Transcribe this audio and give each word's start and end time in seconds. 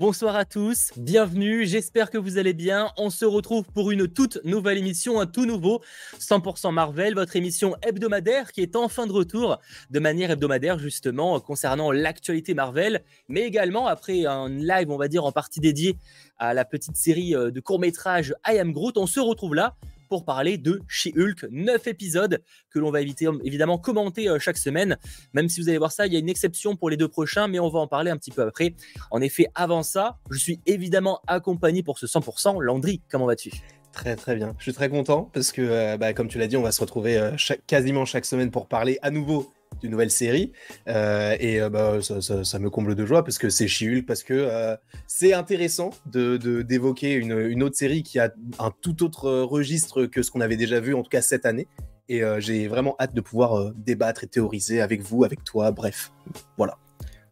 Bonsoir 0.00 0.34
à 0.34 0.46
tous, 0.46 0.92
bienvenue, 0.96 1.66
j'espère 1.66 2.10
que 2.10 2.16
vous 2.16 2.38
allez 2.38 2.54
bien. 2.54 2.90
On 2.96 3.10
se 3.10 3.26
retrouve 3.26 3.64
pour 3.64 3.90
une 3.90 4.08
toute 4.08 4.42
nouvelle 4.44 4.78
émission, 4.78 5.20
un 5.20 5.26
tout 5.26 5.44
nouveau 5.44 5.82
100% 6.18 6.72
Marvel, 6.72 7.14
votre 7.14 7.36
émission 7.36 7.76
hebdomadaire 7.82 8.50
qui 8.50 8.62
est 8.62 8.76
enfin 8.76 9.06
de 9.06 9.12
retour 9.12 9.60
de 9.90 10.00
manière 10.00 10.30
hebdomadaire 10.30 10.78
justement 10.78 11.38
concernant 11.38 11.92
l'actualité 11.92 12.54
Marvel, 12.54 13.04
mais 13.28 13.42
également 13.42 13.88
après 13.88 14.24
un 14.24 14.48
live, 14.48 14.90
on 14.90 14.96
va 14.96 15.08
dire, 15.08 15.26
en 15.26 15.32
partie 15.32 15.60
dédié 15.60 15.98
à 16.38 16.54
la 16.54 16.64
petite 16.64 16.96
série 16.96 17.34
euh, 17.34 17.50
de 17.50 17.60
courts-métrages 17.60 18.34
I 18.48 18.58
Am 18.58 18.72
Groot, 18.72 18.96
on 18.96 19.06
se 19.06 19.20
retrouve 19.20 19.54
là 19.54 19.76
pour 20.10 20.24
parler 20.24 20.58
de 20.58 20.82
She-Hulk. 20.88 21.46
9 21.50 21.86
épisodes 21.86 22.42
que 22.68 22.78
l'on 22.80 22.90
va 22.90 23.00
évidemment 23.00 23.78
commenter 23.78 24.28
euh, 24.28 24.38
chaque 24.40 24.58
semaine. 24.58 24.98
Même 25.32 25.48
si 25.48 25.60
vous 25.60 25.68
allez 25.68 25.78
voir 25.78 25.92
ça, 25.92 26.06
il 26.06 26.12
y 26.12 26.16
a 26.16 26.18
une 26.18 26.28
exception 26.28 26.76
pour 26.76 26.90
les 26.90 26.96
deux 26.96 27.08
prochains, 27.08 27.46
mais 27.46 27.60
on 27.60 27.68
va 27.68 27.78
en 27.78 27.86
parler 27.86 28.10
un 28.10 28.16
petit 28.16 28.32
peu 28.32 28.42
après. 28.42 28.74
En 29.12 29.22
effet, 29.22 29.46
avant 29.54 29.84
ça, 29.84 30.18
je 30.30 30.38
suis 30.38 30.60
évidemment 30.66 31.20
accompagné 31.28 31.84
pour 31.84 31.98
ce 31.98 32.06
100%. 32.06 32.60
Landry, 32.60 33.00
comment 33.08 33.26
vas-tu? 33.26 33.50
Très 33.92 34.16
très 34.16 34.34
bien. 34.34 34.54
Je 34.58 34.64
suis 34.64 34.72
très 34.72 34.88
content 34.88 35.30
parce 35.32 35.52
que, 35.52 35.62
euh, 35.62 35.96
bah, 35.96 36.12
comme 36.12 36.28
tu 36.28 36.38
l'as 36.38 36.48
dit, 36.48 36.56
on 36.56 36.62
va 36.62 36.72
se 36.72 36.80
retrouver 36.80 37.16
euh, 37.16 37.30
quasiment 37.66 38.04
chaque 38.04 38.24
semaine 38.24 38.50
pour 38.50 38.66
parler 38.66 38.98
à 39.02 39.10
nouveau 39.10 39.52
d'une 39.80 39.90
nouvelle 39.90 40.10
série. 40.10 40.52
Euh, 40.88 41.36
et 41.40 41.60
euh, 41.60 41.70
bah, 41.70 41.98
ça, 42.00 42.58
me 42.58 42.70
comble 42.70 42.94
de 42.94 43.04
joie 43.06 43.24
parce 43.24 43.38
que 43.38 43.48
c'est 43.48 43.68
She-Hulk, 43.68 44.06
parce 44.06 44.22
que 44.22 44.34
euh, 44.34 44.76
c'est 45.06 45.32
intéressant 45.32 45.90
d'évoquer 46.06 46.38
de, 46.38 46.62
d'évoquer 46.62 47.12
une, 47.14 47.38
une, 47.38 47.62
autre 47.62 47.76
série 47.76 48.02
qui 48.02 48.18
a 48.18 48.32
un 48.58 48.72
tout 48.82 49.02
autre 49.02 49.30
registre 49.30 50.06
que 50.06 50.22
ce 50.22 50.30
qu'on 50.30 50.40
avait 50.40 50.56
déjà 50.56 50.80
vu, 50.80 50.94
en 50.94 51.02
tout 51.02 51.10
cas 51.10 51.22
cette 51.22 51.46
année. 51.46 51.68
Et 52.08 52.22
j'ai 52.38 52.66
vraiment 52.66 52.96
hâte 52.98 53.14
de 53.14 53.20
pouvoir 53.20 53.72
débattre 53.72 54.24
et 54.24 54.26
théoriser 54.26 54.80
avec 54.80 55.00
vous, 55.00 55.22
avec 55.22 55.44
toi, 55.44 55.70
bref. 55.70 56.10
Voilà. 56.56 56.76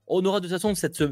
On 0.07 0.25
aura 0.25 0.39
de 0.39 0.47
toute 0.47 0.55
façon 0.55 0.73
cette, 0.77 1.03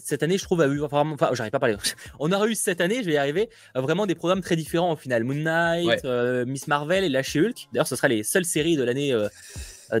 cette, 0.00 0.22
année, 0.22 0.36
je 0.36 0.44
trouve, 0.44 0.60
enfin, 0.82 1.16
j'arrive 1.32 1.50
pas 1.50 1.56
à 1.56 1.60
parler. 1.60 1.76
On 2.20 2.30
aura 2.30 2.46
eu 2.46 2.54
cette 2.54 2.82
année, 2.82 2.96
je 2.96 3.06
vais 3.06 3.14
y 3.14 3.16
arriver, 3.16 3.48
vraiment 3.74 4.04
des 4.04 4.14
programmes 4.14 4.42
très 4.42 4.56
différents 4.56 4.92
au 4.92 4.96
final. 4.96 5.24
Moon 5.24 5.36
Knight, 5.36 6.04
Miss 6.46 6.68
Marvel 6.68 7.02
et 7.02 7.08
la 7.08 7.22
She-Hulk. 7.22 7.68
D'ailleurs, 7.72 7.88
ce 7.88 7.96
sera 7.96 8.08
les 8.08 8.24
seules 8.24 8.44
séries 8.44 8.76
de 8.76 8.82
l'année 8.84 9.14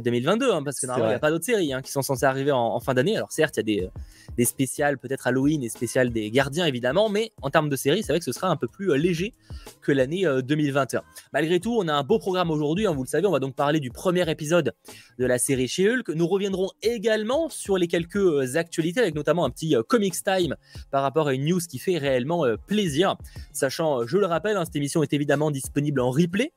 2022, 0.00 0.52
hein, 0.52 0.62
parce 0.62 0.80
que 0.80 0.86
normalement, 0.86 1.08
il 1.08 1.12
n'y 1.12 1.16
a 1.16 1.20
pas 1.20 1.30
d'autres 1.30 1.44
séries 1.44 1.72
hein, 1.72 1.82
qui 1.82 1.90
sont 1.90 2.02
censées 2.02 2.24
arriver 2.24 2.52
en, 2.52 2.78
fin 2.80 2.94
d'année. 2.94 3.16
Alors, 3.16 3.30
certes, 3.32 3.56
il 3.56 3.60
y 3.60 3.60
a 3.60 3.62
des, 3.62 3.86
euh, 3.86 4.00
des 4.36 4.44
spéciales, 4.44 4.98
peut-être 4.98 5.26
Halloween 5.26 5.62
et 5.62 5.68
spéciales 5.68 6.10
des 6.10 6.30
gardiens, 6.30 6.66
évidemment, 6.66 7.08
mais 7.08 7.32
en 7.42 7.50
termes 7.50 7.68
de 7.68 7.76
séries, 7.76 8.02
c'est 8.02 8.12
vrai 8.12 8.18
que 8.18 8.24
ce 8.24 8.32
sera 8.32 8.48
un 8.48 8.56
peu 8.56 8.68
plus 8.68 8.90
euh, 8.90 8.96
léger 8.96 9.34
que 9.80 9.92
l'année 9.92 10.24
2021. 10.42 11.00
Euh, 11.00 11.02
Malgré 11.32 11.60
tout, 11.60 11.76
on 11.78 11.88
a 11.88 11.92
un 11.92 12.02
beau 12.02 12.18
programme 12.18 12.50
aujourd'hui, 12.50 12.86
hein, 12.86 12.92
vous 12.92 13.02
le 13.02 13.08
savez, 13.08 13.26
on 13.26 13.32
va 13.32 13.40
donc 13.40 13.54
parler 13.54 13.80
du 13.80 13.90
premier 13.90 14.28
épisode 14.30 14.72
de 15.18 15.26
la 15.26 15.38
série 15.38 15.68
chez 15.68 15.90
Hulk. 15.90 16.08
Nous 16.10 16.26
reviendrons 16.26 16.70
également 16.82 17.48
sur 17.48 17.78
les 17.78 17.88
quelques 17.88 18.56
actualités, 18.56 19.00
avec 19.00 19.14
notamment 19.14 19.44
un 19.44 19.50
petit 19.50 19.74
Comics 19.88 20.22
Time 20.22 20.56
par 20.90 21.02
rapport 21.02 21.28
à 21.28 21.34
une 21.34 21.44
news 21.44 21.60
qui 21.68 21.78
fait 21.78 21.98
réellement 21.98 22.44
plaisir. 22.66 23.16
Sachant, 23.52 24.06
je 24.06 24.16
le 24.16 24.26
rappelle, 24.26 24.58
cette 24.64 24.76
émission 24.76 25.02
est 25.02 25.12
évidemment 25.12 25.50
disponible 25.50 26.00
en 26.00 26.10
replay 26.10 26.52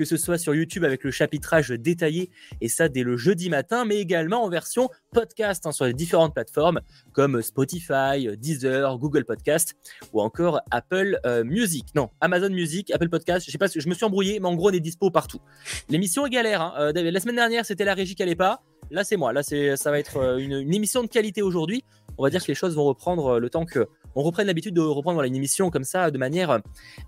que 0.00 0.06
ce 0.06 0.16
soit 0.16 0.38
sur 0.38 0.54
YouTube 0.54 0.82
avec 0.82 1.04
le 1.04 1.10
chapitrage 1.10 1.68
détaillé, 1.68 2.30
et 2.62 2.68
ça 2.70 2.88
dès 2.88 3.02
le 3.02 3.18
jeudi 3.18 3.50
matin, 3.50 3.84
mais 3.84 3.98
également 3.98 4.42
en 4.42 4.48
version 4.48 4.88
podcast 5.12 5.66
hein, 5.66 5.72
sur 5.72 5.84
les 5.84 5.92
différentes 5.92 6.32
plateformes 6.32 6.80
comme 7.12 7.42
Spotify, 7.42 8.34
Deezer, 8.38 8.96
Google 8.96 9.26
Podcast 9.26 9.76
ou 10.14 10.22
encore 10.22 10.62
Apple 10.70 11.20
euh, 11.26 11.44
Music. 11.44 11.84
Non, 11.94 12.08
Amazon 12.22 12.48
Music, 12.48 12.90
Apple 12.92 13.10
Podcast, 13.10 13.44
je 13.44 13.50
sais 13.50 13.58
pas, 13.58 13.66
je 13.66 13.86
me 13.86 13.92
suis 13.92 14.06
embrouillé, 14.06 14.40
mais 14.40 14.48
en 14.48 14.54
gros 14.54 14.70
on 14.70 14.72
est 14.72 14.80
dispo 14.80 15.10
partout. 15.10 15.42
L'émission 15.90 16.24
est 16.24 16.30
galère. 16.30 16.62
Hein. 16.62 16.72
Euh, 16.78 17.10
la 17.10 17.20
semaine 17.20 17.36
dernière 17.36 17.66
c'était 17.66 17.84
la 17.84 17.92
régie 17.92 18.14
qui 18.14 18.22
allait 18.22 18.34
pas. 18.34 18.62
Là 18.90 19.04
c'est 19.04 19.18
moi. 19.18 19.34
Là 19.34 19.42
ça 19.42 19.90
va 19.90 19.98
être 19.98 20.16
euh, 20.16 20.38
une, 20.38 20.72
émission 20.72 21.02
de 21.02 21.08
qualité 21.08 21.42
aujourd'hui. 21.42 21.84
On 22.16 22.22
va 22.22 22.30
dire 22.30 22.42
que 22.42 22.48
les 22.48 22.54
choses 22.54 22.74
vont 22.74 22.84
reprendre 22.84 23.38
le 23.38 23.50
temps 23.50 23.66
que 23.66 23.86
on 24.14 24.22
reprenne 24.22 24.46
l'habitude 24.46 24.74
de 24.74 24.80
reprendre 24.80 25.22
une 25.22 25.36
émission 25.36 25.70
comme 25.70 25.84
ça 25.84 26.10
de 26.10 26.18
manière 26.18 26.60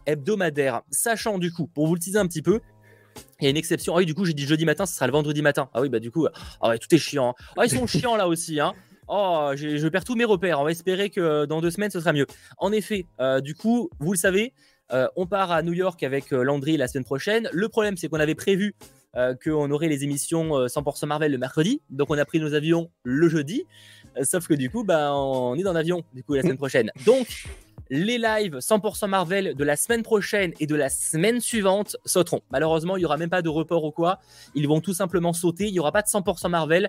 hebdomadaire. 0.06 0.82
Sachant 0.90 1.38
du 1.38 1.50
coup, 1.50 1.66
pour 1.66 1.86
vous 1.86 1.94
le 1.94 2.00
teaser 2.00 2.18
un 2.18 2.26
petit 2.26 2.42
peu, 2.42 2.60
il 3.40 3.44
y 3.44 3.46
a 3.46 3.50
une 3.50 3.56
exception. 3.56 3.94
Ah 3.94 3.98
oui, 3.98 4.06
du 4.06 4.14
coup, 4.14 4.24
j'ai 4.24 4.34
dit 4.34 4.46
jeudi 4.46 4.64
matin, 4.64 4.86
ce 4.86 4.94
sera 4.94 5.06
le 5.06 5.12
vendredi 5.12 5.42
matin. 5.42 5.68
Ah 5.74 5.80
oui, 5.80 5.88
bah 5.88 5.98
du 5.98 6.10
coup, 6.10 6.26
ah 6.60 6.78
tout 6.78 6.94
est 6.94 6.98
chiant. 6.98 7.30
Hein. 7.30 7.44
Ah, 7.56 7.64
ils 7.64 7.70
sont 7.70 7.86
chiants 7.86 8.16
là 8.16 8.28
aussi. 8.28 8.60
Hein. 8.60 8.72
Oh, 9.08 9.50
je 9.54 9.88
perds 9.88 10.04
tous 10.04 10.14
mes 10.14 10.24
repères. 10.24 10.60
On 10.60 10.64
va 10.64 10.70
espérer 10.70 11.10
que 11.10 11.44
dans 11.44 11.60
deux 11.60 11.70
semaines, 11.70 11.90
ce 11.90 12.00
sera 12.00 12.12
mieux. 12.12 12.26
En 12.58 12.72
effet, 12.72 13.04
euh, 13.20 13.40
du 13.40 13.54
coup, 13.54 13.90
vous 13.98 14.12
le 14.12 14.18
savez, 14.18 14.54
euh, 14.92 15.06
on 15.16 15.26
part 15.26 15.50
à 15.50 15.62
New 15.62 15.72
York 15.72 16.02
avec 16.02 16.32
euh, 16.32 16.42
Landry 16.42 16.76
la 16.76 16.88
semaine 16.88 17.04
prochaine. 17.04 17.48
Le 17.52 17.68
problème, 17.68 17.96
c'est 17.96 18.08
qu'on 18.08 18.20
avait 18.20 18.34
prévu 18.34 18.74
qu'on 19.44 19.70
aurait 19.70 19.88
les 19.88 20.04
émissions 20.04 20.52
100% 20.52 21.04
Marvel 21.04 21.30
le 21.30 21.36
mercredi. 21.36 21.82
Donc, 21.90 22.08
on 22.08 22.16
a 22.16 22.24
pris 22.24 22.40
nos 22.40 22.54
avions 22.54 22.90
le 23.02 23.28
jeudi. 23.28 23.66
sauf 24.22 24.48
que 24.48 24.54
du 24.54 24.70
coup, 24.70 24.84
bah, 24.84 25.14
on 25.14 25.54
est 25.54 25.62
dans 25.62 25.74
l'avion 25.74 26.02
du 26.14 26.24
coup 26.24 26.32
la 26.32 26.40
semaine 26.40 26.56
prochaine. 26.56 26.90
Donc, 27.04 27.44
les 27.92 28.16
lives 28.16 28.56
100% 28.56 29.06
Marvel 29.06 29.54
de 29.54 29.64
la 29.64 29.76
semaine 29.76 30.02
prochaine 30.02 30.54
et 30.58 30.66
de 30.66 30.74
la 30.74 30.88
semaine 30.88 31.40
suivante 31.40 31.98
sauteront. 32.06 32.40
Malheureusement, 32.50 32.96
il 32.96 33.00
n'y 33.00 33.04
aura 33.04 33.18
même 33.18 33.28
pas 33.28 33.42
de 33.42 33.50
report 33.50 33.84
ou 33.84 33.90
quoi. 33.90 34.18
Ils 34.54 34.66
vont 34.66 34.80
tout 34.80 34.94
simplement 34.94 35.34
sauter. 35.34 35.66
Il 35.66 35.72
n'y 35.72 35.78
aura 35.78 35.92
pas 35.92 36.00
de 36.00 36.06
100% 36.06 36.48
Marvel 36.48 36.88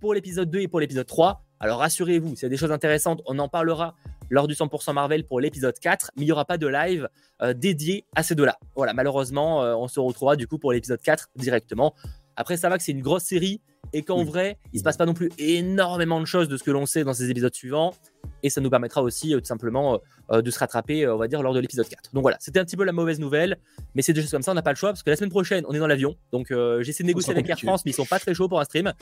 pour 0.00 0.12
l'épisode 0.12 0.50
2 0.50 0.58
et 0.58 0.68
pour 0.68 0.80
l'épisode 0.80 1.06
3. 1.06 1.44
Alors 1.60 1.78
rassurez-vous, 1.78 2.34
s'il 2.34 2.42
y 2.42 2.46
a 2.46 2.48
des 2.48 2.56
choses 2.56 2.72
intéressantes, 2.72 3.22
on 3.26 3.38
en 3.38 3.48
parlera 3.48 3.94
lors 4.28 4.48
du 4.48 4.54
100% 4.54 4.92
Marvel 4.92 5.24
pour 5.24 5.38
l'épisode 5.38 5.78
4, 5.78 6.10
mais 6.16 6.22
il 6.22 6.26
n'y 6.26 6.32
aura 6.32 6.44
pas 6.44 6.58
de 6.58 6.66
live 6.66 7.08
euh, 7.42 7.54
dédié 7.54 8.04
à 8.16 8.24
ces 8.24 8.34
deux-là. 8.34 8.58
Voilà, 8.74 8.92
malheureusement, 8.92 9.62
euh, 9.62 9.76
on 9.76 9.86
se 9.86 10.00
retrouvera 10.00 10.34
du 10.34 10.48
coup 10.48 10.58
pour 10.58 10.72
l'épisode 10.72 11.00
4 11.00 11.28
directement. 11.36 11.94
Après, 12.34 12.56
ça 12.56 12.68
va 12.68 12.76
que 12.76 12.82
c'est 12.82 12.92
une 12.92 13.02
grosse 13.02 13.22
série 13.22 13.60
et 13.92 14.02
qu'en 14.02 14.24
vrai, 14.24 14.58
il 14.72 14.78
se 14.78 14.84
passe 14.84 14.96
pas 14.96 15.06
non 15.06 15.14
plus 15.14 15.30
énormément 15.38 16.20
de 16.20 16.24
choses 16.24 16.48
de 16.48 16.56
ce 16.56 16.62
que 16.62 16.70
l'on 16.70 16.86
sait 16.86 17.04
dans 17.04 17.14
ces 17.14 17.30
épisodes 17.30 17.54
suivants. 17.54 17.94
Et 18.42 18.50
ça 18.50 18.60
nous 18.60 18.70
permettra 18.70 19.02
aussi 19.02 19.34
euh, 19.34 19.40
tout 19.40 19.46
simplement 19.46 19.94
euh, 19.94 19.98
euh, 20.32 20.42
de 20.42 20.50
se 20.50 20.58
rattraper, 20.58 21.06
on 21.06 21.18
va 21.18 21.28
dire, 21.28 21.42
lors 21.42 21.52
de 21.52 21.60
l'épisode 21.60 21.88
4. 21.88 22.14
Donc 22.14 22.22
voilà, 22.22 22.38
c'était 22.40 22.58
un 22.58 22.64
petit 22.64 22.76
peu 22.76 22.84
la 22.84 22.92
mauvaise 22.92 23.20
nouvelle, 23.20 23.58
mais 23.94 24.02
c'est 24.02 24.12
des 24.12 24.22
choses 24.22 24.30
comme 24.30 24.42
ça, 24.42 24.52
on 24.52 24.54
n'a 24.54 24.62
pas 24.62 24.70
le 24.70 24.76
choix 24.76 24.90
parce 24.90 25.02
que 25.02 25.10
la 25.10 25.16
semaine 25.16 25.30
prochaine, 25.30 25.64
on 25.68 25.74
est 25.74 25.78
dans 25.78 25.86
l'avion. 25.86 26.16
Donc 26.32 26.52
j'essaie 26.80 27.02
de 27.02 27.08
négocier 27.08 27.32
avec 27.32 27.48
Air 27.48 27.58
France, 27.58 27.84
mais 27.84 27.90
ils 27.90 27.94
sont 27.94 28.06
pas 28.06 28.18
très 28.18 28.34
chauds 28.34 28.48
pour 28.48 28.60
un 28.60 28.64
stream. 28.64 28.92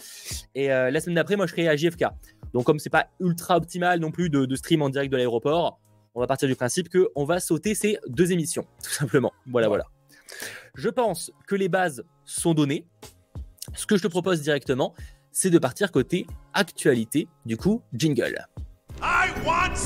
Et 0.54 0.68
la 0.68 1.00
semaine 1.00 1.16
d'après, 1.16 1.36
moi, 1.36 1.46
je 1.46 1.52
serai 1.52 1.68
à 1.68 1.76
JFK. 1.76 2.04
Donc 2.52 2.64
comme 2.64 2.78
c'est 2.78 2.90
pas 2.90 3.06
ultra 3.20 3.56
optimal 3.56 4.00
non 4.00 4.10
plus 4.10 4.30
de, 4.30 4.46
de 4.46 4.56
stream 4.56 4.82
en 4.82 4.88
direct 4.88 5.12
de 5.12 5.16
l'aéroport, 5.16 5.78
on 6.14 6.20
va 6.20 6.26
partir 6.26 6.48
du 6.48 6.56
principe 6.56 6.88
qu'on 6.88 7.24
va 7.24 7.38
sauter 7.38 7.74
ces 7.74 7.98
deux 8.08 8.32
émissions, 8.32 8.66
tout 8.82 8.90
simplement. 8.90 9.32
Voilà, 9.46 9.68
voilà. 9.68 9.84
Je 10.74 10.88
pense 10.88 11.32
que 11.46 11.54
les 11.54 11.68
bases 11.68 12.04
sont 12.24 12.54
données. 12.54 12.86
Ce 13.78 13.86
que 13.86 13.96
je 13.96 14.02
te 14.02 14.08
propose 14.08 14.40
directement, 14.40 14.92
c'est 15.30 15.50
de 15.50 15.58
partir 15.58 15.92
côté 15.92 16.26
actualité, 16.52 17.28
du 17.46 17.56
coup, 17.56 17.80
jingle. 17.94 18.44
I 19.00 19.30
want 19.46 19.76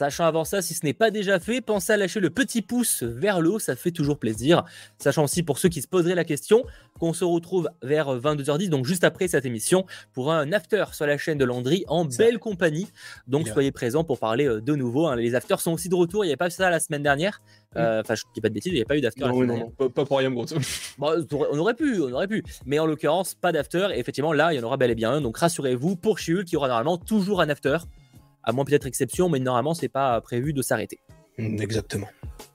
Sachant 0.00 0.24
avant 0.24 0.44
ça, 0.44 0.62
si 0.62 0.72
ce 0.72 0.86
n'est 0.86 0.94
pas 0.94 1.10
déjà 1.10 1.38
fait, 1.38 1.60
pensez 1.60 1.92
à 1.92 1.98
lâcher 1.98 2.20
le 2.20 2.30
petit 2.30 2.62
pouce 2.62 3.02
vers 3.02 3.42
le 3.42 3.50
haut, 3.50 3.58
ça 3.58 3.76
fait 3.76 3.90
toujours 3.90 4.18
plaisir. 4.18 4.64
Sachant 4.98 5.24
aussi 5.24 5.42
pour 5.42 5.58
ceux 5.58 5.68
qui 5.68 5.82
se 5.82 5.86
poseraient 5.86 6.14
la 6.14 6.24
question 6.24 6.64
qu'on 6.98 7.12
se 7.12 7.22
retrouve 7.22 7.68
vers 7.82 8.16
22h10, 8.16 8.70
donc 8.70 8.86
juste 8.86 9.04
après 9.04 9.28
cette 9.28 9.44
émission, 9.44 9.84
pour 10.14 10.32
un 10.32 10.52
after 10.52 10.86
sur 10.92 11.04
la 11.04 11.18
chaîne 11.18 11.36
de 11.36 11.44
Landry 11.44 11.84
en 11.86 12.06
belle 12.06 12.38
compagnie. 12.38 12.88
Donc 13.26 13.46
soyez 13.48 13.72
présents 13.72 14.02
pour 14.02 14.18
parler 14.18 14.46
euh, 14.46 14.62
de 14.62 14.74
nouveau. 14.74 15.06
Hein. 15.06 15.16
Les 15.16 15.34
afters 15.34 15.60
sont 15.60 15.72
aussi 15.72 15.90
de 15.90 15.94
retour, 15.94 16.24
il 16.24 16.28
n'y 16.28 16.32
avait 16.32 16.38
pas 16.38 16.48
ça 16.48 16.70
la 16.70 16.80
semaine 16.80 17.02
dernière. 17.02 17.42
Euh, 17.76 18.00
enfin, 18.00 18.14
je 18.16 18.24
dis 18.34 18.40
pas 18.40 18.48
de 18.48 18.54
bêtises, 18.54 18.72
il 18.72 18.76
n'y 18.76 18.82
a 18.82 18.84
pas 18.84 18.96
eu 18.96 19.00
d'after. 19.00 19.20
Non, 19.20 19.44
non, 19.44 19.56
non, 19.78 19.88
pas, 19.88 20.04
pour 20.04 20.18
rien, 20.18 20.30
gros. 20.30 20.44
on 20.98 21.58
aurait 21.58 21.74
pu, 21.74 22.00
on 22.00 22.12
aurait 22.12 22.26
pu. 22.26 22.42
Mais 22.66 22.78
en 22.78 22.86
l'occurrence, 22.86 23.34
pas 23.34 23.52
d'after. 23.52 23.88
Et 23.94 23.98
effectivement, 24.00 24.32
là, 24.32 24.52
il 24.52 24.56
y 24.56 24.60
en 24.60 24.64
aura 24.64 24.76
bel 24.76 24.90
et 24.90 24.94
bien 24.96 25.12
un. 25.12 25.20
Donc 25.20 25.38
rassurez-vous, 25.38 25.96
pour 25.96 26.18
Chiul, 26.18 26.44
qui 26.44 26.56
aura 26.56 26.66
normalement 26.66 26.98
toujours 26.98 27.40
un 27.40 27.48
after 27.48 27.78
à 28.42 28.52
moins 28.52 28.64
peut-être 28.64 28.86
exception, 28.86 29.28
mais 29.28 29.38
normalement, 29.38 29.74
c'est 29.74 29.88
pas 29.88 30.20
prévu 30.20 30.52
de 30.52 30.62
s'arrêter. 30.62 31.00
Mm, 31.40 31.60
exactement. 31.60 32.08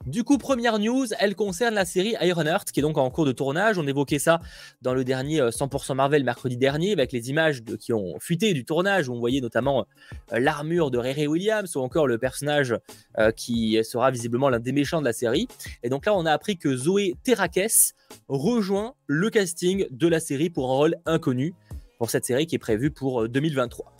Du 0.05 0.23
coup, 0.23 0.37
première 0.37 0.77
news, 0.77 1.07
elle 1.19 1.35
concerne 1.35 1.73
la 1.73 1.85
série 1.85 2.15
Ironheart, 2.21 2.71
qui 2.71 2.79
est 2.79 2.83
donc 2.83 2.99
en 2.99 3.09
cours 3.09 3.25
de 3.25 3.31
tournage. 3.31 3.79
On 3.79 3.87
évoquait 3.87 4.19
ça 4.19 4.39
dans 4.83 4.93
le 4.93 5.03
dernier 5.03 5.39
100% 5.39 5.91
euh, 5.91 5.95
Marvel 5.95 6.23
mercredi 6.23 6.57
dernier, 6.57 6.91
avec 6.91 7.11
les 7.11 7.31
images 7.31 7.63
qui 7.79 7.91
ont 7.91 8.13
fuité 8.19 8.53
du 8.53 8.65
tournage, 8.65 9.09
où 9.09 9.13
on 9.13 9.19
voyait 9.19 9.41
notamment 9.41 9.87
euh, 10.31 10.39
l'armure 10.39 10.91
de 10.91 10.99
Riri 10.99 11.25
Williams, 11.25 11.75
ou 11.75 11.79
encore 11.79 12.05
le 12.05 12.19
personnage 12.19 12.75
euh, 13.17 13.31
qui 13.31 13.79
sera 13.83 14.11
visiblement 14.11 14.49
l'un 14.49 14.59
des 14.59 14.73
méchants 14.73 14.99
de 14.99 15.05
la 15.05 15.13
série. 15.13 15.47
Et 15.81 15.89
donc 15.89 16.05
là, 16.05 16.13
on 16.13 16.25
a 16.27 16.31
appris 16.31 16.57
que 16.57 16.75
Zoé 16.75 17.15
Terrakes 17.23 17.95
rejoint 18.27 18.93
le 19.07 19.31
casting 19.31 19.87
de 19.89 20.07
la 20.07 20.19
série 20.19 20.51
pour 20.51 20.69
un 20.71 20.75
rôle 20.75 20.95
inconnu 21.07 21.55
pour 21.97 22.11
cette 22.11 22.25
série 22.25 22.45
qui 22.45 22.55
est 22.55 22.59
prévue 22.59 22.91
pour 22.91 23.27
2023. 23.27 23.94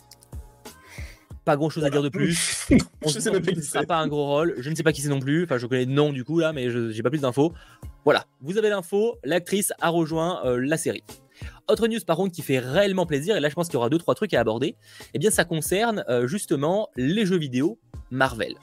Pas 1.46 1.56
grand 1.56 1.70
chose 1.70 1.84
à 1.84 1.90
dire 1.90 2.02
de 2.02 2.08
plus. 2.08 2.66
On 3.04 3.08
je 3.08 3.20
sais 3.20 3.30
pas 3.30 3.40
qui 3.40 3.62
sera 3.62 3.84
pas 3.84 3.98
un 3.98 4.08
gros 4.08 4.26
rôle. 4.26 4.56
Je 4.58 4.68
ne 4.68 4.74
sais 4.74 4.82
pas 4.82 4.92
qui 4.92 5.00
c'est 5.00 5.08
non 5.08 5.20
plus. 5.20 5.44
Enfin, 5.44 5.58
je 5.58 5.66
connais 5.66 5.84
le 5.84 5.92
nom 5.92 6.12
du 6.12 6.24
coup 6.24 6.40
là, 6.40 6.52
mais 6.52 6.70
je 6.70 6.92
n'ai 6.92 7.02
pas 7.02 7.08
plus 7.08 7.20
d'infos. 7.20 7.52
Voilà, 8.04 8.24
vous 8.40 8.58
avez 8.58 8.68
l'info. 8.68 9.16
L'actrice 9.22 9.72
a 9.80 9.90
rejoint 9.90 10.44
euh, 10.44 10.58
la 10.60 10.76
série. 10.76 11.04
Autre 11.68 11.86
news 11.86 12.00
par 12.04 12.16
contre 12.16 12.34
qui 12.34 12.42
fait 12.42 12.58
réellement 12.58 13.06
plaisir, 13.06 13.36
et 13.36 13.40
là 13.40 13.48
je 13.48 13.54
pense 13.54 13.68
qu'il 13.68 13.74
y 13.74 13.76
aura 13.76 13.90
deux 13.90 13.98
trois 13.98 14.16
trucs 14.16 14.34
à 14.34 14.40
aborder, 14.40 14.74
eh 15.14 15.20
bien 15.20 15.30
ça 15.30 15.44
concerne 15.44 16.04
euh, 16.08 16.26
justement 16.26 16.88
les 16.96 17.24
jeux 17.24 17.38
vidéo 17.38 17.78
Marvel. 18.10 18.54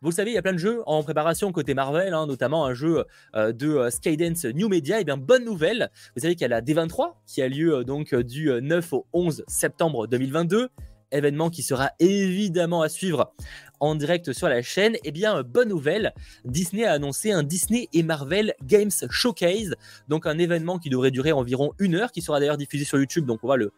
Vous 0.00 0.08
le 0.08 0.14
savez, 0.14 0.30
il 0.30 0.34
y 0.34 0.38
a 0.38 0.42
plein 0.42 0.52
de 0.54 0.58
jeux 0.58 0.80
en 0.86 1.02
préparation 1.02 1.52
côté 1.52 1.74
Marvel, 1.74 2.14
hein, 2.14 2.26
notamment 2.26 2.64
un 2.64 2.74
jeu 2.74 3.04
de 3.34 3.88
Skydance 3.88 4.44
New 4.44 4.68
Media. 4.68 4.98
Et 4.98 5.00
eh 5.00 5.04
bien, 5.04 5.16
bonne 5.16 5.46
nouvelle, 5.46 5.90
vous 6.14 6.20
savez 6.20 6.34
qu'il 6.34 6.42
y 6.42 6.44
a 6.44 6.48
la 6.48 6.60
D23 6.60 7.14
qui 7.26 7.40
a 7.40 7.48
lieu 7.48 7.84
donc 7.84 8.14
du 8.14 8.50
9 8.50 8.92
au 8.92 9.06
11 9.14 9.44
septembre 9.46 10.06
2022 10.06 10.68
événement 11.14 11.50
qui 11.50 11.62
sera 11.62 11.90
évidemment 11.98 12.82
à 12.82 12.88
suivre 12.88 13.32
en 13.80 13.94
direct 13.94 14.32
sur 14.32 14.48
la 14.48 14.62
chaîne, 14.62 14.96
eh 15.04 15.12
bien, 15.12 15.42
bonne 15.42 15.68
nouvelle, 15.68 16.12
Disney 16.44 16.84
a 16.84 16.92
annoncé 16.92 17.32
un 17.32 17.42
Disney 17.42 17.88
et 17.92 18.02
Marvel 18.02 18.54
Games 18.62 18.90
Showcase, 19.10 19.74
donc 20.08 20.26
un 20.26 20.38
événement 20.38 20.78
qui 20.78 20.90
devrait 20.90 21.10
durer 21.10 21.32
environ 21.32 21.72
une 21.78 21.94
heure, 21.94 22.12
qui 22.12 22.22
sera 22.22 22.40
d'ailleurs 22.40 22.56
diffusé 22.56 22.84
sur 22.84 22.98
YouTube, 22.98 23.26
donc 23.26 23.40
on 23.42 23.48
va 23.48 23.56
le 23.56 23.72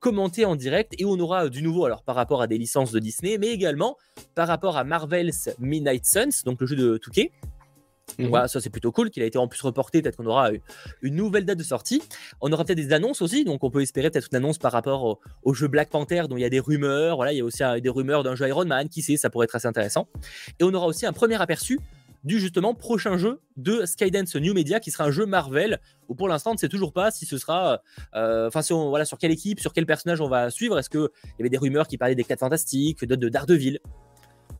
commenter 0.00 0.44
en 0.44 0.56
direct 0.56 0.94
et 0.98 1.04
on 1.04 1.18
aura 1.20 1.48
du 1.48 1.62
nouveau 1.62 1.84
alors 1.84 2.02
par 2.02 2.16
rapport 2.16 2.42
à 2.42 2.48
des 2.48 2.58
licences 2.58 2.90
de 2.90 2.98
Disney, 2.98 3.38
mais 3.38 3.48
également 3.48 3.96
par 4.34 4.48
rapport 4.48 4.76
à 4.76 4.82
Marvel's 4.82 5.50
Midnight 5.60 6.04
Suns, 6.04 6.42
donc 6.44 6.60
le 6.60 6.66
jeu 6.66 6.74
de 6.74 6.96
Touquet, 6.96 7.30
Voilà, 8.18 8.48
ça 8.48 8.60
c'est 8.60 8.70
plutôt 8.70 8.92
cool 8.92 9.10
qu'il 9.10 9.22
a 9.22 9.26
été 9.26 9.38
en 9.38 9.48
plus 9.48 9.60
reporté. 9.62 10.02
Peut-être 10.02 10.16
qu'on 10.16 10.26
aura 10.26 10.50
une 11.02 11.14
nouvelle 11.14 11.44
date 11.44 11.58
de 11.58 11.62
sortie. 11.62 12.02
On 12.40 12.52
aura 12.52 12.64
peut-être 12.64 12.78
des 12.78 12.92
annonces 12.92 13.22
aussi, 13.22 13.44
donc 13.44 13.64
on 13.64 13.70
peut 13.70 13.82
espérer 13.82 14.10
peut-être 14.10 14.28
une 14.32 14.36
annonce 14.36 14.58
par 14.58 14.72
rapport 14.72 15.20
au, 15.42 15.54
jeu 15.54 15.68
Black 15.68 15.90
Panther, 15.90 16.24
dont 16.28 16.36
il 16.36 16.42
y 16.42 16.44
a 16.44 16.50
des 16.50 16.60
rumeurs. 16.60 17.16
Voilà, 17.16 17.32
il 17.32 17.38
y 17.38 17.40
a 17.40 17.44
aussi 17.44 17.62
des 17.80 17.88
rumeurs 17.88 18.22
d'un 18.22 18.34
jeu 18.34 18.48
Iron 18.48 18.64
Man, 18.64 18.88
qui 18.88 19.02
sait, 19.02 19.16
ça 19.16 19.30
pourrait 19.30 19.44
être 19.44 19.56
assez 19.56 19.68
intéressant. 19.68 20.08
Et 20.58 20.64
on 20.64 20.72
aura 20.72 20.86
aussi 20.86 21.06
un 21.06 21.12
premier 21.12 21.40
aperçu 21.40 21.78
du 22.24 22.38
justement 22.38 22.74
prochain 22.74 23.16
jeu 23.16 23.40
de 23.56 23.84
Skydance 23.84 24.36
New 24.36 24.54
Media 24.54 24.80
qui 24.80 24.90
sera 24.90 25.04
un 25.04 25.10
jeu 25.10 25.26
Marvel 25.26 25.80
où 26.08 26.14
pour 26.14 26.28
l'instant 26.28 26.50
on 26.50 26.54
ne 26.54 26.58
sait 26.58 26.68
toujours 26.68 26.92
pas 26.92 27.10
si 27.10 27.26
ce 27.26 27.36
sera 27.36 27.82
euh, 28.14 28.48
enfin 28.48 28.60
voilà 28.88 29.04
sur 29.04 29.18
quelle 29.18 29.32
équipe 29.32 29.58
sur 29.58 29.72
quel 29.72 29.86
personnage 29.86 30.20
on 30.20 30.28
va 30.28 30.50
suivre 30.50 30.78
est-ce 30.78 30.88
qu'il 30.88 31.08
y 31.38 31.42
avait 31.42 31.50
des 31.50 31.58
rumeurs 31.58 31.88
qui 31.88 31.98
parlaient 31.98 32.14
des 32.14 32.24
4 32.24 32.38
fantastiques 32.38 33.04
d'autres 33.04 33.20
de 33.20 33.28
Daredevil? 33.28 33.80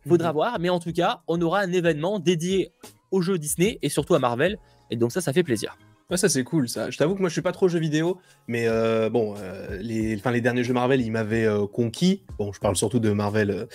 Faudra 0.09 0.31
mhm. 0.31 0.35
voir 0.35 0.59
mais 0.59 0.71
en 0.71 0.81
tout 0.81 0.93
cas 0.93 1.23
on 1.29 1.41
aura 1.41 1.61
un 1.61 1.73
événement 1.73 2.19
dédié 2.19 2.73
aux 3.13 3.23
jeux 3.23 3.39
Disney 3.39 3.79
et 3.83 3.89
surtout 3.89 4.15
à 4.15 4.19
Marvel. 4.19 4.59
Et 4.91 4.97
donc 4.97 5.13
ça, 5.13 5.21
ça 5.21 5.33
fait 5.33 5.45
plaisir. 5.45 5.77
Ouais, 6.11 6.19
ça 6.19 6.29
c'est 6.29 6.45
cool. 6.45 6.69
Ça. 6.69 6.91
Je 6.91 6.99
t'avoue 6.99 7.15
que 7.15 7.21
moi 7.21 7.31
je 7.31 7.33
suis 7.33 7.41
pas 7.41 7.53
trop 7.53 7.69
jeux 7.69 7.79
vidéo, 7.79 8.21
mais 8.47 8.67
euh, 8.67 9.09
bon, 9.09 9.35
euh, 9.39 9.79
les, 9.81 10.15
enfin, 10.17 10.31
les 10.31 10.43
derniers 10.43 10.63
jeux 10.63 10.75
Marvel 10.75 11.01
ils 11.01 11.11
m'avaient 11.11 11.47
euh, 11.47 11.67
conquis. 11.67 12.23
Bon, 12.39 12.53
je 12.53 12.61
parle 12.61 12.77
surtout 12.77 12.99
de 12.99 13.13
Marvel, 13.13 13.67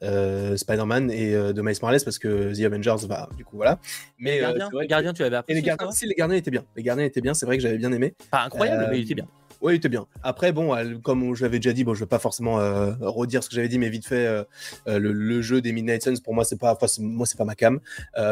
Spider-Man 0.00 1.10
et 1.10 1.32
de 1.32 1.60
Miles 1.60 1.76
Morales 1.82 2.00
parce 2.02 2.18
que 2.18 2.54
The 2.54 2.64
Avengers, 2.64 3.06
va 3.06 3.28
du 3.36 3.44
coup 3.44 3.56
voilà. 3.56 3.78
Mais 4.18 4.40
les 4.80 4.86
gardiens, 4.86 5.12
tu 5.12 5.22
avais 5.22 5.36
apprécié. 5.36 5.60
les 5.60 5.66
gardiens, 5.66 5.90
si 5.90 6.06
les 6.06 6.14
gardiens 6.14 6.36
étaient 6.36 6.50
bien. 6.50 6.64
Les 6.76 6.82
gardiens 6.82 7.04
étaient 7.04 7.20
bien. 7.20 7.34
C'est 7.34 7.44
vrai 7.44 7.58
que 7.58 7.62
j'avais 7.62 7.78
bien 7.78 7.92
aimé. 7.92 8.14
Pas 8.30 8.44
incroyable, 8.44 8.88
mais 8.90 8.98
il 8.98 9.04
était 9.04 9.14
bien. 9.14 9.28
Oui, 9.62 9.74
il 9.74 9.76
était 9.76 9.88
bien. 9.88 10.06
Après, 10.22 10.52
bon, 10.52 10.76
comme 11.02 11.34
je 11.34 11.42
l'avais 11.42 11.58
déjà 11.58 11.72
dit, 11.72 11.84
bon, 11.84 11.94
je 11.94 12.00
vais 12.00 12.06
pas 12.06 12.18
forcément 12.18 12.56
redire 13.00 13.42
ce 13.44 13.48
que 13.48 13.54
j'avais 13.54 13.68
dit, 13.68 13.78
mais 13.78 13.88
vite 13.90 14.06
fait, 14.06 14.44
le, 14.86 15.40
jeu 15.40 15.60
des 15.60 15.72
Midnight 15.72 16.02
Suns, 16.02 16.20
pour 16.22 16.34
moi, 16.34 16.44
c'est 16.44 16.58
pas, 16.58 16.76
moi, 16.98 17.26
c'est 17.26 17.38
pas 17.38 17.44
ma 17.44 17.54
cam. 17.54 17.78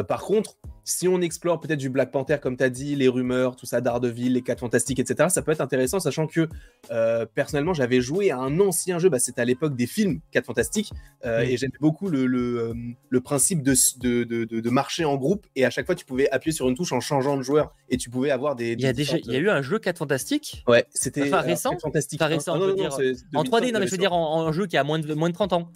par 0.09 0.23
contre, 0.23 0.56
si 0.90 1.08
on 1.08 1.20
explore 1.20 1.60
peut-être 1.60 1.78
du 1.78 1.88
Black 1.88 2.10
Panther, 2.10 2.38
comme 2.42 2.56
tu 2.56 2.64
as 2.64 2.69
dit, 2.69 2.96
les 2.96 3.08
rumeurs, 3.08 3.54
tout 3.56 3.66
ça, 3.66 3.81
Daredevil, 3.81 4.32
les 4.32 4.42
4 4.42 4.60
fantastiques, 4.60 4.98
etc., 4.98 5.28
ça 5.31 5.42
peut 5.42 5.52
être 5.52 5.60
intéressant, 5.60 6.00
sachant 6.00 6.26
que 6.26 6.48
euh, 6.90 7.26
personnellement, 7.32 7.75
j'avais 7.75 8.00
joué 8.00 8.31
à 8.31 8.38
un 8.38 8.58
ancien 8.58 8.98
jeu, 8.98 9.08
bah, 9.08 9.20
c'était 9.20 9.40
à 9.40 9.44
l'époque 9.44 9.76
des 9.76 9.87
films 9.87 10.20
4 10.32 10.44
fantastiques, 10.44 10.90
euh, 11.25 11.40
et 11.40 11.56
j'aimais 11.56 11.72
beaucoup 11.81 12.08
le, 12.08 12.26
le, 12.26 12.75
euh, 13.12 13.20
principe 13.20 13.62
de 13.62 13.75
de, 14.00 14.25
de, 14.25 14.44
de, 14.44 14.70
marcher 14.70 15.04
en 15.04 15.16
groupe, 15.16 15.46
et 15.54 15.64
à 15.64 15.70
chaque 15.70 15.87
fois, 15.87 15.94
tu 15.94 16.04
pouvais 16.04 16.28
appuyer 16.31 16.54
sur 16.54 16.69
une 16.69 16.75
touche 16.75 16.93
en 16.93 17.00
changeant 17.00 17.36
de 17.36 17.43
joueur, 17.43 17.72
et 17.88 17.96
tu 17.96 18.10
pouvais 18.10 18.31
avoir 18.31 18.56
des. 18.56 18.72
Il 18.72 18.81
y 18.81 18.86
a, 18.86 18.93
déjà, 18.93 19.16
il 19.16 19.32
y 19.32 19.36
a 19.36 19.38
eu 19.38 19.48
un 19.48 19.62
jeu 19.62 19.78
4 19.78 19.98
fantastiques? 19.98 20.64
Ouais, 20.66 20.86
c'était. 20.90 21.22
Enfin, 21.22 21.40
récent? 21.40 21.76
fantastique. 21.81 22.20
récent, 22.22 22.54
ah, 22.60 22.72
dire, 22.75 22.98
en 23.34 23.44
3D, 23.44 23.72
non, 23.72 23.78
mais 23.81 23.86
je 23.86 23.93
veux 23.93 23.98
dire 23.98 24.12
en, 24.12 24.46
en, 24.46 24.52
jeu 24.52 24.66
qui 24.66 24.76
a 24.76 24.84
moins 24.84 24.98
de, 24.98 25.14
moins 25.14 25.28
de 25.28 25.34
30 25.34 25.52
ans. 25.52 25.70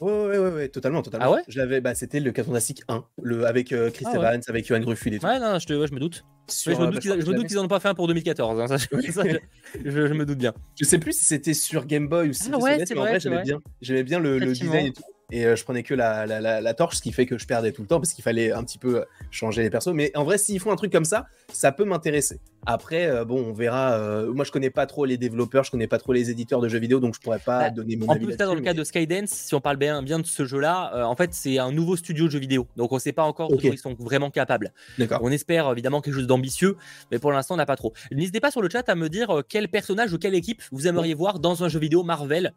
Ouais, 0.00 0.38
ouais, 0.38 0.50
ouais, 0.50 0.68
totalement, 0.68 1.02
totalement. 1.02 1.26
Ah 1.26 1.32
ouais? 1.32 1.42
Je 1.48 1.58
l'avais, 1.58 1.80
bah, 1.80 1.94
c'était 1.94 2.20
le 2.20 2.32
4 2.32 2.46
Fantastique 2.46 2.82
1, 2.88 3.04
le, 3.22 3.46
avec 3.46 3.72
euh, 3.72 3.90
Chris 3.90 4.04
ah 4.06 4.16
Evans, 4.16 4.40
avec 4.48 4.66
Johan 4.66 4.80
Grufful 4.80 5.14
et 5.14 5.18
tout. 5.18 5.26
Ouais, 5.26 5.38
non, 5.38 5.58
je, 5.58 5.66
te, 5.66 5.86
je 5.86 5.92
me 5.92 5.98
doute. 6.00 6.24
je 6.48 6.70
me 6.70 6.90
doute 6.90 7.06
euh, 7.06 7.42
qu'ils 7.42 7.56
n'en 7.56 7.64
ont 7.64 7.68
pas 7.68 7.80
fait 7.80 7.88
un 7.88 7.94
pour 7.94 8.08
2014. 8.08 8.60
Hein, 8.60 8.66
ça, 8.68 8.76
je, 9.84 10.12
me 10.12 10.24
doute 10.24 10.38
bien. 10.38 10.54
Je 10.80 10.84
sais 10.84 10.98
plus 10.98 11.12
si 11.12 11.24
c'était 11.24 11.54
sur 11.54 11.86
Game 11.86 12.08
Boy 12.08 12.28
ou 12.28 12.32
si 12.32 12.50
ah 12.52 12.58
ouais, 12.58 12.84
c'est 12.84 12.94
vrai, 12.94 13.08
en 13.08 13.10
vrai, 13.10 13.20
j'aimais 13.20 13.42
bien, 13.42 13.60
j'aimais 13.80 14.04
bien 14.04 14.20
le, 14.20 14.38
le, 14.38 14.52
design 14.52 14.86
et 14.86 14.92
tout 14.92 15.02
et 15.32 15.44
euh, 15.44 15.56
je 15.56 15.64
prenais 15.64 15.82
que 15.82 15.94
la, 15.94 16.24
la, 16.24 16.60
la, 16.60 16.74
torche, 16.74 16.96
ce 16.96 17.02
qui 17.02 17.10
fait 17.10 17.26
que 17.26 17.36
je 17.36 17.46
perdais 17.46 17.72
tout 17.72 17.82
le 17.82 17.88
temps 17.88 17.98
parce 17.98 18.12
qu'il 18.12 18.22
fallait 18.22 18.52
un 18.52 18.62
petit 18.62 18.78
peu 18.78 19.04
changer 19.32 19.62
les 19.62 19.70
persos. 19.70 19.92
Mais 19.92 20.12
en 20.14 20.22
vrai, 20.22 20.38
s'ils 20.38 20.60
font 20.60 20.70
un 20.70 20.76
truc 20.76 20.92
comme 20.92 21.04
ça, 21.04 21.26
ça 21.52 21.72
peut 21.72 21.84
m'intéresser. 21.84 22.38
Après, 22.64 23.06
euh, 23.06 23.24
bon, 23.24 23.44
on 23.48 23.52
verra. 23.52 23.94
Euh, 23.94 24.32
moi, 24.32 24.44
je 24.44 24.52
connais 24.52 24.70
pas 24.70 24.86
trop 24.86 25.04
les 25.04 25.16
développeurs, 25.16 25.64
je 25.64 25.70
connais 25.72 25.88
pas 25.88 25.98
trop 25.98 26.12
les 26.12 26.30
éditeurs 26.30 26.60
de 26.60 26.68
jeux 26.68 26.78
vidéo, 26.78 27.00
donc 27.00 27.14
je 27.14 27.20
pourrais 27.20 27.40
pas 27.40 27.58
bah, 27.58 27.70
donner 27.70 27.96
mon 27.96 28.06
en 28.06 28.10
avis. 28.10 28.24
En 28.24 28.28
plus, 28.28 28.36
dans 28.36 28.54
le 28.54 28.60
cas 28.60 28.74
de 28.74 28.84
Skydance, 28.84 29.30
si 29.30 29.54
on 29.54 29.60
parle 29.60 29.76
bien, 29.76 30.00
bien 30.02 30.20
de 30.20 30.26
ce 30.26 30.44
jeu-là, 30.44 31.06
en 31.08 31.16
fait, 31.16 31.34
c'est 31.34 31.58
un 31.58 31.72
nouveau 31.72 31.96
studio 31.96 32.26
de 32.26 32.30
jeux 32.30 32.38
vidéo, 32.38 32.66
donc 32.76 32.92
on 32.92 32.98
sait 32.98 33.12
pas 33.12 33.22
encore 33.22 33.52
okay. 33.52 33.68
ils 33.68 33.78
sont 33.78 33.94
vraiment 33.98 34.30
capables. 34.30 34.72
On 35.20 35.30
espère 35.30 35.70
évidemment 35.70 36.00
quelque 36.00 36.14
chose 36.14 36.26
d'ambitieux, 36.26 36.76
mais 37.10 37.18
pour 37.18 37.32
l'instant, 37.32 37.54
on 37.54 37.58
n'a 37.58 37.66
pas 37.66 37.76
trop. 37.76 37.92
N'hésitez 38.10 38.40
pas 38.40 38.50
sur 38.50 38.62
le 38.62 38.68
chat 38.68 38.88
à 38.88 38.94
me 38.94 39.08
dire 39.08 39.42
quel 39.48 39.68
personnage 39.68 40.12
ou 40.12 40.18
quelle 40.18 40.34
équipe 40.34 40.62
vous 40.72 40.86
aimeriez 40.86 41.14
voir 41.14 41.38
dans 41.38 41.62
un 41.62 41.68
jeu 41.68 41.78
vidéo 41.78 42.02
Marvel 42.02 42.52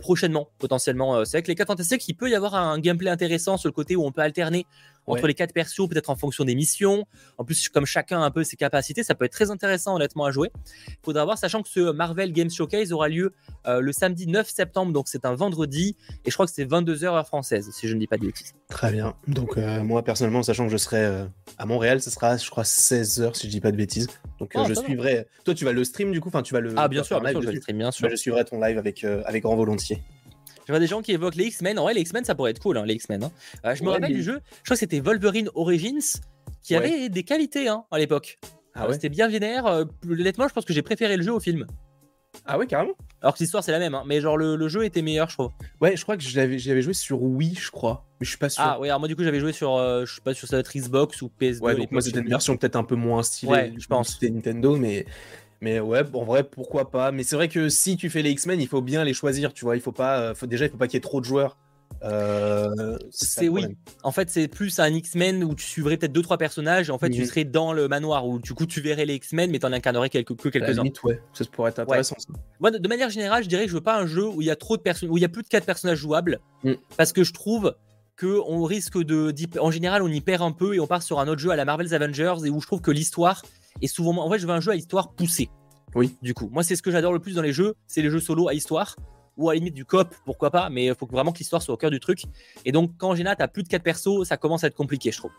prochainement, 0.00 0.48
potentiellement. 0.58 1.24
c'est 1.24 1.36
avec 1.36 1.48
les 1.48 1.54
4 1.54 1.68
fantastiques, 1.68 2.09
il 2.10 2.14
peut 2.14 2.28
y 2.28 2.34
avoir 2.34 2.56
un 2.56 2.80
gameplay 2.80 3.08
intéressant 3.08 3.56
sur 3.56 3.68
le 3.68 3.72
côté 3.72 3.94
où 3.94 4.04
on 4.04 4.10
peut 4.10 4.20
alterner 4.20 4.66
entre 5.06 5.26
les 5.26 5.34
quatre 5.34 5.52
persos, 5.52 5.88
peut-être 5.88 6.10
en 6.10 6.16
fonction 6.16 6.44
des 6.44 6.54
missions. 6.54 7.04
En 7.38 7.44
plus, 7.44 7.68
comme 7.68 7.86
chacun 7.86 8.20
a 8.20 8.24
un 8.24 8.30
peu 8.30 8.44
ses 8.44 8.56
capacités, 8.56 9.02
ça 9.02 9.14
peut 9.14 9.24
être 9.24 9.32
très 9.32 9.50
intéressant 9.50 9.96
honnêtement 9.96 10.24
à 10.24 10.30
jouer. 10.30 10.50
Il 10.88 10.94
faudra 11.04 11.24
voir, 11.24 11.38
sachant 11.38 11.62
que 11.62 11.68
ce 11.68 11.92
Marvel 11.92 12.32
Games 12.32 12.50
Showcase 12.50 12.92
aura 12.92 13.08
lieu 13.08 13.32
euh, 13.66 13.80
le 13.80 13.92
samedi 13.92 14.26
9 14.26 14.48
septembre, 14.48 14.92
donc 14.92 15.08
c'est 15.08 15.24
un 15.24 15.34
vendredi, 15.34 15.96
et 16.24 16.30
je 16.30 16.34
crois 16.34 16.46
que 16.46 16.52
c'est 16.52 16.64
22h 16.64 17.04
heure 17.04 17.26
française, 17.26 17.70
si 17.72 17.88
je 17.88 17.94
ne 17.94 18.00
dis 18.00 18.06
pas 18.06 18.18
de 18.18 18.26
bêtises. 18.26 18.54
Très 18.68 18.92
bien. 18.92 19.14
Donc 19.26 19.56
euh, 19.56 19.82
moi 19.82 20.02
personnellement, 20.02 20.42
sachant 20.42 20.66
que 20.66 20.72
je 20.72 20.76
serai 20.76 21.04
euh, 21.04 21.24
à 21.58 21.66
Montréal, 21.66 22.00
ce 22.00 22.10
sera, 22.10 22.36
je 22.36 22.50
crois, 22.50 22.64
16h 22.64 23.34
si 23.34 23.46
je 23.46 23.50
dis 23.50 23.60
pas 23.60 23.72
de 23.72 23.76
bêtises. 23.76 24.08
Donc 24.38 24.52
ah, 24.54 24.64
je 24.68 24.74
suivrai. 24.74 25.26
Toi, 25.44 25.54
tu 25.54 25.64
vas 25.64 25.72
le 25.72 25.84
stream 25.84 26.12
du 26.12 26.20
coup, 26.20 26.28
enfin 26.28 26.42
tu 26.42 26.54
vas 26.54 26.60
le. 26.60 26.74
Ah 26.76 26.88
bien 26.88 27.02
sûr, 27.02 27.20
bien 27.20 27.30
sûr, 27.30 27.42
je 27.42 27.50
le 27.50 27.60
stream, 27.60 27.78
bien 27.78 27.90
sûr. 27.90 28.08
je 28.08 28.16
suivrai 28.16 28.44
ton 28.44 28.60
live 28.60 28.78
avec 28.78 29.04
avec 29.04 29.42
grand 29.42 29.56
volontiers. 29.56 30.02
Je 30.70 30.72
vois 30.72 30.78
des 30.78 30.86
gens 30.86 31.02
qui 31.02 31.10
évoquent 31.10 31.34
les 31.34 31.46
X-Men. 31.46 31.80
En 31.80 31.82
vrai, 31.82 31.94
les 31.94 32.02
X-Men, 32.02 32.24
ça 32.24 32.36
pourrait 32.36 32.52
être 32.52 32.60
cool, 32.60 32.78
hein, 32.78 32.86
les 32.86 32.94
X-Men. 32.94 33.24
Hein. 33.24 33.32
Euh, 33.64 33.74
je 33.74 33.82
me 33.82 33.90
rappelle 33.90 34.14
du 34.14 34.22
jeu, 34.22 34.38
je 34.58 34.62
crois 34.62 34.76
que 34.76 34.78
c'était 34.78 35.00
Wolverine 35.00 35.50
Origins, 35.56 36.20
qui 36.62 36.76
avait 36.76 37.08
des 37.08 37.24
qualités 37.24 37.66
hein, 37.66 37.82
à 37.90 37.98
l'époque. 37.98 38.38
Ah 38.76 38.86
c'était 38.92 39.08
bien 39.08 39.26
vénère. 39.26 39.66
Euh, 39.66 39.84
honnêtement, 40.08 40.46
je 40.46 40.54
pense 40.54 40.64
que 40.64 40.72
j'ai 40.72 40.82
préféré 40.82 41.16
le 41.16 41.24
jeu 41.24 41.32
au 41.32 41.40
film. 41.40 41.66
Ah 42.46 42.56
ouais, 42.56 42.68
carrément 42.68 42.92
Alors 43.20 43.34
que 43.34 43.40
l'histoire, 43.40 43.64
c'est 43.64 43.72
la 43.72 43.80
même, 43.80 43.98
mais 44.06 44.20
genre 44.20 44.36
le, 44.36 44.68
jeu 44.68 44.84
était 44.84 45.02
meilleur, 45.02 45.28
je 45.28 45.34
trouve. 45.34 45.50
Ouais, 45.80 45.96
je 45.96 46.02
crois 46.04 46.16
que 46.16 46.22
j'avais 46.22 46.82
joué 46.82 46.94
sur 46.94 47.20
Wii, 47.20 47.56
je 47.56 47.72
crois. 47.72 48.06
Mais 48.20 48.24
je 48.24 48.28
suis 48.28 48.38
pas 48.38 48.48
sûr. 48.48 48.62
Ah 48.64 48.78
ouais, 48.78 48.90
alors 48.90 49.00
moi, 49.00 49.08
du 49.08 49.16
coup, 49.16 49.24
j'avais 49.24 49.40
joué 49.40 49.50
sur, 49.50 49.74
euh, 49.74 50.04
je 50.06 50.14
sais 50.14 50.20
pas, 50.20 50.34
sur 50.34 50.46
sa 50.46 50.62
Xbox 50.62 51.20
ou 51.20 51.32
PS2. 51.40 51.58
Ouais, 51.62 51.74
donc 51.74 51.90
moi, 51.90 52.00
c'était 52.00 52.20
une 52.20 52.28
version 52.28 52.56
peut-être 52.56 52.76
un 52.76 52.84
peu 52.84 52.94
moins 52.94 53.24
stylée. 53.24 53.50
Ouais, 53.50 53.72
je 53.76 53.88
pense. 53.88 54.10
C'était 54.10 54.30
Nintendo, 54.30 54.76
mais 54.76 55.04
mais 55.60 55.78
ouais, 55.80 56.02
en 56.14 56.24
vrai, 56.24 56.44
pourquoi 56.44 56.90
pas. 56.90 57.12
Mais 57.12 57.22
c'est 57.22 57.36
vrai 57.36 57.48
que 57.48 57.68
si 57.68 57.96
tu 57.96 58.08
fais 58.08 58.22
les 58.22 58.30
X-Men, 58.30 58.60
il 58.60 58.68
faut 58.68 58.82
bien 58.82 59.04
les 59.04 59.14
choisir, 59.14 59.52
tu 59.52 59.64
vois. 59.64 59.76
Il 59.76 59.82
faut 59.82 59.92
pas, 59.92 60.20
euh, 60.20 60.34
faut, 60.34 60.46
déjà, 60.46 60.66
il 60.66 60.70
faut 60.70 60.78
pas 60.78 60.86
qu'il 60.86 60.94
y 60.94 60.98
ait 60.98 61.00
trop 61.00 61.20
de 61.20 61.26
joueurs. 61.26 61.58
Euh, 62.02 62.96
c'est 63.10 63.48
oui. 63.48 63.66
En 64.02 64.12
fait, 64.12 64.30
c'est 64.30 64.48
plus 64.48 64.78
un 64.78 64.88
X-Men 64.88 65.44
où 65.44 65.54
tu 65.54 65.66
suivrais 65.66 65.98
peut-être 65.98 66.12
deux 66.12 66.22
trois 66.22 66.38
personnages. 66.38 66.88
Et 66.88 66.92
en 66.92 66.98
fait, 66.98 67.10
tu 67.10 67.20
mhm. 67.20 67.26
serais 67.26 67.44
dans 67.44 67.72
le 67.74 67.88
manoir 67.88 68.26
où 68.26 68.38
du 68.38 68.54
coup 68.54 68.64
tu 68.64 68.80
verrais 68.80 69.04
les 69.04 69.16
X-Men, 69.16 69.50
mais 69.50 69.58
t'en 69.58 69.72
incarnerais 69.72 70.08
quelques, 70.08 70.34
que 70.34 70.48
quelques-uns. 70.48 70.84
Ouais, 71.04 71.20
ça 71.34 71.44
pourrait 71.52 71.70
être 71.70 71.80
intéressant. 71.80 72.16
Moi, 72.60 72.70
de, 72.70 72.88
manière 72.88 73.10
générale, 73.10 73.42
je 73.42 73.48
dirais 73.48 73.64
que 73.64 73.70
je 73.70 73.74
veux 73.74 73.82
pas 73.82 73.98
un 73.98 74.06
jeu 74.06 74.26
où 74.26 74.40
il 74.40 74.46
y 74.46 74.50
a 74.50 74.56
trop 74.56 74.78
de 74.78 74.82
personnes, 74.82 75.10
où 75.10 75.18
il 75.18 75.20
y 75.20 75.26
a 75.26 75.28
plus 75.28 75.42
de 75.42 75.48
quatre 75.48 75.66
personnages 75.66 75.98
jouables, 75.98 76.40
mm. 76.64 76.72
parce 76.96 77.12
que 77.12 77.22
je 77.22 77.32
trouve 77.32 77.74
que 78.16 78.40
on 78.46 78.64
risque 78.64 78.98
de, 79.02 79.34
en 79.58 79.70
général, 79.70 80.02
on 80.02 80.08
y 80.08 80.20
perd 80.20 80.42
un 80.42 80.52
peu 80.52 80.74
et 80.74 80.80
on 80.80 80.86
part 80.86 81.02
sur 81.02 81.20
un 81.20 81.28
autre 81.28 81.40
jeu 81.40 81.50
à 81.50 81.56
la 81.56 81.64
Marvel's 81.64 81.92
Avengers 81.92 82.36
et 82.44 82.50
où 82.50 82.60
je 82.60 82.66
trouve 82.66 82.80
que 82.80 82.90
l'histoire 82.90 83.42
est 83.82 83.86
souvent. 83.86 84.16
En 84.24 84.30
fait, 84.30 84.38
je 84.38 84.46
veux 84.46 84.52
un 84.52 84.60
jeu 84.60 84.72
à 84.72 84.76
histoire 84.76 85.12
poussée. 85.12 85.50
Oui. 85.94 86.16
Du 86.22 86.34
coup, 86.34 86.48
moi, 86.52 86.62
c'est 86.62 86.76
ce 86.76 86.82
que 86.82 86.90
j'adore 86.90 87.12
le 87.12 87.18
plus 87.18 87.34
dans 87.34 87.42
les 87.42 87.52
jeux, 87.52 87.74
c'est 87.86 88.02
les 88.02 88.10
jeux 88.10 88.20
solo 88.20 88.48
à 88.48 88.54
histoire 88.54 88.96
ou 89.36 89.48
à 89.48 89.54
la 89.54 89.58
limite 89.58 89.74
du 89.74 89.84
cop, 89.84 90.14
pourquoi 90.24 90.50
pas, 90.50 90.68
mais 90.68 90.86
il 90.86 90.94
faut 90.94 91.06
vraiment 91.06 91.32
que 91.32 91.38
l'histoire 91.38 91.62
soit 91.62 91.72
au 91.72 91.76
cœur 91.76 91.90
du 91.90 91.98
truc. 91.98 92.24
Et 92.64 92.72
donc, 92.72 92.92
quand 92.98 93.14
Géna, 93.14 93.34
t'as 93.36 93.48
plus 93.48 93.62
de 93.62 93.68
4 93.68 93.82
persos, 93.82 94.24
ça 94.24 94.36
commence 94.36 94.64
à 94.64 94.66
être 94.66 94.74
compliqué, 94.74 95.10
je 95.10 95.18
trouve. 95.18 95.30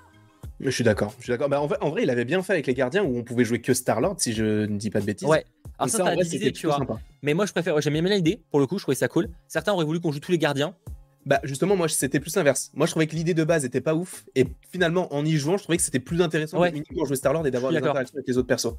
Je 0.60 0.70
suis 0.70 0.84
d'accord. 0.84 1.14
Je 1.20 1.24
suis 1.24 1.32
d'accord. 1.32 1.50
Bah, 1.50 1.62
en, 1.62 1.90
vrai, 1.90 2.04
il 2.04 2.10
avait 2.10 2.26
bien 2.26 2.42
fait 2.42 2.54
avec 2.54 2.68
les 2.68 2.74
gardiens 2.74 3.04
où 3.04 3.18
on 3.18 3.24
pouvait 3.24 3.44
jouer 3.44 3.62
que 3.62 3.74
Star-Lord, 3.74 4.16
si 4.20 4.34
je 4.34 4.66
ne 4.66 4.78
dis 4.78 4.90
pas 4.90 5.02
de 5.02 5.06
bêtises. 5.06 5.28
Ouais. 5.28 5.46
Alors 5.78 5.90
ça, 5.90 6.04
ça 6.04 6.16
divisé, 6.16 6.52
tu 6.52 6.68
vois. 6.68 6.80
Mais 7.22 7.34
moi, 7.34 7.46
je 7.46 7.52
préfère. 7.52 7.80
J'aime 7.82 7.94
bien 7.94 8.16
l'idée. 8.16 8.42
Pour 8.52 8.60
le 8.60 8.68
coup, 8.68 8.78
je 8.78 8.84
trouvais 8.84 8.96
ça 8.96 9.08
cool. 9.08 9.30
Certains 9.48 9.74
auraient 9.74 9.86
voulu 9.86 10.00
qu'on 10.00 10.12
joue 10.12 10.20
tous 10.20 10.32
les 10.32 10.38
gardiens. 10.38 10.76
Bah 11.26 11.40
justement, 11.44 11.76
moi 11.76 11.88
c'était 11.88 12.20
plus 12.20 12.36
l'inverse. 12.36 12.72
Moi 12.74 12.88
je 12.88 12.92
trouvais 12.92 13.08
que 13.08 13.16
l'idée 13.16 13.34
de 13.34 13.44
base 13.44 13.64
était 13.64 13.82
pas 13.82 13.94
ouf 13.94 14.26
et 14.36 14.48
finalement 14.72 15.14
en 15.14 15.24
y 15.24 15.38
jouant, 15.38 15.58
je 15.58 15.64
trouvais 15.64 15.78
que 15.78 15.84
c'était 15.84 16.00
plus 16.00 16.22
intéressant 16.22 16.60
ouais. 16.60 16.72
de 16.72 16.78
uniquement 16.78 17.06
jouer 17.06 17.16
Star 17.16 17.34
Lord 17.34 17.46
et 17.46 17.52
d'avoir 17.52 17.72
des 17.72 17.78
interactions 17.78 18.16
avec 18.16 18.28
les 18.28 18.38
autres 18.38 18.48
persos. 18.48 18.74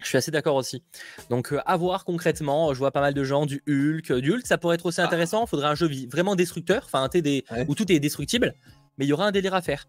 Je 0.00 0.06
suis 0.06 0.18
assez 0.18 0.30
d'accord 0.30 0.56
aussi. 0.56 0.82
Donc, 1.30 1.52
euh, 1.52 1.60
à 1.66 1.76
voir 1.76 2.04
concrètement. 2.04 2.72
Je 2.72 2.78
vois 2.78 2.90
pas 2.90 3.00
mal 3.00 3.14
de 3.14 3.24
gens 3.24 3.46
du 3.46 3.62
Hulk. 3.68 4.12
Du 4.20 4.32
Hulk, 4.32 4.46
ça 4.46 4.58
pourrait 4.58 4.76
être 4.76 4.86
aussi 4.86 5.00
ah. 5.00 5.06
intéressant. 5.06 5.44
Il 5.44 5.48
faudrait 5.48 5.68
un 5.68 5.74
jeu 5.74 5.88
vraiment 6.10 6.36
destructeur, 6.36 6.82
enfin, 6.86 7.08
des, 7.12 7.44
où 7.68 7.74
tout 7.74 7.90
est 7.90 8.00
destructible, 8.00 8.54
mais 8.98 9.04
il 9.04 9.08
y 9.08 9.12
aura 9.12 9.26
un 9.26 9.32
délire 9.32 9.54
à 9.54 9.62
faire. 9.62 9.86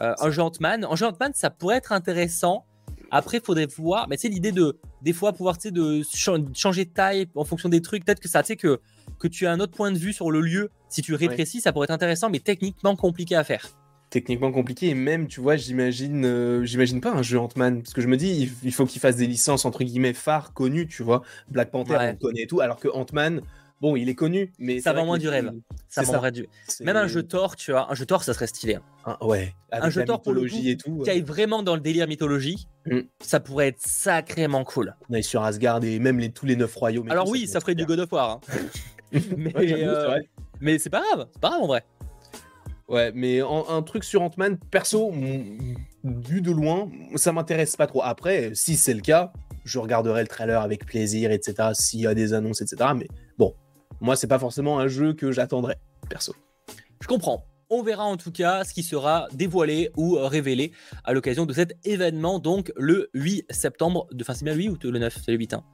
Euh, 0.00 0.14
un 0.18 0.30
jeu 0.30 0.42
Ant-Man, 0.42 0.84
un 0.90 0.96
jeu 0.96 1.06
Ant-Man, 1.06 1.32
ça 1.34 1.50
pourrait 1.50 1.76
être 1.76 1.92
intéressant. 1.92 2.66
Après, 3.10 3.38
il 3.38 3.44
faudrait 3.44 3.66
voir. 3.66 4.08
Mais 4.08 4.16
c'est 4.16 4.28
l'idée 4.28 4.52
de, 4.52 4.78
des 5.02 5.12
fois, 5.12 5.32
pouvoir 5.32 5.56
de 5.64 6.02
changer 6.54 6.84
de 6.84 6.90
taille 6.90 7.26
en 7.34 7.44
fonction 7.44 7.68
des 7.68 7.82
trucs. 7.82 8.04
Peut-être 8.04 8.20
que 8.20 8.28
ça, 8.28 8.42
tu 8.42 8.48
sais, 8.48 8.56
que, 8.56 8.80
que 9.18 9.28
tu 9.28 9.46
as 9.46 9.52
un 9.52 9.60
autre 9.60 9.72
point 9.72 9.92
de 9.92 9.98
vue 9.98 10.12
sur 10.12 10.30
le 10.30 10.40
lieu. 10.40 10.70
Si 10.88 11.02
tu 11.02 11.14
rétrécis, 11.14 11.60
ça 11.60 11.72
pourrait 11.72 11.84
être 11.84 11.90
intéressant, 11.90 12.30
mais 12.30 12.40
techniquement 12.40 12.96
compliqué 12.96 13.36
à 13.36 13.44
faire. 13.44 13.68
techniquement 14.10 14.52
compliqué 14.52 14.88
et 14.90 14.94
même 14.94 15.26
tu 15.26 15.40
vois 15.40 15.56
j'imagine 15.56 16.24
euh, 16.24 16.64
j'imagine 16.64 17.00
pas 17.00 17.12
un 17.12 17.22
jeu 17.22 17.40
Ant-Man 17.40 17.82
parce 17.82 17.92
que 17.92 18.00
je 18.00 18.06
me 18.06 18.16
dis 18.16 18.52
il, 18.62 18.72
faut 18.72 18.86
qu'il 18.86 19.00
fasse 19.00 19.16
des 19.16 19.26
licences 19.26 19.64
entre 19.64 19.82
guillemets 19.82 20.14
phares 20.14 20.54
connues 20.54 20.86
tu 20.86 21.02
vois 21.02 21.22
Black 21.48 21.72
Panther 21.72 21.96
on 22.00 22.16
connaît 22.16 22.42
et 22.42 22.46
tout 22.46 22.60
alors 22.60 22.78
que 22.78 22.88
Ant-Man 22.88 23.42
Bon, 23.82 23.94
il 23.94 24.08
est 24.08 24.14
connu, 24.14 24.52
mais 24.58 24.80
ça 24.80 24.94
vend 24.94 25.04
moins 25.04 25.18
du 25.18 25.28
rêve. 25.28 25.52
Ça 25.88 26.02
vend 26.02 26.30
du. 26.30 26.48
Même 26.80 26.96
un 26.96 27.06
jeu 27.06 27.22
Thor, 27.22 27.56
tu 27.56 27.72
vois, 27.72 27.90
un 27.90 27.94
jeu 27.94 28.06
Thor, 28.06 28.22
ça 28.22 28.32
serait 28.32 28.46
stylé. 28.46 28.78
Hein. 29.04 29.18
ouais. 29.20 29.54
un 29.70 29.90
jeu 29.90 30.04
Thor 30.04 30.22
pour 30.22 30.32
le 30.32 30.46
et 30.66 30.76
tout. 30.76 31.00
Qui 31.04 31.10
aille 31.10 31.20
vraiment 31.20 31.62
dans 31.62 31.74
le 31.74 31.82
délire 31.82 32.08
mythologie, 32.08 32.66
mm. 32.86 33.00
ça 33.20 33.38
pourrait 33.38 33.68
être 33.68 33.80
sacrément 33.80 34.64
cool. 34.64 34.96
On 35.10 35.14
est 35.14 35.22
sur 35.22 35.42
Asgard 35.42 35.84
et 35.84 35.98
même 35.98 36.18
les, 36.18 36.30
tous 36.30 36.46
les 36.46 36.56
neuf 36.56 36.74
royaumes. 36.74 37.10
Alors 37.10 37.28
oui, 37.28 37.46
ça, 37.46 37.60
ferait 37.60 37.74
du 37.74 37.84
God 37.84 38.00
of 38.00 38.12
War. 38.12 38.30
Hein. 38.30 38.40
mais 39.36 39.52
euh, 39.56 40.18
mais 40.60 40.78
c'est 40.78 40.90
pas 40.90 41.02
grave, 41.02 41.28
c'est 41.32 41.40
pas 41.40 41.50
grave 41.50 41.62
en 41.62 41.66
vrai. 41.66 41.84
Ouais, 42.88 43.10
mais 43.14 43.40
un 43.40 43.82
truc 43.82 44.04
sur 44.04 44.22
Ant-Man, 44.22 44.58
perso, 44.70 45.12
vu 46.04 46.40
de 46.40 46.52
loin, 46.52 46.88
ça 47.16 47.32
m'intéresse 47.32 47.74
pas 47.74 47.88
trop. 47.88 48.00
Après, 48.02 48.52
si 48.54 48.76
c'est 48.76 48.94
le 48.94 49.00
cas, 49.00 49.32
je 49.64 49.80
regarderai 49.80 50.20
le 50.20 50.28
trailer 50.28 50.62
avec 50.62 50.86
plaisir, 50.86 51.32
etc. 51.32 51.70
S'il 51.72 52.00
y 52.00 52.06
a 52.06 52.14
des 52.14 52.32
annonces, 52.32 52.62
etc. 52.62 52.90
Mais 52.94 53.08
bon, 53.38 53.54
moi, 54.00 54.14
c'est 54.14 54.28
pas 54.28 54.38
forcément 54.38 54.78
un 54.78 54.86
jeu 54.86 55.14
que 55.14 55.32
j'attendrais, 55.32 55.78
perso. 56.08 56.34
Je 57.02 57.08
comprends. 57.08 57.44
On 57.68 57.82
verra 57.82 58.04
en 58.04 58.16
tout 58.16 58.30
cas 58.30 58.62
ce 58.62 58.72
qui 58.72 58.84
sera 58.84 59.26
dévoilé 59.32 59.90
ou 59.96 60.16
révélé 60.20 60.70
à 61.02 61.12
l'occasion 61.12 61.46
de 61.46 61.52
cet 61.52 61.76
événement, 61.84 62.38
donc 62.38 62.72
le 62.76 63.10
8 63.14 63.46
septembre. 63.50 64.06
De... 64.12 64.22
Enfin, 64.22 64.34
c'est 64.34 64.44
bien 64.44 64.54
le 64.54 64.62
8 64.62 64.84
ou 64.84 64.92
le 64.92 65.00
9 65.00 65.18
C'est 65.24 65.32
le 65.32 65.38
8. 65.38 65.54
Hein. 65.54 65.64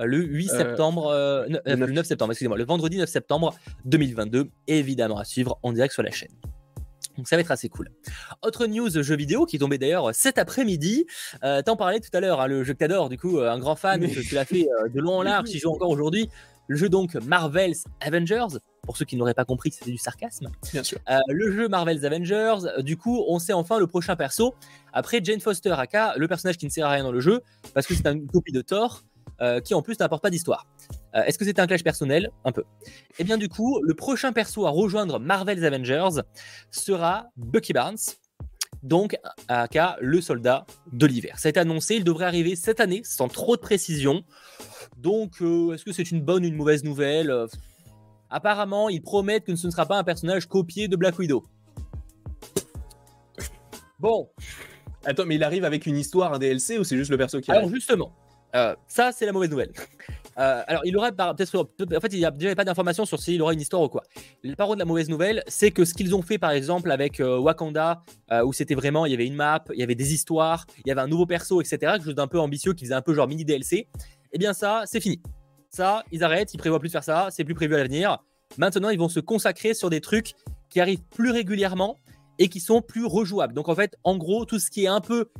Euh, 0.00 0.06
le 0.06 0.18
8 0.18 0.50
euh, 0.50 0.58
septembre, 0.58 1.06
euh, 1.06 1.46
le 1.66 1.86
9 1.86 2.06
septembre, 2.06 2.32
excusez-moi, 2.32 2.58
le 2.58 2.64
vendredi 2.64 2.98
9 2.98 3.08
septembre 3.08 3.54
2022, 3.84 4.50
évidemment 4.66 5.18
à 5.18 5.24
suivre 5.24 5.58
en 5.62 5.72
direct 5.72 5.92
sur 5.92 6.02
la 6.02 6.10
chaîne. 6.10 6.32
Donc 7.16 7.28
ça 7.28 7.36
va 7.36 7.42
être 7.42 7.52
assez 7.52 7.68
cool. 7.68 7.90
Autre 8.42 8.66
news 8.66 8.90
jeu 8.90 9.14
vidéo 9.14 9.46
qui 9.46 9.56
est 9.56 9.58
tombé 9.60 9.78
d'ailleurs 9.78 10.12
cet 10.12 10.36
après-midi. 10.36 11.06
T'en 11.64 11.76
parlais 11.76 12.00
tout 12.00 12.10
à 12.12 12.18
l'heure, 12.18 12.40
hein, 12.40 12.48
le 12.48 12.64
jeu 12.64 12.72
que 12.72 12.78
t'adores, 12.78 13.08
du 13.08 13.18
coup, 13.18 13.38
un 13.38 13.58
grand 13.60 13.76
fan, 13.76 14.00
que 14.00 14.20
tu 14.20 14.34
l'as 14.34 14.44
fait 14.44 14.66
de 14.92 15.00
long 15.00 15.18
en 15.18 15.22
large, 15.22 15.48
tu 15.48 15.58
joues 15.58 15.70
encore 15.70 15.90
aujourd'hui. 15.90 16.28
Le 16.66 16.76
jeu 16.76 16.88
donc 16.88 17.14
Marvel's 17.14 17.84
Avengers, 18.00 18.58
pour 18.82 18.96
ceux 18.96 19.04
qui 19.04 19.16
n'auraient 19.16 19.34
pas 19.34 19.44
compris 19.44 19.70
que 19.70 19.76
c'était 19.76 19.90
du 19.90 19.98
sarcasme. 19.98 20.48
Bien 20.72 20.82
sûr. 20.82 20.98
Euh, 21.10 21.18
le 21.28 21.52
jeu 21.52 21.68
Marvel's 21.68 22.04
Avengers, 22.04 22.82
du 22.82 22.96
coup, 22.96 23.24
on 23.28 23.38
sait 23.38 23.52
enfin 23.52 23.78
le 23.78 23.86
prochain 23.86 24.16
perso. 24.16 24.54
Après 24.92 25.20
Jane 25.22 25.40
Foster, 25.40 25.74
aka 25.76 26.14
le 26.16 26.26
personnage 26.26 26.56
qui 26.56 26.64
ne 26.64 26.70
sert 26.70 26.86
à 26.86 26.90
rien 26.90 27.04
dans 27.04 27.12
le 27.12 27.20
jeu, 27.20 27.42
parce 27.74 27.86
que 27.86 27.94
c'est 27.94 28.06
une 28.06 28.26
copie 28.26 28.52
de 28.52 28.62
Thor, 28.62 29.04
euh, 29.40 29.60
qui 29.60 29.74
en 29.74 29.82
plus 29.82 29.98
n'apporte 29.98 30.22
pas 30.22 30.30
d'histoire. 30.30 30.66
Euh, 31.14 31.22
est-ce 31.24 31.38
que 31.38 31.44
c'était 31.44 31.60
un 31.60 31.66
clash 31.66 31.82
personnel? 31.82 32.30
Un 32.44 32.52
peu. 32.52 32.62
Et 32.86 32.90
eh 33.20 33.24
bien 33.24 33.36
du 33.36 33.48
coup, 33.48 33.80
le 33.82 33.94
prochain 33.94 34.32
perso 34.32 34.66
à 34.66 34.70
rejoindre 34.70 35.18
Marvel's 35.18 35.62
Avengers 35.64 36.22
sera 36.70 37.26
Bucky 37.36 37.72
Barnes, 37.72 37.96
donc 38.82 39.16
aka 39.48 39.96
le 40.00 40.20
soldat 40.20 40.66
de 40.92 41.06
l'hiver. 41.06 41.38
Ça 41.38 41.48
a 41.48 41.50
été 41.50 41.60
annoncé, 41.60 41.96
il 41.96 42.04
devrait 42.04 42.26
arriver 42.26 42.54
cette 42.54 42.80
année, 42.80 43.02
sans 43.04 43.28
trop 43.28 43.56
de 43.56 43.60
précision. 43.60 44.24
Donc, 44.96 45.42
euh, 45.42 45.74
est-ce 45.74 45.84
que 45.84 45.92
c'est 45.92 46.10
une 46.10 46.22
bonne 46.22 46.44
ou 46.44 46.48
une 46.48 46.56
mauvaise 46.56 46.84
nouvelle? 46.84 47.46
Apparemment, 48.30 48.88
ils 48.88 49.02
promettent 49.02 49.44
que 49.44 49.56
ce 49.56 49.66
ne 49.66 49.72
sera 49.72 49.86
pas 49.86 49.98
un 49.98 50.04
personnage 50.04 50.46
copié 50.46 50.88
de 50.88 50.96
Black 50.96 51.18
Widow. 51.18 51.44
Bon. 53.98 54.28
Attends, 55.04 55.26
mais 55.26 55.36
il 55.36 55.44
arrive 55.44 55.64
avec 55.64 55.86
une 55.86 55.96
histoire, 55.96 56.32
un 56.32 56.38
DLC, 56.38 56.78
ou 56.78 56.84
c'est 56.84 56.96
juste 56.96 57.10
le 57.10 57.18
perso 57.18 57.40
qui 57.40 57.50
Alors, 57.50 57.68
justement, 57.68 58.12
euh, 58.54 58.74
ça, 58.86 59.12
c'est 59.12 59.26
la 59.26 59.32
mauvaise 59.32 59.50
nouvelle. 59.50 59.72
alors, 60.36 60.82
il 60.84 60.96
aura 60.96 61.12
peut-être. 61.12 61.56
En 61.56 62.00
fait, 62.00 62.12
il 62.12 62.18
n'y 62.18 62.24
a 62.24 62.54
pas 62.54 62.64
d'informations 62.64 63.04
sur 63.04 63.20
s'il 63.20 63.40
aura 63.42 63.52
une 63.52 63.60
histoire 63.60 63.82
ou 63.82 63.88
quoi. 63.88 64.02
Le 64.42 64.54
parole 64.54 64.76
de 64.76 64.80
la 64.80 64.84
mauvaise 64.84 65.08
nouvelle, 65.08 65.42
c'est 65.46 65.70
que 65.70 65.84
ce 65.84 65.94
qu'ils 65.94 66.14
ont 66.14 66.22
fait, 66.22 66.38
par 66.38 66.50
exemple, 66.50 66.90
avec 66.90 67.20
Wakanda, 67.20 68.02
où 68.44 68.52
c'était 68.52 68.74
vraiment, 68.74 69.06
il 69.06 69.12
y 69.12 69.14
avait 69.14 69.26
une 69.26 69.36
map, 69.36 69.64
il 69.72 69.78
y 69.78 69.82
avait 69.82 69.94
des 69.94 70.12
histoires, 70.12 70.66
il 70.78 70.88
y 70.88 70.92
avait 70.92 71.00
un 71.00 71.08
nouveau 71.08 71.26
perso, 71.26 71.60
etc., 71.60 71.78
quelque 71.80 72.04
chose 72.04 72.14
d'un 72.14 72.26
peu 72.26 72.40
ambitieux 72.40 72.72
qui 72.74 72.84
faisait 72.84 72.94
un 72.94 73.02
peu 73.02 73.14
genre 73.14 73.28
mini 73.28 73.44
DLC 73.44 73.88
eh 74.34 74.38
bien 74.38 74.52
ça, 74.52 74.82
c'est 74.84 75.00
fini. 75.00 75.22
Ça, 75.70 76.04
ils 76.12 76.22
arrêtent, 76.22 76.52
ils 76.52 76.58
prévoient 76.58 76.80
plus 76.80 76.88
de 76.88 76.92
faire 76.92 77.04
ça, 77.04 77.28
c'est 77.30 77.44
plus 77.44 77.54
prévu 77.54 77.74
à 77.74 77.78
l'avenir. 77.78 78.18
Maintenant, 78.58 78.90
ils 78.90 78.98
vont 78.98 79.08
se 79.08 79.20
consacrer 79.20 79.74
sur 79.74 79.90
des 79.90 80.00
trucs 80.00 80.34
qui 80.68 80.80
arrivent 80.80 81.04
plus 81.04 81.30
régulièrement 81.30 82.00
et 82.38 82.48
qui 82.48 82.58
sont 82.58 82.82
plus 82.82 83.06
rejouables. 83.06 83.54
Donc 83.54 83.68
en 83.68 83.74
fait, 83.76 83.96
en 84.02 84.16
gros, 84.16 84.44
tout 84.44 84.58
ce 84.58 84.70
qui 84.70 84.84
est 84.84 84.88
un 84.88 85.00
peu 85.00 85.30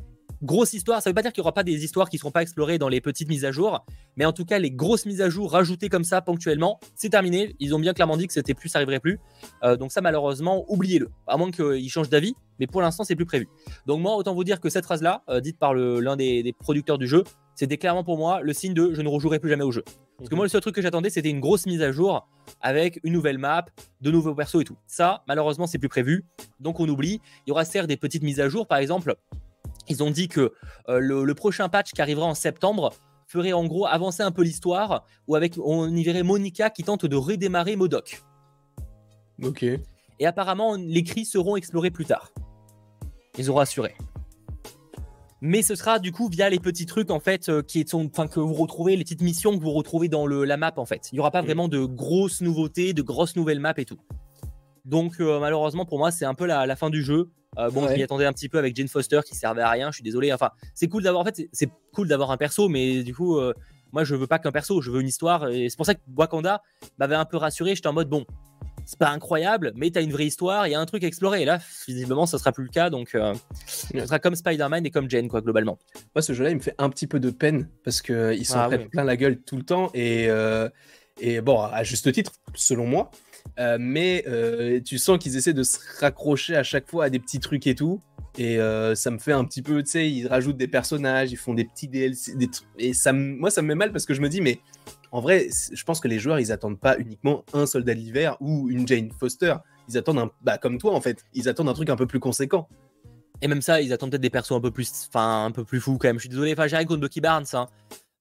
grosse 0.41 0.73
histoire, 0.73 1.01
ça 1.01 1.09
ne 1.09 1.11
veut 1.11 1.15
pas 1.15 1.21
dire 1.21 1.33
qu'il 1.33 1.41
n'y 1.41 1.45
aura 1.45 1.53
pas 1.53 1.63
des 1.63 1.83
histoires 1.83 2.09
qui 2.09 2.17
ne 2.17 2.19
seront 2.19 2.31
pas 2.31 2.41
explorées 2.41 2.77
dans 2.77 2.89
les 2.89 3.01
petites 3.01 3.29
mises 3.29 3.45
à 3.45 3.51
jour, 3.51 3.85
mais 4.17 4.25
en 4.25 4.33
tout 4.33 4.45
cas, 4.45 4.59
les 4.59 4.71
grosses 4.71 5.05
mises 5.05 5.21
à 5.21 5.29
jour 5.29 5.51
rajoutées 5.51 5.89
comme 5.89 6.03
ça 6.03 6.21
ponctuellement, 6.21 6.79
c'est 6.95 7.09
terminé. 7.09 7.55
Ils 7.59 7.73
ont 7.75 7.79
bien 7.79 7.93
clairement 7.93 8.17
dit 8.17 8.27
que 8.27 8.33
c'était 8.33 8.53
plus, 8.53 8.69
ça 8.69 8.79
arriverait 8.79 8.99
plus. 8.99 9.19
Euh, 9.63 9.77
donc 9.77 9.91
ça, 9.91 10.01
malheureusement, 10.01 10.65
oubliez-le. 10.67 11.09
À 11.27 11.37
moins 11.37 11.51
qu'ils 11.51 11.89
changent 11.89 12.09
d'avis, 12.09 12.35
mais 12.59 12.67
pour 12.67 12.81
l'instant, 12.81 13.03
c'est 13.03 13.15
plus 13.15 13.25
prévu. 13.25 13.47
Donc 13.85 14.01
moi, 14.01 14.15
autant 14.15 14.33
vous 14.33 14.43
dire 14.43 14.59
que 14.59 14.69
cette 14.69 14.85
phrase-là, 14.85 15.23
euh, 15.29 15.39
dite 15.39 15.57
par 15.57 15.73
l'un 15.73 16.15
des, 16.15 16.53
producteurs 16.59 16.97
du 16.97 17.07
jeu, 17.07 17.23
c'était 17.55 17.77
clairement 17.77 18.03
pour 18.03 18.17
moi 18.17 18.41
le 18.41 18.53
signe 18.53 18.73
de 18.73 18.93
je 18.93 19.01
ne 19.01 19.07
rejouerai 19.07 19.39
plus 19.39 19.49
jamais 19.49 19.63
au 19.63 19.71
jeu. 19.71 19.83
Parce 20.17 20.29
que 20.29 20.35
moi, 20.35 20.45
le 20.45 20.49
seul 20.49 20.61
truc 20.61 20.75
que 20.75 20.81
j'attendais, 20.81 21.09
c'était 21.09 21.29
une 21.29 21.39
grosse 21.39 21.65
mise 21.65 21.81
à 21.81 21.91
jour 21.91 22.27
avec 22.61 22.99
une 23.03 23.13
nouvelle 23.13 23.37
map, 23.37 23.65
de 24.01 24.11
nouveaux 24.11 24.33
persos 24.33 24.61
et 24.61 24.63
tout. 24.63 24.77
Ça, 24.87 25.23
malheureusement, 25.27 25.67
c'est 25.67 25.77
plus 25.77 25.89
prévu. 25.89 26.25
Donc, 26.59 26.79
on 26.79 26.87
oublie. 26.87 27.21
Il 27.45 27.49
y 27.49 27.51
aura 27.51 27.65
certes 27.65 27.87
des 27.87 27.97
petites 27.97 28.23
mises 28.23 28.39
à 28.39 28.47
jour. 28.47 28.67
Par 28.67 28.77
exemple, 28.77 29.15
ils 29.87 30.03
ont 30.03 30.11
dit 30.11 30.27
que 30.27 30.53
euh, 30.89 30.99
le, 30.99 31.33
prochain 31.35 31.69
patch 31.69 31.91
qui 31.91 32.01
arrivera 32.01 32.25
en 32.25 32.35
septembre 32.35 32.93
ferait 33.27 33.53
en 33.53 33.65
gros 33.65 33.85
avancer 33.87 34.23
un 34.23 34.31
peu 34.31 34.43
l'histoire, 34.43 35.05
ou 35.27 35.35
avec 35.35 35.57
on 35.57 35.93
y 35.95 36.03
verrait 36.03 36.23
Monica 36.23 36.69
qui 36.69 36.83
tente 36.83 37.05
de 37.05 37.15
redémarrer 37.15 37.75
Modoc. 37.75 38.23
Ok. 39.43 39.63
Et 39.63 40.25
apparemment, 40.25 40.75
les 40.75 41.03
cris 41.03 41.25
seront 41.25 41.55
explorés 41.55 41.91
plus 41.91 42.05
tard. 42.05 42.31
Ils 43.37 43.51
ont 43.51 43.55
rassuré 43.55 43.95
mais 45.45 45.61
ce 45.61 45.75
sera 45.75 45.99
du 45.99 46.11
coup 46.11 46.27
via 46.27 46.49
les 46.49 46.59
petits 46.59 46.87
trucs 46.87 47.11
en 47.11 47.19
fait 47.19 47.49
euh, 47.49 47.61
qui 47.61 47.85
sont, 47.87 48.09
enfin 48.11 48.27
que 48.27 48.39
vous 48.39 48.53
retrouvez, 48.53 48.95
les 48.95 49.03
petites 49.03 49.21
missions 49.21 49.55
que 49.57 49.61
vous 49.61 49.71
retrouvez 49.71 50.07
dans 50.07 50.25
le, 50.25 50.43
la 50.43 50.57
map 50.57 50.73
en 50.77 50.85
fait. 50.85 51.09
Il 51.11 51.15
n'y 51.15 51.19
aura 51.19 51.31
pas 51.31 51.41
vraiment 51.41 51.67
de 51.67 51.85
grosses 51.85 52.41
nouveautés, 52.41 52.93
de 52.93 53.01
grosses 53.03 53.35
nouvelles 53.35 53.59
maps 53.59 53.73
et 53.77 53.85
tout. 53.85 53.99
Donc 54.85 55.19
euh, 55.19 55.39
malheureusement 55.39 55.85
pour 55.85 55.97
moi 55.97 56.11
c'est 56.11 56.25
un 56.25 56.33
peu 56.33 56.45
la, 56.45 56.75
fin 56.75 56.89
du 56.89 57.03
jeu. 57.03 57.29
Euh, 57.57 57.69
bon, 57.69 57.87
je 57.87 57.93
m'y 57.93 58.03
attendais 58.03 58.25
un 58.25 58.33
petit 58.33 58.49
peu 58.49 58.57
avec 58.57 58.75
Jane 58.75 58.87
Foster 58.87 59.21
qui 59.25 59.35
servait 59.35 59.61
à 59.61 59.69
rien. 59.69 59.89
Je 59.89 59.95
suis 59.95 60.03
désolé. 60.03 60.33
Enfin, 60.33 60.49
c'est 60.73 60.87
cool 60.87 61.03
d'avoir. 61.03 61.21
En 61.21 61.25
fait, 61.25 61.47
c'est 61.53 61.69
cool 61.93 62.09
d'avoir 62.09 62.31
un 62.31 62.37
perso, 62.37 62.67
mais 62.67 63.01
du 63.01 63.15
coup, 63.15 63.39
moi, 63.93 64.03
je 64.03 64.13
veux 64.13 64.27
pas 64.27 64.39
qu'un 64.39 64.51
perso. 64.51 64.81
Je 64.81 64.91
veux 64.91 64.99
une 64.99 65.07
histoire. 65.07 65.47
Et 65.47 65.69
c'est 65.69 65.77
pour 65.77 65.85
ça 65.85 65.95
que 65.95 66.01
Wakanda 66.17 66.61
m'avait 66.97 67.15
un 67.15 67.23
peu 67.23 67.37
rassuré. 67.37 67.73
J'étais 67.73 67.87
en 67.87 67.93
mode 67.93 68.09
bon, 68.09 68.25
c'est 68.85 68.99
pas 68.99 69.09
incroyable, 69.09 69.73
mais 69.75 69.89
tu 69.89 69.97
as 69.97 70.01
une 70.01 70.11
vraie 70.11 70.25
histoire, 70.25 70.67
il 70.67 70.71
y 70.71 70.75
a 70.75 70.79
un 70.79 70.85
truc 70.85 71.03
à 71.03 71.07
explorer. 71.07 71.41
Et 71.41 71.45
là, 71.45 71.59
visiblement, 71.87 72.25
ça 72.25 72.37
sera 72.37 72.51
plus 72.51 72.63
le 72.63 72.69
cas. 72.69 72.89
Donc, 72.89 73.15
euh, 73.15 73.33
ça 73.67 74.05
sera 74.05 74.19
comme 74.19 74.35
Spider-Man 74.35 74.85
et 74.85 74.91
comme 74.91 75.09
Jane, 75.09 75.27
quoi, 75.27 75.41
globalement. 75.41 75.79
Moi, 76.13 76.21
ce 76.21 76.33
jeu-là, 76.33 76.51
il 76.51 76.57
me 76.57 76.61
fait 76.61 76.75
un 76.77 76.89
petit 76.89 77.07
peu 77.07 77.19
de 77.19 77.31
peine 77.31 77.67
parce 77.83 78.01
qu'ils 78.01 78.15
euh, 78.15 78.43
s'en 78.43 78.59
ah, 78.59 78.77
plein 78.77 79.03
la 79.03 79.17
gueule 79.17 79.41
tout 79.41 79.57
le 79.57 79.63
temps. 79.63 79.89
Et, 79.93 80.27
euh, 80.29 80.69
et 81.19 81.41
bon, 81.41 81.61
à 81.61 81.83
juste 81.83 82.11
titre, 82.11 82.33
selon 82.53 82.85
moi. 82.85 83.11
Mais 83.57 84.25
tu 84.85 84.97
sens 84.97 85.17
qu'ils 85.17 85.37
essaient 85.37 85.53
de 85.53 85.63
se 85.63 85.77
raccrocher 85.99 86.55
à 86.55 86.63
chaque 86.63 86.89
fois 86.89 87.05
à 87.05 87.09
des 87.09 87.19
petits 87.19 87.39
trucs 87.39 87.67
et 87.67 87.75
tout. 87.75 88.01
Et 88.37 88.57
ça 88.95 89.11
me 89.11 89.17
fait 89.17 89.31
un 89.31 89.45
petit 89.45 89.61
peu, 89.61 89.81
tu 89.83 89.91
sais, 89.91 90.09
ils 90.09 90.27
rajoutent 90.27 90.57
des 90.57 90.67
personnages, 90.67 91.31
ils 91.31 91.37
font 91.37 91.53
des 91.53 91.65
petits 91.65 91.87
DLC. 91.87 92.35
Des 92.35 92.49
et 92.77 92.93
ça, 92.93 93.13
moi, 93.13 93.49
ça 93.49 93.61
me 93.61 93.69
met 93.69 93.75
mal 93.75 93.91
parce 93.91 94.05
que 94.05 94.13
je 94.13 94.21
me 94.21 94.29
dis, 94.29 94.41
mais 94.41 94.59
en 95.15 95.21
vrai, 95.21 95.47
je 95.71 95.83
pense 95.85 96.01
que 96.01 96.09
les 96.09 96.19
joueurs, 96.19 96.39
ils 96.41 96.51
attendent 96.51 96.77
pas 96.77 96.97
uniquement 96.97 97.45
un 97.53 97.65
soldat 97.65 97.93
d'hiver 97.93 98.35
ou 98.41 98.69
une 98.69 98.85
Jane 98.85 99.11
Foster. 99.17 99.55
Ils 99.87 99.97
attendent 99.97 100.19
un, 100.19 100.31
bah, 100.41 100.57
comme 100.57 100.77
toi 100.77 100.93
en 100.93 100.99
fait, 100.99 101.23
ils 101.33 101.47
attendent 101.47 101.69
un 101.69 101.73
truc 101.73 101.89
un 101.89 101.95
peu 101.95 102.05
plus 102.05 102.19
conséquent. 102.19 102.67
Et 103.41 103.47
même 103.47 103.61
ça, 103.61 103.79
ils 103.81 103.93
attendent 103.93 104.11
peut-être 104.11 104.21
des 104.21 104.29
persos 104.29 104.51
un 104.51 104.59
peu 104.59 104.71
plus, 104.71 105.07
enfin 105.07 105.45
un 105.45 105.51
peu 105.51 105.63
plus 105.63 105.79
fous 105.79 105.97
quand 105.97 106.09
même. 106.09 106.17
Je 106.17 106.21
suis 106.21 106.29
désolé, 106.29 106.51
enfin 106.51 106.67
j'ai 106.67 106.75
rien 106.75 106.85
contre 106.85 106.99
Bucky 106.99 107.21
Barnes, 107.21 107.45
hein. 107.53 107.67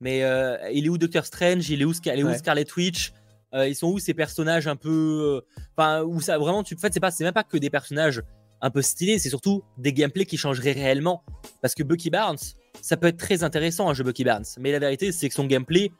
mais 0.00 0.22
euh, 0.22 0.56
il 0.72 0.86
est 0.86 0.88
où 0.88 0.96
Doctor 0.96 1.26
Strange, 1.26 1.68
il 1.68 1.82
est 1.82 1.84
où, 1.84 1.94
Scarlet 1.94 2.66
Witch, 2.76 3.12
euh, 3.54 3.68
ils 3.68 3.74
sont 3.74 3.88
où 3.88 3.98
ces 3.98 4.14
personnages 4.14 4.66
un 4.66 4.76
peu, 4.76 5.42
euh, 5.44 5.62
enfin 5.76 6.02
où 6.02 6.20
ça 6.20 6.38
vraiment, 6.38 6.62
tu, 6.62 6.74
en 6.74 6.78
fait 6.78 6.92
c'est 6.92 7.00
pas, 7.00 7.10
c'est 7.10 7.24
même 7.24 7.34
pas 7.34 7.44
que 7.44 7.56
des 7.56 7.70
personnages 7.70 8.22
un 8.60 8.70
peu 8.70 8.82
stylés, 8.82 9.18
c'est 9.18 9.28
surtout 9.28 9.62
des 9.78 9.92
gameplays 9.92 10.26
qui 10.26 10.36
changeraient 10.36 10.72
réellement. 10.72 11.22
Parce 11.60 11.74
que 11.74 11.82
Bucky 11.82 12.10
Barnes, 12.10 12.38
ça 12.80 12.96
peut 12.96 13.08
être 13.08 13.18
très 13.18 13.44
intéressant 13.44 13.88
un 13.88 13.94
jeu 13.94 14.04
Bucky 14.04 14.24
Barnes, 14.24 14.44
mais 14.58 14.72
la 14.72 14.78
vérité 14.78 15.12
c'est 15.12 15.28
que 15.28 15.34
son 15.34 15.46
gameplay, 15.46 15.92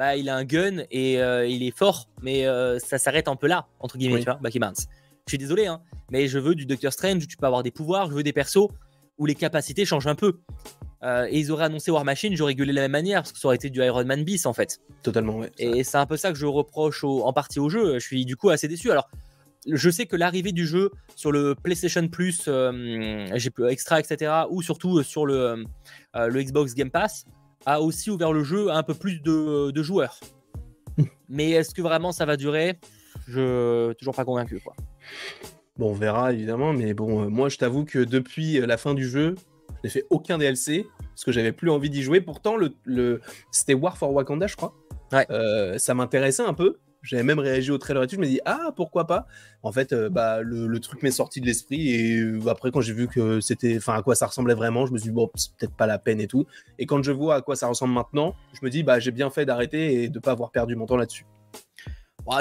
bah, 0.00 0.16
il 0.16 0.30
a 0.30 0.36
un 0.36 0.44
gun 0.44 0.84
et 0.90 1.20
euh, 1.20 1.46
il 1.46 1.62
est 1.62 1.76
fort, 1.76 2.08
mais 2.22 2.46
euh, 2.46 2.78
ça 2.78 2.96
s'arrête 2.96 3.28
un 3.28 3.36
peu 3.36 3.46
là, 3.46 3.66
entre 3.80 3.98
guillemets, 3.98 4.20
tu 4.20 4.24
vois, 4.24 4.38
Bucky 4.42 4.58
Barnes. 4.58 4.74
Je 5.26 5.30
suis 5.32 5.36
désolé, 5.36 5.66
hein, 5.66 5.82
mais 6.10 6.26
je 6.26 6.38
veux 6.38 6.54
du 6.54 6.64
Doctor 6.64 6.90
Strange 6.90 7.22
où 7.22 7.26
tu 7.26 7.36
peux 7.36 7.44
avoir 7.44 7.62
des 7.62 7.70
pouvoirs, 7.70 8.08
je 8.08 8.14
veux 8.14 8.22
des 8.22 8.32
persos 8.32 8.68
où 9.18 9.26
les 9.26 9.34
capacités 9.34 9.84
changent 9.84 10.06
un 10.06 10.14
peu. 10.14 10.40
Euh, 11.02 11.26
et 11.30 11.38
ils 11.38 11.50
auraient 11.50 11.64
annoncé 11.64 11.90
War 11.90 12.04
Machine, 12.04 12.36
j'aurais 12.36 12.54
gueulé 12.54 12.72
de 12.72 12.76
la 12.76 12.82
même 12.82 12.92
manière, 12.92 13.22
parce 13.22 13.32
que 13.32 13.38
ça 13.38 13.48
aurait 13.48 13.56
été 13.56 13.70
du 13.70 13.82
Iron 13.82 14.04
Man 14.04 14.22
bis 14.22 14.44
en 14.44 14.52
fait. 14.52 14.80
Totalement, 15.02 15.38
ouais. 15.38 15.50
Et 15.58 15.82
c'est 15.82 15.96
un 15.96 16.06
peu 16.06 16.16
ça 16.16 16.30
que 16.30 16.38
je 16.38 16.46
reproche 16.46 17.04
en 17.04 17.32
partie 17.32 17.58
au 17.58 17.68
jeu. 17.68 17.94
Je 17.94 18.04
suis 18.04 18.24
du 18.24 18.36
coup 18.36 18.50
assez 18.50 18.68
déçu. 18.68 18.90
Alors, 18.90 19.08
je 19.66 19.90
sais 19.90 20.06
que 20.06 20.16
l'arrivée 20.16 20.52
du 20.52 20.66
jeu 20.66 20.90
sur 21.16 21.32
le 21.32 21.54
PlayStation 21.54 22.06
Plus, 22.08 22.48
j'ai 23.34 23.50
extra, 23.68 24.00
etc., 24.00 24.32
ou 24.50 24.62
surtout 24.62 25.02
sur 25.02 25.26
le, 25.26 25.64
le 26.14 26.42
Xbox 26.42 26.74
Game 26.74 26.90
Pass, 26.90 27.24
a 27.66 27.80
aussi 27.80 28.10
ouvert 28.10 28.32
le 28.32 28.44
jeu 28.44 28.70
à 28.70 28.76
un 28.76 28.82
peu 28.82 28.94
plus 28.94 29.20
de, 29.20 29.82
joueurs. 29.82 30.18
Mais 31.28 31.50
est-ce 31.50 31.74
que 31.74 31.82
vraiment 31.82 32.12
ça 32.12 32.26
va 32.26 32.36
durer? 32.36 32.78
Je 33.28 33.92
toujours 33.94 34.14
pas 34.14 34.24
convaincu 34.24 34.60
quoi. 34.60 34.74
Bon, 35.76 35.90
on 35.90 35.94
verra 35.94 36.32
évidemment, 36.32 36.72
mais 36.72 36.94
bon, 36.94 37.30
moi 37.30 37.48
je 37.48 37.56
t'avoue 37.56 37.84
que 37.84 38.00
depuis 38.00 38.60
la 38.60 38.76
fin 38.76 38.92
du 38.92 39.08
jeu, 39.08 39.34
je 39.82 39.86
n'ai 39.86 39.90
fait 39.90 40.06
aucun 40.10 40.38
DLC 40.38 40.86
parce 41.10 41.24
que 41.24 41.32
j'avais 41.32 41.52
plus 41.52 41.70
envie 41.70 41.90
d'y 41.90 42.02
jouer. 42.02 42.20
Pourtant, 42.20 42.56
le, 42.56 42.74
le... 42.84 43.20
c'était 43.50 43.74
War 43.74 43.96
for 43.96 44.12
Wakanda, 44.12 44.46
je 44.46 44.56
crois. 44.56 44.74
Ouais. 45.12 45.26
ça 45.78 45.94
m'intéressait 45.94 46.42
un 46.42 46.54
peu. 46.54 46.78
J'avais 47.02 47.22
même 47.22 47.38
réagi 47.38 47.70
au 47.70 47.78
trailer 47.78 48.02
et 48.02 48.06
tout. 48.06 48.16
Je 48.16 48.20
me 48.20 48.26
dis, 48.26 48.40
ah, 48.44 48.72
pourquoi 48.76 49.06
pas? 49.06 49.26
En 49.62 49.72
fait, 49.72 49.92
euh, 49.92 50.10
bah, 50.10 50.42
le, 50.42 50.78
truc 50.80 51.02
m'est 51.02 51.10
sorti 51.10 51.40
de 51.40 51.46
l'esprit. 51.46 51.90
Et 51.90 52.18
euh, 52.18 52.48
après, 52.48 52.70
quand 52.70 52.80
j'ai 52.80 52.92
vu 52.92 53.08
que 53.08 53.40
c'était, 53.40 53.76
enfin, 53.76 53.94
à 53.94 54.02
quoi 54.02 54.14
ça 54.14 54.26
ressemblait 54.26 54.54
vraiment, 54.54 54.86
je 54.86 54.92
me 54.92 54.98
suis 54.98 55.08
dit, 55.08 55.14
bon, 55.14 55.30
c'est 55.34 55.54
peut-être 55.56 55.74
pas 55.74 55.86
la 55.86 55.98
peine 55.98 56.20
et 56.20 56.26
tout. 56.26 56.46
Et 56.78 56.86
quand 56.86 57.02
je 57.02 57.12
vois 57.12 57.36
à 57.36 57.40
quoi 57.40 57.56
ça 57.56 57.68
ressemble 57.68 57.94
maintenant, 57.94 58.34
je 58.52 58.64
me 58.64 58.70
dis, 58.70 58.82
bah, 58.82 58.98
j'ai 58.98 59.12
bien 59.12 59.30
fait 59.30 59.46
d'arrêter 59.46 60.02
et 60.02 60.08
de 60.08 60.18
pas 60.18 60.32
avoir 60.32 60.50
perdu 60.50 60.76
mon 60.76 60.86
temps 60.86 60.96
là-dessus. 60.96 61.24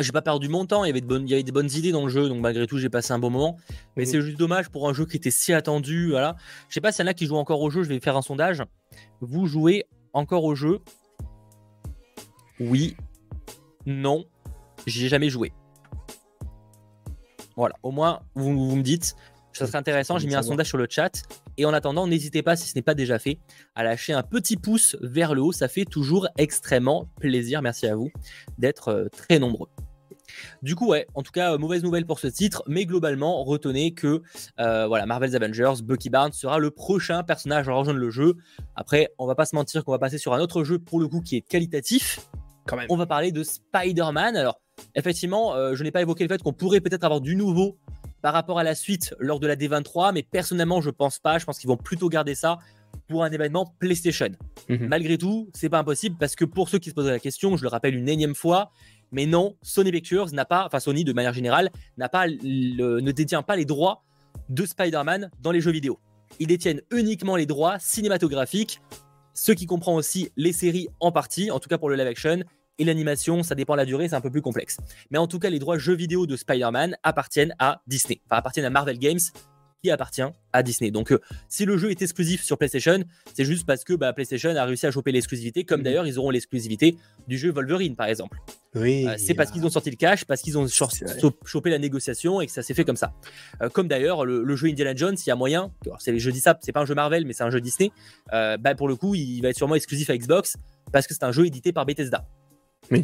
J'ai 0.02 0.12
pas 0.12 0.22
perdu 0.22 0.50
mon 0.50 0.66
temps, 0.66 0.84
il 0.84 0.88
y, 0.88 0.92
avait 0.92 1.02
de 1.02 1.08
bonnes, 1.08 1.28
il 1.28 1.32
y 1.32 1.34
avait 1.34 1.44
des 1.44 1.52
bonnes 1.52 1.72
idées 1.72 1.92
dans 1.92 2.04
le 2.04 2.10
jeu, 2.10 2.30
donc 2.30 2.42
malgré 2.42 2.68
tout 2.68 2.78
j'ai 2.78 2.90
passé 2.90 3.14
un 3.14 3.20
bon 3.20 3.30
moment. 3.30 3.58
Mais 3.96 4.06
c'est 4.06 4.22
juste 4.22 4.38
dommage 4.38 4.70
pour 4.70 4.88
un 4.90 4.94
jeu 4.94 5.06
qui 5.06 5.18
était 5.18 5.32
si 5.32 5.54
attendu. 5.54 6.12
Voilà. 6.12 6.36
Je 6.68 6.74
sais 6.74 6.82
pas 6.82 6.92
s'il 6.92 7.06
y 7.06 7.08
en 7.08 7.12
a 7.12 7.14
qui 7.14 7.26
jouent 7.26 7.38
encore 7.38 7.62
au 7.62 7.70
jeu, 7.70 7.84
je 7.84 7.90
vais 7.90 8.00
faire 8.00 8.18
un 8.18 8.22
sondage. 8.22 8.64
Vous 9.22 9.46
jouez 9.48 9.86
encore 10.14 10.44
au 10.44 10.56
jeu? 10.56 10.80
Oui, 12.60 12.98
non, 13.86 14.26
J'y 14.86 15.06
ai 15.06 15.10
jamais 15.10 15.30
joué. 15.30 15.52
Voilà, 17.56 17.76
au 17.84 17.92
moins, 17.92 18.22
vous, 18.36 18.52
me 18.76 18.82
dites, 18.82 19.16
ça 19.52 19.68
serait 19.68 19.78
intéressant. 19.78 20.18
J'ai 20.18 20.28
mis 20.28 20.36
un 20.36 20.44
sondage 20.44 20.68
sur 20.68 20.78
le 20.78 20.88
chat. 20.90 21.24
Et 21.60 21.66
en 21.66 21.74
attendant, 21.74 22.08
n'hésitez 22.08 22.42
pas, 22.42 22.56
si 22.56 22.70
ce 22.70 22.76
n'est 22.76 22.82
pas 22.82 22.94
déjà 22.94 23.20
fait, 23.20 23.38
à 23.76 23.84
lâcher 23.84 24.14
un 24.14 24.24
petit 24.24 24.56
pouce 24.56 24.96
vers 25.02 25.36
le 25.36 25.42
haut. 25.42 25.52
Ça 25.52 25.68
fait 25.68 25.84
toujours 25.84 26.30
extrêmement 26.38 27.10
plaisir. 27.20 27.62
Merci 27.62 27.86
à 27.86 27.98
vous 27.98 28.10
d'être 28.58 28.88
euh, 28.88 29.10
très 29.10 29.40
nombreux. 29.40 29.68
Du 30.64 30.76
coup, 30.76 30.88
ouais, 30.88 31.06
en 31.16 31.22
tout 31.22 31.34
cas, 31.34 31.58
mauvaise 31.58 31.84
nouvelle 31.84 32.06
pour 32.06 32.20
ce 32.20 32.28
titre, 32.28 32.64
mais 32.66 32.86
globalement, 32.86 33.44
retenez 33.44 33.94
que 33.94 34.22
euh, 34.62 34.88
voilà, 34.88 35.06
Marvel's 35.06 35.36
Avengers, 35.36 35.84
Bucky 35.84 36.10
Barnes 36.10 36.32
sera 36.32 36.60
le 36.60 36.72
prochain 36.72 37.24
personnage 37.24 37.68
à 37.68 37.74
rejoindre 37.74 38.00
le 38.00 38.10
jeu. 38.10 38.36
Après, 38.78 39.10
on 39.18 39.26
va 39.26 39.36
pas 39.36 39.46
se 39.46 39.54
mentir 39.54 39.84
qu'on 39.84 39.92
va 39.92 40.00
passer 40.00 40.18
sur 40.18 40.34
un 40.34 40.40
autre 40.40 40.64
jeu 40.64 40.80
pour 40.80 41.02
le 41.02 41.10
coup 41.10 41.20
qui 41.20 41.36
est 41.36 41.42
qualitatif. 41.42 42.22
Quand 42.68 42.78
même. 42.78 42.88
On 42.90 42.96
va 42.96 43.06
parler 43.06 43.34
de 43.34 43.44
Spider-Man. 43.44 44.38
Alors, 44.38 44.62
effectivement, 44.96 45.56
euh, 45.56 45.76
je 45.76 45.84
n'ai 45.84 45.92
pas 45.92 46.02
évoqué 46.02 46.24
le 46.24 46.30
fait 46.30 46.42
qu'on 46.42 46.54
pourrait 46.54 46.80
peut-être 46.80 47.04
avoir 47.04 47.20
du 47.20 47.36
nouveau 47.36 47.78
par 48.22 48.34
rapport 48.34 48.60
à 48.60 48.64
la 48.64 48.76
suite 48.76 49.16
lors 49.20 49.40
de 49.40 49.48
la 49.48 49.56
D23, 49.56 50.14
mais 50.14 50.24
personnellement, 50.24 50.82
je 50.82 50.90
pense 50.90 51.20
pas. 51.20 51.40
Je 51.40 51.46
pense 51.46 51.58
qu'ils 51.58 51.70
vont 51.70 51.78
plutôt 51.78 52.10
garder 52.10 52.36
ça 52.36 52.60
pour 53.08 53.24
un 53.24 53.32
événement 53.32 53.74
PlayStation. 53.80 54.30
Mhm. 54.68 54.88
Malgré 54.88 55.18
tout, 55.18 55.50
c'est 55.54 55.70
pas 55.70 55.80
impossible 55.80 56.18
parce 56.20 56.36
que 56.36 56.46
pour 56.46 56.70
ceux 56.70 56.80
qui 56.80 56.90
se 56.90 56.96
posent 56.96 57.08
la 57.08 57.20
question, 57.20 57.58
je 57.58 57.64
le 57.64 57.70
rappelle 57.70 57.96
une 57.96 58.10
énième 58.10 58.36
fois, 58.36 58.72
mais 59.12 59.26
non, 59.26 59.56
Sony 59.62 59.92
Pictures 59.92 60.32
n'a 60.34 60.46
pas, 60.46 60.66
enfin 60.66 60.80
Sony 60.80 61.04
de 61.04 61.14
manière 61.14 61.34
générale, 61.34 61.72
n'a 61.98 62.10
pas 62.10 62.28
ne 62.28 63.12
détient 63.12 63.44
pas 63.44 63.56
les 63.56 63.66
droits 63.66 64.04
de 64.50 64.66
Spider-Man 64.66 65.32
dans 65.42 65.52
les 65.52 65.62
jeux 65.62 65.72
vidéo. 65.72 66.00
Ils 66.40 66.48
détiennent 66.48 66.82
uniquement 66.92 67.36
les 67.36 67.46
droits 67.46 67.80
cinématographiques, 67.80 68.82
ce 69.34 69.52
qui 69.52 69.66
comprend 69.66 69.96
aussi 69.96 70.32
les 70.36 70.52
séries 70.52 70.90
en 71.00 71.12
partie, 71.12 71.50
en 71.50 71.60
tout 71.60 71.70
cas 71.70 71.78
pour 71.78 71.90
le 71.90 71.96
live 71.96 72.08
action, 72.08 72.44
et 72.80 72.86
l'animation, 72.86 73.44
ça 73.44 73.56
dépend 73.56 73.74
de 73.74 73.80
la 73.80 73.86
durée, 73.86 74.10
c'est 74.10 74.16
un 74.16 74.22
peu 74.22 74.32
plus 74.32 74.42
complexe. 74.42 74.78
Mais 75.12 75.18
en 75.18 75.28
tout 75.28 75.38
cas, 75.38 75.50
les 75.50 75.60
droits 75.60 75.78
jeux 75.78 75.96
vidéo 75.96 76.26
de 76.26 76.36
Spider-Man 76.36 76.98
appartiennent 77.04 77.54
à 77.60 77.82
Disney, 77.86 78.22
enfin 78.26 78.38
appartiennent 78.38 78.66
à 78.66 78.70
Marvel 78.70 78.98
Games 78.98 79.20
qui 79.82 79.92
appartient 79.92 80.22
à 80.52 80.64
Disney. 80.64 80.92
Donc, 80.92 81.12
euh, 81.12 81.20
si 81.48 81.66
le 81.66 81.78
jeu 81.78 81.92
est 81.92 82.02
exclusif 82.02 82.44
sur 82.44 82.58
PlayStation, 82.58 83.04
c'est 83.34 83.46
juste 83.46 83.66
parce 83.66 83.84
que 83.84 83.94
bah, 83.94 84.12
PlayStation 84.14 84.56
a 84.56 84.66
réussi 84.66 84.86
à 84.86 84.92
choper 84.92 85.12
l'exclusivité, 85.12 85.64
comme 85.64 85.80
mhm. 85.80 85.84
d'ailleurs 85.86 86.08
ils 86.08 86.20
auront 86.20 86.32
l'exclusivité 86.32 86.98
du 87.28 87.38
jeu 87.38 87.52
Wolverine, 87.52 87.96
par 87.96 88.08
exemple. 88.08 88.40
Oui. 88.76 89.08
Euh, 89.08 89.16
c'est 89.18 89.34
parce 89.34 89.52
qu'ils 89.52 89.66
ont 89.66 89.70
sorti 89.70 89.90
le 89.90 89.96
cash, 89.96 90.26
parce 90.26 90.42
qu'ils 90.42 90.58
ont 90.58 90.68
chopé 90.68 91.70
la 91.70 91.80
négociation 91.80 92.42
et 92.42 92.46
que 92.46 92.52
ça 92.52 92.62
s'est 92.62 92.74
fait 92.74 92.84
comme 92.84 92.98
ça. 92.98 93.14
Euh, 93.62 93.70
comme 93.70 93.88
d'ailleurs 93.88 94.26
le, 94.26 94.56
jeu 94.56 94.68
Indiana 94.68 94.94
Jones, 94.96 95.16
il 95.18 95.30
y 95.30 95.32
a 95.32 95.36
moyen. 95.36 95.72
C'est 96.00 96.18
je 96.18 96.30
dis 96.30 96.42
ça, 96.42 96.58
c'est 96.62 96.72
pas 96.72 96.82
un 96.82 96.86
jeu 96.86 96.96
Marvel, 96.96 97.26
mais 97.26 97.34
c'est 97.34 97.44
un 97.44 97.50
jeu 97.50 97.62
Disney. 97.62 97.92
bah, 98.32 98.76
pour 98.76 98.88
le 98.88 98.96
coup, 98.96 99.16
il 99.16 99.42
va 99.42 99.50
être 99.50 99.58
sûrement 99.58 99.76
exclusif 99.76 100.10
à 100.10 100.18
Xbox 100.18 100.58
parce 100.92 101.08
que 101.08 101.14
c'est 101.14 101.24
un 101.24 101.32
jeu 101.32 101.46
édité 101.46 101.72
par 101.72 101.86
Bethesda. 101.86 102.26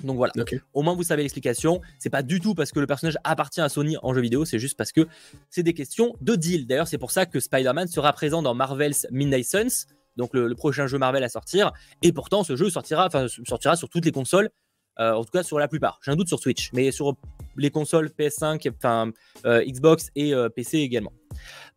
Donc 0.04 0.18
voilà. 0.18 0.34
Au 0.74 0.82
moins 0.82 0.96
vous 0.96 1.04
savez 1.04 1.22
l'explication. 1.22 1.82
C'est 2.00 2.10
pas 2.10 2.24
du 2.24 2.40
tout 2.40 2.56
parce 2.56 2.72
que 2.72 2.80
le 2.80 2.88
personnage 2.88 3.18
appartient 3.24 3.62
à 3.62 3.70
Sony 3.70 3.98
en 4.02 4.14
jeu 4.14 4.22
vidéo, 4.22 4.46
c'est 4.46 4.60
juste 4.60 4.78
parce 4.78 4.92
que 4.92 5.08
c'est 5.50 5.64
des 5.64 5.74
questions 5.74 6.16
de 6.22 6.36
deal. 6.36 6.68
D'ailleurs, 6.68 6.88
c'est 6.88 6.98
pour 6.98 7.12
ça 7.12 7.26
que 7.26 7.40
Spider-Man 7.40 7.88
sera 7.88 8.14
présent 8.14 8.42
dans 8.42 8.54
Marvel's 8.54 9.08
Midnight 9.12 9.46
Suns, 9.46 9.88
donc 10.18 10.34
le, 10.34 10.54
prochain 10.56 10.88
jeu 10.88 10.98
Marvel 10.98 11.24
à 11.24 11.30
sortir. 11.30 11.72
Et 12.02 12.12
pourtant, 12.12 12.44
ce 12.44 12.56
jeu 12.56 12.70
sortira, 12.70 13.10
sortira 13.46 13.76
sur 13.76 13.90
toutes 13.90 14.06
les 14.06 14.12
consoles 14.12 14.50
euh, 15.00 15.14
en 15.14 15.24
tout 15.24 15.32
cas 15.32 15.44
sur 15.44 15.60
la 15.60 15.68
plupart. 15.68 16.00
J'ai 16.04 16.12
un 16.12 16.16
doute 16.16 16.28
sur 16.28 16.40
Switch, 16.40 16.72
mais 16.74 16.92
sur 16.92 17.16
les 17.58 17.70
consoles 17.70 18.10
PS5, 18.18 18.72
enfin 18.76 19.12
euh, 19.46 19.64
Xbox 19.66 20.10
et 20.16 20.34
euh, 20.34 20.50
PC 20.50 20.80
également. 20.80 21.14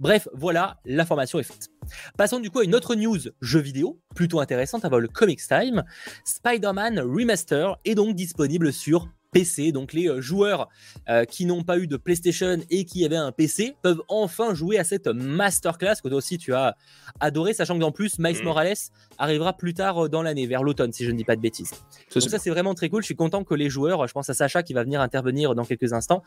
Bref, 0.01 0.29
voilà, 0.35 0.79
l'information 0.85 1.39
est 1.39 1.45
faite. 1.45 1.69
Passons 2.17 2.41
du 2.41 2.51
coup 2.51 2.61
à 2.61 2.65
une 2.65 2.75
autre 2.75 2.95
news 2.95 3.19
jeu 3.41 3.61
vidéo, 3.61 4.01
plutôt 4.15 4.41
intéressante, 4.41 4.85
avant 4.85 4.99
le 4.99 5.09
Comics 5.09 5.41
Time. 5.47 5.85
Spider-Man 6.25 7.01
Remaster 7.01 7.77
est 7.85 7.95
donc 7.95 8.15
disponible 8.15 8.73
sur 8.73 9.09
PC. 9.33 9.73
Donc 9.73 9.93
les 9.93 10.09
euh, 10.09 10.21
joueurs 10.21 10.69
euh, 11.09 11.25
qui 11.25 11.47
n'ont 11.47 11.63
pas 11.63 11.79
eu 11.79 11.87
de 11.87 11.97
PlayStation 11.97 12.59
et 12.71 12.85
qui 12.85 13.05
avaient 13.05 13.17
un 13.17 13.33
PC 13.33 13.77
peuvent 13.83 14.03
enfin 14.09 14.55
jouer 14.55 14.79
à 14.79 14.85
cette 14.85 15.07
masterclass 15.07 15.97
que 16.03 16.09
toi 16.09 16.19
aussi 16.19 16.39
tu 16.39 16.55
as 16.55 16.77
adoré, 17.21 17.53
sachant 17.53 17.79
qu'en 17.79 17.93
plus 17.93 18.19
Miles 18.19 18.41
mm. 18.41 18.45
Morales 18.45 18.77
arrivera 19.19 19.53
plus 19.53 19.75
tard 19.75 20.05
euh, 20.05 20.09
dans 20.09 20.23
l'année, 20.23 20.47
vers 20.47 20.63
l'automne 20.63 20.93
si 20.93 21.05
je 21.05 21.11
ne 21.11 21.17
dis 21.17 21.25
pas 21.25 21.37
de 21.37 21.41
bêtises. 21.41 21.73
Donc 22.15 22.23
ça 22.23 22.39
c'est 22.39 22.51
vraiment 22.51 22.75
très 22.75 22.89
cool. 22.89 23.03
Je 23.03 23.07
suis 23.07 23.17
content 23.17 23.45
que 23.45 23.55
les 23.55 23.71
joueurs, 23.71 24.07
je 24.07 24.13
pense 24.13 24.29
à 24.31 24.35
Sacha 24.35 24.63
qui 24.63 24.73
va 24.73 24.85
venir 24.85 25.01
intervenir 25.01 25.55
dans 25.55 25.65
quelques 25.65 25.93
instants, 25.93 26.23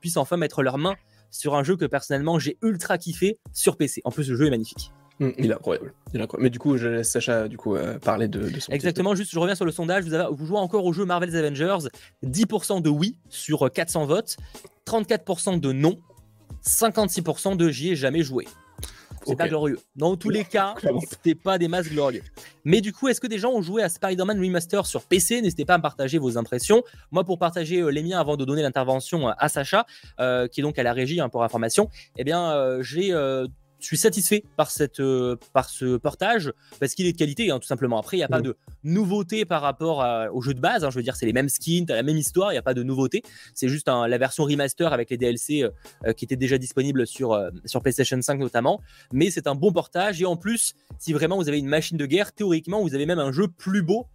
puissent 0.00 0.16
enfin 0.16 0.36
mettre 0.36 0.62
leurs 0.62 0.78
mains 0.78 0.96
sur 1.30 1.54
un 1.54 1.64
jeu 1.64 1.76
que 1.76 1.84
personnellement 1.84 2.38
j'ai 2.38 2.58
ultra 2.62 2.98
kiffé 2.98 3.38
sur 3.52 3.76
PC. 3.76 4.00
En 4.04 4.10
plus 4.10 4.28
le 4.30 4.36
jeu 4.36 4.46
est 4.46 4.50
magnifique. 4.50 4.92
Mm, 5.20 5.30
il 5.38 5.50
est 5.50 5.54
incroyable. 5.54 5.94
Mais 6.38 6.50
du 6.50 6.58
coup, 6.58 6.76
je 6.76 6.88
laisse 6.88 7.10
Sacha 7.10 7.48
du 7.48 7.56
coup, 7.56 7.76
euh, 7.76 7.98
parler 7.98 8.28
de, 8.28 8.48
de 8.48 8.60
son 8.60 8.72
Exactement, 8.72 9.14
juste 9.14 9.32
je 9.32 9.38
reviens 9.38 9.54
sur 9.54 9.64
le 9.64 9.72
sondage. 9.72 10.04
Vous, 10.04 10.36
vous 10.36 10.46
jouez 10.46 10.58
encore 10.58 10.84
au 10.84 10.92
jeu 10.92 11.04
Marvel's 11.04 11.34
Avengers. 11.34 11.88
10% 12.24 12.82
de 12.82 12.88
oui 12.88 13.16
sur 13.28 13.70
400 13.72 14.06
votes, 14.06 14.36
34% 14.86 15.60
de 15.60 15.72
non, 15.72 15.98
56% 16.66 17.56
de 17.56 17.68
j'y 17.68 17.90
ai 17.90 17.96
jamais 17.96 18.22
joué. 18.22 18.46
C'est 19.26 19.36
pas 19.36 19.48
glorieux. 19.48 19.78
Dans 19.96 20.16
tous 20.16 20.28
les 20.28 20.44
cas, 20.44 20.74
c'était 21.08 21.34
pas 21.34 21.56
des 21.56 21.68
masses 21.68 21.88
glorieux. 21.88 22.22
Mais 22.64 22.82
du 22.82 22.92
coup, 22.92 23.08
est-ce 23.08 23.20
que 23.20 23.26
des 23.26 23.38
gens 23.38 23.52
ont 23.52 23.62
joué 23.62 23.82
à 23.82 23.88
Spider-Man 23.88 24.38
Remaster 24.38 24.84
sur 24.84 25.02
PC 25.02 25.40
N'hésitez 25.40 25.64
pas 25.64 25.74
à 25.74 25.78
me 25.78 25.82
partager 25.82 26.18
vos 26.18 26.36
impressions. 26.36 26.82
Moi, 27.10 27.24
pour 27.24 27.38
partager 27.38 27.80
euh, 27.80 27.88
les 27.88 28.02
miens 28.02 28.20
avant 28.20 28.36
de 28.36 28.44
donner 28.44 28.60
l'intervention 28.60 29.28
à 29.28 29.48
Sacha, 29.48 29.86
euh, 30.20 30.46
qui 30.48 30.60
est 30.60 30.62
donc 30.62 30.78
à 30.78 30.82
la 30.82 30.92
régie 30.92 31.20
hein, 31.20 31.30
pour 31.30 31.42
information, 31.42 31.88
eh 32.18 32.24
bien, 32.24 32.82
j'ai 32.82 33.14
je 33.84 33.88
suis 33.88 33.98
satisfait 33.98 34.42
par, 34.56 34.70
cette, 34.70 34.98
euh, 34.98 35.36
par 35.52 35.68
ce 35.68 35.98
portage 35.98 36.54
parce 36.80 36.94
qu'il 36.94 37.04
est 37.04 37.12
de 37.12 37.18
qualité, 37.18 37.50
hein, 37.50 37.58
tout 37.58 37.66
simplement. 37.66 37.98
Après, 37.98 38.16
il 38.16 38.20
n'y 38.20 38.24
a 38.24 38.28
pas 38.28 38.40
de 38.40 38.56
nouveauté 38.82 39.44
par 39.44 39.60
rapport 39.60 40.02
au 40.32 40.40
jeu 40.40 40.54
de 40.54 40.60
base. 40.60 40.84
Hein. 40.84 40.90
je 40.90 40.96
veux 40.96 41.02
dire, 41.02 41.16
c'est 41.16 41.26
les 41.26 41.34
mêmes 41.34 41.50
skins, 41.50 41.84
la 41.86 42.02
même 42.02 42.16
histoire, 42.16 42.50
il 42.50 42.54
n'y 42.54 42.58
a 42.58 42.62
pas 42.62 42.72
de 42.72 42.82
nouveauté. 42.82 43.22
C'est 43.52 43.68
juste 43.68 43.86
la 43.88 44.16
version 44.16 44.44
remaster 44.44 44.90
avec 44.90 45.10
les 45.10 45.18
DLC 45.18 45.64
euh, 45.64 45.70
euh, 46.06 46.12
qui 46.14 46.24
étaient 46.24 46.34
déjà 46.36 46.56
disponibles 46.56 47.06
sur, 47.06 47.38
sur 47.66 47.82
PlayStation 47.82 48.20
5 48.20 48.38
notamment. 48.38 48.80
Mais 49.12 49.30
c'est 49.30 49.46
un 49.46 49.54
bon 49.54 49.70
portage. 49.70 50.22
Et 50.22 50.24
en 50.24 50.36
plus, 50.36 50.72
si 50.98 51.12
vraiment 51.12 51.36
vous 51.36 51.48
avez 51.50 51.58
une 51.58 51.68
machine 51.68 51.98
de 51.98 52.06
guerre, 52.06 52.32
théoriquement, 52.32 52.80
vous 52.80 52.94
avez 52.94 53.04
même 53.04 53.18
un 53.18 53.32
jeu 53.32 53.48
plus 53.48 53.82
beau 53.82 54.06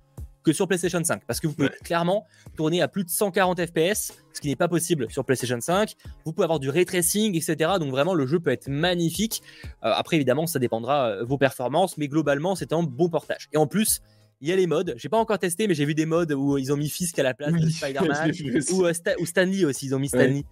que 0.43 0.53
sur 0.53 0.67
PlayStation 0.67 1.03
5 1.03 1.23
parce 1.25 1.39
que 1.39 1.47
vous 1.47 1.53
pouvez 1.53 1.69
clairement 1.83 2.25
tourner 2.55 2.81
à 2.81 2.87
plus 2.87 3.03
de 3.03 3.09
140 3.09 3.65
FPS, 3.65 4.13
ce 4.33 4.41
qui 4.41 4.47
n'est 4.47 4.55
pas 4.55 4.67
possible 4.67 5.09
sur 5.11 5.25
PlayStation 5.25 5.59
5. 5.59 5.95
Vous 6.25 6.33
pouvez 6.33 6.45
avoir 6.45 6.59
du 6.59 6.69
ray 6.69 6.85
tracing, 6.85 7.35
etc. 7.35 7.71
Donc 7.79 7.91
vraiment, 7.91 8.13
le 8.13 8.25
jeu 8.25 8.39
peut 8.39 8.51
être 8.51 8.69
magnifique. 8.69 9.41
Euh, 9.83 9.91
après, 9.93 10.15
évidemment, 10.15 10.47
ça 10.47 10.59
dépendra 10.59 11.11
de 11.11 11.21
euh, 11.21 11.25
vos 11.25 11.37
performances, 11.37 11.97
mais 11.97 12.07
globalement, 12.07 12.55
c'est 12.55 12.73
un 12.73 12.83
bon 12.83 13.09
portage. 13.09 13.49
Et 13.53 13.57
en 13.57 13.67
plus, 13.67 14.01
il 14.41 14.47
y 14.47 14.51
a 14.53 14.55
les 14.55 14.67
modes. 14.67 14.93
J'ai 14.97 15.09
pas 15.09 15.17
encore 15.17 15.39
testé, 15.39 15.67
mais 15.67 15.73
j'ai 15.73 15.85
vu 15.85 15.93
des 15.93 16.05
modes 16.05 16.31
où 16.31 16.57
ils 16.57 16.71
ont 16.71 16.77
mis 16.77 16.89
Fisk 16.89 17.19
à 17.19 17.23
la 17.23 17.33
place 17.33 17.53
de 17.53 17.69
Spider-Man 17.69 18.31
ou, 18.71 18.85
euh, 18.85 19.15
ou, 19.19 19.25
Stanley 19.25 19.65
aussi. 19.65 19.87
Ils 19.87 19.95
ont 19.95 19.99
mis 19.99 20.07
Stanley. 20.07 20.45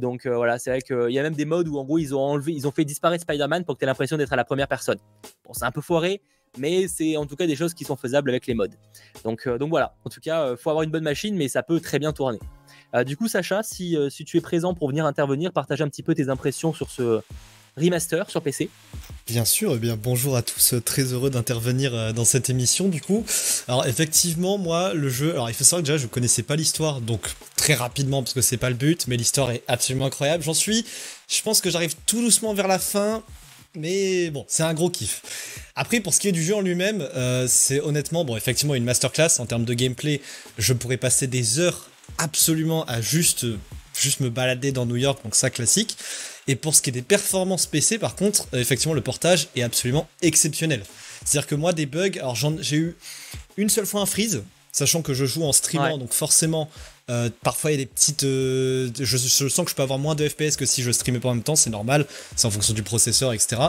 donc 0.00 0.26
voilà, 0.26 0.58
c'est 0.58 0.70
vrai 0.70 0.80
qu'il 0.80 1.10
y 1.10 1.18
a 1.18 1.22
même 1.22 1.34
des 1.34 1.44
modes 1.44 1.68
où 1.68 1.76
en 1.76 1.84
gros 1.84 1.98
ils 1.98 2.14
ont 2.14 2.20
enlevé, 2.20 2.52
ils 2.52 2.66
ont 2.66 2.70
fait 2.70 2.86
disparaître 2.86 3.22
Spider-Man 3.22 3.66
pour 3.66 3.74
que 3.74 3.80
tu 3.80 3.84
aies 3.84 3.86
l'impression 3.86 4.16
d'être 4.16 4.32
à 4.32 4.36
la 4.36 4.44
première 4.44 4.68
personne. 4.68 4.98
Bon, 5.44 5.52
c'est 5.52 5.66
un 5.66 5.70
peu 5.70 5.82
foiré, 5.82 6.22
mais 6.56 6.88
c'est 6.88 7.16
en 7.16 7.26
tout 7.26 7.36
cas 7.36 7.46
des 7.46 7.56
choses 7.56 7.74
qui 7.74 7.84
sont 7.84 7.96
faisables 7.96 8.30
avec 8.30 8.46
les 8.46 8.54
modes. 8.54 8.74
Donc, 9.24 9.46
euh, 9.46 9.58
voilà, 9.68 9.94
en 10.04 10.10
tout 10.10 10.20
cas, 10.20 10.42
euh, 10.42 10.56
faut 10.56 10.70
avoir 10.70 10.82
une 10.82 10.90
bonne 10.90 11.04
machine, 11.04 11.36
mais 11.36 11.48
ça 11.48 11.62
peut 11.62 11.80
très 11.80 11.98
bien 11.98 12.12
tourner. 12.12 12.38
Euh, 12.94 13.04
du 13.04 13.16
coup, 13.16 13.28
Sacha, 13.28 13.62
si, 13.62 13.96
si, 14.10 14.24
tu 14.24 14.36
es 14.36 14.40
présent 14.40 14.74
pour 14.74 14.88
venir 14.88 15.06
intervenir, 15.06 15.52
partage 15.52 15.82
un 15.82 15.88
petit 15.88 16.02
peu 16.02 16.14
tes 16.14 16.28
impressions 16.28 16.72
sur 16.72 16.90
ce 16.90 17.20
remaster 17.76 18.30
sur 18.30 18.40
PC. 18.40 18.70
Bien 19.26 19.44
sûr, 19.44 19.74
eh 19.74 19.78
bien 19.78 19.98
bonjour 20.02 20.34
à 20.34 20.40
tous, 20.40 20.76
très 20.82 21.12
heureux 21.12 21.28
d'intervenir 21.28 22.14
dans 22.14 22.24
cette 22.24 22.48
émission 22.48 22.88
du 22.88 23.02
coup. 23.02 23.22
Alors 23.68 23.86
effectivement, 23.86 24.56
moi 24.56 24.94
le 24.94 25.10
jeu, 25.10 25.32
alors 25.32 25.50
il 25.50 25.54
faut 25.54 25.62
savoir 25.62 25.82
que 25.82 25.86
déjà 25.88 25.98
je 25.98 26.06
connaissais 26.06 26.42
pas 26.42 26.56
l'histoire, 26.56 27.02
donc 27.02 27.20
très 27.54 27.74
rapidement 27.74 28.22
parce 28.22 28.32
que 28.32 28.40
c'est 28.40 28.56
pas 28.56 28.70
le 28.70 28.76
but, 28.76 29.06
mais 29.08 29.18
l'histoire 29.18 29.50
est 29.50 29.62
absolument 29.68 30.06
incroyable. 30.06 30.42
J'en 30.42 30.54
suis, 30.54 30.86
je 31.28 31.42
pense 31.42 31.60
que 31.60 31.68
j'arrive 31.68 31.96
tout 32.06 32.22
doucement 32.22 32.54
vers 32.54 32.68
la 32.68 32.78
fin, 32.78 33.22
mais 33.76 34.30
bon, 34.30 34.44
c'est 34.48 34.62
un 34.62 34.74
gros 34.74 34.90
kiff. 34.90 35.22
Après, 35.74 36.00
pour 36.00 36.14
ce 36.14 36.20
qui 36.20 36.28
est 36.28 36.32
du 36.32 36.42
jeu 36.42 36.54
en 36.54 36.60
lui-même, 36.60 37.02
euh, 37.14 37.46
c'est 37.48 37.80
honnêtement, 37.80 38.24
bon, 38.24 38.36
effectivement, 38.36 38.74
une 38.74 38.84
masterclass 38.84 39.38
en 39.38 39.46
termes 39.46 39.64
de 39.64 39.74
gameplay. 39.74 40.20
Je 40.58 40.72
pourrais 40.72 40.96
passer 40.96 41.26
des 41.26 41.58
heures 41.58 41.88
absolument 42.18 42.84
à 42.86 43.00
juste, 43.00 43.46
juste 43.98 44.20
me 44.20 44.30
balader 44.30 44.72
dans 44.72 44.86
New 44.86 44.96
York, 44.96 45.22
donc 45.22 45.34
ça 45.34 45.50
classique. 45.50 45.96
Et 46.48 46.56
pour 46.56 46.74
ce 46.74 46.82
qui 46.82 46.90
est 46.90 46.92
des 46.92 47.02
performances 47.02 47.66
PC, 47.66 47.98
par 47.98 48.14
contre, 48.14 48.46
euh, 48.54 48.60
effectivement, 48.60 48.94
le 48.94 49.00
portage 49.00 49.48
est 49.56 49.62
absolument 49.62 50.08
exceptionnel. 50.22 50.82
C'est-à-dire 51.24 51.46
que 51.46 51.54
moi, 51.54 51.72
des 51.72 51.86
bugs, 51.86 52.18
alors 52.18 52.36
j'ai 52.36 52.76
eu 52.76 52.96
une 53.56 53.68
seule 53.68 53.86
fois 53.86 54.00
un 54.00 54.06
freeze, 54.06 54.42
sachant 54.72 55.02
que 55.02 55.14
je 55.14 55.24
joue 55.24 55.42
en 55.42 55.52
streamant, 55.52 55.98
donc 55.98 56.12
forcément, 56.12 56.68
euh, 57.10 57.30
parfois 57.42 57.70
il 57.70 57.74
y 57.74 57.82
a 57.82 57.84
des 57.84 57.86
petites. 57.86 58.24
Euh, 58.24 58.90
je, 58.98 59.16
sens 59.16 59.64
que 59.64 59.70
je 59.70 59.76
peux 59.76 59.82
avoir 59.82 59.98
moins 59.98 60.14
de 60.14 60.28
FPS 60.28 60.56
que 60.56 60.66
si 60.66 60.82
je 60.82 60.90
streamais 60.90 61.20
pas 61.20 61.28
en 61.28 61.34
même 61.34 61.44
temps, 61.44 61.56
c'est 61.56 61.70
normal, 61.70 62.06
c'est 62.34 62.46
en 62.46 62.50
fonction 62.50 62.74
du 62.74 62.82
processeur, 62.82 63.32
etc. 63.32 63.62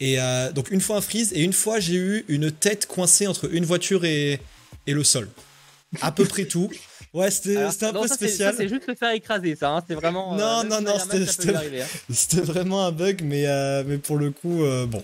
Et 0.00 0.18
donc 0.54 0.70
une 0.70 0.80
fois 0.80 0.96
un 0.96 1.00
freeze, 1.00 1.32
et 1.32 1.42
une 1.42 1.52
fois 1.52 1.80
j'ai 1.80 1.94
eu 1.94 2.24
une 2.28 2.50
tête 2.52 2.86
coincée 2.86 3.26
entre 3.26 3.52
une 3.52 3.64
voiture 3.64 4.04
et, 4.04 4.40
et 4.86 4.92
le 4.92 5.04
sol. 5.04 5.28
À 6.00 6.12
peu 6.12 6.24
près 6.24 6.44
tout. 6.44 6.70
Ouais, 7.14 7.30
c'était 7.30 7.58
un 7.58 7.92
peu 7.92 8.08
spécial. 8.08 8.54
C'est 8.56 8.68
juste 8.68 8.86
le 8.86 8.94
faire 8.94 9.12
écraser, 9.12 9.54
ça. 9.54 9.70
Hein. 9.70 9.84
C'est 9.86 9.94
vraiment. 9.94 10.34
Non, 10.34 10.60
euh, 10.60 10.62
non, 10.64 10.80
non, 10.80 10.98
c'était 10.98 11.50
hein. 11.50 11.86
c'était 12.10 12.40
vraiment 12.40 12.86
un 12.86 12.92
bug, 12.92 13.20
mais, 13.22 13.46
euh, 13.46 13.84
mais 13.86 13.98
pour 13.98 14.16
le 14.16 14.30
coup, 14.30 14.64
euh, 14.64 14.86
bon. 14.86 15.02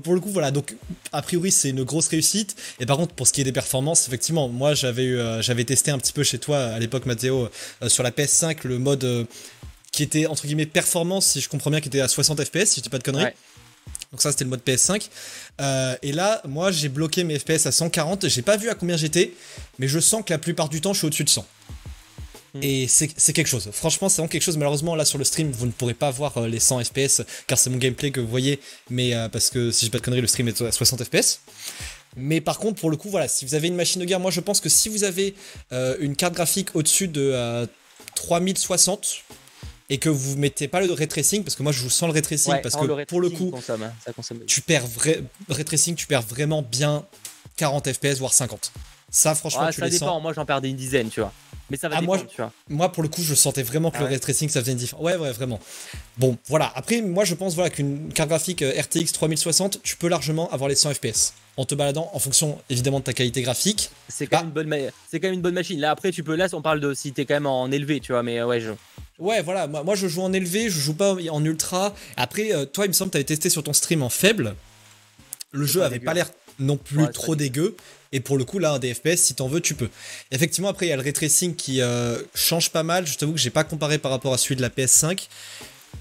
Pour 0.00 0.12
le 0.12 0.20
coup, 0.20 0.28
voilà. 0.28 0.50
Donc, 0.50 0.76
a 1.12 1.22
priori, 1.22 1.50
c'est 1.50 1.70
une 1.70 1.84
grosse 1.84 2.08
réussite. 2.08 2.54
Et 2.80 2.86
par 2.86 2.98
contre, 2.98 3.14
pour 3.14 3.26
ce 3.26 3.32
qui 3.32 3.40
est 3.40 3.44
des 3.44 3.52
performances, 3.52 4.06
effectivement, 4.08 4.48
moi, 4.48 4.74
j'avais 4.74 5.08
j'avais 5.42 5.64
testé 5.64 5.90
un 5.90 5.98
petit 5.98 6.12
peu 6.12 6.22
chez 6.22 6.38
toi 6.38 6.58
à 6.58 6.78
l'époque, 6.78 7.06
Mathéo, 7.06 7.48
sur 7.86 8.02
la 8.02 8.10
PS5, 8.10 8.66
le 8.66 8.78
mode 8.78 9.26
qui 9.90 10.02
était 10.02 10.26
entre 10.26 10.46
guillemets 10.46 10.66
performance, 10.66 11.26
si 11.26 11.40
je 11.40 11.48
comprends 11.48 11.70
bien, 11.70 11.80
qui 11.80 11.88
était 11.88 12.00
à 12.00 12.08
60 12.08 12.44
FPS, 12.44 12.66
si 12.66 12.80
je 12.80 12.82
dis 12.82 12.88
pas 12.90 12.98
de 12.98 13.04
conneries. 13.04 13.32
Donc 14.12 14.22
ça 14.22 14.30
c'était 14.32 14.44
le 14.44 14.50
mode 14.50 14.62
PS5. 14.66 15.08
Euh, 15.60 15.96
et 16.02 16.12
là, 16.12 16.40
moi 16.46 16.70
j'ai 16.70 16.88
bloqué 16.88 17.24
mes 17.24 17.38
FPS 17.38 17.66
à 17.66 17.72
140. 17.72 18.28
J'ai 18.28 18.42
pas 18.42 18.56
vu 18.56 18.68
à 18.70 18.74
combien 18.74 18.96
j'étais, 18.96 19.32
mais 19.78 19.88
je 19.88 20.00
sens 20.00 20.22
que 20.24 20.32
la 20.32 20.38
plupart 20.38 20.68
du 20.68 20.80
temps 20.80 20.92
je 20.92 20.98
suis 20.98 21.06
au-dessus 21.06 21.24
de 21.24 21.30
100. 21.30 21.46
Hmm. 22.54 22.62
Et 22.62 22.88
c'est 22.88 23.32
quelque 23.34 23.46
chose. 23.46 23.68
Franchement, 23.72 24.08
c'est 24.08 24.16
vraiment 24.16 24.28
quelque 24.28 24.42
chose. 24.42 24.56
Malheureusement, 24.56 24.94
là 24.94 25.04
sur 25.04 25.18
le 25.18 25.24
stream, 25.24 25.50
vous 25.50 25.66
ne 25.66 25.72
pourrez 25.72 25.92
pas 25.92 26.10
voir 26.10 26.38
euh, 26.38 26.48
les 26.48 26.60
100 26.60 26.84
FPS 26.84 27.22
car 27.46 27.58
c'est 27.58 27.68
mon 27.68 27.76
gameplay 27.76 28.10
que 28.10 28.20
vous 28.20 28.28
voyez. 28.28 28.60
Mais 28.88 29.14
euh, 29.14 29.28
parce 29.28 29.50
que 29.50 29.70
si 29.70 29.84
j'ai 29.84 29.90
pas 29.90 29.98
de 29.98 30.04
conneries, 30.04 30.22
le 30.22 30.26
stream 30.26 30.48
est 30.48 30.62
à 30.62 30.72
60 30.72 31.04
FPS. 31.04 31.40
Mais 32.16 32.40
par 32.40 32.58
contre, 32.58 32.80
pour 32.80 32.90
le 32.90 32.96
coup, 32.96 33.10
voilà, 33.10 33.28
si 33.28 33.44
vous 33.44 33.54
avez 33.54 33.68
une 33.68 33.76
machine 33.76 34.00
de 34.00 34.06
guerre, 34.06 34.18
moi 34.18 34.30
je 34.30 34.40
pense 34.40 34.60
que 34.60 34.70
si 34.70 34.88
vous 34.88 35.04
avez 35.04 35.34
une 36.00 36.16
carte 36.16 36.34
graphique 36.34 36.74
au-dessus 36.74 37.06
de 37.06 37.68
3060, 38.16 39.22
et 39.90 39.98
que 39.98 40.08
vous 40.08 40.36
mettez 40.36 40.68
pas 40.68 40.80
le 40.80 40.92
ray 40.92 41.08
tracing 41.08 41.42
parce 41.42 41.56
que 41.56 41.62
moi 41.62 41.72
je 41.72 41.82
vous 41.82 41.90
sens 41.90 42.08
le 42.08 42.12
ray 42.12 42.22
tracing 42.22 42.54
parce 42.62 42.76
que 42.76 43.04
pour 43.04 43.20
le 43.20 43.30
coup 43.30 43.52
hein, 43.56 43.92
tu 44.46 44.60
perds 44.60 44.86
vrai 44.86 45.22
ray 45.48 45.64
tracing 45.64 45.94
tu 45.94 46.06
perds 46.06 46.22
vraiment 46.22 46.62
bien 46.62 47.06
40 47.56 47.92
fps 47.92 48.18
voire 48.18 48.32
50 48.32 48.72
ça 49.10 49.34
franchement 49.34 49.62
ah, 49.64 49.72
ça 49.72 49.88
dépend. 49.88 50.20
moi 50.20 50.32
j'en 50.32 50.44
perdais 50.44 50.68
une 50.68 50.76
dizaine 50.76 51.08
tu 51.08 51.20
vois. 51.20 51.32
Mais 51.70 51.76
ça 51.76 51.90
va 51.90 51.96
ah, 51.98 52.02
moi, 52.02 52.18
tu 52.18 52.36
vois. 52.36 52.50
moi 52.68 52.92
pour 52.92 53.02
le 53.02 53.10
coup 53.10 53.22
je 53.22 53.34
sentais 53.34 53.62
vraiment 53.62 53.90
que 53.90 53.98
ah 53.98 54.02
le 54.02 54.06
ray 54.06 54.20
tracing 54.20 54.48
ça 54.48 54.60
faisait 54.60 54.72
une 54.72 54.78
différence. 54.78 55.04
Ouais 55.04 55.16
ouais 55.16 55.32
vraiment. 55.32 55.60
Bon 56.16 56.36
voilà. 56.46 56.72
Après 56.74 57.02
moi 57.02 57.24
je 57.24 57.34
pense 57.34 57.54
voilà 57.54 57.70
qu'une 57.70 58.12
carte 58.12 58.28
graphique 58.28 58.62
euh, 58.62 58.80
RTX 58.80 59.12
3060 59.12 59.82
tu 59.82 59.96
peux 59.96 60.08
largement 60.08 60.50
avoir 60.50 60.68
les 60.68 60.74
100 60.74 60.94
fps 60.94 61.34
en 61.56 61.64
te 61.64 61.74
baladant 61.74 62.10
en 62.12 62.18
fonction 62.18 62.58
évidemment 62.70 63.00
de 63.00 63.04
ta 63.04 63.12
qualité 63.12 63.42
graphique. 63.42 63.90
C'est 64.08 64.26
quand, 64.26 64.44
bah 64.44 64.64
même 64.64 64.90
quand 65.12 65.22
même 65.22 65.34
une 65.34 65.42
bonne 65.42 65.54
machine. 65.54 65.80
Là 65.80 65.90
après 65.90 66.10
tu 66.10 66.22
peux 66.22 66.36
là 66.36 66.48
on 66.52 66.62
parle 66.62 66.80
de 66.80 66.94
si 66.94 67.12
t'es 67.12 67.24
quand 67.24 67.34
même 67.34 67.46
en 67.46 67.70
élevé 67.70 68.00
tu 68.00 68.12
vois 68.12 68.22
mais 68.22 68.42
ouais 68.42 68.60
je 68.60 68.70
Ouais, 69.18 69.42
voilà, 69.42 69.66
moi, 69.66 69.82
moi, 69.82 69.94
je 69.94 70.06
joue 70.06 70.22
en 70.22 70.32
élevé, 70.32 70.70
je 70.70 70.78
joue 70.78 70.94
pas 70.94 71.14
en 71.14 71.44
ultra. 71.44 71.94
Après, 72.16 72.52
euh, 72.52 72.64
toi, 72.64 72.84
il 72.86 72.88
me 72.88 72.92
semble 72.92 73.10
que 73.10 73.12
tu 73.12 73.18
avais 73.18 73.24
testé 73.24 73.50
sur 73.50 73.62
ton 73.62 73.72
stream 73.72 74.02
en 74.02 74.08
faible. 74.08 74.54
Le 75.52 75.66
jeu 75.66 75.82
avait 75.82 75.98
pas 75.98 76.14
l'air 76.14 76.30
non 76.58 76.76
plus 76.76 77.10
trop 77.12 77.36
dégueu. 77.36 77.76
Et 78.12 78.20
pour 78.20 78.38
le 78.38 78.44
coup, 78.44 78.58
là, 78.58 78.72
un 78.72 78.78
des 78.78 78.94
FPS, 78.94 79.16
si 79.16 79.34
t'en 79.34 79.48
veux, 79.48 79.60
tu 79.60 79.74
peux. 79.74 79.88
Effectivement, 80.30 80.68
après, 80.68 80.86
il 80.86 80.88
y 80.88 80.92
a 80.92 80.96
le 80.96 81.02
ray 81.02 81.12
tracing 81.12 81.54
qui 81.54 81.82
euh, 81.82 82.22
change 82.34 82.70
pas 82.70 82.82
mal. 82.82 83.06
Je 83.06 83.18
t'avoue 83.18 83.32
que 83.32 83.38
j'ai 83.38 83.50
pas 83.50 83.64
comparé 83.64 83.98
par 83.98 84.10
rapport 84.10 84.32
à 84.32 84.38
celui 84.38 84.56
de 84.56 84.62
la 84.62 84.70
PS5. 84.70 85.28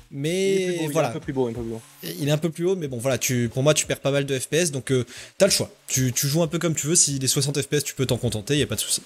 Mais 0.10 0.88
voilà. 0.92 1.10
Il 1.10 1.12
est 1.12 1.12
un 1.12 1.14
peu 1.14 1.20
plus 1.20 1.34
beau, 1.34 1.50
Il 2.04 2.28
est 2.28 2.32
un 2.32 2.38
peu 2.38 2.50
plus 2.50 2.66
haut, 2.66 2.76
mais 2.76 2.88
bon, 2.88 2.98
voilà, 2.98 3.18
tu, 3.18 3.50
pour 3.54 3.62
moi, 3.62 3.74
tu 3.74 3.86
perds 3.86 4.00
pas 4.00 4.12
mal 4.12 4.26
de 4.26 4.40
FPS, 4.40 4.72
donc 4.72 4.92
euh, 4.92 5.06
t'as 5.38 5.48
le 5.48 5.52
choix. 5.52 5.70
Tu, 5.88 6.14
tu, 6.14 6.28
joues 6.28 6.44
un 6.44 6.48
peu 6.48 6.60
comme 6.60 6.76
tu 6.76 6.88
veux. 6.88 6.96
Si 6.96 7.20
les 7.20 7.28
60 7.28 7.62
FPS, 7.62 7.84
tu 7.84 7.94
peux 7.94 8.06
t'en 8.06 8.18
contenter, 8.18 8.58
y 8.58 8.64
a 8.64 8.68
pas 8.68 8.76
de 8.76 8.80
souci. 8.80 9.02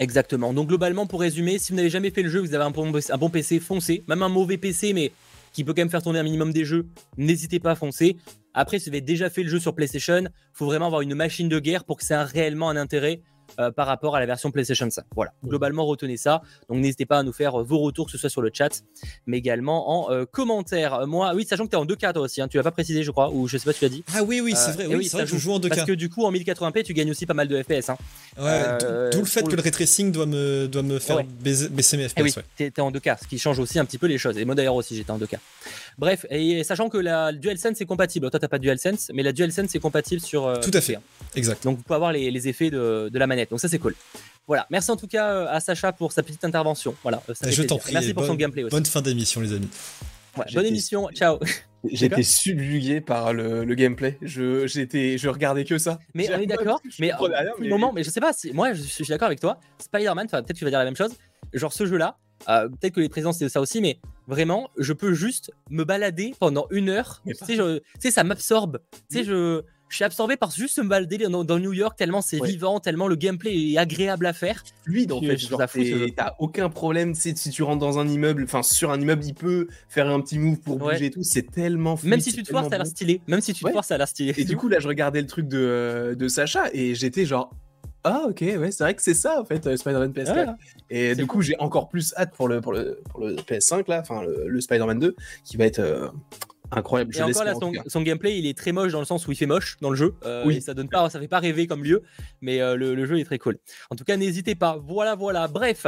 Exactement. 0.00 0.52
Donc 0.52 0.68
globalement, 0.68 1.06
pour 1.06 1.20
résumer, 1.20 1.58
si 1.58 1.72
vous 1.72 1.76
n'avez 1.76 1.90
jamais 1.90 2.10
fait 2.10 2.22
le 2.22 2.28
jeu, 2.28 2.40
vous 2.40 2.54
avez 2.54 2.64
un 2.64 2.70
bon, 2.70 3.30
PC, 3.30 3.58
foncez. 3.60 4.04
Même 4.08 4.22
un 4.22 4.28
mauvais 4.28 4.56
PC, 4.56 4.92
mais 4.92 5.12
qui 5.52 5.64
peut 5.64 5.72
quand 5.72 5.82
même 5.82 5.90
faire 5.90 6.02
tourner 6.02 6.18
un 6.18 6.24
minimum 6.24 6.52
des 6.52 6.64
jeux, 6.64 6.86
n'hésitez 7.16 7.58
pas 7.58 7.72
à 7.72 7.74
foncer. 7.74 8.16
Après, 8.54 8.78
si 8.78 8.88
vous 8.88 8.94
avez 8.94 9.00
déjà 9.00 9.30
fait 9.30 9.42
le 9.42 9.48
jeu 9.48 9.58
sur 9.58 9.74
PlayStation, 9.74 10.24
il 10.24 10.30
faut 10.52 10.66
vraiment 10.66 10.86
avoir 10.86 11.00
une 11.00 11.14
machine 11.14 11.48
de 11.48 11.58
guerre 11.58 11.84
pour 11.84 11.96
que 11.96 12.04
ça 12.04 12.20
ait 12.20 12.24
réellement 12.24 12.68
un 12.68 12.76
intérêt. 12.76 13.22
Euh, 13.60 13.72
par 13.72 13.88
rapport 13.88 14.14
à 14.14 14.20
la 14.20 14.26
version 14.26 14.52
PlayStation 14.52 14.88
5. 14.88 15.04
Voilà, 15.16 15.32
globalement 15.44 15.84
retenez 15.84 16.16
ça. 16.16 16.42
Donc 16.68 16.78
n'hésitez 16.78 17.06
pas 17.06 17.18
à 17.18 17.22
nous 17.24 17.32
faire 17.32 17.60
euh, 17.60 17.64
vos 17.64 17.78
retours, 17.80 18.06
que 18.06 18.12
ce 18.12 18.18
soit 18.18 18.30
sur 18.30 18.40
le 18.40 18.50
chat, 18.54 18.84
mais 19.26 19.36
également 19.36 20.06
en 20.06 20.12
euh, 20.12 20.26
commentaire. 20.26 21.08
Moi, 21.08 21.32
oui, 21.34 21.44
sachant 21.44 21.64
que 21.64 21.70
tu 21.70 21.74
es 21.74 21.78
en 21.78 21.84
2K 21.84 22.12
toi 22.12 22.22
aussi, 22.22 22.40
hein, 22.40 22.46
tu 22.46 22.56
l'as 22.56 22.62
pas 22.62 22.70
précisé, 22.70 23.02
je 23.02 23.10
crois, 23.10 23.32
ou 23.32 23.48
je 23.48 23.58
sais 23.58 23.64
pas, 23.64 23.72
tu 23.72 23.82
l'as 23.82 23.88
dit. 23.88 24.04
Ah 24.14 24.22
oui, 24.22 24.40
oui, 24.40 24.54
c'est 24.54 24.70
vrai, 24.70 24.86
oui, 24.86 25.08
vrai 25.08 25.26
je 25.26 25.36
joue 25.36 25.52
en 25.52 25.58
2K. 25.58 25.70
Parce 25.70 25.84
que 25.86 25.92
du 25.92 26.08
coup, 26.08 26.24
en 26.24 26.30
1080p, 26.30 26.84
tu 26.84 26.94
gagnes 26.94 27.10
aussi 27.10 27.26
pas 27.26 27.34
mal 27.34 27.48
de 27.48 27.60
FPS. 27.60 27.88
Hein. 27.88 27.96
Ouais, 28.38 29.10
tout 29.10 29.18
le 29.18 29.24
fait 29.24 29.42
que 29.42 29.56
le 29.56 29.62
ray 29.62 29.72
tracing 29.72 30.12
doit 30.12 30.26
me, 30.26 30.68
doit 30.68 30.82
me 30.82 31.00
faire 31.00 31.24
baisser, 31.24 31.96
mes 31.96 32.08
FPS. 32.08 32.14
Eh 32.18 32.22
oui, 32.22 32.34
tu 32.56 32.64
es, 32.64 32.80
en 32.80 32.92
2K, 32.92 33.18
ce 33.24 33.26
qui 33.26 33.40
change 33.40 33.58
aussi 33.58 33.80
un 33.80 33.84
petit 33.84 33.98
peu 33.98 34.06
les 34.06 34.18
choses. 34.18 34.38
Et 34.38 34.44
moi 34.44 34.54
d'ailleurs 34.54 34.76
aussi, 34.76 34.94
j'étais 34.94 35.10
en 35.10 35.18
2K. 35.18 35.36
Bref, 35.98 36.26
et 36.30 36.62
sachant 36.62 36.88
que 36.88 36.98
la 36.98 37.32
DualSense 37.32 37.80
est 37.80 37.86
compatible, 37.86 38.30
toi 38.30 38.38
t'as 38.38 38.48
pas 38.48 38.58
de 38.58 38.62
DualSense, 38.62 39.10
mais 39.12 39.22
la 39.22 39.32
DualSense 39.32 39.74
est 39.74 39.80
compatible 39.80 40.20
sur. 40.20 40.60
Tout 40.60 40.70
à 40.72 40.80
fait, 40.80 40.98
exact. 41.34 41.64
Donc 41.64 41.78
vous 41.78 41.82
pouvez 41.82 41.96
avoir 41.96 42.12
les, 42.12 42.30
les 42.30 42.48
effets 42.48 42.70
de, 42.70 43.08
de 43.12 43.18
la 43.18 43.26
manette, 43.26 43.50
donc 43.50 43.60
ça 43.60 43.68
c'est 43.68 43.78
cool. 43.78 43.94
Voilà, 44.48 44.66
merci 44.70 44.90
en 44.90 44.96
tout 44.96 45.06
cas 45.06 45.30
euh, 45.30 45.46
à 45.50 45.60
Sacha 45.60 45.92
pour 45.92 46.10
sa 46.10 46.22
petite 46.22 46.42
intervention. 46.42 46.94
Voilà, 47.02 47.22
ça 47.34 47.50
je 47.50 47.62
t'en 47.62 47.76
prie. 47.76 47.92
Merci 47.92 48.14
pour 48.14 48.24
son 48.24 48.34
gameplay 48.34 48.64
aussi. 48.64 48.74
Bonne 48.74 48.86
fin 48.86 49.02
d'émission, 49.02 49.42
les 49.42 49.52
amis. 49.52 49.68
bonne 50.54 50.64
émission, 50.64 51.10
ciao. 51.10 51.38
J'étais 51.92 52.22
subjugué 52.22 53.02
par 53.02 53.34
le, 53.34 53.74
gameplay. 53.74 54.16
Je, 54.22 54.66
j'étais, 54.66 55.18
je 55.18 55.28
regardais 55.28 55.64
que 55.64 55.76
ça. 55.76 55.98
Mais 56.14 56.28
on 56.34 56.40
est 56.40 56.46
d'accord. 56.46 56.80
Mais, 56.98 57.12
mais... 57.60 57.68
moment, 57.68 57.92
mais 57.92 58.02
je 58.02 58.10
sais 58.10 58.20
pas. 58.20 58.32
Si, 58.32 58.52
moi, 58.52 58.72
je, 58.72 58.82
suis 58.82 59.04
d'accord 59.04 59.26
avec 59.26 59.38
toi. 59.38 59.60
Spider-Man, 59.78 60.28
peut-être 60.28 60.48
que 60.48 60.52
tu 60.54 60.64
vas 60.64 60.70
dire 60.70 60.80
la 60.80 60.86
même 60.86 60.96
chose. 60.96 61.12
Genre 61.52 61.72
ce 61.72 61.86
jeu-là, 61.86 62.16
euh, 62.48 62.68
peut-être 62.68 62.94
que 62.94 63.00
les 63.00 63.08
présents 63.08 63.32
c'est 63.32 63.48
ça 63.50 63.60
aussi, 63.60 63.80
mais 63.80 64.00
vraiment, 64.28 64.70
je 64.76 64.92
peux 64.92 65.14
juste 65.14 65.50
me 65.70 65.84
balader 65.84 66.34
pendant 66.38 66.66
une 66.70 66.90
heure. 66.90 67.22
Tu 67.26 67.34
sais, 67.34 67.56
je, 67.56 67.78
tu 67.78 67.84
sais, 67.98 68.10
ça 68.12 68.22
m'absorbe. 68.22 68.78
Tu 69.10 69.18
sais, 69.18 69.24
je 69.24 69.62
je 69.88 69.96
suis 69.96 70.04
absorbé 70.04 70.36
par 70.36 70.50
juste 70.50 70.78
me 70.78 70.88
balader 70.88 71.16
dans, 71.16 71.58
New 71.58 71.72
York 71.72 71.96
tellement 71.96 72.20
c'est 72.20 72.44
vivant, 72.44 72.78
tellement 72.78 73.08
le 73.08 73.16
gameplay 73.16 73.72
est 73.72 73.78
agréable 73.78 74.26
à 74.26 74.32
faire. 74.32 74.62
Fluide 74.84 75.12
en 75.12 75.20
fait, 75.66 76.14
t'as 76.14 76.34
aucun 76.38 76.68
problème, 76.68 77.14
si 77.14 77.32
tu 77.32 77.62
rentres 77.62 77.78
dans 77.78 77.98
un 77.98 78.06
immeuble, 78.06 78.44
enfin 78.44 78.62
sur 78.62 78.90
un 78.90 79.00
immeuble, 79.00 79.24
il 79.24 79.34
peut 79.34 79.68
faire 79.88 80.08
un 80.08 80.20
petit 80.20 80.38
move 80.38 80.60
pour 80.60 80.76
bouger 80.76 81.06
et 81.06 81.10
tout, 81.10 81.22
c'est 81.22 81.50
tellement 81.50 81.96
fluide. 81.96 82.10
Même 82.10 82.20
si 82.20 82.32
tu 82.32 82.42
te 82.42 82.50
forces, 82.50 82.68
ça 82.68 82.74
a 82.74 82.78
l'air 82.78 82.86
stylé. 82.86 83.20
Même 83.26 83.40
si 83.40 83.54
tu 83.54 83.64
te 83.64 83.70
forces, 83.70 83.88
ça 83.88 83.94
a 83.94 83.98
l'air 83.98 84.08
stylé. 84.08 84.34
Et 84.36 84.44
du 84.44 84.56
coup, 84.56 84.68
là, 84.68 84.78
je 84.78 84.88
regardais 84.88 85.20
le 85.20 85.26
truc 85.26 85.48
de, 85.48 86.14
de 86.18 86.28
Sacha 86.28 86.64
et 86.72 86.94
j'étais 86.94 87.24
genre, 87.24 87.50
ah 88.04 88.22
ok 88.28 88.40
ouais 88.40 88.70
c'est 88.70 88.84
vrai 88.84 88.94
que 88.94 89.02
c'est 89.02 89.14
ça 89.14 89.40
en 89.40 89.44
fait 89.44 89.66
euh, 89.66 89.76
Spider-Man 89.76 90.12
PS4 90.12 90.54
et 90.90 91.14
du 91.14 91.26
coup 91.26 91.42
j'ai 91.42 91.56
encore 91.58 91.88
plus 91.88 92.14
hâte 92.16 92.32
pour 92.34 92.48
le 92.48 92.60
pour 92.60 92.72
le, 92.72 93.00
pour 93.10 93.20
le 93.20 93.34
PS5 93.34 93.88
là 93.88 94.00
enfin 94.00 94.22
le, 94.22 94.60
Spider-Man 94.60 94.98
2 94.98 95.16
qui 95.44 95.56
va 95.56 95.64
être 95.64 95.80
euh, 95.80 96.08
incroyable. 96.70 97.16
Et 97.16 97.22
encore 97.22 97.44
là, 97.44 97.54
son, 97.86 98.02
gameplay, 98.02 98.38
il 98.38 98.46
est 98.46 98.56
très 98.56 98.72
moche 98.72 98.92
dans 98.92 98.98
le 98.98 99.06
sens 99.06 99.26
où 99.26 99.32
il 99.32 99.36
fait 99.36 99.46
moche 99.46 99.78
dans 99.80 99.88
le 99.88 99.96
jeu. 99.96 100.14
Euh, 100.24 100.44
oui. 100.46 100.60
ça 100.60 100.74
donne 100.74 100.90
pas, 100.90 101.08
ça 101.08 101.18
fait 101.18 101.28
pas 101.28 101.38
rêver 101.38 101.66
comme 101.66 101.82
lieu, 101.82 102.02
mais 102.42 102.60
euh, 102.60 102.76
le, 102.76 103.06
jeu 103.06 103.18
est 103.18 103.24
très 103.24 103.38
cool. 103.38 103.58
En 103.90 103.96
tout 103.96 104.04
cas, 104.04 104.18
n'hésitez 104.18 104.54
pas. 104.54 104.78
Voilà, 104.86 105.14
voilà. 105.14 105.48
Bref, 105.48 105.86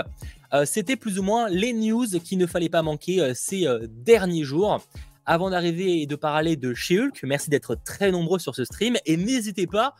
c'était 0.64 0.96
plus 0.96 1.18
ou 1.18 1.22
moins 1.22 1.50
les 1.50 1.74
news 1.74 2.06
qu'il 2.24 2.38
ne 2.38 2.46
fallait 2.46 2.70
pas 2.70 2.82
manquer 2.82 3.32
ces 3.34 3.66
derniers 3.90 4.44
jours. 4.44 4.80
Avant 5.26 5.50
d'arriver 5.50 6.00
et 6.00 6.06
de 6.06 6.16
parler 6.16 6.56
de 6.56 6.72
chez 6.72 6.98
Hulk, 6.98 7.20
merci 7.24 7.50
d'être 7.50 7.76
très 7.84 8.10
nombreux 8.10 8.38
sur 8.38 8.54
ce 8.54 8.64
stream 8.64 8.96
et 9.04 9.18
n'hésitez 9.18 9.66
pas 9.66 9.94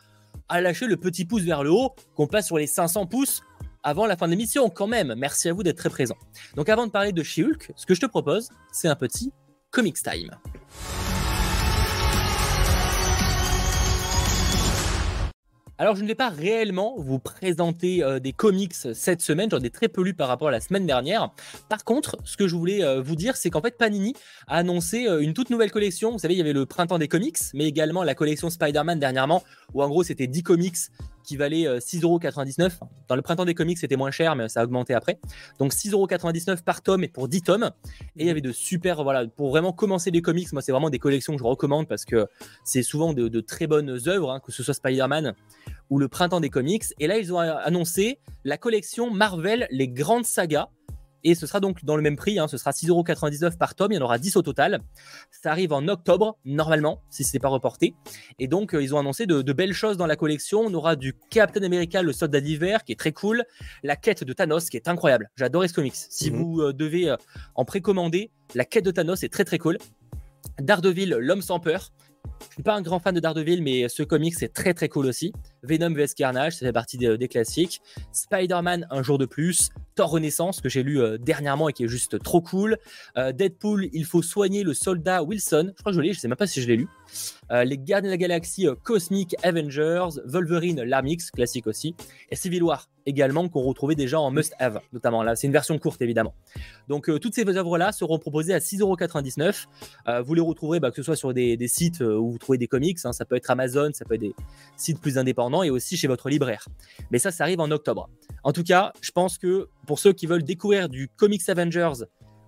à 0.51 0.59
lâcher 0.59 0.85
le 0.85 0.97
petit 0.97 1.25
pouce 1.25 1.43
vers 1.43 1.63
le 1.63 1.71
haut, 1.71 1.95
qu'on 2.15 2.27
passe 2.27 2.47
sur 2.47 2.57
les 2.57 2.67
500 2.67 3.07
pouces 3.07 3.41
avant 3.83 4.05
la 4.05 4.17
fin 4.17 4.27
de 4.27 4.31
l'émission 4.31 4.69
quand 4.69 4.87
même. 4.87 5.15
Merci 5.17 5.49
à 5.49 5.53
vous 5.53 5.63
d'être 5.63 5.77
très 5.77 5.89
présents. 5.89 6.17
Donc 6.55 6.69
avant 6.69 6.85
de 6.85 6.91
parler 6.91 7.13
de 7.13 7.23
chez 7.23 7.43
Hulk, 7.43 7.71
ce 7.75 7.85
que 7.85 7.95
je 7.95 8.01
te 8.01 8.05
propose, 8.05 8.49
c'est 8.71 8.89
un 8.89 8.95
petit 8.95 9.31
Comics 9.71 10.03
Time. 10.03 10.31
Alors, 15.81 15.95
je 15.95 16.03
ne 16.03 16.07
vais 16.07 16.13
pas 16.13 16.29
réellement 16.29 16.93
vous 16.99 17.17
présenter 17.17 18.03
euh, 18.03 18.19
des 18.19 18.33
comics 18.33 18.71
cette 18.71 19.19
semaine, 19.19 19.49
j'en 19.49 19.61
ai 19.61 19.71
très 19.71 19.87
peu 19.87 20.03
lu 20.03 20.13
par 20.13 20.27
rapport 20.27 20.49
à 20.49 20.51
la 20.51 20.59
semaine 20.59 20.85
dernière. 20.85 21.31
Par 21.69 21.83
contre, 21.83 22.17
ce 22.23 22.37
que 22.37 22.47
je 22.47 22.55
voulais 22.55 22.83
euh, 22.83 23.01
vous 23.01 23.15
dire, 23.15 23.35
c'est 23.35 23.49
qu'en 23.49 23.63
fait, 23.63 23.79
Panini 23.79 24.13
a 24.45 24.57
annoncé 24.57 25.07
euh, 25.07 25.23
une 25.23 25.33
toute 25.33 25.49
nouvelle 25.49 25.71
collection. 25.71 26.11
Vous 26.11 26.19
savez, 26.19 26.35
il 26.35 26.37
y 26.37 26.41
avait 26.41 26.53
le 26.53 26.67
printemps 26.67 26.99
des 26.99 27.07
comics, 27.07 27.39
mais 27.55 27.65
également 27.65 28.03
la 28.03 28.13
collection 28.13 28.51
Spider-Man 28.51 28.99
dernièrement, 28.99 29.43
où 29.73 29.81
en 29.81 29.89
gros, 29.89 30.03
c'était 30.03 30.27
10 30.27 30.43
comics 30.43 30.77
qui 31.23 31.37
valait 31.37 31.65
6,99€. 31.79 32.63
Euh, 32.63 32.69
Dans 33.07 33.15
le 33.15 33.21
printemps 33.21 33.45
des 33.45 33.53
comics, 33.53 33.77
c'était 33.77 33.95
moins 33.95 34.11
cher, 34.11 34.35
mais 34.35 34.49
ça 34.49 34.61
a 34.61 34.63
augmenté 34.63 34.93
après. 34.93 35.19
Donc 35.59 35.73
6,99€ 35.73 36.63
par 36.63 36.81
tome 36.81 37.03
et 37.03 37.07
pour 37.07 37.27
10 37.27 37.41
tomes. 37.41 37.71
Et 38.15 38.23
il 38.23 38.27
y 38.27 38.29
avait 38.29 38.41
de 38.41 38.51
super, 38.51 39.03
voilà, 39.03 39.27
pour 39.27 39.49
vraiment 39.49 39.73
commencer 39.73 40.11
les 40.11 40.21
comics, 40.21 40.51
moi 40.53 40.61
c'est 40.61 40.71
vraiment 40.71 40.89
des 40.89 40.99
collections 40.99 41.33
que 41.33 41.39
je 41.39 41.43
recommande 41.43 41.87
parce 41.87 42.05
que 42.05 42.27
c'est 42.63 42.83
souvent 42.83 43.13
de, 43.13 43.41
très 43.41 43.67
bonnes 43.67 43.99
œuvres, 44.07 44.31
hein, 44.31 44.39
que 44.39 44.51
ce 44.51 44.63
soit 44.63 44.73
Spider-Man 44.73 45.33
ou 45.89 45.99
le 45.99 46.07
printemps 46.07 46.39
des 46.39 46.49
comics. 46.49 46.85
Et 46.99 47.07
là, 47.07 47.17
ils 47.17 47.33
ont 47.33 47.39
annoncé 47.39 48.19
la 48.43 48.57
collection 48.57 49.11
Marvel, 49.11 49.67
les 49.71 49.87
grandes 49.87 50.25
sagas. 50.25 50.69
Et 51.23 51.35
ce 51.35 51.45
sera 51.45 51.59
donc 51.59 51.83
dans 51.85 51.95
le 51.95 52.01
même 52.01 52.15
prix, 52.15 52.39
hein, 52.39 52.47
ce 52.47 52.57
sera 52.57 52.71
6,99€ 52.71 53.57
par 53.57 53.75
tome, 53.75 53.91
il 53.91 53.95
y 53.95 53.97
en 53.97 54.01
aura 54.01 54.17
10 54.17 54.35
au 54.37 54.41
total. 54.41 54.81
Ça 55.29 55.51
arrive 55.51 55.73
en 55.73 55.87
octobre, 55.87 56.37
normalement, 56.45 57.01
si 57.09 57.23
ce 57.23 57.33
n'est 57.33 57.39
pas 57.39 57.49
reporté. 57.49 57.93
Et 58.39 58.47
donc, 58.47 58.73
euh, 58.73 58.81
ils 58.81 58.95
ont 58.95 58.99
annoncé 58.99 59.25
de, 59.25 59.53
belles 59.53 59.73
choses 59.73 59.97
dans 59.97 60.07
la 60.07 60.15
collection. 60.15 60.61
On 60.61 60.73
aura 60.73 60.95
du 60.95 61.13
Captain 61.29 61.63
America, 61.63 62.01
le 62.01 62.13
soldat 62.13 62.41
d'hiver, 62.41 62.83
qui 62.83 62.93
est 62.93 62.99
très 62.99 63.11
cool. 63.11 63.43
La 63.83 63.95
quête 63.95 64.23
de 64.23 64.33
Thanos, 64.33 64.69
qui 64.69 64.77
est 64.77 64.87
incroyable. 64.87 65.29
J'adore 65.35 65.63
ce 65.67 65.73
comics. 65.73 65.95
Si 65.95 66.31
mhm. 66.31 66.37
vous 66.37 66.61
euh, 66.61 66.73
devez 66.73 67.09
euh, 67.09 67.17
en 67.55 67.65
précommander, 67.65 68.31
la 68.55 68.65
quête 68.65 68.85
de 68.85 68.91
Thanos 68.91 69.23
est 69.23 69.29
très 69.31 69.45
très 69.45 69.57
cool. 69.57 69.77
Daredevil, 70.59 71.17
l'homme 71.19 71.41
sans 71.41 71.59
peur, 71.59 71.91
je 72.49 72.55
suis 72.55 72.63
pas 72.63 72.75
un 72.75 72.81
grand 72.81 72.99
fan 72.99 73.13
de 73.13 73.19
Daredevil, 73.19 73.61
mais 73.61 73.87
ce 73.89 74.03
comic 74.03 74.35
c'est 74.35 74.51
très 74.51 74.73
très 74.73 74.89
cool 74.89 75.05
aussi. 75.05 75.33
Venom 75.63 75.93
vs 75.93 76.13
Carnage, 76.15 76.53
ça 76.53 76.65
fait 76.65 76.73
partie 76.73 76.97
des, 76.97 77.27
classiques. 77.27 77.81
Spider-Man, 78.11 78.87
un 78.89 79.03
jour 79.03 79.17
de 79.17 79.25
plus. 79.25 79.69
Thor 79.95 80.09
Renaissance, 80.09 80.61
que 80.61 80.69
j'ai 80.69 80.83
lu 80.83 81.01
euh, 81.01 81.17
dernièrement 81.17 81.69
et 81.69 81.73
qui 81.73 81.83
est 81.83 81.87
juste 81.87 82.21
trop 82.23 82.41
cool. 82.41 82.77
Euh, 83.17 83.31
Deadpool, 83.31 83.89
il 83.93 84.05
faut 84.05 84.21
soigner 84.21 84.63
le 84.63 84.73
soldat 84.73 85.21
Wilson. 85.21 85.73
Je 85.75 85.81
crois 85.81 85.91
que 85.91 85.97
je 85.97 86.01
l'ai, 86.01 86.13
je 86.13 86.19
sais 86.19 86.27
même 86.27 86.37
pas 86.37 86.47
si 86.47 86.61
je 86.61 86.67
l'ai 86.67 86.77
lu. 86.77 86.87
Euh, 87.51 87.63
les 87.65 87.77
Gardiens 87.77 88.09
de 88.09 88.13
la 88.13 88.17
Galaxie 88.17 88.67
Cosmic 88.83 89.35
Avengers. 89.43 90.21
Wolverine, 90.25 90.81
l'Armix, 90.83 91.29
classique 91.29 91.67
aussi. 91.67 91.93
Et 92.29 92.35
Civil 92.35 92.63
War 92.63 92.87
également, 93.05 93.49
qu'on 93.49 93.63
retrouvait 93.63 93.95
déjà 93.95 94.19
en 94.19 94.31
must-have, 94.31 94.79
notamment. 94.93 95.23
Là, 95.23 95.35
c'est 95.35 95.47
une 95.47 95.53
version 95.53 95.77
courte 95.79 96.01
évidemment. 96.01 96.35
Donc, 96.87 97.09
toutes 97.19 97.33
ces 97.33 97.43
œuvres-là 97.47 97.91
seront 97.91 98.19
proposées 98.19 98.53
à 98.53 98.59
6,99€. 98.59 100.21
vous 100.23 100.33
les 100.35 100.41
retrouverez, 100.41 100.79
bah, 100.79 100.91
que 100.91 100.97
ce 100.97 101.03
soit 101.03 101.15
sur 101.15 101.33
des, 101.33 101.57
sites 101.67 102.01
où 102.01 102.31
vous 102.31 102.37
trouvez 102.37 102.59
des 102.59 102.67
comics. 102.67 102.99
Hein. 103.03 103.11
ça 103.11 103.25
peut 103.25 103.35
être 103.35 103.49
Amazon, 103.49 103.89
ça 103.93 104.05
peut 104.05 104.13
être 104.13 104.21
des 104.21 104.35
sites 104.77 105.01
plus 105.01 105.17
indépendants 105.17 105.50
et 105.63 105.69
aussi 105.69 105.97
chez 105.97 106.07
votre 106.07 106.29
libraire. 106.29 106.67
Mais 107.11 107.19
ça, 107.19 107.31
ça 107.31 107.43
arrive 107.43 107.59
en 107.59 107.69
octobre. 107.71 108.09
En 108.43 108.53
tout 108.53 108.63
cas, 108.63 108.93
je 109.01 109.11
pense 109.11 109.37
que 109.37 109.67
pour 109.85 109.99
ceux 109.99 110.13
qui 110.13 110.25
veulent 110.25 110.43
découvrir 110.43 110.89
du 110.89 111.09
Comics 111.09 111.47
Avengers 111.49 112.05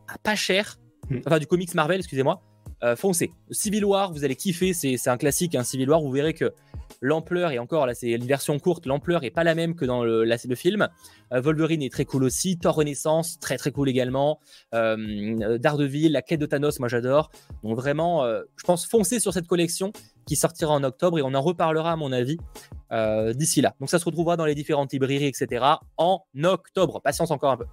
à 0.08 0.18
pas 0.18 0.36
cher, 0.36 0.80
hmm. 1.10 1.20
enfin 1.26 1.39
du 1.39 1.48
Comics 1.48 1.74
Marvel, 1.76 2.00
excusez-moi, 2.00 2.42
euh, 2.84 2.96
foncez. 2.96 3.32
Civil 3.52 3.86
War, 3.86 4.12
vous 4.12 4.24
allez 4.24 4.36
kiffer, 4.36 4.74
c'est 4.74 5.08
un 5.08 5.18
classique, 5.18 5.56
un 5.56 5.60
hein, 5.60 5.63
Civil 5.63 5.89
War, 5.89 6.02
vous 6.02 6.12
verrez 6.12 6.34
que 6.34 6.54
l'ampleur, 7.04 7.52
et 7.52 7.60
encore 7.60 7.86
là 7.86 7.94
c'est 7.94 8.12
une 8.12 8.26
version 8.26 8.58
courte, 8.60 8.86
l'ampleur 8.86 9.24
est 9.24 9.30
pas 9.30 9.44
la 9.44 9.56
même 9.56 9.76
que 9.76 9.86
dans 9.86 10.04
le, 10.04 10.24
le 10.24 10.56
film. 10.56 10.88
Euh, 11.34 11.42
Wolverine 11.42 11.82
est 11.82 11.92
très 11.92 12.06
cool 12.06 12.24
aussi, 12.24 12.58
Thor 12.58 12.76
Renaissance, 12.76 13.39
très 13.39 13.58
très 13.58 13.72
cool 13.72 13.89
également. 13.89 14.39
Euh, 14.74 15.58
Daredevil, 15.58 16.12
la 16.12 16.22
quête 16.22 16.39
de 16.39 16.46
Thanos, 16.46 16.80
moi 16.80 16.88
j'adore. 16.88 17.30
Donc 17.63 17.76
vraiment, 17.76 18.24
euh, 18.24 18.44
je 18.56 18.63
pense 18.63 18.86
foncer 18.86 19.20
sur 19.20 19.34
cette 19.34 19.48
collection 19.48 19.92
qui 20.26 20.36
sortira 20.38 20.74
en 20.74 20.84
octobre 20.84 21.20
et 21.20 21.22
on 21.22 21.34
en 21.34 21.42
reparlera 21.42 21.92
à 21.92 21.96
mon 21.96 22.12
avis 22.12 22.38
d'ici 23.34 23.62
là. 23.62 23.76
Donc 23.80 23.90
ça 23.90 24.00
se 24.00 24.06
retrouvera 24.06 24.38
dans 24.38 24.46
les 24.46 24.56
différentes 24.56 24.94
librairies, 24.94 25.26
etc. 25.26 25.66
en 25.98 26.22
octobre. 26.44 27.02
Patience 27.02 27.32
encore 27.32 27.52
un 27.52 27.58
peu. 27.58 27.66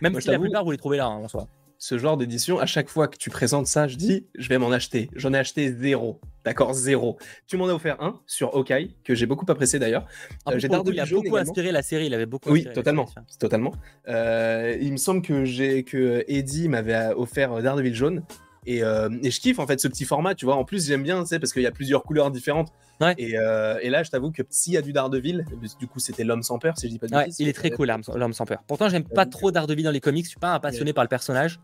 Même 0.00 0.20
si 0.20 0.28
la 0.28 0.38
plupart 0.38 0.64
vous 0.64 0.70
les 0.70 0.78
trouvez 0.78 0.96
là 0.96 1.06
hein, 1.06 1.22
en 1.24 1.28
soi 1.28 1.48
ce 1.84 1.98
genre 1.98 2.16
d'édition, 2.16 2.58
à 2.58 2.64
chaque 2.64 2.88
fois 2.88 3.08
que 3.08 3.18
tu 3.18 3.28
présentes 3.28 3.66
ça, 3.66 3.88
je 3.88 3.96
dis, 3.96 4.26
je 4.36 4.48
vais 4.48 4.56
m'en 4.56 4.70
acheter. 4.70 5.10
J'en 5.14 5.34
ai 5.34 5.38
acheté 5.38 5.70
zéro. 5.70 6.18
D'accord, 6.42 6.72
zéro. 6.72 7.18
Tu 7.46 7.58
m'en 7.58 7.66
as 7.68 7.74
offert 7.74 8.00
un 8.02 8.22
sur 8.26 8.56
Hawkeye, 8.56 8.96
que 9.04 9.14
j'ai 9.14 9.26
beaucoup 9.26 9.44
apprécié 9.48 9.78
d'ailleurs. 9.78 10.06
Ah, 10.46 10.52
euh, 10.52 10.58
il 10.58 10.98
a 11.00 11.04
beaucoup 11.04 11.36
inspiré 11.36 11.72
la 11.72 11.82
série, 11.82 12.06
il 12.06 12.14
avait 12.14 12.24
beaucoup 12.24 12.50
Oui, 12.50 12.66
totalement. 12.72 13.06
totalement. 13.38 13.72
Euh, 14.08 14.78
il 14.80 14.92
me 14.92 14.96
semble 14.96 15.20
que, 15.20 15.44
j'ai, 15.44 15.82
que 15.82 16.24
Eddie 16.26 16.70
m'avait 16.70 17.12
offert 17.14 17.62
Daredevil 17.62 17.94
jaune. 17.94 18.22
Et, 18.64 18.82
euh, 18.82 19.10
et, 19.22 19.30
je 19.30 19.38
kiffe 19.40 19.58
en 19.58 19.66
fait 19.66 19.78
ce 19.78 19.88
petit 19.88 20.06
format, 20.06 20.34
tu 20.34 20.46
vois. 20.46 20.56
En 20.56 20.64
plus, 20.64 20.86
j'aime 20.86 21.02
bien, 21.02 21.20
tu 21.20 21.28
sais, 21.28 21.38
parce 21.38 21.52
qu'il 21.52 21.62
y 21.62 21.66
a 21.66 21.70
plusieurs 21.70 22.02
couleurs 22.02 22.30
différentes. 22.30 22.72
Et, 23.18 23.38
euh, 23.38 23.78
et, 23.82 23.90
là, 23.90 24.02
je 24.02 24.10
t'avoue 24.10 24.30
que 24.30 24.42
s'il 24.50 24.72
y 24.72 24.76
a 24.76 24.82
du 24.82 24.92
Daredevil, 24.92 25.44
du 25.78 25.86
coup, 25.86 26.00
c'était 26.00 26.24
l'homme 26.24 26.42
sans 26.42 26.58
peur, 26.58 26.78
si 26.78 26.86
je 26.86 26.92
dis 26.92 26.98
pas 26.98 27.06
de 27.06 27.14
ouais, 27.14 27.28
Il 27.38 27.48
est 27.48 27.52
très 27.52 27.70
cool, 27.70 27.92
l'homme 28.14 28.32
sans 28.32 28.44
peur. 28.44 28.62
Pourtant, 28.66 28.88
j'aime 28.88 29.04
pas 29.04 29.26
trop 29.26 29.50
Daredevil 29.50 29.84
dans 29.84 29.90
les 29.90 30.00
comics. 30.00 30.24
Je 30.24 30.30
suis 30.30 30.40
pas 30.40 30.54
un 30.54 30.60
passionné 30.60 30.92
par 30.92 31.04
le 31.04 31.08
personnage, 31.08 31.60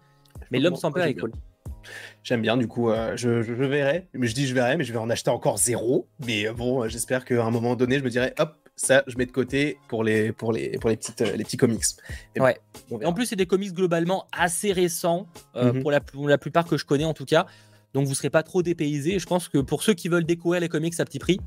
mais 0.50 0.58
l'homme 0.58 0.76
sans 0.76 0.92
peur 0.92 1.04
est 1.04 1.14
cool. 1.14 1.32
J'aime 2.22 2.42
bien, 2.42 2.58
du 2.58 2.68
coup, 2.68 2.90
euh, 2.90 3.16
je, 3.16 3.40
je, 3.40 3.52
verrai. 3.54 4.06
Mais 4.12 4.26
je 4.26 4.34
dis 4.34 4.46
je 4.46 4.54
verrai, 4.54 4.76
mais 4.76 4.84
je 4.84 4.92
vais 4.92 4.98
en 4.98 5.08
acheter 5.08 5.30
encore 5.30 5.56
zéro. 5.56 6.08
Mais 6.26 6.50
bon, 6.50 6.86
j'espère 6.88 7.24
qu'à 7.24 7.42
un 7.42 7.50
moment 7.50 7.74
donné, 7.74 7.98
je 7.98 8.04
me 8.04 8.10
dirai, 8.10 8.34
hop, 8.38 8.54
ça, 8.76 9.02
je 9.06 9.16
mets 9.16 9.24
de 9.24 9.32
côté 9.32 9.78
pour 9.88 10.04
les, 10.04 10.32
pour 10.32 10.52
les, 10.52 10.78
pour 10.78 10.90
les, 10.90 10.96
petites, 10.96 11.20
les 11.20 11.44
petits 11.44 11.56
comics. 11.56 11.84
ouais. 12.38 12.58
en 13.04 13.12
plus, 13.14 13.26
c'est 13.26 13.36
des 13.36 13.46
comics 13.46 13.72
globalement 13.72 14.26
assez 14.32 14.72
récents, 14.72 15.26
mhm. 15.54 15.80
pour, 15.80 15.90
la, 15.90 16.00
pour 16.00 16.28
la 16.28 16.38
plupart 16.38 16.66
que 16.66 16.76
je 16.76 16.84
connais 16.84 17.04
en 17.04 17.14
tout 17.14 17.24
cas 17.24 17.46
donc 17.94 18.05
vous 18.05 18.11
ne 18.11 18.16
serez 18.16 18.31
pas 18.31 18.42
trop 18.42 18.62
dépaysé. 18.62 19.18
Je 19.18 19.26
pense 19.26 19.48
que 19.48 19.59
pour 19.59 19.83
ceux 19.83 19.94
qui 19.94 20.09
veulent 20.09 20.24
découvrir 20.24 20.61
les 20.61 20.68
comics 20.68 20.98
à 20.98 21.05
petit 21.05 21.18
prix, 21.18 21.40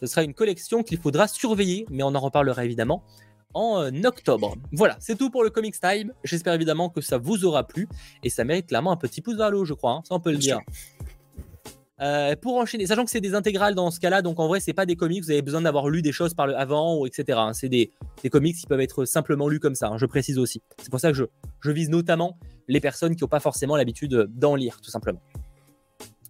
ce 0.00 0.06
sera 0.06 0.22
une 0.22 0.34
collection 0.34 0.82
qu'il 0.82 0.98
faudra 0.98 1.28
surveiller, 1.28 1.86
mais 1.90 2.02
on 2.02 2.14
en 2.14 2.20
reparlera 2.20 2.64
évidemment 2.64 3.02
en 3.54 3.80
euh, 3.80 3.90
octobre. 4.04 4.56
Voilà, 4.72 4.96
c'est 5.00 5.16
tout 5.16 5.30
pour 5.30 5.44
le 5.44 5.50
Comics 5.50 5.80
Time. 5.80 6.12
J'espère 6.24 6.54
évidemment 6.54 6.90
que 6.90 7.00
ça 7.00 7.18
vous 7.18 7.44
aura 7.44 7.66
plu 7.66 7.88
et 8.22 8.30
ça 8.30 8.44
mérite 8.44 8.66
clairement 8.66 8.92
un 8.92 8.96
petit 8.96 9.20
pouce 9.20 9.36
vers 9.36 9.50
le 9.50 9.58
haut, 9.58 9.64
je 9.64 9.74
crois, 9.74 9.92
hein. 9.92 10.02
ça 10.06 10.14
on 10.14 10.20
peut 10.20 10.32
le 10.32 10.38
dire. 10.38 10.60
Euh, 12.00 12.34
pour 12.34 12.56
enchaîner, 12.56 12.86
sachant 12.86 13.04
que 13.04 13.10
c'est 13.10 13.20
des 13.20 13.34
intégrales 13.34 13.76
dans 13.76 13.92
ce 13.92 14.00
cas-là, 14.00 14.20
donc 14.20 14.40
en 14.40 14.48
vrai, 14.48 14.58
c'est 14.58 14.72
pas 14.72 14.84
des 14.84 14.96
comics, 14.96 15.22
vous 15.22 15.30
avez 15.30 15.42
besoin 15.42 15.60
d'avoir 15.60 15.88
lu 15.88 16.02
des 16.02 16.10
choses 16.10 16.34
par 16.34 16.48
le 16.48 16.58
avant 16.58 16.96
ou 16.98 17.06
etc. 17.06 17.38
Hein. 17.40 17.52
C'est 17.52 17.68
des, 17.68 17.92
comics 18.32 18.56
qui 18.56 18.66
peuvent 18.66 18.80
être 18.80 19.04
simplement 19.04 19.48
lus 19.48 19.60
comme 19.60 19.76
ça, 19.76 19.88
hein, 19.88 19.98
je 19.98 20.06
précise 20.06 20.38
aussi. 20.38 20.60
C'est 20.82 20.90
pour 20.90 20.98
ça 20.98 21.12
que 21.12 21.16
je, 21.16 21.24
je 21.60 21.70
vise 21.70 21.90
notamment 21.90 22.36
les 22.66 22.80
personnes 22.80 23.14
qui 23.14 23.22
n'ont 23.22 23.28
pas 23.28 23.40
forcément 23.40 23.76
l'habitude 23.76 24.28
d'en 24.34 24.56
lire, 24.56 24.80
tout 24.82 24.90
simplement. 24.90 25.20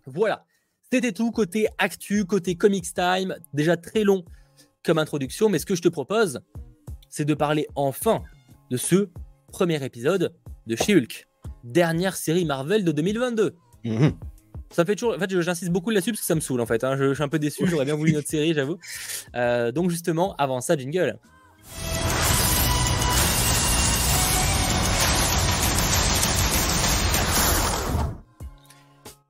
Voilà, 0.07 0.45
c'était 0.91 1.13
tout 1.13 1.31
côté 1.31 1.67
actu, 1.79 2.25
côté 2.25 2.57
Comics 2.57 2.93
Time, 2.95 3.37
déjà 3.53 3.77
très 3.77 4.05
long 4.05 4.25
comme 4.85 4.99
introduction, 4.99 5.49
mais 5.49 5.59
ce 5.59 5.67
que 5.67 5.75
je 5.75 5.83
te 5.83 5.89
propose, 5.89 6.41
c'est 7.09 7.25
de 7.25 7.35
parler 7.35 7.67
enfin 7.75 8.23
de 8.71 8.77
ce 8.77 9.09
premier 9.49 9.83
épisode 9.83 10.35
de 10.67 10.77
She-Hulk, 10.77 11.27
dernière 11.65 12.17
série 12.17 12.45
Marvel 12.45 12.85
de 12.85 12.93
2022. 12.93 13.57
Mhm. 13.85 14.13
Ça 14.71 14.85
fait 14.85 14.97
toujours. 14.97 15.15
En 15.15 15.19
fait, 15.19 15.41
j'insiste 15.41 15.71
beaucoup 15.71 15.91
là-dessus 15.91 16.11
parce 16.11 16.21
que 16.21 16.27
ça 16.27 16.35
me 16.35 16.41
saoule 16.41 16.61
en 16.61 16.67
fait. 16.67 16.83
Hein. 16.83 16.97
Je, 16.97 17.15
suis 17.15 17.23
un 17.23 17.29
peu 17.29 17.39
déçu, 17.39 17.67
j'aurais 17.67 17.85
bien 17.85 17.95
voulu 17.95 18.11
une 18.11 18.17
autre 18.17 18.29
série, 18.29 18.55
j'avoue. 18.55 18.79
Euh, 19.37 19.71
donc, 19.73 19.91
justement, 19.91 20.35
avant 20.37 20.61
ça, 20.61 20.77
jingle. 20.77 21.19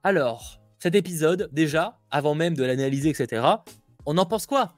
Alors, 0.02 0.63
cet 0.84 0.96
épisode, 0.96 1.48
déjà, 1.50 1.98
avant 2.10 2.34
même 2.34 2.54
de 2.54 2.62
l'analyser, 2.62 3.08
etc., 3.08 3.42
on 4.04 4.18
en 4.18 4.26
pense 4.26 4.44
quoi? 4.44 4.74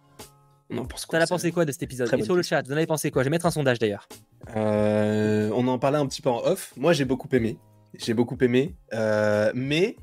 On 0.70 0.78
en 0.78 0.84
pense 0.84 1.04
quoi 1.04 1.18
T'en 1.18 1.26
pensé 1.26 1.50
quoi 1.50 1.64
de 1.64 1.72
cet 1.72 1.82
épisode? 1.82 2.08
Et 2.16 2.22
sur 2.22 2.36
le 2.36 2.42
chat, 2.42 2.62
vous 2.64 2.72
en 2.72 2.76
avez 2.76 2.86
pensé 2.86 3.10
quoi? 3.10 3.24
Je 3.24 3.26
vais 3.26 3.30
mettre 3.30 3.46
un 3.46 3.50
sondage 3.50 3.80
d'ailleurs. 3.80 4.06
Euh, 4.54 5.50
on 5.52 5.66
en 5.66 5.80
parlait 5.80 5.98
un 5.98 6.06
petit 6.06 6.22
peu 6.22 6.30
en 6.30 6.38
off. 6.44 6.72
Moi, 6.76 6.92
j'ai 6.92 7.04
beaucoup 7.04 7.26
aimé. 7.32 7.58
J'ai 7.94 8.14
beaucoup 8.14 8.36
aimé. 8.40 8.76
Euh, 8.94 9.50
mais, 9.56 9.96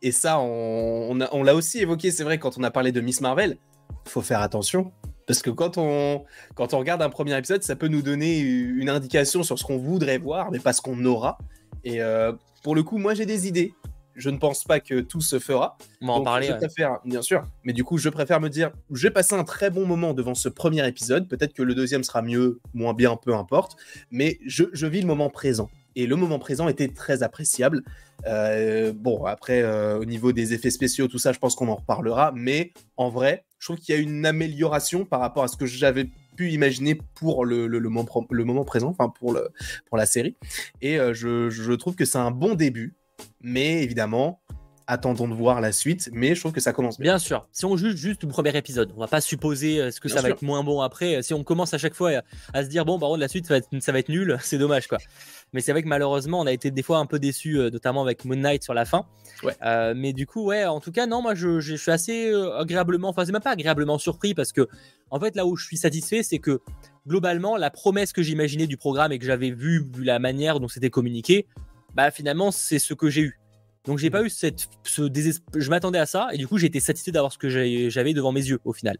et 0.00 0.12
ça, 0.12 0.38
on, 0.38 1.18
on 1.32 1.42
l'a 1.42 1.56
aussi 1.56 1.80
évoqué, 1.80 2.12
c'est 2.12 2.22
vrai, 2.22 2.38
quand 2.38 2.56
on 2.56 2.62
a 2.62 2.70
parlé 2.70 2.92
de 2.92 3.00
Miss 3.00 3.20
Marvel, 3.20 3.58
faut 4.04 4.22
faire 4.22 4.42
attention. 4.42 4.92
Parce 5.26 5.42
que 5.42 5.50
quand 5.50 5.76
on, 5.76 6.24
quand 6.54 6.72
on 6.72 6.78
regarde 6.78 7.02
un 7.02 7.10
premier 7.10 7.36
épisode, 7.36 7.64
ça 7.64 7.74
peut 7.74 7.88
nous 7.88 8.02
donner 8.02 8.38
une 8.38 8.90
indication 8.90 9.42
sur 9.42 9.58
ce 9.58 9.64
qu'on 9.64 9.78
voudrait 9.78 10.18
voir, 10.18 10.52
mais 10.52 10.60
pas 10.60 10.72
ce 10.72 10.80
qu'on 10.80 11.04
aura. 11.04 11.36
Et 11.82 12.00
euh, 12.00 12.32
pour 12.62 12.76
le 12.76 12.84
coup, 12.84 12.96
moi, 12.96 13.14
j'ai 13.14 13.26
des 13.26 13.48
idées 13.48 13.74
je 14.18 14.30
ne 14.30 14.36
pense 14.36 14.64
pas 14.64 14.80
que 14.80 15.00
tout 15.00 15.20
se 15.20 15.38
fera. 15.38 15.78
On 16.02 16.08
va 16.08 16.12
en 16.14 16.22
parler. 16.22 16.48
Je 16.48 16.52
préfère, 16.54 16.98
bien 17.04 17.22
sûr, 17.22 17.44
mais 17.64 17.72
du 17.72 17.84
coup, 17.84 17.96
je 17.98 18.08
préfère 18.08 18.40
me 18.40 18.48
dire, 18.48 18.72
j'ai 18.92 19.10
passé 19.10 19.34
un 19.34 19.44
très 19.44 19.70
bon 19.70 19.86
moment 19.86 20.12
devant 20.12 20.34
ce 20.34 20.48
premier 20.48 20.86
épisode. 20.86 21.28
Peut-être 21.28 21.54
que 21.54 21.62
le 21.62 21.74
deuxième 21.74 22.02
sera 22.02 22.20
mieux, 22.20 22.60
moins 22.74 22.94
bien, 22.94 23.16
peu 23.16 23.34
importe. 23.34 23.76
Mais 24.10 24.38
je, 24.44 24.86
vis 24.86 25.00
le 25.00 25.06
moment 25.06 25.30
présent. 25.30 25.70
Et 25.96 26.06
le 26.06 26.16
moment 26.16 26.38
présent 26.38 26.68
était 26.68 26.88
très 26.88 27.22
appréciable. 27.22 27.82
Euh, 28.26 28.92
bon, 28.94 29.24
après, 29.24 29.62
euh, 29.62 29.98
au 29.98 30.04
niveau 30.04 30.32
des 30.32 30.52
effets 30.52 30.70
spéciaux, 30.70 31.08
tout 31.08 31.18
ça, 31.18 31.32
je 31.32 31.38
pense 31.38 31.54
qu'on 31.54 31.68
en 31.68 31.76
reparlera. 31.76 32.32
Mais 32.34 32.72
en 32.96 33.08
vrai, 33.08 33.44
je 33.58 33.66
trouve 33.66 33.78
qu'il 33.78 33.94
y 33.94 33.98
a 33.98 34.00
une 34.00 34.26
amélioration 34.26 35.04
par 35.04 35.20
rapport 35.20 35.44
à 35.44 35.48
ce 35.48 35.56
que 35.56 35.66
j'avais 35.66 36.08
pu 36.36 36.50
imaginer 36.50 36.98
pour 37.14 37.44
le, 37.44 37.66
le, 37.66 37.78
le, 37.78 37.88
moment, 37.88 38.64
présent, 38.64 38.88
enfin 38.88 39.08
pour, 39.08 39.32
le, 39.32 39.48
pour 39.86 39.96
la 39.96 40.06
série. 40.06 40.36
Et 40.80 40.98
euh, 40.98 41.12
je, 41.12 41.50
je, 41.50 41.72
trouve 41.72 41.96
que 41.96 42.04
c'est 42.04 42.18
un 42.18 42.30
bon 42.30 42.54
début. 42.54 42.94
Mais 43.40 43.82
évidemment, 43.82 44.40
attendons 44.88 45.28
de 45.28 45.34
voir 45.34 45.60
la 45.60 45.70
suite, 45.70 46.08
mais 46.12 46.34
je 46.34 46.40
trouve 46.40 46.52
que 46.52 46.60
ça 46.60 46.72
commence 46.72 46.98
bien. 46.98 47.12
Bien 47.12 47.18
sûr, 47.18 47.46
si 47.52 47.66
on 47.66 47.76
juge 47.76 47.94
juste 47.94 48.22
le 48.22 48.28
premier 48.30 48.56
épisode, 48.56 48.90
on 48.96 49.00
va 49.00 49.06
pas 49.06 49.20
supposer 49.20 49.80
euh, 49.80 49.90
ce 49.90 50.00
que 50.00 50.08
ça 50.08 50.22
va 50.22 50.30
être 50.30 50.40
moins 50.40 50.64
bon 50.64 50.80
après. 50.80 51.22
Si 51.22 51.34
on 51.34 51.44
commence 51.44 51.74
à 51.74 51.78
chaque 51.78 51.94
fois 51.94 52.22
à, 52.54 52.64
se 52.64 52.68
dire, 52.68 52.86
bon, 52.86 52.98
par 52.98 53.10
contre, 53.10 53.20
la 53.20 53.28
suite, 53.28 53.46
ça 53.46 53.54
va 53.54 53.58
être, 53.58 53.68
ça 53.80 53.92
va 53.92 53.98
être 53.98 54.08
nul, 54.08 54.38
c'est 54.42 54.56
dommage, 54.56 54.88
quoi. 54.88 54.96
Mais 55.52 55.60
c'est 55.60 55.72
vrai 55.72 55.82
que 55.82 55.88
malheureusement, 55.88 56.40
on 56.40 56.46
a 56.46 56.52
été 56.52 56.70
des 56.70 56.82
fois 56.82 56.98
un 56.98 57.06
peu 57.06 57.18
déçus, 57.18 57.58
euh, 57.58 57.70
notamment 57.70 58.02
avec 58.02 58.24
Moon 58.24 58.36
Knight 58.36 58.64
sur 58.64 58.72
la 58.72 58.86
fin. 58.86 59.04
Euh, 59.62 59.92
mais 59.94 60.14
du 60.14 60.26
coup, 60.26 60.46
ouais, 60.46 60.64
en 60.64 60.80
tout 60.80 60.90
cas, 60.90 61.06
non, 61.06 61.20
moi, 61.20 61.34
je, 61.34 61.60
je 61.60 61.74
suis 61.74 61.90
assez 61.90 62.32
agréablement, 62.58 63.10
enfin, 63.10 63.26
c'est 63.26 63.32
même 63.32 63.42
pas 63.42 63.52
agréablement 63.52 63.98
surpris 63.98 64.32
parce 64.32 64.52
que, 64.52 64.68
en 65.10 65.20
fait, 65.20 65.36
là 65.36 65.44
où 65.44 65.54
je 65.54 65.66
suis 65.66 65.76
satisfait, 65.76 66.22
c'est 66.22 66.38
que 66.38 66.60
globalement, 67.06 67.58
la 67.58 67.70
promesse 67.70 68.12
que 68.12 68.22
j'imaginais 68.22 68.66
du 68.66 68.78
programme 68.78 69.12
et 69.12 69.18
que 69.18 69.26
j'avais 69.26 69.50
vu, 69.50 69.84
vu 69.94 70.04
la 70.04 70.18
manière 70.18 70.60
dont 70.60 70.68
c'était 70.68 70.90
communiqué, 70.90 71.46
bah 71.98 72.12
finalement 72.12 72.52
c'est 72.52 72.78
ce 72.78 72.94
que 72.94 73.10
j'ai 73.10 73.22
eu. 73.22 73.40
Donc 73.84 73.98
j'ai 73.98 74.08
pas 74.08 74.22
eu 74.22 74.30
cette, 74.30 74.68
ce 74.84 75.02
désespoir. 75.02 75.60
Je 75.60 75.68
m'attendais 75.68 75.98
à 75.98 76.06
ça 76.06 76.28
et 76.32 76.38
du 76.38 76.46
coup 76.46 76.56
j'ai 76.56 76.68
été 76.68 76.78
satisfait 76.78 77.10
d'avoir 77.10 77.32
ce 77.32 77.38
que 77.38 77.48
j'avais 77.48 78.14
devant 78.14 78.30
mes 78.30 78.46
yeux 78.46 78.60
au 78.64 78.72
final. 78.72 78.98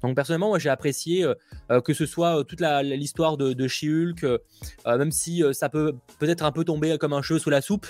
Donc 0.00 0.16
personnellement, 0.16 0.48
moi 0.48 0.58
j'ai 0.58 0.70
apprécié 0.70 1.24
euh, 1.24 1.34
euh, 1.70 1.82
que 1.82 1.92
ce 1.92 2.06
soit 2.06 2.38
euh, 2.38 2.44
toute 2.44 2.62
l'histoire 2.82 3.36
de, 3.36 3.52
de 3.52 3.68
She-Hulk, 3.68 4.24
même 4.86 5.12
si 5.12 5.42
ça 5.52 5.68
peut 5.68 5.94
peut-être 6.18 6.42
un 6.42 6.52
peu 6.52 6.64
tomber 6.64 6.96
comme 6.96 7.12
un 7.12 7.20
cheveu 7.20 7.38
sous 7.38 7.50
la 7.50 7.60
soupe. 7.60 7.86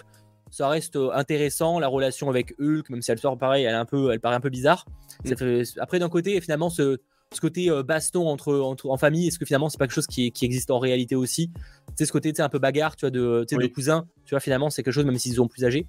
Ça 0.50 0.68
reste 0.68 0.98
intéressant, 1.12 1.78
la 1.78 1.86
relation 1.86 2.28
avec 2.28 2.54
Hulk, 2.58 2.90
même 2.90 3.02
si 3.02 3.12
elle 3.12 3.18
sort 3.20 3.38
pareil, 3.38 3.64
elle, 3.64 3.74
est 3.74 3.76
un 3.76 3.84
peu, 3.84 4.10
elle 4.12 4.18
paraît 4.18 4.36
un 4.36 4.40
peu 4.40 4.50
bizarre. 4.50 4.86
Mm. 5.24 5.62
après 5.78 6.00
d'un 6.00 6.08
côté, 6.08 6.40
finalement, 6.40 6.70
ce, 6.70 6.98
ce 7.34 7.40
côté 7.40 7.70
baston 7.82 8.26
entre, 8.26 8.54
entre, 8.54 8.88
en 8.88 8.96
famille, 8.96 9.28
est-ce 9.28 9.38
que 9.38 9.44
finalement 9.44 9.68
c'est 9.68 9.78
pas 9.78 9.86
quelque 9.86 9.94
chose 9.94 10.06
qui, 10.06 10.32
qui 10.32 10.44
existe 10.44 10.70
en 10.70 10.78
réalité 10.78 11.14
aussi? 11.14 11.50
Tu 11.88 11.94
sais, 11.96 12.06
ce 12.06 12.12
côté 12.12 12.32
un 12.40 12.48
peu 12.48 12.58
bagarre, 12.58 12.96
tu 12.96 13.02
vois, 13.02 13.10
de, 13.10 13.44
de 13.50 13.66
cousins, 13.66 14.06
tu 14.24 14.30
vois, 14.30 14.40
finalement 14.40 14.70
c'est 14.70 14.82
quelque 14.82 14.94
chose, 14.94 15.04
même 15.04 15.18
s'ils 15.18 15.34
sont 15.34 15.46
plus 15.46 15.64
âgés. 15.64 15.86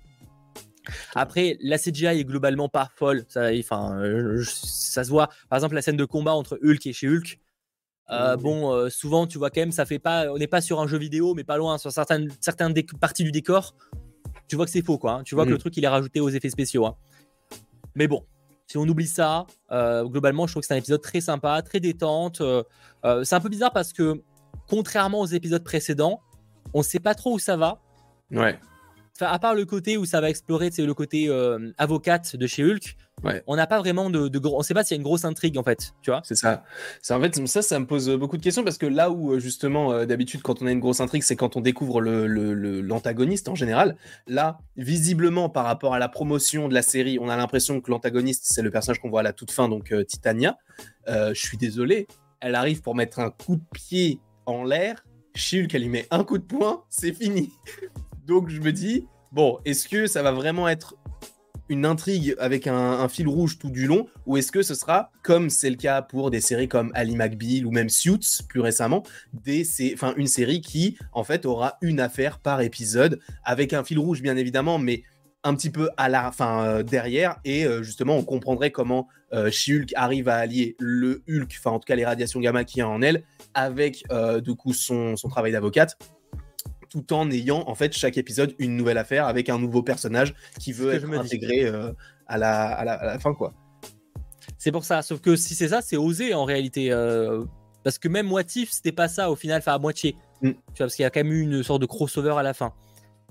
Après, 1.15 1.57
la 1.61 1.77
CGI 1.77 2.07
est 2.07 2.25
globalement 2.25 2.69
pas 2.69 2.89
folle. 2.95 3.25
Ça, 3.27 3.49
enfin, 3.57 3.99
euh, 3.99 4.43
ça 4.43 5.03
se 5.03 5.09
voit. 5.09 5.29
Par 5.49 5.57
exemple, 5.57 5.75
la 5.75 5.81
scène 5.81 5.97
de 5.97 6.05
combat 6.05 6.33
entre 6.33 6.59
Hulk 6.63 6.85
et 6.85 6.93
chez 6.93 7.07
Hulk. 7.07 7.39
Euh, 8.11 8.37
bon, 8.37 8.73
euh, 8.73 8.89
souvent, 8.89 9.27
tu 9.27 9.37
vois 9.37 9.51
quand 9.51 9.61
même, 9.61 9.71
ça 9.71 9.85
fait 9.85 9.99
pas. 9.99 10.31
On 10.31 10.37
n'est 10.37 10.47
pas 10.47 10.61
sur 10.61 10.79
un 10.79 10.87
jeu 10.87 10.97
vidéo, 10.97 11.35
mais 11.35 11.43
pas 11.43 11.57
loin. 11.57 11.77
Sur 11.77 11.91
certaines, 11.91 12.29
certaines 12.39 12.73
parties 12.99 13.23
du 13.23 13.31
décor, 13.31 13.75
tu 14.47 14.55
vois 14.55 14.65
que 14.65 14.71
c'est 14.71 14.83
faux, 14.83 14.97
quoi. 14.97 15.13
Hein. 15.13 15.23
Tu 15.23 15.35
vois 15.35 15.45
que 15.45 15.51
le 15.51 15.57
truc, 15.59 15.77
il 15.77 15.83
est 15.83 15.89
rajouté 15.89 16.19
aux 16.19 16.29
effets 16.29 16.49
spéciaux. 16.49 16.87
Hein. 16.87 16.95
Mais 17.95 18.07
bon, 18.07 18.23
si 18.69 18.77
on 18.77 18.87
oublie 18.87 19.07
ça, 19.07 19.45
globalement, 19.71 20.47
je 20.47 20.53
trouve 20.53 20.61
que 20.61 20.67
c'est 20.67 20.73
un 20.75 20.77
épisode 20.77 21.01
très 21.01 21.21
sympa, 21.21 21.61
très 21.61 21.79
détente. 21.79 22.41
c'est 23.23 23.35
un 23.35 23.39
peu 23.39 23.49
bizarre 23.49 23.73
parce 23.73 23.93
que, 23.93 24.21
contrairement 24.67 25.21
aux 25.21 25.25
épisodes 25.25 25.63
précédents, 25.63 26.21
on 26.73 26.83
sait 26.83 26.99
pas 26.99 27.15
trop 27.15 27.33
où 27.33 27.39
ça 27.39 27.57
va. 27.57 27.81
Ouais 28.31 28.59
à 29.21 29.39
part 29.39 29.55
le 29.55 29.65
côté 29.65 29.97
où 29.97 30.05
ça 30.05 30.21
va 30.21 30.29
explorer, 30.29 30.69
c'est 30.71 30.85
le 30.85 30.93
côté 30.93 31.27
euh, 31.27 31.71
avocate 31.77 32.35
de 32.35 32.47
chez 32.47 32.63
Hulk. 32.63 32.95
On 33.47 33.57
n'a 33.57 33.67
pas 33.67 33.79
vraiment 33.79 34.09
de, 34.09 34.29
de 34.29 34.39
on 34.47 34.61
sait 34.61 34.73
pas 34.73 34.85
s'il 34.85 34.95
y 34.95 34.97
a 34.97 34.99
une 34.99 35.03
grosse 35.03 35.25
intrigue 35.25 35.57
en 35.57 35.63
fait, 35.63 35.93
tu 36.01 36.09
vois. 36.09 36.21
C'est 36.23 36.35
ça. 36.35 36.63
C'est 37.01 37.13
en 37.13 37.19
fait 37.19 37.45
ça, 37.47 37.61
ça 37.61 37.77
me 37.77 37.85
pose 37.85 38.09
beaucoup 38.11 38.37
de 38.37 38.41
questions 38.41 38.63
parce 38.63 38.77
que 38.77 38.85
là 38.85 39.11
où 39.11 39.33
euh, 39.33 39.39
justement 39.39 39.91
euh, 39.91 40.05
d'habitude 40.05 40.41
quand 40.41 40.61
on 40.61 40.67
a 40.67 40.71
une 40.71 40.79
grosse 40.79 41.01
intrigue, 41.01 41.23
c'est 41.23 41.35
quand 41.35 41.57
on 41.57 41.61
découvre 41.61 42.01
l'antagoniste 42.01 43.47
le, 43.47 43.51
en 43.51 43.55
général. 43.55 43.97
Là, 44.27 44.59
visiblement 44.77 45.49
par 45.49 45.65
rapport 45.65 45.93
à 45.93 45.99
la 45.99 46.07
promotion 46.07 46.69
de 46.69 46.73
la 46.73 46.81
série, 46.81 47.19
on 47.19 47.27
a 47.27 47.35
l'impression 47.35 47.81
que 47.81 47.91
l'antagoniste 47.91 48.43
c'est 48.45 48.61
le 48.61 48.71
personnage 48.71 49.01
qu'on 49.01 49.09
voit 49.09 49.19
à 49.19 49.23
la 49.23 49.33
toute 49.33 49.51
fin, 49.51 49.67
donc 49.67 49.93
Titania. 50.07 50.57
je 51.07 51.33
suis 51.33 51.57
désolé, 51.57 52.07
elle 52.39 52.55
arrive 52.55 52.81
pour 52.81 52.95
mettre 52.95 53.19
un 53.19 53.31
coup 53.31 53.57
de 53.57 53.65
pied 53.73 54.21
en 54.45 54.63
l'air. 54.63 55.03
Hulk, 55.35 55.73
elle 55.73 55.83
lui 55.83 55.89
met 55.89 56.07
un 56.11 56.23
coup 56.23 56.37
de 56.37 56.43
poing, 56.43 56.83
c'est 56.89 57.13
fini. 57.13 57.51
Donc 58.29 58.49
je 58.49 58.61
me 58.61 58.71
dis, 58.71 59.07
bon, 59.31 59.57
est-ce 59.65 59.89
que 59.89 60.05
ça 60.05 60.21
va 60.21 60.31
vraiment 60.31 60.69
être 60.69 60.93
une 61.67 61.83
intrigue 61.83 62.35
avec 62.37 62.67
un, 62.67 63.07
fil 63.09 63.27
rouge 63.27 63.57
tout 63.57 63.71
du 63.71 63.87
long, 63.87 64.05
ou 64.27 64.37
est-ce 64.37 64.51
que 64.51 64.61
ce 64.61 64.75
sera, 64.75 65.09
comme 65.23 65.49
c'est 65.49 65.71
le 65.71 65.77
cas 65.77 66.03
pour 66.03 66.29
des 66.29 66.39
séries 66.39 66.67
comme 66.67 66.91
Ali 66.93 67.15
McBeal 67.15 67.65
ou 67.65 67.71
même 67.71 67.89
Suits 67.89 68.43
plus 68.47 68.59
récemment, 68.59 69.01
des, 69.33 69.65
enfin, 69.95 70.13
une 70.15 70.27
série 70.27 70.61
qui 70.61 70.95
en 71.11 71.23
fait 71.23 71.47
aura 71.47 71.79
une 71.81 71.99
affaire 71.99 72.37
par 72.37 72.61
épisode, 72.61 73.19
avec 73.43 73.73
un 73.73 73.83
fil 73.83 73.97
rouge 73.97 74.21
bien 74.21 74.37
évidemment, 74.37 74.77
mais 74.77 75.01
un 75.43 75.55
petit 75.55 75.71
peu 75.71 75.89
à 75.97 76.07
la 76.07 76.31
fin 76.31 76.65
euh, 76.65 76.83
derrière 76.83 77.37
et 77.45 77.65
euh, 77.65 77.81
justement 77.81 78.17
on 78.17 78.23
comprendrait 78.23 78.71
comment 78.71 79.07
euh, 79.31 79.49
She-Hulk 79.49 79.93
arrive 79.95 80.27
à 80.27 80.35
allier 80.35 80.75
le 80.79 81.23
Hulk, 81.27 81.55
enfin 81.57 81.71
en 81.71 81.79
tout 81.79 81.85
cas 81.87 81.95
les 81.95 82.05
radiations 82.05 82.41
gamma 82.41 82.63
qu'il 82.63 82.79
y 82.79 82.81
a 82.81 82.89
en 82.89 83.01
elle, 83.01 83.23
avec 83.55 84.03
du 84.43 84.53
coup 84.53 84.73
son, 84.73 85.15
son 85.15 85.29
travail 85.29 85.51
d'avocate 85.51 85.97
tout 86.89 87.13
en 87.13 87.29
ayant 87.31 87.63
en 87.67 87.75
fait 87.75 87.93
chaque 87.93 88.17
épisode 88.17 88.55
une 88.59 88.75
nouvelle 88.75 88.97
affaire 88.97 89.25
avec 89.27 89.49
un 89.49 89.59
nouveau 89.59 89.83
personnage 89.83 90.33
qui 90.59 90.73
veut 90.73 90.93
être 90.93 91.11
intégré 91.13 91.65
euh, 91.65 91.91
à, 92.27 92.37
la, 92.37 92.65
à, 92.67 92.83
la, 92.83 93.19
fin 93.19 93.33
quoi. 93.33 93.53
C'est 94.57 94.71
pour 94.71 94.83
ça, 94.83 95.01
sauf 95.01 95.21
que 95.21 95.35
si 95.35 95.55
c'est 95.55 95.69
ça, 95.69 95.81
c'est 95.81 95.97
osé 95.97 96.33
en 96.33 96.43
réalité. 96.43 96.91
Euh, 96.91 97.45
parce 97.83 97.97
que 97.97 98.07
même 98.07 98.27
Motif, 98.27 98.71
c'était 98.71 98.91
pas 98.91 99.07
ça 99.07 99.31
au 99.31 99.35
final, 99.35 99.59
enfin 99.59 99.73
à 99.73 99.79
moitié. 99.79 100.15
Mm. 100.41 100.49
Tu 100.49 100.53
vois, 100.53 100.59
parce 100.77 100.95
qu'il 100.95 101.03
y 101.03 101.05
a 101.05 101.09
quand 101.09 101.21
même 101.21 101.31
eu 101.31 101.41
une 101.41 101.63
sorte 101.63 101.81
de 101.81 101.85
crossover 101.85 102.35
à 102.37 102.43
la 102.43 102.53
fin. 102.53 102.73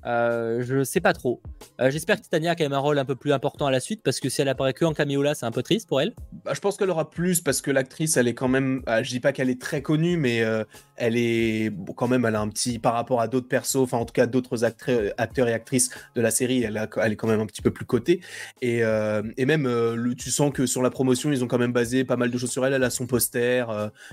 Euh, 0.07 0.63
je 0.63 0.85
sais 0.85 1.01
pas 1.01 1.13
trop. 1.13 1.41
Euh, 1.81 1.91
j'espère 1.91 2.17
que 2.17 2.23
Titania 2.23 2.53
a 2.53 2.55
quand 2.55 2.65
même 2.65 2.73
un 2.73 2.79
rôle 2.79 2.99
un 2.99 3.05
peu 3.05 3.17
plus 3.17 3.33
important 3.33 3.67
à 3.67 3.71
la 3.71 3.81
suite 3.81 4.03
parce 4.03 4.21
que 4.21 4.29
si 4.29 4.41
elle 4.41 4.49
apparaît 4.49 4.73
que 4.73 4.85
en 4.85 4.93
caméo 4.93 5.23
là, 5.23 5.35
c'est 5.35 5.47
un 5.47 5.51
peu 5.51 5.63
triste 5.63 5.89
pour 5.89 6.01
elle. 6.01 6.15
Bah, 6.45 6.53
je 6.55 6.61
pense 6.61 6.77
qu'elle 6.77 6.91
aura 6.91 7.11
plus 7.11 7.41
parce 7.41 7.61
que 7.61 7.71
l'actrice, 7.71 8.17
elle 8.17 8.29
est 8.29 8.35
quand 8.35 8.49
même. 8.49 8.83
Euh, 8.89 9.03
je 9.03 9.11
dis 9.11 9.21
pas 9.21 9.33
qu'elle 9.33 9.51
est 9.51 9.61
très 9.61 9.83
connue, 9.83 10.17
mais 10.17 10.43
elle 10.97 11.17
est 11.17 11.73
quand 11.97 12.09
même, 12.09 12.25
elle 12.25 12.37
a 12.37 12.41
un 12.41 12.49
petit 12.49 12.79
par 12.79 12.95
rapport 12.95 13.21
à 13.21 13.29
d'autres 13.29 13.49
persos, 13.49 13.77
enfin 13.77 13.99
en 13.99 14.05
tout 14.05 14.13
cas 14.13 14.27
d'autres 14.27 14.65
acteurs 14.65 15.49
et 15.49 15.53
actrices 15.53 15.91
de 16.15 16.21
la 16.21 16.31
série, 16.31 16.63
elle, 16.63 16.89
elle 17.03 17.13
est 17.13 17.17
quand 17.17 17.29
même 17.29 17.41
un 17.41 17.47
petit 17.47 17.63
peu 17.63 17.71
plus 17.71 17.85
cotée. 17.85 18.21
Et, 18.61 18.79
et 18.79 19.47
même, 19.47 20.15
tu 20.17 20.31
sens 20.31 20.53
que 20.53 20.67
sur 20.67 20.83
la 20.83 20.91
promotion, 20.91 21.31
ils 21.31 21.45
ont 21.45 21.49
quand 21.49 21.59
même 21.59 21.73
basé 21.73 22.05
pas 22.05 22.17
mal 22.17 22.31
de 22.31 22.39
choses 22.39 22.51
sur 22.51 22.65
elle. 22.67 22.73
Elle 22.73 22.85
a 22.85 22.91
son 22.91 23.07
poster, 23.07 23.65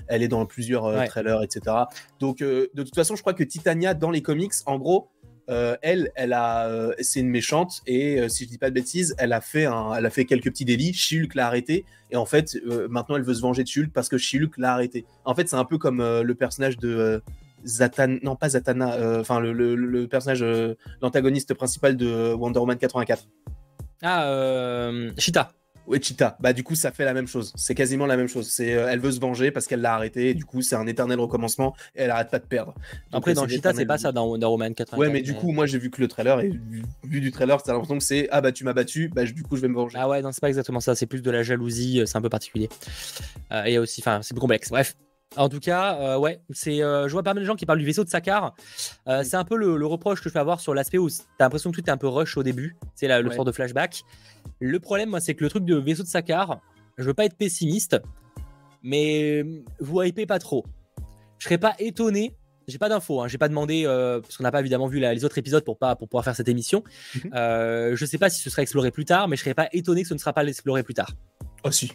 elle 0.08 0.22
est 0.22 0.28
dans 0.28 0.44
plusieurs 0.46 1.04
trailers, 1.06 1.42
etc. 1.42 1.76
Donc 2.20 2.38
de 2.38 2.70
toute 2.74 2.94
façon, 2.94 3.16
je 3.16 3.20
crois 3.20 3.34
que 3.34 3.44
Titania 3.44 3.94
dans 3.94 4.10
les 4.10 4.22
comics, 4.22 4.52
en 4.66 4.78
gros 4.78 5.10
euh, 5.48 5.76
elle, 5.82 6.10
elle 6.16 6.32
a, 6.32 6.66
euh, 6.66 6.92
c'est 7.00 7.20
une 7.20 7.28
méchante 7.28 7.82
et 7.86 8.18
euh, 8.18 8.28
si 8.28 8.44
je 8.44 8.48
dis 8.48 8.58
pas 8.58 8.68
de 8.68 8.74
bêtises, 8.74 9.14
elle 9.18 9.32
a 9.32 9.40
fait 9.40 9.66
elle 9.96 10.06
a 10.06 10.10
fait 10.10 10.24
quelques 10.24 10.50
petits 10.50 10.64
délits. 10.64 10.92
Shulk 10.92 11.34
l'a 11.34 11.46
arrêté 11.46 11.84
et 12.10 12.16
en 12.16 12.26
fait, 12.26 12.56
maintenant 12.88 13.16
elle 13.16 13.22
veut 13.22 13.34
se 13.34 13.40
venger 13.40 13.62
de 13.62 13.68
Shulk 13.68 13.92
parce 13.92 14.08
que 14.08 14.18
Shulk 14.18 14.58
l'a 14.58 14.72
arrêté. 14.72 15.06
En 15.24 15.34
fait, 15.34 15.48
c'est 15.48 15.56
un 15.56 15.64
peu 15.64 15.78
comme 15.78 15.98
le 15.98 16.34
personnage 16.34 16.78
de 16.78 17.22
Zatanna, 17.64 18.18
non 18.22 18.36
pas 18.36 18.50
Zatanna, 18.50 19.20
enfin 19.20 19.40
le, 19.40 19.52
le, 19.52 20.06
personnage, 20.06 20.44
l'antagoniste 21.02 21.54
principal 21.54 21.96
de 21.96 22.32
Wonder 22.32 22.60
Woman 22.60 22.78
84. 22.78 23.26
Ah, 24.02 24.90
Cheetah. 25.18 25.52
Cheetah. 26.00 26.36
Bah, 26.40 26.52
du 26.52 26.62
coup, 26.62 26.74
ça 26.74 26.92
fait 26.92 27.04
la 27.04 27.14
même 27.14 27.26
chose. 27.26 27.52
C'est 27.56 27.74
quasiment 27.74 28.06
la 28.06 28.16
même 28.16 28.28
chose. 28.28 28.48
C'est, 28.48 28.74
euh, 28.74 28.88
elle 28.90 29.00
veut 29.00 29.12
se 29.12 29.20
venger 29.20 29.50
parce 29.50 29.66
qu'elle 29.66 29.80
l'a 29.80 29.94
arrêté. 29.94 30.30
Et 30.30 30.34
du 30.34 30.44
coup, 30.44 30.62
c'est 30.62 30.76
un 30.76 30.86
éternel 30.86 31.20
recommencement 31.20 31.74
et 31.94 32.02
elle 32.02 32.10
arrête 32.10 32.30
pas 32.30 32.38
de 32.38 32.44
perdre. 32.44 32.74
Après, 33.12 33.34
dans 33.34 33.46
Cheetah, 33.46 33.72
c'est 33.74 33.86
pas 33.86 33.98
ça 33.98 34.12
dans 34.12 34.26
Wonder 34.26 34.46
Woman 34.46 34.74
84. 34.74 34.98
Ouais, 34.98 35.12
mais 35.12 35.22
du 35.22 35.34
coup, 35.34 35.52
moi, 35.52 35.66
j'ai 35.66 35.78
vu 35.78 35.90
que 35.90 36.00
le 36.00 36.08
trailer 36.08 36.40
et 36.40 36.50
vu, 37.04 37.20
du 37.20 37.30
trailer, 37.30 37.62
t'as 37.62 37.72
l'impression 37.72 37.98
que 37.98 38.04
c'est 38.04 38.28
ah 38.30 38.40
bah 38.40 38.52
tu 38.52 38.64
m'as 38.64 38.72
battu, 38.72 39.08
bah 39.08 39.24
du 39.24 39.42
coup, 39.42 39.56
je 39.56 39.62
vais 39.62 39.68
me 39.68 39.74
venger. 39.74 39.96
Ah 39.98 40.08
ouais, 40.08 40.22
non, 40.22 40.32
c'est 40.32 40.40
pas 40.40 40.48
exactement 40.48 40.80
ça. 40.80 40.94
C'est 40.94 41.06
plus 41.06 41.22
de 41.22 41.30
la 41.30 41.42
jalousie. 41.42 42.00
Euh, 42.00 42.06
c'est 42.06 42.16
un 42.16 42.22
peu 42.22 42.28
particulier. 42.28 42.68
Euh, 43.52 43.64
et 43.64 43.78
aussi, 43.78 44.00
enfin, 44.00 44.20
c'est 44.22 44.34
plus 44.34 44.40
complexe. 44.40 44.70
Bref. 44.70 44.94
En 45.36 45.48
tout 45.48 45.60
cas, 45.60 46.18
ouais, 46.18 46.40
c'est, 46.50 46.78
je 46.78 47.10
vois 47.10 47.22
pas 47.22 47.34
mal 47.34 47.42
de 47.42 47.46
gens 47.46 47.56
qui 47.56 47.66
parlent 47.66 47.78
du 47.78 47.84
vaisseau 47.84 48.04
de 48.04 48.08
Sakar. 48.08 48.54
c'est 49.06 49.34
un 49.34 49.44
peu 49.44 49.56
le, 49.56 49.86
reproche 49.86 50.22
que 50.22 50.28
je 50.28 50.32
peux 50.34 50.40
avoir 50.40 50.60
sur 50.60 50.72
l'aspect 50.72 50.98
où 50.98 51.08
t'as 51.10 51.44
l'impression 51.44 51.70
que 51.70 51.80
tout 51.80 51.86
est 51.86 51.90
un 51.90 51.96
peu 51.96 52.08
rush 52.08 52.36
au 52.36 52.42
début. 52.42 52.76
C'est 52.94 53.08
le 53.08 53.30
sort 53.32 53.44
de 53.44 53.52
flashback. 53.52 54.02
Le 54.60 54.80
problème, 54.80 55.10
moi, 55.10 55.20
c'est 55.20 55.34
que 55.34 55.44
le 55.44 55.50
truc 55.50 55.64
de 55.64 55.76
vaisseau 55.76 56.04
de 56.04 56.08
Sakar, 56.08 56.60
je 56.96 57.04
veux 57.04 57.14
pas 57.14 57.24
être 57.24 57.36
pessimiste, 57.36 58.00
mais 58.82 59.44
vous 59.80 60.02
hypez 60.02 60.26
pas 60.26 60.38
trop. 60.38 60.64
Je 61.38 61.44
serais 61.44 61.58
pas 61.58 61.74
étonné. 61.78 62.34
J'ai 62.68 62.78
pas 62.78 62.88
d'infos, 62.88 63.22
hein, 63.22 63.28
j'ai 63.28 63.38
pas 63.38 63.48
demandé 63.48 63.84
euh, 63.86 64.20
parce 64.20 64.36
qu'on 64.36 64.42
n'a 64.42 64.50
pas 64.50 64.58
évidemment 64.58 64.88
vu 64.88 64.98
les 64.98 65.24
autres 65.24 65.38
épisodes 65.38 65.64
pour 65.64 65.78
pas 65.78 65.94
pour 65.94 66.08
pouvoir 66.08 66.24
faire 66.24 66.34
cette 66.34 66.48
émission. 66.48 66.82
Mhm. 67.14 67.30
Euh, 67.32 67.94
je 67.94 68.04
sais 68.04 68.18
pas 68.18 68.28
si 68.28 68.42
ce 68.42 68.50
sera 68.50 68.62
exploré 68.62 68.90
plus 68.90 69.04
tard, 69.04 69.28
mais 69.28 69.36
je 69.36 69.42
serais 69.42 69.54
pas 69.54 69.68
étonné 69.72 70.02
que 70.02 70.08
ce 70.08 70.14
ne 70.14 70.18
sera 70.18 70.32
pas 70.32 70.44
exploré 70.44 70.82
plus 70.82 70.94
tard. 70.94 71.12
Oh 71.62 71.70
si. 71.70 71.92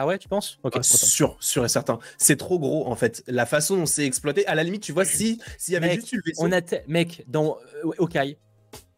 Ah 0.00 0.06
ouais, 0.06 0.16
tu 0.16 0.28
penses? 0.28 0.58
Ok. 0.62 0.72
Ah, 0.76 0.82
sûr, 0.82 1.36
sûr 1.40 1.62
et 1.62 1.68
certain. 1.68 1.98
C'est 2.16 2.36
trop 2.36 2.58
gros 2.58 2.86
en 2.86 2.96
fait. 2.96 3.22
La 3.26 3.44
façon 3.44 3.76
dont 3.76 3.84
c'est 3.84 4.06
exploité, 4.06 4.46
à 4.46 4.54
la 4.54 4.64
limite, 4.64 4.82
tu 4.82 4.92
vois, 4.92 5.04
si 5.04 5.38
s'il 5.58 5.74
y 5.74 5.76
avait 5.76 5.94
juste 5.96 6.12
le 6.12 6.22
vaisseau. 6.24 6.42
On 6.42 6.52
a 6.52 6.62
mec 6.86 7.22
dans 7.28 7.58
euh, 7.84 7.90
Okai, 7.98 8.38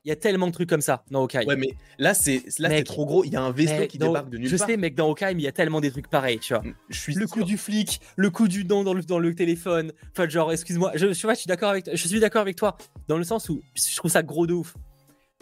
il 0.05 0.09
y 0.09 0.13
a 0.13 0.17
tellement 0.17 0.47
de 0.47 0.53
trucs 0.53 0.69
comme 0.69 0.81
ça 0.81 1.03
dans 1.11 1.23
Hawkeye. 1.23 1.45
Ouais, 1.45 1.57
mais 1.57 1.71
là, 1.99 2.15
c'est 2.15 2.45
là 2.61 2.81
trop 2.85 3.05
gros. 3.05 3.25
Il 3.25 3.33
y 3.33 3.37
a 3.37 3.43
un 3.43 3.51
vaisseau 3.51 3.85
qui 3.89 3.99
débarque 3.99 4.31
de 4.31 4.39
nulle 4.39 4.49
je 4.49 4.57
part. 4.57 4.69
Je 4.69 4.73
sais, 4.73 4.77
mec, 4.77 4.95
dans 4.95 5.09
Hawkeye, 5.09 5.35
mais 5.35 5.43
il 5.43 5.45
y 5.45 5.49
a 5.49 5.53
tellement 5.53 5.81
des 5.81 5.91
trucs 5.91 6.09
pareils, 6.09 6.39
tu 6.39 6.55
vois. 6.55 6.63
Je 6.89 6.99
suis 7.01 7.15
le 7.15 7.27
coup 7.27 7.43
du 7.43 7.59
flic, 7.59 8.01
le 8.15 8.31
coup 8.31 8.47
du 8.47 8.65
nom 8.65 8.85
dans 8.85 8.95
le, 8.95 9.03
dans 9.03 9.19
le 9.19 9.35
téléphone. 9.35 9.93
Enfin, 10.13 10.29
genre, 10.29 10.53
excuse-moi, 10.53 10.93
je, 10.95 11.09
je, 11.09 11.13
je 11.15 11.35
suis 11.35 11.49
d'accord 11.49 11.71
avec, 11.71 11.91
je 11.93 12.09
suis 12.09 12.21
d'accord 12.21 12.43
avec 12.43 12.55
toi 12.55 12.77
dans 13.09 13.19
le 13.19 13.25
sens 13.25 13.49
où 13.49 13.61
je 13.75 13.97
trouve 13.97 14.13
ça 14.13 14.23
gros 14.23 14.47
de 14.47 14.53
ouf. 14.53 14.77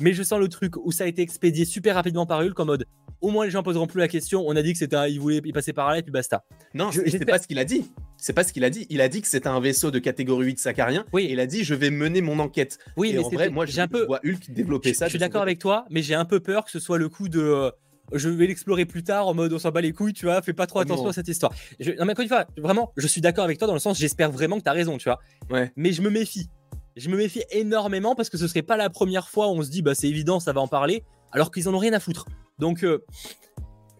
Mais 0.01 0.14
je 0.14 0.23
sens 0.23 0.40
le 0.40 0.49
truc 0.49 0.79
où 0.79 0.90
ça 0.90 1.05
a 1.05 1.07
été 1.07 1.20
expédié 1.20 1.66
super 1.66 1.96
rapidement 1.96 2.25
par 2.25 2.40
Hulk 2.40 2.59
en 2.59 2.64
mode 2.64 2.87
au 3.20 3.30
moins 3.30 3.44
les 3.44 3.50
gens 3.50 3.62
poseront 3.62 3.87
plus 3.87 4.00
la 4.00 4.09
question. 4.09 4.44
On 4.46 4.56
a 4.56 4.62
dit 4.62 4.72
que 4.72 4.78
c'était 4.78 4.96
un, 4.96 5.06
il 5.06 5.20
voulait 5.20 5.40
y 5.44 5.52
passer 5.52 5.72
par 5.72 5.90
là 5.90 5.98
et 5.98 6.02
puis 6.02 6.12
basta. 6.12 6.44
Non, 6.74 6.90
c'est 6.92 7.24
pas 7.24 7.38
ce 7.38 7.46
qu'il 7.46 7.59
a 7.59 7.64
dit. 7.64 7.90
C'est 8.16 8.33
pas 8.33 8.44
ce 8.44 8.52
qu'il 8.52 8.64
a 8.64 8.70
dit. 8.70 8.87
Il 8.90 9.00
a 9.00 9.09
dit 9.09 9.22
que 9.22 9.28
c'était 9.28 9.48
un 9.48 9.61
vaisseau 9.61 9.90
de 9.90 9.98
catégorie 9.98 10.46
8 10.46 10.59
sacarien. 10.59 11.04
Oui. 11.12 11.24
Et 11.24 11.33
il 11.33 11.40
a 11.40 11.46
dit 11.46 11.64
je 11.64 11.74
vais 11.74 11.90
mener 11.90 12.20
mon 12.20 12.38
enquête. 12.38 12.78
Oui, 12.96 13.11
et 13.11 13.12
mais 13.14 13.18
en 13.18 13.28
vrai, 13.28 13.50
moi 13.50 13.66
j'ai 13.66 13.80
un 13.80 13.88
peu 13.88 14.04
vois 14.06 14.20
Hulk 14.24 14.50
développer 14.50 14.94
ça. 14.94 15.06
Je 15.06 15.11
suis 15.11 15.18
d'accord 15.18 15.42
avec 15.42 15.59
toi, 15.59 15.85
mais 15.90 16.02
j'ai 16.02 16.14
un 16.14 16.24
peu 16.24 16.40
peur 16.40 16.64
que 16.64 16.70
ce 16.70 16.78
soit 16.78 16.98
le 16.98 17.09
coup 17.09 17.28
de 17.28 17.72
je 18.12 18.28
vais 18.28 18.46
l'explorer 18.46 18.87
plus 18.87 19.02
tard 19.02 19.28
en 19.28 19.35
mode 19.35 19.52
on 19.52 19.59
s'en 19.59 19.70
bat 19.70 19.80
les 19.80 19.92
couilles, 19.92 20.12
tu 20.12 20.26
vois, 20.26 20.42
fais 20.42 20.52
pas 20.52 20.66
trop 20.66 20.80
oh 20.80 20.83
attention 20.83 21.09
à 21.09 21.12
cette 21.12 21.28
histoire. 21.28 21.52
non, 21.81 22.04
mais 22.04 22.12
encore 22.12 22.23
une 22.23 22.29
fois, 22.29 22.46
vraiment, 22.58 22.92
je 22.96 23.06
suis 23.06 23.21
d'accord 23.21 23.44
avec 23.44 23.58
toi 23.58 23.66
dans 23.66 23.75
le 23.75 23.81
sens, 23.81 23.98
j'espère 23.98 24.31
vraiment 24.31 24.58
que 24.58 24.64
tu 24.64 24.68
as 24.68 24.73
raison, 24.73 24.98
tu 24.98 25.08
vois. 25.08 25.21
Ouais. 25.50 25.73
Mais 25.77 25.92
je 25.92 26.02
me 26.02 26.10
méfie. 26.10 26.48
Je 26.96 27.08
me 27.08 27.16
méfie 27.16 27.44
énormément 27.50 28.14
parce 28.14 28.29
que 28.29 28.37
ce 28.37 28.48
serait 28.48 28.62
pas 28.62 28.77
la 28.77 28.90
première 28.90 29.29
fois 29.29 29.48
où 29.48 29.52
on 29.52 29.62
se 29.62 29.71
dit 29.71 29.81
bah 29.81 29.94
c'est 29.94 30.08
évident, 30.08 30.40
ça 30.40 30.52
va 30.52 30.60
en 30.60 30.68
parler, 30.68 31.04
alors 31.33 31.50
qu'ils 31.50 31.68
en 31.68 31.75
ont 31.75 31.79
rien 31.79 31.92
à 31.92 32.00
foutre. 32.00 32.27
Donc 32.61 32.85
euh, 32.85 33.04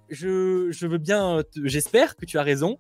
je, 0.09 0.87
veux 0.87 0.99
bien, 0.99 1.43
j'espère 1.65 2.17
que 2.17 2.25
tu 2.25 2.39
as 2.39 2.43
raison, 2.43 2.79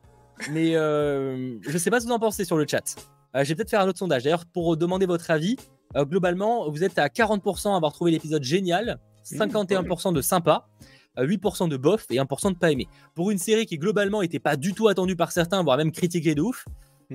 mais 0.50 0.76
euh, 0.76 1.58
je 1.62 1.78
sais 1.78 1.90
pas 1.90 2.00
ce 2.00 2.04
que 2.04 2.10
vous 2.10 2.14
en 2.14 2.20
pensez 2.20 2.44
sur 2.44 2.56
le 2.56 2.66
chat. 2.66 2.96
Euh, 3.34 3.44
je 3.44 3.48
vais 3.48 3.54
peut-être 3.56 3.70
faire 3.70 3.80
un 3.80 3.88
autre 3.88 3.98
sondage. 3.98 4.24
D'ailleurs, 4.24 4.46
pour 4.46 4.76
demander 4.76 5.06
votre 5.06 5.30
avis, 5.30 5.56
globalement, 5.96 6.70
vous 6.70 6.84
êtes 6.84 6.98
à 6.98 7.08
40% 7.08 7.72
à 7.72 7.76
avoir 7.76 7.92
trouvé 7.92 8.10
l'épisode 8.12 8.44
génial 8.44 8.98
51% 9.24 10.12
de 10.12 10.20
sympa, 10.20 10.68
8% 11.16 11.68
de 11.68 11.76
bof 11.76 12.06
et 12.10 12.16
1% 12.16 12.52
de 12.52 12.56
pas 12.56 12.70
aimé. 12.70 12.86
Pour 13.14 13.30
une 13.30 13.38
série 13.38 13.66
qui 13.66 13.78
globalement 13.78 14.22
était 14.22 14.38
pas 14.38 14.56
du 14.56 14.72
tout 14.72 14.88
attendue 14.88 15.16
par 15.16 15.32
certains, 15.32 15.62
voire 15.62 15.76
même 15.76 15.92
critiquée 15.92 16.34
de 16.34 16.42
ouf, 16.42 16.64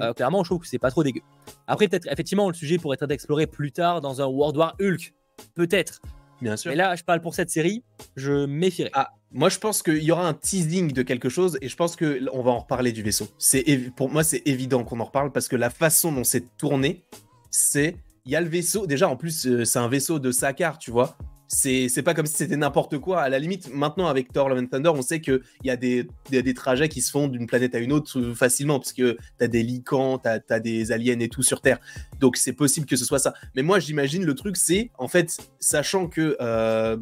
euh, 0.02 0.14
clairement, 0.14 0.44
je 0.44 0.50
trouve 0.50 0.60
que 0.60 0.68
c'est 0.68 0.80
pas 0.80 0.92
trop 0.92 1.04
dégueu. 1.04 1.22
Après, 1.68 1.88
peut-être, 1.88 2.08
effectivement, 2.12 2.48
le 2.48 2.54
sujet 2.54 2.78
pourrait 2.78 2.98
être 3.00 3.12
exploré 3.12 3.48
plus 3.48 3.72
tard 3.72 4.02
dans 4.02 4.22
un 4.22 4.26
World 4.26 4.58
War 4.58 4.76
Hulk. 4.82 5.14
Peut-être. 5.54 6.02
Bien 6.46 6.58
sûr. 6.58 6.70
Mais 6.70 6.76
là, 6.76 6.96
je 6.96 7.04
parle 7.04 7.22
pour 7.22 7.34
cette 7.34 7.50
série, 7.50 7.84
je 8.16 8.46
méfierais. 8.46 8.92
Ah, 8.94 9.12
moi, 9.32 9.50
je 9.50 9.58
pense 9.58 9.82
qu'il 9.82 10.04
y 10.04 10.12
aura 10.12 10.28
un 10.28 10.36
teasing 10.36 10.92
de 10.92 11.02
quelque 11.02 11.28
chose 11.28 11.58
et 11.60 11.70
je 11.70 11.76
pense 11.76 11.96
que 11.96 12.22
on 12.32 12.44
va 12.44 12.52
en 12.52 12.60
reparler 12.60 12.92
du 12.92 13.02
vaisseau. 13.02 13.28
C'est 13.40 13.64
pour 13.96 14.12
moi, 14.12 14.24
c'est 14.24 14.44
évident 14.46 14.84
qu'on 14.84 15.00
en 15.00 15.06
reparle 15.06 15.32
parce 15.32 15.48
que 15.48 15.56
la 15.56 15.72
façon 15.72 16.12
dont 16.12 16.24
c'est 16.24 16.56
tourné, 16.56 17.04
c'est 17.50 17.96
il 18.26 18.32
y 18.32 18.36
a 18.36 18.42
le 18.42 18.48
vaisseau. 18.48 18.86
Déjà, 18.86 19.10
en 19.10 19.16
plus, 19.16 19.48
euh, 19.48 19.66
c'est 19.66 19.80
un 19.80 19.88
vaisseau 19.88 20.20
de 20.20 20.32
Sakar, 20.32 20.78
tu 20.78 20.92
vois 20.92 21.18
c'est 21.48 22.04
pas 22.04 22.14
comme 22.14 22.26
si 22.26 22.36
c'était 22.36 22.58
n'importe 22.58 22.98
quoi. 22.98 23.22
À 23.22 23.30
la 23.30 23.40
limite, 23.40 23.74
maintenant 23.74 24.08
avec 24.08 24.32
Thor 24.32 24.50
Love 24.50 24.60
and 24.60 24.68
Thunder, 24.68 24.90
on 24.90 25.02
sait 25.02 25.22
qu'il 25.22 25.42
y 25.64 25.70
a 25.70 25.76
des, 25.76 26.08
trajets 26.56 26.90
qui 26.90 27.02
se 27.02 27.12
font 27.12 27.28
d'une 27.28 27.48
planète 27.48 27.76
à 27.76 27.80
une 27.80 27.92
autre 27.92 28.34
facilement, 28.34 28.80
parce 28.80 28.94
que 28.94 29.18
t'as 29.38 29.48
des 29.48 29.64
licans, 29.64 30.18
t'as 30.18 30.40
as 30.50 30.60
des 30.60 30.92
aliens 30.92 31.20
et 31.20 31.30
tout 31.30 31.44
sur 31.44 31.62
Terre. 31.62 31.80
Donc 32.20 32.38
c'est 32.38 32.54
possible 32.54 32.86
que 32.86 32.96
ce 32.96 33.06
soit 33.06 33.20
ça. 33.20 33.34
Mais 33.56 33.62
moi, 33.62 33.80
j'imagine 33.80 34.26
le 34.26 34.36
truc, 34.36 34.58
c'est 34.58 34.92
en 34.98 35.08
fait, 35.08 35.38
sachant 35.60 36.08
que 36.08 36.36
euh, 36.42 36.98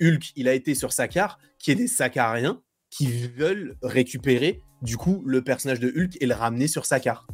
Hulk, 0.00 0.32
il 0.36 0.48
a 0.48 0.54
été 0.54 0.74
sur 0.74 0.92
Sakar, 0.92 1.38
qui 1.58 1.70
est 1.70 1.76
des 1.76 1.88
Sakariens 1.88 2.60
qui 2.90 3.28
veulent 3.28 3.76
récupérer 3.82 4.60
du 4.82 4.96
coup 4.96 5.22
le 5.26 5.42
personnage 5.42 5.80
de 5.80 5.88
Hulk 5.88 6.16
et 6.20 6.26
le 6.26 6.34
ramener 6.34 6.66
sur 6.66 6.86
Sakar. 6.86 7.26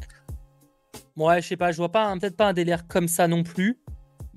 Ouais, 1.15 1.41
je 1.41 1.47
sais 1.47 1.57
pas, 1.57 1.71
je 1.71 1.77
vois 1.77 1.91
pas 1.91 2.13
peut-être 2.19 2.37
pas 2.37 2.47
un 2.47 2.53
délire 2.53 2.87
comme 2.87 3.07
ça 3.07 3.27
non 3.27 3.43
plus 3.43 3.79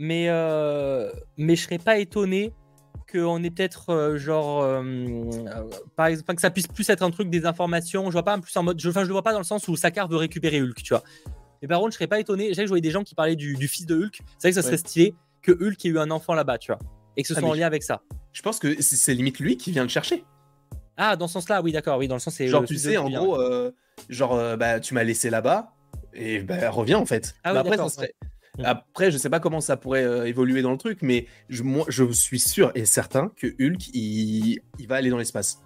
mais, 0.00 0.30
euh, 0.30 1.12
mais 1.36 1.56
je 1.56 1.64
serais 1.64 1.78
pas 1.78 1.98
étonné 1.98 2.54
qu'on 3.12 3.44
ait 3.44 3.50
peut-être 3.50 3.90
euh, 3.90 4.16
genre 4.16 4.62
euh, 4.62 4.82
par 5.94 6.06
exemple 6.06 6.36
que 6.36 6.40
ça 6.40 6.50
puisse 6.50 6.68
plus 6.68 6.88
être 6.88 7.02
un 7.02 7.10
truc 7.10 7.28
des 7.28 7.44
informations. 7.44 8.06
Je 8.06 8.12
vois 8.12 8.22
pas 8.22 8.38
plus 8.38 8.56
en 8.56 8.62
mode 8.62 8.80
je, 8.80 8.88
enfin 8.88 9.02
je 9.02 9.08
le 9.08 9.12
vois 9.12 9.22
pas 9.22 9.32
dans 9.32 9.38
le 9.40 9.44
sens 9.44 9.68
où 9.68 9.76
Sakar 9.76 10.08
veut 10.08 10.16
récupérer 10.16 10.62
Hulk 10.62 10.82
tu 10.82 10.94
vois. 10.94 11.02
Mais 11.60 11.68
par 11.68 11.80
contre 11.80 11.92
je 11.92 11.96
serais 11.96 12.06
pas 12.06 12.18
étonné. 12.18 12.54
J'ai 12.54 12.62
je 12.62 12.68
voyais 12.68 12.80
des 12.80 12.90
gens 12.90 13.04
qui 13.04 13.14
parlaient 13.14 13.36
du, 13.36 13.54
fils 13.68 13.84
de 13.84 13.94
Hulk. 13.94 14.20
C'est 14.38 14.48
vrai 14.48 14.50
que 14.52 14.54
ça 14.54 14.62
serait 14.62 14.78
stylé 14.78 15.14
que 15.42 15.52
Hulk 15.52 15.84
ait 15.84 15.90
eu 15.90 15.98
un 15.98 16.10
enfant 16.10 16.32
là-bas 16.32 16.56
tu 16.56 16.72
vois 16.72 16.78
et 17.18 17.22
que 17.22 17.28
ce 17.28 17.34
ah, 17.36 17.40
soit 17.40 17.48
en 17.50 17.54
lien 17.54 17.66
avec 17.66 17.82
ça. 17.82 18.00
je 18.32 18.40
pense 18.40 18.58
que 18.58 18.80
c'est 18.80 19.12
limite 19.12 19.38
lui 19.38 19.58
qui 19.58 19.70
vient 19.70 19.82
le 19.82 19.90
chercher. 19.90 20.24
Ah 20.96 21.16
dans 21.16 21.26
ce 21.26 21.34
sens 21.34 21.48
là 21.50 21.60
oui 21.60 21.72
d'accord 21.72 21.98
oui 21.98 22.08
dans 22.08 22.14
le 22.14 22.20
sens 22.20 22.34
c'est 22.36 22.48
genre 22.48 22.64
tu 22.64 22.78
sais 22.78 22.96
en 22.96 23.10
gros 23.10 23.38
genre 24.08 24.56
bah 24.56 24.80
tu 24.80 24.94
m'as 24.94 25.04
laissé 25.04 25.28
là-bas 25.28 25.74
et 26.14 26.40
bah 26.40 26.70
reviens 26.70 26.98
en 26.98 27.06
fait. 27.06 27.34
Ah, 27.44 27.52
bah, 27.52 27.60
après 27.60 27.76
ça 27.76 27.88
serait. 27.90 28.14
Après, 28.62 29.10
je 29.10 29.18
sais 29.18 29.30
pas 29.30 29.40
comment 29.40 29.60
ça 29.60 29.76
pourrait 29.76 30.04
euh, 30.04 30.26
évoluer 30.26 30.62
dans 30.62 30.72
le 30.72 30.78
truc, 30.78 30.98
mais 31.02 31.26
je, 31.48 31.62
moi, 31.62 31.84
je 31.88 32.10
suis 32.12 32.40
sûr 32.40 32.72
et 32.74 32.84
certain 32.84 33.32
que 33.36 33.46
Hulk, 33.46 33.88
il, 33.94 34.60
va 34.88 34.96
aller 34.96 35.10
dans 35.10 35.18
l'espace. 35.18 35.62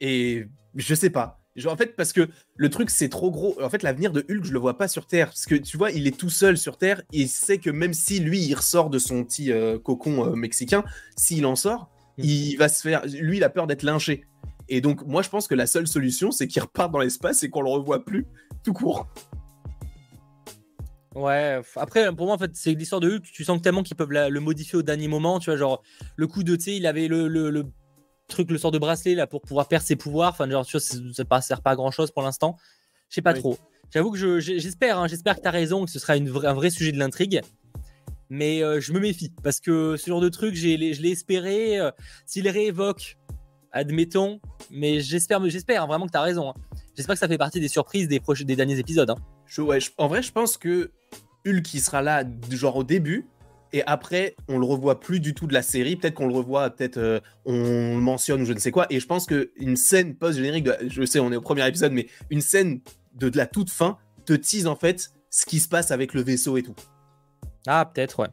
Et 0.00 0.46
je 0.76 0.94
sais 0.94 1.10
pas. 1.10 1.40
en 1.66 1.76
fait, 1.76 1.96
parce 1.96 2.12
que 2.12 2.28
le 2.56 2.70
truc, 2.70 2.90
c'est 2.90 3.08
trop 3.08 3.30
gros. 3.30 3.60
En 3.62 3.68
fait, 3.68 3.82
l'avenir 3.82 4.12
de 4.12 4.24
Hulk, 4.30 4.44
je 4.44 4.52
le 4.52 4.58
vois 4.58 4.78
pas 4.78 4.88
sur 4.88 5.06
Terre. 5.06 5.28
Parce 5.28 5.46
que 5.46 5.56
tu 5.56 5.76
vois, 5.76 5.90
il 5.90 6.06
est 6.06 6.16
tout 6.16 6.30
seul 6.30 6.56
sur 6.56 6.78
Terre. 6.78 7.02
Et 7.12 7.22
il 7.22 7.28
sait 7.28 7.58
que 7.58 7.70
même 7.70 7.92
si 7.92 8.20
lui, 8.20 8.40
il 8.40 8.54
ressort 8.54 8.90
de 8.90 8.98
son 8.98 9.24
petit 9.24 9.52
euh, 9.52 9.78
cocon 9.78 10.24
euh, 10.24 10.34
mexicain, 10.34 10.84
s'il 11.16 11.44
en 11.44 11.56
sort, 11.56 11.90
mm. 12.18 12.22
il 12.24 12.56
va 12.56 12.68
se 12.68 12.82
faire. 12.82 13.04
Lui, 13.06 13.38
il 13.38 13.44
a 13.44 13.50
peur 13.50 13.66
d'être 13.66 13.82
lynché. 13.82 14.24
Et 14.68 14.80
donc, 14.80 15.04
moi, 15.06 15.22
je 15.22 15.28
pense 15.28 15.48
que 15.48 15.54
la 15.54 15.66
seule 15.66 15.88
solution, 15.88 16.30
c'est 16.30 16.46
qu'il 16.46 16.62
reparte 16.62 16.92
dans 16.92 16.98
l'espace 16.98 17.42
et 17.42 17.50
qu'on 17.50 17.62
le 17.62 17.70
revoit 17.70 18.04
plus 18.04 18.26
tout 18.62 18.74
court. 18.74 19.08
Ouais, 21.14 21.60
après, 21.76 22.14
pour 22.14 22.26
moi, 22.26 22.34
en 22.34 22.38
fait, 22.38 22.50
c'est 22.54 22.74
l'histoire 22.74 23.00
de 23.00 23.10
Hulk. 23.10 23.22
Tu 23.22 23.44
sens 23.44 23.60
tellement 23.62 23.82
qu'ils 23.82 23.96
peuvent 23.96 24.12
le 24.12 24.40
modifier 24.40 24.78
au 24.78 24.82
dernier 24.82 25.08
moment. 25.08 25.38
Tu 25.38 25.50
vois, 25.50 25.56
genre, 25.56 25.82
le 26.16 26.26
coup 26.26 26.42
de, 26.42 26.54
tu 26.56 26.64
sais, 26.64 26.76
il 26.76 26.86
avait 26.86 27.08
le, 27.08 27.28
le, 27.28 27.64
truc, 28.28 28.50
le 28.50 28.58
sort 28.58 28.70
de 28.70 28.78
bracelet 28.78 29.14
là 29.14 29.26
pour 29.26 29.40
pouvoir 29.40 29.68
perdre 29.68 29.86
ses 29.86 29.96
pouvoirs. 29.96 30.30
Enfin, 30.30 30.48
genre, 30.50 30.66
tu 30.66 30.72
vois, 30.72 30.80
ça 30.80 30.98
ne 30.98 31.40
sert 31.40 31.62
pas 31.62 31.70
à 31.70 31.76
grand 31.76 31.90
chose 31.90 32.10
pour 32.10 32.22
l'instant. 32.22 32.56
Je 33.08 33.14
sais 33.14 33.22
pas 33.22 33.34
trop. 33.34 33.58
J'avoue 33.90 34.10
que 34.10 34.38
j'espère, 34.38 34.98
hein, 34.98 35.08
j'espère 35.08 35.36
que 35.36 35.40
tu 35.40 35.48
as 35.48 35.52
raison, 35.52 35.86
que 35.86 35.90
ce 35.90 35.98
sera 35.98 36.16
une 36.16 36.28
un 36.28 36.52
vrai 36.52 36.68
sujet 36.70 36.92
de 36.92 36.98
l'intrigue. 36.98 37.40
Mais 38.28 38.62
euh, 38.62 38.80
je 38.80 38.92
me 38.92 39.00
méfie 39.00 39.32
parce 39.42 39.60
que 39.60 39.96
ce 39.96 40.06
genre 40.06 40.20
de 40.20 40.28
truc, 40.28 40.54
je 40.54 40.66
l'ai 40.66 41.10
espéré. 41.10 41.80
Euh, 41.80 41.90
s'il 42.26 42.46
réévoque, 42.48 43.16
admettons, 43.72 44.40
mais 44.70 45.00
j'espère 45.00 45.42
j'espère 45.48 45.82
hein, 45.82 45.86
vraiment 45.86 46.06
que 46.06 46.12
tu 46.12 46.18
as 46.18 46.22
raison. 46.22 46.50
Hein. 46.50 46.54
J'espère 46.94 47.14
que 47.14 47.20
ça 47.20 47.28
fait 47.28 47.38
partie 47.38 47.60
des 47.60 47.68
surprises 47.68 48.08
des, 48.08 48.20
des 48.40 48.56
derniers 48.56 48.78
épisodes. 48.78 49.10
en 49.10 50.08
vrai, 50.08 50.22
je 50.22 50.32
pense 50.32 50.58
que 50.58 50.90
Hulk 51.48 51.62
qui 51.62 51.80
sera 51.80 52.02
là 52.02 52.24
genre 52.50 52.76
au 52.76 52.84
début 52.84 53.26
et 53.72 53.82
après 53.86 54.36
on 54.48 54.58
le 54.58 54.64
revoit 54.64 55.00
plus 55.00 55.20
du 55.20 55.34
tout 55.34 55.46
de 55.46 55.52
la 55.52 55.62
série 55.62 55.96
peut-être 55.96 56.14
qu'on 56.14 56.26
le 56.26 56.34
revoit 56.34 56.70
peut-être 56.70 56.96
euh, 56.96 57.20
on 57.44 57.96
le 57.96 58.00
mentionne 58.00 58.42
ou 58.42 58.44
je 58.44 58.52
ne 58.52 58.58
sais 58.58 58.70
quoi 58.70 58.86
et 58.90 59.00
je 59.00 59.06
pense 59.06 59.26
que 59.26 59.50
une 59.56 59.76
scène 59.76 60.14
post 60.14 60.38
générique 60.38 60.68
je 60.86 61.04
sais 61.04 61.20
on 61.20 61.32
est 61.32 61.36
au 61.36 61.40
premier 61.40 61.66
épisode 61.66 61.92
mais 61.92 62.06
une 62.30 62.40
scène 62.40 62.80
de, 63.14 63.30
la 63.34 63.46
toute 63.46 63.70
fin 63.70 63.98
te 64.24 64.32
tease 64.32 64.66
en 64.66 64.76
fait 64.76 65.10
ce 65.30 65.44
qui 65.44 65.60
se 65.60 65.68
passe 65.68 65.90
avec 65.90 66.14
le 66.14 66.22
vaisseau 66.22 66.56
et 66.56 66.62
tout 66.62 66.76
ah 67.66 67.90
peut-être 67.92 68.20
ouais 68.20 68.28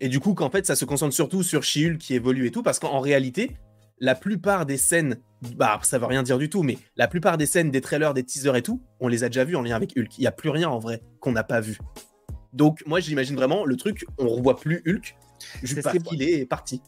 et 0.00 0.08
du 0.08 0.20
coup 0.20 0.34
qu'en 0.34 0.50
fait 0.50 0.66
ça 0.66 0.76
se 0.76 0.84
concentre 0.84 1.14
surtout 1.14 1.42
sur 1.42 1.62
she 1.62 1.96
qui 1.98 2.14
évolue 2.14 2.46
et 2.46 2.50
tout 2.50 2.62
parce 2.62 2.78
qu'en 2.78 3.00
réalité 3.00 3.56
la 4.02 4.16
plupart 4.16 4.66
des 4.66 4.76
scènes, 4.76 5.16
bah 5.56 5.78
ça 5.82 5.96
veut 5.96 6.06
rien 6.06 6.24
dire 6.24 6.36
du 6.36 6.50
tout, 6.50 6.64
mais 6.64 6.76
la 6.96 7.06
plupart 7.06 7.38
des 7.38 7.46
scènes, 7.46 7.70
des 7.70 7.80
trailers, 7.80 8.14
des 8.14 8.24
teasers 8.24 8.56
et 8.56 8.62
tout, 8.62 8.82
on 8.98 9.06
les 9.06 9.22
a 9.22 9.28
déjà 9.28 9.44
vus 9.44 9.54
en 9.54 9.62
lien 9.62 9.76
avec 9.76 9.96
Hulk. 9.96 10.18
Il 10.18 10.22
n'y 10.22 10.26
a 10.26 10.32
plus 10.32 10.50
rien 10.50 10.68
en 10.68 10.80
vrai 10.80 11.02
qu'on 11.20 11.30
n'a 11.30 11.44
pas 11.44 11.60
vu. 11.60 11.78
Donc 12.52 12.82
moi 12.86 13.00
j'imagine 13.00 13.36
vraiment 13.36 13.64
le 13.64 13.76
truc, 13.76 14.04
on 14.18 14.28
revoit 14.28 14.56
plus 14.56 14.82
Hulk, 14.86 15.16
juste 15.62 15.82
parce 15.82 15.98
qu'il 15.98 16.22
est 16.22 16.44
parti. 16.46 16.82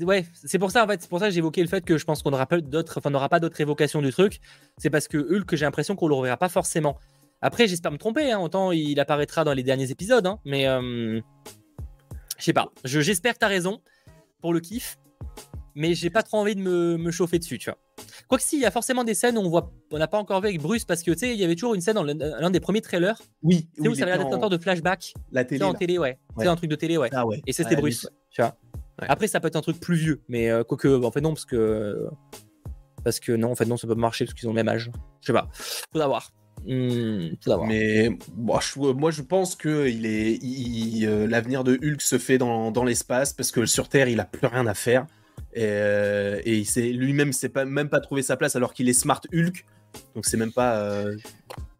Ouais, 0.00 0.24
c'est 0.32 0.58
pour 0.58 0.70
ça 0.70 0.84
en 0.84 0.86
fait, 0.88 1.02
c'est 1.02 1.08
pour 1.08 1.20
ça 1.20 1.30
que 1.30 1.34
évoqué 1.36 1.62
le 1.62 1.68
fait 1.68 1.84
que 1.84 1.98
je 1.98 2.04
pense 2.04 2.22
qu'on 2.22 2.30
n'aura 2.30 2.46
pas 2.46 2.60
d'autres, 2.60 2.98
enfin 2.98 3.10
n'aura 3.10 3.28
pas 3.28 3.40
d'autres 3.40 3.60
évocations 3.60 4.02
du 4.02 4.10
truc. 4.10 4.40
C'est 4.78 4.90
parce 4.90 5.08
que 5.08 5.18
Hulk, 5.18 5.54
j'ai 5.54 5.64
l'impression 5.64 5.96
qu'on 5.96 6.08
le 6.08 6.14
reverra 6.14 6.36
pas 6.36 6.48
forcément. 6.48 6.98
Après, 7.42 7.68
j'espère 7.68 7.92
me 7.92 7.98
tromper, 7.98 8.32
hein, 8.32 8.40
autant 8.40 8.72
il 8.72 8.98
apparaîtra 8.98 9.44
dans 9.44 9.52
les 9.52 9.62
derniers 9.62 9.90
épisodes, 9.90 10.26
hein, 10.26 10.38
mais 10.44 10.66
euh, 10.66 11.20
je 12.38 12.44
sais 12.44 12.52
pas. 12.52 12.72
J'espère 12.84 13.34
que 13.34 13.40
tu 13.40 13.44
as 13.44 13.48
raison 13.48 13.80
pour 14.40 14.52
le 14.52 14.60
kiff, 14.60 14.98
mais 15.74 15.94
j'ai 15.94 16.10
pas 16.10 16.22
trop 16.22 16.38
envie 16.38 16.56
de 16.56 16.60
me, 16.60 16.96
me 16.96 17.10
chauffer 17.10 17.38
dessus, 17.38 17.58
tu 17.58 17.70
vois. 17.70 17.78
Quoique 18.28 18.42
si, 18.42 18.56
il 18.56 18.62
y 18.62 18.66
a 18.66 18.70
forcément 18.70 19.04
des 19.04 19.14
scènes 19.14 19.38
où 19.38 19.40
on 19.40 19.48
voit, 19.48 19.72
on 19.90 19.98
n'a 19.98 20.08
pas 20.08 20.18
encore 20.18 20.40
vu 20.40 20.48
avec 20.48 20.60
Bruce 20.60 20.84
parce 20.84 21.02
que 21.02 21.12
tu 21.12 21.18
sais, 21.18 21.34
il 21.34 21.40
y 21.40 21.44
avait 21.44 21.54
toujours 21.54 21.74
une 21.74 21.80
scène 21.80 21.94
dans 21.94 22.02
l'un 22.02 22.50
des 22.50 22.60
premiers 22.60 22.80
trailers. 22.80 23.20
Oui. 23.42 23.68
Sais 23.80 23.88
où 23.88 23.94
ça 23.94 24.02
avait 24.02 24.16
l'air 24.16 24.28
d'être 24.28 24.48
de 24.48 24.58
flashback. 24.58 25.14
La 25.32 25.44
télé. 25.44 25.64
en 25.64 25.74
télé, 25.74 25.98
ouais. 25.98 26.18
C'est 26.38 26.48
un 26.48 26.56
truc 26.56 26.70
de 26.70 26.76
télé, 26.76 26.98
ouais. 26.98 27.08
Ah 27.12 27.26
ouais. 27.26 27.42
Et 27.46 27.52
c'était 27.52 27.76
Bruce, 27.76 28.08
tu 28.30 28.42
vois. 28.42 28.56
Après, 28.98 29.28
ça 29.28 29.40
peut 29.40 29.48
être 29.48 29.56
un 29.56 29.60
truc 29.60 29.78
plus 29.78 29.96
vieux, 29.96 30.22
mais 30.28 30.50
euh, 30.50 30.64
quoique, 30.64 30.88
en 30.88 31.10
fait 31.10 31.20
non, 31.20 31.34
parce 31.34 31.44
que 31.44 32.08
parce 33.04 33.20
que 33.20 33.32
non, 33.32 33.52
en 33.52 33.54
fait 33.54 33.66
non, 33.66 33.76
ça 33.76 33.86
peut 33.86 33.94
marcher 33.94 34.24
parce 34.24 34.34
qu'ils 34.34 34.48
ont 34.48 34.52
le 34.52 34.56
même 34.56 34.68
âge. 34.68 34.90
Je 35.20 35.26
sais 35.26 35.32
pas. 35.32 35.48
Faut 35.52 36.00
avoir. 36.00 36.32
Hmm, 36.66 37.28
mais 37.68 38.08
bon, 38.32 38.58
moi 38.96 39.10
je 39.12 39.22
pense 39.22 39.54
que 39.54 39.86
il 39.86 40.06
est, 40.06 41.06
euh, 41.06 41.28
l'avenir 41.28 41.62
de 41.62 41.74
Hulk 41.74 42.00
se 42.00 42.18
fait 42.18 42.38
dans, 42.38 42.72
dans 42.72 42.82
l'espace 42.82 43.32
parce 43.32 43.52
que 43.52 43.66
sur 43.66 43.88
Terre 43.88 44.08
il 44.08 44.18
a 44.18 44.24
plus 44.24 44.48
rien 44.48 44.66
à 44.66 44.74
faire. 44.74 45.06
Euh, 45.56 46.40
et, 46.44 46.64
il 46.76 46.98
lui-même 46.98 47.32
sait 47.32 47.48
pas, 47.48 47.64
même 47.64 47.88
pas 47.88 48.00
trouvé 48.00 48.22
sa 48.22 48.36
place 48.36 48.56
alors 48.56 48.74
qu'il 48.74 48.88
est 48.88 48.92
Smart 48.92 49.20
Hulk. 49.32 49.64
Donc 50.14 50.26
c'est 50.26 50.36
même 50.36 50.52
pas. 50.52 50.80
Euh, 50.80 51.16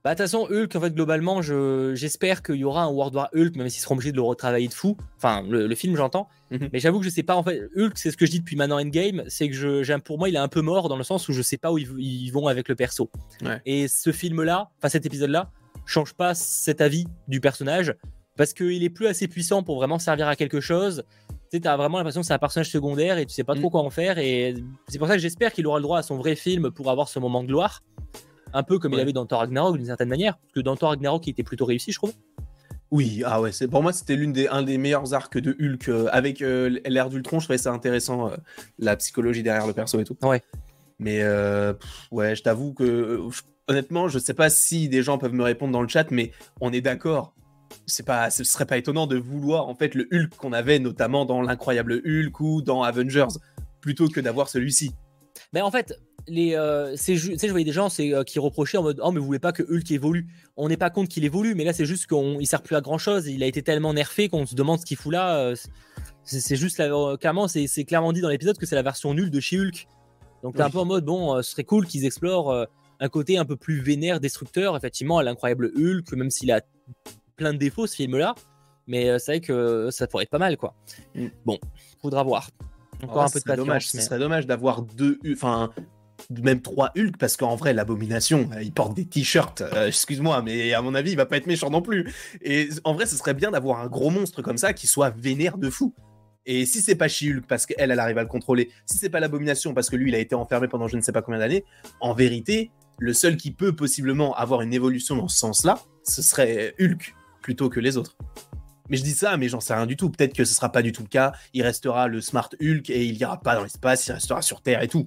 bah, 0.02 0.14
de 0.14 0.22
toute 0.22 0.30
façon, 0.30 0.46
Hulk, 0.48 0.74
en 0.76 0.80
fait, 0.80 0.94
globalement, 0.94 1.42
j'espère 1.42 2.42
qu'il 2.42 2.54
y 2.54 2.64
aura 2.64 2.84
un 2.84 2.88
World 2.88 3.14
War 3.16 3.28
Hulk, 3.34 3.56
même 3.56 3.68
s'ils 3.68 3.82
seront 3.82 3.96
obligés 3.96 4.12
de 4.12 4.16
le 4.16 4.22
retravailler 4.22 4.68
de 4.68 4.72
fou. 4.72 4.96
Enfin, 5.16 5.42
le, 5.48 5.74
film, 5.74 5.96
j'entends. 5.96 6.28
Mhm. 6.52 6.68
Mais 6.72 6.78
j'avoue 6.78 7.00
que 7.00 7.04
je 7.04 7.10
sais 7.10 7.24
pas, 7.24 7.34
en 7.34 7.42
fait, 7.42 7.68
Hulk, 7.76 7.98
c'est 7.98 8.12
ce 8.12 8.16
que 8.16 8.24
je 8.24 8.30
dis 8.30 8.38
depuis 8.38 8.54
maintenant 8.54 8.78
Endgame, 8.80 9.24
c'est 9.26 9.48
que 9.48 9.54
je, 9.56 9.98
pour 9.98 10.18
moi, 10.18 10.28
il 10.28 10.36
est 10.36 10.38
un 10.38 10.46
peu 10.46 10.60
mort 10.60 10.88
dans 10.88 10.96
le 10.96 11.02
sens 11.02 11.28
où 11.28 11.32
je 11.32 11.42
sais 11.42 11.56
pas 11.56 11.72
où 11.72 11.78
ils, 11.78 12.30
vont 12.30 12.46
avec 12.46 12.68
le 12.68 12.76
perso. 12.76 13.10
Et 13.64 13.88
ce 13.88 14.12
film-là, 14.12 14.70
enfin, 14.78 14.88
cet 14.88 15.06
épisode-là, 15.06 15.50
change 15.86 16.14
pas 16.14 16.34
cet 16.34 16.80
avis 16.80 17.06
du 17.26 17.40
personnage 17.40 17.94
parce 18.36 18.52
qu'il 18.52 18.84
est 18.84 18.90
plus 18.90 19.06
assez 19.06 19.26
puissant 19.26 19.62
pour 19.62 19.76
vraiment 19.76 19.98
servir 19.98 20.28
à 20.28 20.36
quelque 20.36 20.60
chose 20.60 21.04
tu 21.50 21.60
as 21.64 21.76
vraiment 21.76 21.98
l'impression 21.98 22.20
que 22.20 22.26
c'est 22.26 22.34
un 22.34 22.38
personnage 22.38 22.70
secondaire 22.70 23.18
et 23.18 23.26
tu 23.26 23.34
sais 23.34 23.44
pas 23.44 23.54
trop 23.54 23.68
mm. 23.68 23.70
quoi 23.70 23.80
en 23.82 23.90
faire. 23.90 24.18
Et 24.18 24.54
c'est 24.88 24.98
pour 24.98 25.08
ça 25.08 25.14
que 25.14 25.20
j'espère 25.20 25.52
qu'il 25.52 25.66
aura 25.66 25.78
le 25.78 25.82
droit 25.82 25.98
à 25.98 26.02
son 26.02 26.16
vrai 26.16 26.36
film 26.36 26.70
pour 26.70 26.90
avoir 26.90 27.08
ce 27.08 27.18
moment 27.18 27.42
de 27.42 27.48
gloire. 27.48 27.82
Un 28.52 28.62
peu 28.62 28.78
comme 28.78 28.92
il 28.94 29.00
avait 29.00 29.12
dans 29.12 29.26
Thor 29.26 29.40
Ragnarok 29.40 29.76
d'une 29.76 29.86
certaine 29.86 30.08
manière. 30.08 30.38
Parce 30.38 30.52
que 30.54 30.60
dans 30.60 30.76
Thor 30.76 30.90
Ragnarok, 30.90 31.26
il 31.26 31.30
était 31.30 31.42
plutôt 31.42 31.64
réussi, 31.66 31.92
je 31.92 31.98
trouve. 31.98 32.12
Oui, 32.90 33.22
ah 33.26 33.40
ouais, 33.40 33.50
c'est 33.50 33.66
pour 33.66 33.82
moi 33.82 33.92
c'était 33.92 34.14
l'une 34.14 34.32
des 34.32 34.46
un 34.46 34.62
des 34.62 34.78
meilleurs 34.78 35.12
arcs 35.12 35.38
de 35.38 35.56
Hulk 35.60 35.88
euh, 35.88 36.08
avec 36.12 36.40
euh, 36.40 36.78
l'ère 36.86 37.08
d'Ultron. 37.08 37.40
Je 37.40 37.46
trouvais 37.46 37.58
ça 37.58 37.72
intéressant 37.72 38.28
euh, 38.28 38.36
la 38.78 38.96
psychologie 38.96 39.42
derrière 39.42 39.66
le 39.66 39.72
perso 39.72 39.98
et 39.98 40.04
tout. 40.04 40.16
Ouais. 40.22 40.40
Mais 40.98 41.22
ouais, 42.10 42.34
je 42.34 42.42
t'avoue 42.42 42.72
que 42.72 43.20
honnêtement, 43.68 44.08
je 44.08 44.18
sais 44.18 44.32
pas 44.32 44.48
si 44.48 44.88
des 44.88 45.02
gens 45.02 45.18
peuvent 45.18 45.34
me 45.34 45.42
répondre 45.42 45.72
dans 45.72 45.82
le 45.82 45.88
chat, 45.88 46.10
mais 46.10 46.32
on 46.60 46.72
est 46.72 46.80
d'accord 46.80 47.34
c'est 47.86 48.04
pas, 48.04 48.30
ce 48.30 48.44
serait 48.44 48.66
pas 48.66 48.78
étonnant 48.78 49.06
de 49.06 49.16
vouloir 49.16 49.68
en 49.68 49.74
fait 49.74 49.94
le 49.94 50.08
Hulk 50.12 50.36
qu'on 50.36 50.52
avait 50.52 50.78
notamment 50.78 51.24
dans 51.24 51.42
l'incroyable 51.42 52.02
Hulk 52.04 52.40
ou 52.40 52.62
dans 52.62 52.82
Avengers 52.82 53.38
plutôt 53.80 54.08
que 54.08 54.20
d'avoir 54.20 54.48
celui-ci. 54.48 54.92
Mais 55.52 55.60
en 55.60 55.70
fait, 55.70 55.94
les, 56.26 56.54
euh, 56.54 56.92
tu 56.96 57.16
sais, 57.16 57.16
je 57.16 57.50
voyais 57.50 57.64
des 57.64 57.72
gens 57.72 57.88
c'est, 57.88 58.12
euh, 58.12 58.24
qui 58.24 58.38
reprochaient 58.38 58.78
en 58.78 58.82
mode 58.82 59.00
oh 59.02 59.12
mais 59.12 59.20
vous 59.20 59.26
voulez 59.26 59.38
pas 59.38 59.52
que 59.52 59.62
Hulk 59.62 59.90
évolue. 59.90 60.26
On 60.56 60.68
n'est 60.68 60.76
pas 60.76 60.90
compte 60.90 61.08
qu'il 61.08 61.24
évolue, 61.24 61.54
mais 61.54 61.64
là 61.64 61.72
c'est 61.72 61.86
juste 61.86 62.06
qu'il 62.06 62.46
sert 62.46 62.62
plus 62.62 62.74
à 62.74 62.80
grand 62.80 62.98
chose. 62.98 63.26
Il 63.28 63.42
a 63.42 63.46
été 63.46 63.62
tellement 63.62 63.94
nerfé 63.94 64.28
qu'on 64.28 64.46
se 64.46 64.54
demande 64.54 64.80
ce 64.80 64.86
qu'il 64.86 64.96
fout 64.96 65.12
là. 65.12 65.36
Euh, 65.36 65.56
C'est 66.24 66.56
juste, 66.56 66.78
la, 66.78 67.16
clairement, 67.18 67.46
c'est 67.46 67.84
clairement 67.84 68.12
dit 68.12 68.20
dans 68.20 68.28
l'épisode 68.28 68.58
que 68.58 68.66
c'est 68.66 68.74
la 68.74 68.82
version 68.82 69.14
nulle 69.14 69.30
de 69.30 69.40
chez 69.40 69.60
Hulk. 69.60 69.86
Donc 70.42 70.56
t'es 70.56 70.62
un 70.62 70.70
peu 70.70 70.78
en 70.78 70.84
mode, 70.84 71.04
bon, 71.04 71.40
ce 71.42 71.50
serait 71.50 71.64
cool 71.64 71.86
qu'ils 71.86 72.04
explorent 72.04 72.66
un 72.98 73.08
côté 73.08 73.38
un 73.38 73.44
peu 73.44 73.56
plus 73.56 73.80
vénère, 73.80 74.20
destructeur, 74.20 74.76
effectivement, 74.76 75.18
à 75.18 75.22
l'incroyable 75.22 75.72
Hulk, 75.76 76.12
même 76.12 76.30
s'il 76.30 76.50
a 76.50 76.62
plein 77.36 77.52
de 77.52 77.58
défauts, 77.58 77.86
ce 77.86 77.94
film-là. 77.96 78.34
Mais 78.86 79.18
c'est 79.18 79.32
vrai 79.32 79.40
que 79.40 79.90
ça 79.90 80.06
pourrait 80.06 80.24
être 80.24 80.30
pas 80.30 80.38
mal, 80.38 80.56
quoi. 80.56 80.74
Mm. 81.14 81.26
Bon, 81.44 81.58
faudra 82.00 82.22
voir. 82.22 82.50
Encore 83.02 83.24
un 83.24 83.28
peu 83.28 83.40
de 83.40 83.44
patience. 83.44 83.66
Dommage, 83.66 83.88
Ce 83.88 84.00
serait 84.00 84.18
dommage 84.18 84.46
d'avoir 84.46 84.82
deux, 84.82 85.18
enfin, 85.32 85.70
même 86.30 86.62
trois 86.62 86.92
Hulk, 86.96 87.16
parce 87.18 87.36
qu'en 87.36 87.56
vrai, 87.56 87.74
l'abomination, 87.74 88.48
il 88.60 88.72
porte 88.72 88.94
des 88.94 89.04
t-shirts, 89.04 89.62
excuse-moi, 89.86 90.42
mais 90.42 90.72
à 90.72 90.82
mon 90.82 90.94
avis, 90.94 91.12
il 91.12 91.16
va 91.16 91.26
pas 91.26 91.36
être 91.36 91.46
méchant 91.46 91.70
non 91.70 91.82
plus. 91.82 92.12
Et 92.42 92.68
en 92.84 92.94
vrai, 92.94 93.06
ce 93.06 93.16
serait 93.16 93.34
bien 93.34 93.50
d'avoir 93.50 93.80
un 93.80 93.86
gros 93.86 94.10
monstre 94.10 94.42
comme 94.42 94.58
ça 94.58 94.72
qui 94.72 94.86
soit 94.86 95.10
vénère 95.10 95.58
de 95.58 95.70
fou. 95.70 95.94
Et 96.46 96.64
si 96.64 96.80
c'est 96.80 96.94
pas 96.94 97.08
She-Hulk 97.08 97.44
parce 97.46 97.66
qu'elle, 97.66 97.90
elle 97.90 97.98
arrive 97.98 98.18
à 98.18 98.22
le 98.22 98.28
contrôler, 98.28 98.70
si 98.86 98.98
c'est 98.98 99.10
pas 99.10 99.18
l'abomination 99.18 99.74
parce 99.74 99.90
que 99.90 99.96
lui, 99.96 100.10
il 100.10 100.14
a 100.14 100.20
été 100.20 100.34
enfermé 100.36 100.68
pendant 100.68 100.86
je 100.86 100.96
ne 100.96 101.02
sais 101.02 101.12
pas 101.12 101.20
combien 101.20 101.40
d'années, 101.40 101.64
en 102.00 102.14
vérité, 102.14 102.70
le 102.98 103.12
seul 103.12 103.36
qui 103.36 103.50
peut 103.50 103.74
possiblement 103.74 104.34
avoir 104.36 104.62
une 104.62 104.72
évolution 104.72 105.16
dans 105.16 105.28
ce 105.28 105.38
sens-là, 105.38 105.80
ce 106.04 106.22
serait 106.22 106.74
Hulk 106.80 107.14
plutôt 107.46 107.68
que 107.68 107.78
les 107.78 107.96
autres. 107.96 108.16
Mais 108.88 108.96
je 108.96 109.04
dis 109.04 109.12
ça, 109.12 109.36
mais 109.36 109.48
j'en 109.48 109.60
sais 109.60 109.72
rien 109.72 109.86
du 109.86 109.96
tout. 109.96 110.10
Peut-être 110.10 110.32
que 110.32 110.44
ce 110.44 110.52
sera 110.52 110.72
pas 110.72 110.82
du 110.82 110.90
tout 110.90 111.02
le 111.02 111.08
cas. 111.08 111.30
Il 111.54 111.62
restera 111.62 112.08
le 112.08 112.20
Smart 112.20 112.50
Hulk 112.60 112.90
et 112.90 113.04
il 113.04 113.16
ira 113.16 113.40
pas 113.40 113.54
dans 113.54 113.62
l'espace, 113.62 114.04
il 114.08 114.12
restera 114.12 114.42
sur 114.42 114.62
Terre 114.62 114.82
et 114.82 114.88
tout. 114.88 115.06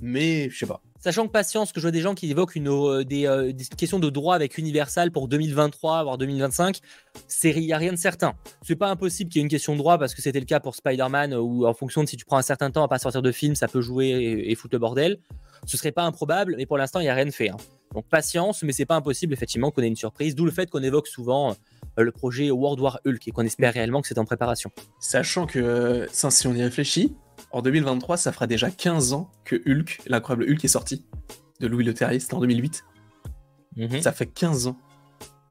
Mais 0.00 0.48
je 0.50 0.58
sais 0.60 0.66
pas. 0.66 0.80
Sachant 1.00 1.26
que 1.26 1.32
patience, 1.32 1.72
que 1.72 1.80
je 1.80 1.86
vois 1.86 1.90
des 1.90 2.00
gens 2.00 2.14
qui 2.14 2.30
évoquent 2.30 2.54
une, 2.54 2.68
euh, 2.68 3.02
euh, 3.02 3.52
des, 3.52 3.64
questions 3.76 3.98
de 3.98 4.08
droit 4.08 4.36
avec 4.36 4.56
Universal 4.56 5.10
pour 5.10 5.26
2023, 5.26 6.04
voire 6.04 6.16
2025, 6.16 6.78
il 7.42 7.60
n'y 7.60 7.72
a 7.72 7.78
rien 7.78 7.90
de 7.90 7.98
certain. 7.98 8.34
C'est 8.62 8.76
pas 8.76 8.88
impossible 8.88 9.28
qu'il 9.28 9.40
y 9.40 9.42
ait 9.42 9.46
une 9.46 9.50
question 9.50 9.72
de 9.72 9.78
droit 9.78 9.98
parce 9.98 10.14
que 10.14 10.22
c'était 10.22 10.38
le 10.38 10.46
cas 10.46 10.60
pour 10.60 10.76
Spider-Man 10.76 11.34
où 11.34 11.66
en 11.66 11.74
fonction 11.74 12.04
de 12.04 12.08
si 12.08 12.16
tu 12.16 12.24
prends 12.24 12.38
un 12.38 12.42
certain 12.42 12.70
temps 12.70 12.84
à 12.84 12.88
pas 12.88 13.00
sortir 13.00 13.20
de 13.20 13.32
film, 13.32 13.56
ça 13.56 13.66
peut 13.66 13.80
jouer 13.80 14.44
et, 14.46 14.54
foutre 14.54 14.76
le 14.76 14.78
bordel. 14.78 15.18
Ce 15.66 15.76
serait 15.76 15.90
pas 15.90 16.04
improbable, 16.04 16.54
mais 16.56 16.66
pour 16.66 16.78
l'instant, 16.78 17.00
il 17.00 17.04
n'y 17.04 17.10
a 17.10 17.14
rien 17.14 17.26
de 17.26 17.30
fait. 17.30 17.48
Hein. 17.48 17.56
Donc 17.94 18.06
patience, 18.08 18.62
mais 18.62 18.72
c'est 18.72 18.86
pas 18.86 18.94
impossible 18.94 19.32
effectivement 19.32 19.70
qu'on 19.70 19.82
ait 19.82 19.88
une 19.88 19.96
surprise, 19.96 20.34
d'où 20.34 20.44
le 20.44 20.52
fait 20.52 20.70
qu'on 20.70 20.82
évoque 20.82 21.08
souvent 21.08 21.56
euh, 21.98 22.04
le 22.04 22.12
projet 22.12 22.50
World 22.50 22.80
War 22.80 23.00
Hulk 23.04 23.26
et 23.26 23.30
qu'on 23.32 23.44
espère 23.44 23.74
réellement 23.74 24.00
que 24.00 24.08
c'est 24.08 24.18
en 24.18 24.24
préparation. 24.24 24.70
Sachant 25.00 25.46
que, 25.46 26.06
si 26.12 26.46
on 26.46 26.54
y 26.54 26.62
réfléchit, 26.62 27.16
en 27.50 27.62
2023, 27.62 28.16
ça 28.16 28.32
fera 28.32 28.46
déjà 28.46 28.70
15 28.70 29.12
ans 29.12 29.30
que 29.44 29.56
Hulk, 29.56 30.02
l'incroyable 30.06 30.50
Hulk, 30.50 30.64
est 30.64 30.68
sorti 30.68 31.04
de 31.58 31.66
Louis 31.66 31.84
Leterrier, 31.84 32.20
c'était 32.20 32.34
en 32.34 32.40
2008. 32.40 32.84
Mhm. 33.76 34.00
Ça 34.00 34.12
fait 34.12 34.26
15 34.26 34.68
ans. 34.68 34.76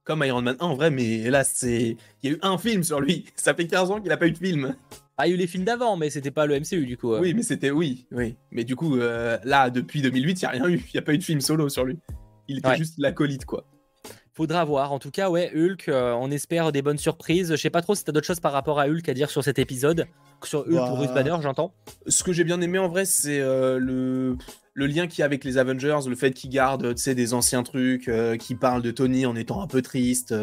Comme 0.04 0.24
Iron 0.24 0.42
Man 0.42 0.56
1 0.60 0.66
en 0.66 0.76
vrai, 0.76 0.90
mais 0.90 1.30
là, 1.30 1.44
c'est. 1.44 1.98
Il 2.24 2.30
y 2.30 2.34
a 2.34 2.36
eu 2.36 2.40
un 2.42 2.58
film 2.58 2.84
sur 2.84 3.00
lui. 3.00 3.26
Ça 3.36 3.54
fait 3.54 3.68
15 3.68 3.92
ans 3.92 4.00
qu'il 4.00 4.10
n'a 4.10 4.18
pas 4.18 4.26
eu 4.26 4.32
de 4.32 4.38
film. 4.40 4.76
Ah, 5.18 5.28
il 5.28 5.30
y 5.30 5.34
a 5.34 5.36
eu 5.36 5.38
les 5.38 5.46
films 5.46 5.66
d'avant, 5.66 5.98
mais 5.98 6.10
c'était 6.10 6.32
pas 6.32 6.48
le 6.48 6.60
MCU 6.60 6.86
du 6.88 6.98
coup. 6.98 7.16
Oui, 7.16 7.36
mais 7.36 7.44
c'était. 7.44 7.70
Oui, 7.70 8.08
oui. 8.12 8.36
Mais 8.52 8.64
du 8.64 8.76
coup, 8.76 8.98
euh, 8.98 9.38
là, 9.44 9.70
depuis 9.70 10.02
2008, 10.02 10.32
il 10.32 10.36
n'y 10.40 10.46
a 10.46 10.50
rien 10.50 10.68
eu. 10.68 10.78
Il 10.78 10.92
n'y 10.96 11.00
a 11.00 11.04
pas 11.04 11.14
eu 11.14 11.20
de 11.20 11.24
film 11.24 11.42
solo 11.42 11.70
sur 11.70 11.86
lui. 11.86 12.00
Il 12.50 12.58
était 12.58 12.76
juste 12.76 12.96
l'acolyte, 12.98 13.46
quoi. 13.46 13.64
Faudra 14.34 14.66
voir. 14.66 14.92
En 14.92 15.00
tout 15.00 15.12
cas, 15.12 15.30
ouais, 15.30 15.52
Hulk, 15.54 15.88
euh, 15.90 16.14
on 16.14 16.32
espère 16.32 16.72
des 16.72 16.82
bonnes 16.82 16.98
surprises. 16.98 17.52
Je 17.52 17.56
sais 17.58 17.70
pas 17.70 17.82
trop 17.82 17.94
si 17.94 18.04
t'as 18.04 18.12
d'autres 18.12 18.26
choses 18.26 18.40
par 18.40 18.54
rapport 18.54 18.80
à 18.80 18.88
Hulk 18.88 19.08
à 19.08 19.14
dire 19.14 19.30
sur 19.30 19.44
cet 19.44 19.60
épisode. 19.60 20.08
Sur 20.44 20.62
Hulk 20.62 20.94
ou 20.94 20.96
Bruce 20.96 21.12
Banner, 21.12 21.36
j'entends. 21.42 21.74
Ce 22.08 22.24
que 22.24 22.34
j'ai 22.34 22.44
bien 22.44 22.60
aimé 22.62 22.80
en 22.80 22.88
vrai, 22.88 23.06
c'est 23.06 23.40
euh, 23.40 23.78
le, 23.78 24.38
le 24.74 24.88
lien 24.88 25.08
qu'il 25.08 25.20
y 25.20 25.22
a 25.24 25.26
avec 25.26 25.44
les 25.44 25.58
Avengers, 25.58 26.00
le 26.08 26.16
fait 26.16 26.32
qu'ils 26.32 26.50
gardent 26.50 26.94
des 26.94 27.34
anciens 27.34 27.64
trucs, 27.64 28.08
euh, 28.08 28.38
qui 28.38 28.56
parlent 28.56 28.82
de 28.82 28.92
Tony 28.92 29.26
en 29.26 29.36
étant 29.36 29.62
un 29.62 29.68
peu 29.68 29.82
triste. 29.82 30.34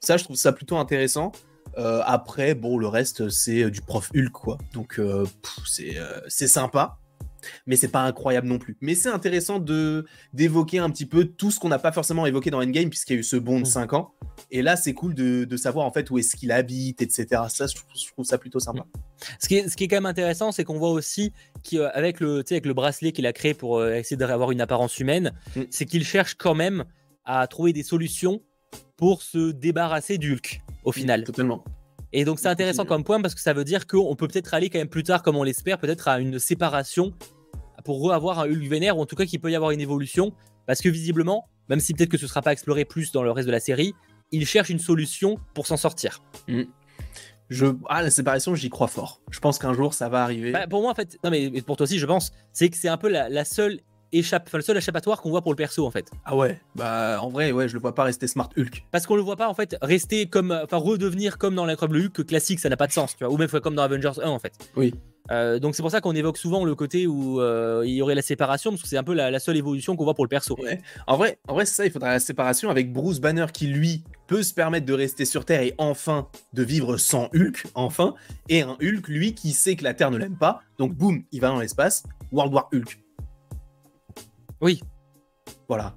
ça, 0.00 0.16
je 0.16 0.24
trouve 0.24 0.36
ça 0.36 0.52
plutôt 0.52 0.78
intéressant. 0.78 1.32
après, 1.76 2.54
bon, 2.54 2.78
le 2.78 2.86
reste, 2.86 3.28
c'est 3.28 3.70
du 3.70 3.80
prof 3.82 4.10
Hulk, 4.14 4.30
quoi. 4.30 4.58
Donc, 4.72 5.00
c'est 5.66 6.46
sympa 6.46 7.01
mais 7.66 7.76
c'est 7.76 7.88
pas 7.88 8.02
incroyable 8.02 8.46
non 8.46 8.58
plus. 8.58 8.76
Mais 8.80 8.94
c'est 8.94 9.08
intéressant 9.08 9.58
de 9.58 10.06
d'évoquer 10.32 10.78
un 10.78 10.90
petit 10.90 11.06
peu 11.06 11.24
tout 11.24 11.50
ce 11.50 11.60
qu'on 11.60 11.68
n'a 11.68 11.78
pas 11.78 11.92
forcément 11.92 12.26
évoqué 12.26 12.50
dans 12.50 12.62
Endgame, 12.62 12.88
puisqu'il 12.88 13.14
y 13.14 13.16
a 13.16 13.20
eu 13.20 13.24
ce 13.24 13.36
bond 13.36 13.60
de 13.60 13.66
5 13.66 13.92
mm. 13.92 13.94
ans. 13.94 14.14
Et 14.50 14.62
là, 14.62 14.76
c'est 14.76 14.94
cool 14.94 15.14
de, 15.14 15.56
savoir 15.56 15.86
en 15.86 15.92
fait 15.92 16.10
où 16.10 16.18
est-ce 16.18 16.36
qu'il 16.36 16.52
habite, 16.52 17.02
etc. 17.02 17.42
Ça, 17.48 17.66
je 17.66 17.74
trouve, 17.74 18.24
ça 18.24 18.38
plutôt 18.38 18.60
sympa. 18.60 18.80
Mm. 18.80 19.00
Ce 19.40 19.48
qui 19.48 19.56
est, 19.56 19.68
ce 19.68 19.76
qui 19.76 19.84
est 19.84 19.88
quand 19.88 19.96
même 19.96 20.06
intéressant, 20.06 20.52
c'est 20.52 20.64
qu'on 20.64 20.78
voit 20.78 20.90
aussi 20.90 21.32
qu'avec 21.62 22.20
le, 22.20 22.42
avec 22.50 22.66
le 22.66 22.74
bracelet 22.74 23.12
qu'il 23.12 23.26
a 23.26 23.32
créé 23.32 23.54
pour 23.54 23.78
euh, 23.78 23.94
essayer 23.94 24.16
d'avoir 24.16 24.50
une 24.50 24.60
apparence 24.60 24.98
humaine, 24.98 25.32
mm. 25.56 25.62
c'est 25.70 25.86
qu'il 25.86 26.04
cherche 26.04 26.34
quand 26.34 26.54
même 26.54 26.84
à 27.24 27.46
trouver 27.46 27.72
des 27.72 27.82
solutions 27.82 28.42
pour 28.96 29.22
se 29.22 29.50
débarrasser 29.50 30.18
du 30.18 30.32
Hulk, 30.32 30.60
au 30.84 30.92
final. 30.92 31.24
totalement. 31.24 31.64
Et 32.12 32.24
donc 32.24 32.38
c'est 32.38 32.48
intéressant 32.48 32.84
comme 32.84 33.04
point 33.04 33.20
parce 33.20 33.34
que 33.34 33.40
ça 33.40 33.52
veut 33.52 33.64
dire 33.64 33.86
qu'on 33.86 34.14
peut 34.16 34.28
peut-être 34.28 34.54
aller 34.54 34.68
quand 34.68 34.78
même 34.78 34.88
plus 34.88 35.02
tard, 35.02 35.22
comme 35.22 35.36
on 35.36 35.42
l'espère, 35.42 35.78
peut-être 35.78 36.08
à 36.08 36.20
une 36.20 36.38
séparation 36.38 37.14
pour 37.84 38.12
avoir 38.12 38.38
un 38.38 38.46
Hulk 38.46 38.68
vénère, 38.68 38.98
ou 38.98 39.00
en 39.00 39.06
tout 39.06 39.16
cas 39.16 39.24
qu'il 39.24 39.40
peut 39.40 39.50
y 39.50 39.56
avoir 39.56 39.70
une 39.70 39.80
évolution. 39.80 40.32
Parce 40.66 40.80
que 40.80 40.88
visiblement, 40.88 41.48
même 41.68 41.80
si 41.80 41.94
peut-être 41.94 42.10
que 42.10 42.18
ce 42.18 42.24
ne 42.24 42.28
sera 42.28 42.42
pas 42.42 42.52
exploré 42.52 42.84
plus 42.84 43.12
dans 43.12 43.22
le 43.22 43.30
reste 43.30 43.46
de 43.46 43.52
la 43.52 43.60
série, 43.60 43.94
il 44.30 44.46
cherche 44.46 44.70
une 44.70 44.78
solution 44.78 45.38
pour 45.54 45.66
s'en 45.66 45.76
sortir. 45.76 46.22
Mm. 46.48 46.62
Je... 47.50 47.66
Ah, 47.88 48.02
la 48.02 48.10
séparation, 48.10 48.54
j'y 48.54 48.70
crois 48.70 48.86
fort. 48.86 49.20
Je 49.30 49.38
pense 49.38 49.58
qu'un 49.58 49.74
jour, 49.74 49.92
ça 49.92 50.08
va 50.08 50.22
arriver. 50.22 50.52
Bah, 50.52 50.66
pour 50.66 50.80
moi, 50.80 50.92
en 50.92 50.94
fait, 50.94 51.18
non, 51.22 51.30
mais 51.30 51.50
pour 51.62 51.76
toi 51.76 51.84
aussi, 51.84 51.98
je 51.98 52.06
pense, 52.06 52.32
c'est 52.52 52.70
que 52.70 52.76
c'est 52.76 52.88
un 52.88 52.96
peu 52.96 53.08
la, 53.08 53.44
seule 53.44 53.80
échappe, 54.12 54.44
enfin, 54.46 54.58
le 54.58 54.62
seul 54.62 54.76
échappatoire 54.76 55.20
qu'on 55.20 55.30
voit 55.30 55.42
pour 55.42 55.52
le 55.52 55.56
perso 55.56 55.86
en 55.86 55.90
fait. 55.90 56.10
Ah 56.24 56.36
ouais, 56.36 56.60
bah 56.74 57.18
en 57.20 57.28
vrai, 57.28 57.52
ouais, 57.52 57.68
je 57.68 57.74
le 57.74 57.80
vois 57.80 57.94
pas 57.94 58.04
rester 58.04 58.26
Smart 58.26 58.48
Hulk. 58.56 58.84
Parce 58.90 59.06
qu'on 59.06 59.16
le 59.16 59.22
voit 59.22 59.36
pas 59.36 59.48
en 59.48 59.54
fait 59.54 59.76
rester 59.82 60.26
comme, 60.26 60.50
enfin 60.50 60.76
redevenir 60.76 61.38
comme 61.38 61.54
dans 61.54 61.66
l'incroyable 61.66 61.98
Hulk 61.98 62.26
classique, 62.26 62.60
ça 62.60 62.68
n'a 62.68 62.76
pas 62.76 62.86
de 62.86 62.92
sens, 62.92 63.16
tu 63.16 63.24
vois, 63.24 63.32
ou 63.32 63.36
même 63.36 63.48
comme 63.48 63.74
dans 63.74 63.82
Avengers 63.82 64.20
1 64.22 64.28
en 64.28 64.38
fait. 64.38 64.52
Oui. 64.76 64.94
Euh, 65.30 65.58
donc 65.58 65.76
c'est 65.76 65.82
pour 65.82 65.90
ça 65.90 66.00
qu'on 66.00 66.14
évoque 66.14 66.36
souvent 66.36 66.64
le 66.64 66.74
côté 66.74 67.06
où 67.06 67.40
euh, 67.40 67.82
il 67.86 67.92
y 67.92 68.02
aurait 68.02 68.14
la 68.14 68.22
séparation, 68.22 68.70
parce 68.70 68.82
que 68.82 68.88
c'est 68.88 68.96
un 68.96 69.04
peu 69.04 69.14
la, 69.14 69.38
seule 69.38 69.56
évolution 69.56 69.96
qu'on 69.96 70.04
voit 70.04 70.14
pour 70.14 70.24
le 70.24 70.28
perso. 70.28 70.56
En 71.06 71.16
vrai, 71.16 71.38
en 71.48 71.54
vrai 71.54 71.64
c'est 71.64 71.74
ça, 71.74 71.86
il 71.86 71.92
faudra 71.92 72.10
la 72.10 72.20
séparation 72.20 72.70
avec 72.70 72.92
Bruce 72.92 73.20
Banner 73.20 73.46
qui 73.52 73.68
lui 73.68 74.02
peut 74.26 74.42
se 74.42 74.54
permettre 74.54 74.86
de 74.86 74.92
rester 74.92 75.24
sur 75.24 75.44
Terre 75.44 75.62
et 75.62 75.74
enfin 75.78 76.28
de 76.52 76.62
vivre 76.62 76.96
sans 76.96 77.28
Hulk, 77.34 77.66
enfin, 77.74 78.14
et 78.48 78.62
un 78.62 78.76
Hulk 78.82 79.08
lui 79.08 79.34
qui 79.34 79.52
sait 79.52 79.76
que 79.76 79.84
la 79.84 79.94
Terre 79.94 80.10
ne 80.10 80.18
l'aime 80.18 80.36
pas, 80.36 80.62
donc 80.78 80.94
boum, 80.94 81.22
il 81.32 81.40
va 81.40 81.48
dans 81.48 81.60
l'espace, 81.60 82.04
World 82.32 82.52
War 82.52 82.68
Hulk. 82.72 83.01
Oui. 84.62 84.80
Voilà. 85.68 85.94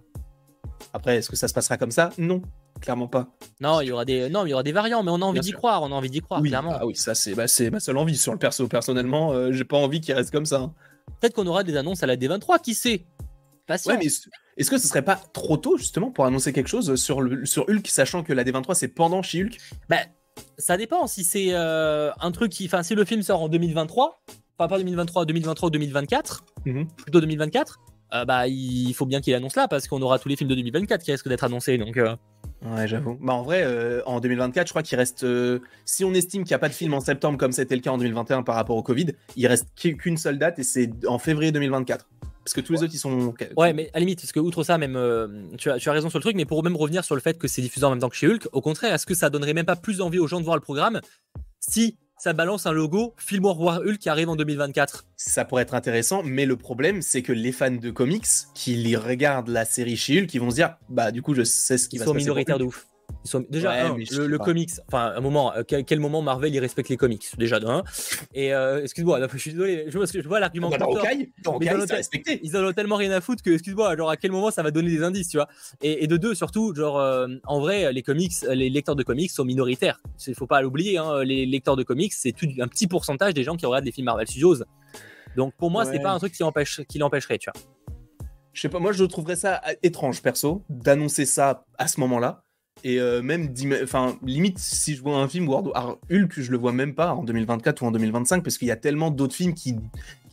Après, 0.94 1.18
est-ce 1.18 1.30
que 1.30 1.36
ça 1.36 1.48
se 1.48 1.54
passera 1.54 1.78
comme 1.78 1.92
ça? 1.92 2.10
Non 2.18 2.42
clairement 2.82 3.08
pas. 3.08 3.28
Non, 3.62 3.82
il 3.82 3.88
y 3.88 3.92
aura 3.92 4.06
des, 4.06 4.30
non, 4.30 4.46
il 4.46 4.50
y 4.50 4.54
aura 4.54 4.64
des 4.64 4.72
variants, 4.72 5.02
mais 5.02 5.12
on 5.12 5.22
a 5.22 5.26
envie 5.26 5.40
d'y 5.40 5.52
croire, 5.52 5.82
on 5.84 5.88
a 5.88 5.96
envie 5.96 6.10
d'y 6.10 6.22
croire, 6.22 6.42
clairement. 6.42 6.74
Ah 6.74 6.86
oui, 6.86 6.96
ça 6.96 7.16
c'est, 7.16 7.34
bah, 7.34 7.48
c'est 7.48 7.70
ma 7.70 7.80
seule 7.80 7.98
envie 7.98 8.18
sur 8.18 8.32
le 8.32 8.38
perso. 8.38 8.68
Personnellement, 8.68 9.32
euh, 9.32 9.52
j'ai 9.52 9.64
pas 9.64 9.78
envie 9.78 10.02
qu'il 10.02 10.14
reste 10.14 10.32
comme 10.32 10.46
ça. 10.46 10.60
Hein. 10.60 10.74
Peut-être 11.20 11.34
qu'on 11.34 11.48
aura 11.48 11.64
des 11.64 11.78
annonces 11.78 12.04
à 12.04 12.06
la 12.06 12.18
D23, 12.18 12.62
qui 12.62 12.76
sait? 12.76 13.06
Ouais, 13.68 13.98
mais 13.98 14.06
est-ce 14.06 14.70
que 14.70 14.78
ce 14.78 14.88
serait 14.88 15.02
pas 15.02 15.16
trop 15.16 15.58
tôt 15.58 15.78
justement 15.78 16.12
pour 16.12 16.26
annoncer 16.26 16.54
quelque 16.54 16.68
chose 16.68 16.96
sur, 16.96 17.22
le, 17.22 17.46
sur 17.46 17.68
Hulk, 17.68 17.88
sachant 17.88 18.22
que 18.22 18.32
la 18.32 18.44
D23 18.44 18.76
c'est 18.76 18.90
pendant 18.90 19.24
chez 19.24 19.44
Hulk? 19.44 19.58
Bah, 19.90 19.98
ça 20.60 20.78
dépend 20.78 21.08
si 21.08 21.24
c'est 21.24 21.48
euh, 21.50 22.12
un 22.20 22.32
truc 22.32 22.52
qui, 22.52 22.66
enfin, 22.66 22.84
si 22.84 22.94
le 22.94 23.06
film 23.06 23.24
sort 23.24 23.42
en 23.42 23.50
2023, 23.50 24.22
enfin 24.60 24.68
pas 24.68 24.78
2023, 24.78 25.26
2023 25.26 25.68
ou 25.68 25.72
2024, 25.72 26.46
mhm. 26.66 26.88
plutôt 26.88 27.22
2024. 27.22 27.80
Euh, 28.14 28.26
bah, 28.26 28.48
il 28.48 28.94
faut 28.94 29.06
bien 29.06 29.22
qu'il 29.22 29.34
annonce 29.34 29.56
là 29.56 29.68
parce 29.68 29.88
qu'on 29.88 30.02
aura 30.02 30.20
tous 30.20 30.30
les 30.30 30.36
films 30.36 30.50
de 30.50 30.56
2024 30.56 31.04
qui 31.04 31.12
risquent 31.12 31.28
d'être 31.28 31.44
annoncés. 31.44 31.78
Donc, 31.78 31.98
Ouais, 32.66 32.88
j'avoue. 32.88 33.18
Bah, 33.22 33.34
en 33.34 33.44
vrai, 33.44 33.64
euh, 33.64 34.02
en 34.06 34.20
2024, 34.20 34.68
je 34.68 34.72
crois 34.72 34.82
qu'il 34.82 34.98
reste. 34.98 35.24
Euh, 35.24 35.60
si 35.86 36.04
on 36.04 36.14
estime 36.14 36.44
qu'il 36.44 36.52
n'y 36.52 36.56
a 36.56 36.60
pas 36.60 36.70
de 36.70 36.74
film 36.74 36.94
en 36.94 37.00
septembre 37.00 37.38
comme 37.38 37.52
c'était 37.52 37.76
le 37.76 37.82
cas 37.82 37.92
en 37.92 37.98
2021 37.98 38.44
par 38.44 38.56
rapport 38.56 38.76
au 38.76 38.84
Covid, 38.84 39.08
il 39.36 39.48
reste 39.48 39.68
qu'une 39.76 40.18
seule 40.18 40.40
date 40.40 40.60
et 40.60 40.64
c'est 40.64 40.90
en 41.08 41.20
février 41.20 41.52
2024. 41.52 42.08
Parce 42.44 42.54
que 42.54 42.62
tous 42.62 42.74
les 42.74 42.84
autres, 42.84 42.94
ils 42.94 43.00
sont. 43.00 43.34
Ouais, 43.58 43.74
mais 43.74 43.90
à 43.94 43.96
la 43.96 44.00
limite, 44.02 44.22
parce 44.22 44.32
que 44.32 44.40
outre 44.40 44.64
ça, 44.64 44.78
même. 44.78 44.96
Euh, 44.96 45.28
tu, 45.58 45.70
as, 45.70 45.78
tu, 45.78 45.90
as, 45.90 45.92
raison 45.92 46.10
sur 46.10 46.20
le 46.20 46.24
truc, 46.24 46.36
mais 46.36 46.46
pour 46.46 46.64
même 46.64 46.76
revenir 46.76 47.04
sur 47.04 47.16
le 47.16 47.22
fait 47.22 47.38
que 47.38 47.48
c'est 47.48 47.62
diffusé 47.62 47.86
en 47.86 47.92
même 47.92 48.00
temps 48.00 48.10
que 48.10 48.16
chez 48.16 48.28
Hulk, 48.28 48.48
au 48.52 48.62
contraire, 48.62 48.94
est-ce 48.94 49.06
que 49.06 49.16
ça 49.16 49.30
donnerait 49.30 49.54
même 49.54 49.66
pas 49.66 49.76
plus 49.76 50.02
envie 50.02 50.20
aux 50.20 50.28
gens 50.28 50.40
de 50.40 50.46
voir 50.46 50.56
le 50.56 50.62
programme 50.62 51.02
si 51.60 51.98
ça 52.26 52.34
balance 52.34 52.66
un 52.66 52.72
logo 52.72 53.14
Film 53.18 53.46
War 53.46 53.82
Hulk 53.86 54.00
qui 54.00 54.10
arrive 54.10 54.30
en 54.30 54.36
2024. 54.36 55.06
Ça 55.16 55.46
pourrait 55.46 55.62
être 55.62 55.76
intéressant, 55.76 56.24
mais 56.24 56.48
le 56.48 56.56
problème, 56.56 57.04
c'est 57.04 57.22
que 57.22 57.32
les 57.32 57.52
fans 57.52 57.70
de 57.70 57.92
comics 57.92 58.26
qui 58.56 58.96
regardent 58.96 59.50
la 59.50 59.64
série 59.64 59.96
chez 59.96 60.20
Hulk, 60.20 60.34
ils 60.34 60.42
vont 60.42 60.50
se 60.50 60.56
dire, 60.56 60.76
bah 60.90 61.12
du 61.12 61.22
coup, 61.22 61.36
je 61.36 61.44
sais 61.44 61.78
ce 61.78 61.88
qui 61.88 62.00
va 62.00 62.06
se 62.06 62.10
passer. 62.10 62.18
Ils 62.18 62.24
sont 62.24 62.30
minoritaires 62.32 62.58
de 62.58 62.64
ouf. 62.64 62.88
Ils 63.26 63.30
sont 63.30 63.44
déjà 63.50 63.90
le, 63.90 64.38
comics. 64.38 64.70
Enfin, 64.88 65.14
un 65.16 65.20
moment, 65.20 65.52
euh, 65.56 65.64
quel, 65.64 66.00
moment 66.00 66.22
Marvel 66.22 66.54
il 66.54 66.60
respecte 66.60 66.90
les 66.90 66.98
comics 66.98 67.26
déjà 67.38 67.60
d'un. 67.60 67.84
Et 68.36 68.54
euh, 68.54 68.84
excuse-moi, 68.84 69.20
je 69.32 69.38
suis 69.38 69.52
désolé, 69.52 69.86
je, 69.88 70.00
je 70.22 70.28
vois 70.28 70.40
l'argument. 70.40 70.70
Dans 70.70 70.86
Hawkeye, 70.86 71.32
ils, 72.44 72.56
en 72.56 72.64
ont 72.64 72.74
tellement 72.74 72.98
rien 72.98 73.12
à 73.12 73.22
foutre 73.22 73.42
que 73.42 73.50
excuse-moi, 73.50 73.98
genre 73.98 74.12
à 74.12 74.18
quel 74.18 74.32
moment 74.32 74.52
ça 74.52 74.62
va 74.62 74.70
donner 74.70 74.92
des 74.92 75.02
indices, 75.02 75.30
tu 75.30 75.38
vois. 75.38 75.48
Et, 75.82 76.06
de 76.06 76.18
deux 76.18 76.36
surtout, 76.36 76.76
genre 76.76 77.00
euh, 77.00 77.28
en 77.46 77.60
vrai, 77.60 77.92
les 77.92 78.04
comics, 78.04 78.34
les 78.48 78.70
lecteurs 78.70 78.96
de 78.96 79.04
comics 79.04 79.32
sont 79.32 79.46
minoritaires. 79.46 80.00
Il 80.28 80.36
faut 80.36 80.48
pas 80.48 80.62
l'oublier, 80.62 81.00
hein, 81.00 81.24
les 81.24 81.48
lecteurs 81.48 81.76
de 81.76 81.84
comics, 81.84 82.14
c'est 82.14 82.36
un 82.60 82.68
petit 82.68 82.86
pourcentage 82.86 83.34
des 83.34 83.44
gens 83.44 83.56
qui 83.56 83.66
regardent 83.66 83.86
les 83.86 83.92
films 83.92 84.06
Marvel 84.06 84.28
Studios. 84.28 84.58
Donc 85.36 85.56
pour 85.56 85.72
moi, 85.72 85.84
c'est 85.86 86.00
pas 86.00 86.12
un 86.12 86.20
truc 86.20 86.34
qui 86.34 86.44
empêche, 86.44 86.82
qui 86.88 87.00
l'empêcherait, 87.00 87.40
tu 87.40 87.50
vois. 87.52 87.60
Je 88.54 88.62
sais 88.62 88.70
pas, 88.70 88.80
moi 88.80 88.94
je 88.94 89.04
trouverais 89.04 89.36
ça 89.36 89.62
étrange 89.84 90.22
perso 90.22 90.64
d'annoncer 90.70 91.26
ça 91.26 91.66
à 91.78 91.90
ce 91.90 92.00
moment-là 92.00 92.45
Et 92.84 93.00
euh, 93.00 93.22
même, 93.22 93.54
enfin, 93.84 94.18
limite, 94.24 94.60
si 94.60 94.96
je 94.96 95.02
vois 95.02 95.18
un 95.18 95.28
film 95.28 95.48
World 95.48 95.68
War 95.68 95.98
Hulk, 96.12 96.34
je 96.40 96.52
le 96.52 96.58
vois 96.58 96.72
même 96.72 96.94
pas 96.94 97.14
en 97.14 97.24
2024 97.24 97.82
ou 97.82 97.86
en 97.86 97.92
2025 97.92 98.44
parce 98.44 98.58
qu'il 98.58 98.68
y 98.68 98.72
a 98.72 98.76
tellement 98.76 99.12
d'autres 99.12 99.34
films 99.34 99.54
qui, 99.54 99.76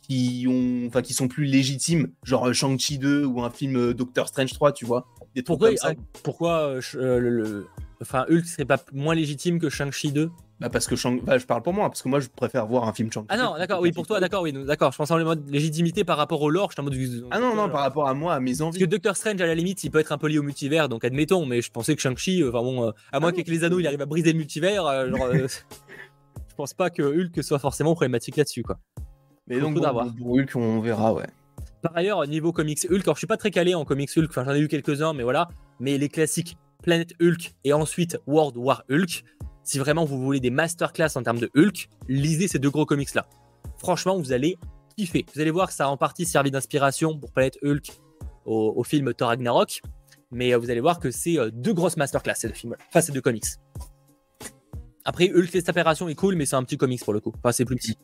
qui, 0.07 0.45
ont, 0.47 0.87
enfin, 0.87 1.01
qui 1.01 1.13
sont 1.13 1.27
plus 1.27 1.45
légitimes, 1.45 2.11
genre 2.23 2.47
euh, 2.47 2.53
Shang-Chi 2.53 2.99
2 2.99 3.25
ou 3.25 3.41
un 3.41 3.49
film 3.49 3.77
euh, 3.77 3.93
Doctor 3.93 4.27
Strange 4.27 4.53
3, 4.53 4.73
tu 4.73 4.85
vois. 4.85 5.07
Des 5.35 5.41
pourquoi, 5.41 5.69
comme 5.69 5.77
ça. 5.77 5.93
pourquoi 6.21 6.79
le, 6.93 7.65
enfin, 8.01 8.25
Hulk 8.29 8.45
serait 8.45 8.65
pas 8.65 8.77
moins 8.91 9.15
légitime 9.15 9.59
que 9.59 9.69
Shang-Chi 9.69 10.11
2 10.11 10.29
bah 10.59 10.69
parce 10.69 10.87
que 10.87 10.95
Shang... 10.95 11.21
Bah, 11.23 11.37
je 11.37 11.45
parle 11.45 11.61
pour 11.61 11.73
moi, 11.73 11.89
parce 11.89 12.01
que 12.01 12.07
moi 12.07 12.19
je 12.19 12.29
préfère 12.29 12.65
voir 12.67 12.87
un 12.87 12.93
film 12.93 13.11
Shang-Chi. 13.11 13.27
Ah 13.29 13.37
non, 13.37 13.57
d'accord, 13.57 13.81
oui, 13.81 13.91
pour 13.91 14.07
toi, 14.07 14.19
d'accord, 14.19 14.43
oui, 14.43 14.53
d'accord. 14.53 14.91
Je 14.91 14.97
pense 14.97 15.11
en 15.11 15.19
mode 15.19 15.49
légitimité 15.49 16.03
par 16.03 16.15
rapport 16.15 16.41
au 16.41 16.49
lore, 16.49 16.71
je 16.71 16.79
en 16.79 16.85
mode. 16.85 16.95
Ah 17.31 17.39
non, 17.39 17.55
non, 17.55 17.69
par 17.69 17.81
rapport 17.81 18.07
à 18.07 18.13
moi, 18.13 18.33
à 18.33 18.39
mes 18.39 18.61
envies. 18.61 18.79
Parce 18.79 18.83
que 18.85 18.89
Doctor 18.89 19.17
Strange, 19.17 19.41
à 19.41 19.47
la 19.47 19.55
limite, 19.55 19.83
il 19.83 19.91
peut 19.91 19.99
être 19.99 20.11
un 20.11 20.17
peu 20.17 20.27
lié 20.27 20.39
au 20.39 20.43
multivers, 20.43 20.87
donc 20.87 21.03
admettons, 21.03 21.45
mais 21.45 21.61
je 21.61 21.71
pensais 21.71 21.95
que 21.95 22.01
Shang-Chi, 22.01 22.43
enfin 22.47 22.61
bon, 22.61 22.93
à 23.11 23.19
moins 23.19 23.29
ah 23.29 23.31
qu'avec 23.31 23.47
les 23.49 23.63
anneaux, 23.63 23.79
il 23.79 23.87
arrive 23.87 24.01
à 24.01 24.05
briser 24.05 24.31
le 24.31 24.37
multivers, 24.37 25.09
genre. 25.09 25.31
je 25.33 26.55
pense 26.55 26.73
pas 26.73 26.89
que 26.89 27.01
Hulk 27.01 27.43
soit 27.43 27.59
forcément 27.59 27.93
problématique 27.93 28.37
là-dessus, 28.37 28.63
quoi. 28.63 28.77
Mais 29.47 29.59
donc, 29.59 29.75
pour 30.17 30.33
Hulk, 30.33 30.55
on 30.55 30.79
verra, 30.79 31.13
ouais. 31.13 31.27
Par 31.81 31.97
ailleurs, 31.97 32.25
niveau 32.27 32.53
comics 32.53 32.87
Hulk, 32.89 33.03
alors 33.03 33.15
je 33.15 33.19
suis 33.19 33.27
pas 33.27 33.35
très 33.35 33.51
calé 33.51 33.75
en 33.75 33.83
comics 33.83 34.09
Hulk, 34.15 34.29
enfin 34.29 34.45
j'en 34.45 34.53
ai 34.53 34.59
eu 34.59 34.69
quelques-uns, 34.69 35.11
mais 35.11 35.23
voilà. 35.23 35.49
Mais 35.81 35.97
les 35.97 36.07
classiques 36.07 36.57
Planet 36.83 37.13
Hulk 37.21 37.55
et 37.63 37.73
ensuite 37.73 38.19
World 38.27 38.57
War 38.57 38.83
Hulk, 38.89 39.23
si 39.63 39.79
vraiment 39.79 40.05
vous 40.05 40.21
voulez 40.21 40.39
des 40.39 40.51
masterclass 40.51 41.15
en 41.15 41.23
termes 41.23 41.39
de 41.39 41.49
Hulk, 41.55 41.89
lisez 42.07 42.47
ces 42.47 42.59
deux 42.59 42.69
gros 42.69 42.85
comics 42.85 43.13
là. 43.15 43.27
Franchement, 43.77 44.17
vous 44.17 44.31
allez 44.31 44.57
kiffer. 44.95 45.25
Vous 45.33 45.41
allez 45.41 45.51
voir 45.51 45.69
que 45.69 45.73
ça 45.73 45.85
a 45.85 45.87
en 45.87 45.97
partie 45.97 46.25
servi 46.25 46.51
d'inspiration 46.51 47.17
pour 47.17 47.31
Planet 47.31 47.57
Hulk 47.63 47.87
au, 48.45 48.83
film 48.83 49.13
Thor 49.13 49.29
Ragnarok, 49.29 49.81
mais 50.31 50.53
euh, 50.53 50.57
vous 50.57 50.69
allez 50.69 50.81
voir 50.81 50.99
que 50.99 51.11
c'est 51.11 51.39
euh, 51.39 51.49
deux 51.51 51.73
grosses 51.73 51.95
masterclass 51.95 52.35
ces 52.35 52.49
deux 52.49 52.53
films, 52.53 52.75
enfin 52.89 53.01
ces 53.01 53.13
deux 53.13 53.21
comics. 53.21 53.45
Après, 55.05 55.31
Hulk 55.33 55.51
les 55.51 55.59
est 55.59 56.15
cool, 56.15 56.35
mais 56.35 56.45
c'est 56.45 56.55
un 56.55 56.63
petit 56.63 56.77
comics 56.77 57.03
pour 57.03 57.13
le 57.13 57.19
coup. 57.19 57.33
Enfin, 57.37 57.51
c'est 57.51 57.65
plus 57.65 57.75
petit. 57.75 57.97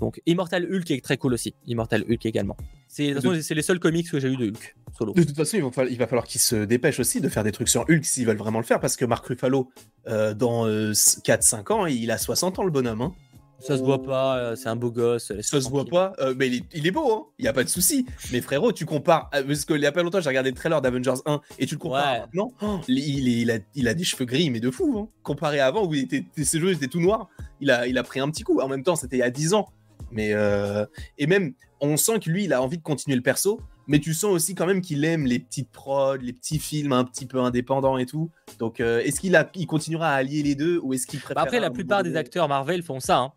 Donc, 0.00 0.20
Immortal 0.26 0.66
Hulk 0.70 0.90
est 0.90 1.04
très 1.04 1.16
cool 1.16 1.34
aussi. 1.34 1.54
Immortal 1.66 2.04
Hulk 2.08 2.26
également. 2.26 2.56
C'est 2.88 3.14
les 3.54 3.62
seuls 3.62 3.80
comics 3.80 4.10
que 4.10 4.20
j'ai 4.20 4.28
eu 4.28 4.36
de 4.36 4.48
Hulk. 4.48 4.76
Solo. 4.96 5.12
De 5.12 5.22
toute 5.24 5.36
façon, 5.36 5.56
il 5.56 5.98
va 5.98 6.06
falloir, 6.06 6.24
qu'ils 6.24 6.40
se 6.40 6.56
dépêchent 6.64 7.00
aussi 7.00 7.20
de 7.20 7.28
faire 7.28 7.42
des 7.42 7.52
trucs 7.52 7.68
sur 7.68 7.82
Hulk 7.88 8.04
s'ils 8.04 8.26
veulent 8.26 8.36
vraiment 8.36 8.60
le 8.60 8.64
faire, 8.64 8.78
parce 8.78 8.96
que 8.96 9.04
Mark 9.04 9.26
Ruffalo, 9.26 9.68
euh, 10.06 10.34
dans 10.34 10.66
4-5 10.68 11.72
euh, 11.72 11.74
ans, 11.74 11.86
il 11.86 12.10
a 12.10 12.18
60 12.18 12.60
ans 12.60 12.64
le 12.64 12.70
bonhomme. 12.70 13.02
Hein. 13.02 13.12
Ça 13.58 13.78
se 13.78 13.82
voit 13.82 14.02
pas, 14.02 14.36
euh, 14.36 14.56
c'est 14.56 14.68
un 14.68 14.76
beau 14.76 14.90
gosse. 14.90 15.32
Ça 15.40 15.60
se 15.60 15.68
voit 15.68 15.86
pas, 15.86 16.12
mais 16.36 16.48
il 16.48 16.86
est, 16.86 16.90
beau, 16.90 17.12
hein. 17.12 17.24
il 17.38 17.44
y 17.44 17.48
a 17.48 17.52
pas 17.52 17.64
de 17.64 17.68
souci. 17.68 18.06
Mais 18.30 18.40
frérot, 18.40 18.72
tu 18.72 18.84
compares, 18.84 19.30
parce 19.30 19.64
qu'il 19.64 19.80
y 19.80 19.86
a 19.86 19.92
pas 19.92 20.02
longtemps, 20.02 20.20
j'ai 20.20 20.28
regardé 20.28 20.50
le 20.50 20.56
trailer 20.56 20.80
d'Avengers 20.80 21.22
1 21.24 21.40
et 21.58 21.66
tu 21.66 21.74
le 21.74 21.80
compares 21.80 22.20
maintenant, 22.20 22.52
oh, 22.62 22.80
il, 22.86 23.50
a, 23.50 23.58
il, 23.74 23.88
a, 23.88 23.94
des 23.94 24.04
cheveux 24.04 24.26
gris, 24.26 24.50
mais 24.50 24.60
de 24.60 24.70
fou. 24.70 24.98
Hein. 24.98 25.08
Comparé 25.22 25.58
à 25.58 25.66
avant 25.66 25.86
où 25.86 25.94
il 25.94 26.04
était, 26.04 26.24
ses 26.36 26.58
cheveux 26.58 26.72
étaient 26.72 26.88
tout 26.88 27.00
noirs, 27.00 27.28
il 27.60 27.70
a, 27.70 27.88
il 27.88 27.98
a 27.98 28.02
pris 28.02 28.20
un 28.20 28.30
petit 28.30 28.42
coup. 28.42 28.60
En 28.60 28.68
même 28.68 28.82
temps, 28.82 28.96
c'était 28.96 29.16
il 29.16 29.20
y 29.20 29.22
a 29.22 29.30
10 29.30 29.54
ans. 29.54 29.68
Mais 30.10 30.32
euh, 30.32 30.86
et 31.18 31.26
même, 31.26 31.54
on 31.80 31.96
sent 31.96 32.20
que 32.20 32.30
lui, 32.30 32.44
il 32.44 32.52
a 32.52 32.62
envie 32.62 32.78
de 32.78 32.82
continuer 32.82 33.16
le 33.16 33.22
perso, 33.22 33.60
mais 33.86 33.98
tu 33.98 34.14
sens 34.14 34.30
aussi 34.30 34.54
quand 34.54 34.66
même 34.66 34.80
qu'il 34.80 35.04
aime 35.04 35.26
les 35.26 35.38
petites 35.38 35.70
prods, 35.70 36.16
les 36.16 36.32
petits 36.32 36.58
films 36.58 36.92
un 36.92 37.04
petit 37.04 37.26
peu 37.26 37.40
indépendants 37.40 37.98
et 37.98 38.06
tout. 38.06 38.30
Donc, 38.58 38.80
euh, 38.80 39.00
est-ce 39.00 39.20
qu'il 39.20 39.36
a, 39.36 39.50
il 39.54 39.66
continuera 39.66 40.10
à 40.10 40.14
allier 40.14 40.42
les 40.42 40.54
deux 40.54 40.78
ou 40.82 40.94
est-ce 40.94 41.06
qu'il 41.06 41.20
préfère 41.20 41.36
bah 41.36 41.42
Après, 41.42 41.60
la 41.60 41.70
plupart 41.70 42.02
des 42.02 42.16
acteurs 42.16 42.48
Marvel 42.48 42.82
font 42.82 43.00
ça. 43.00 43.18
Hein. 43.18 43.32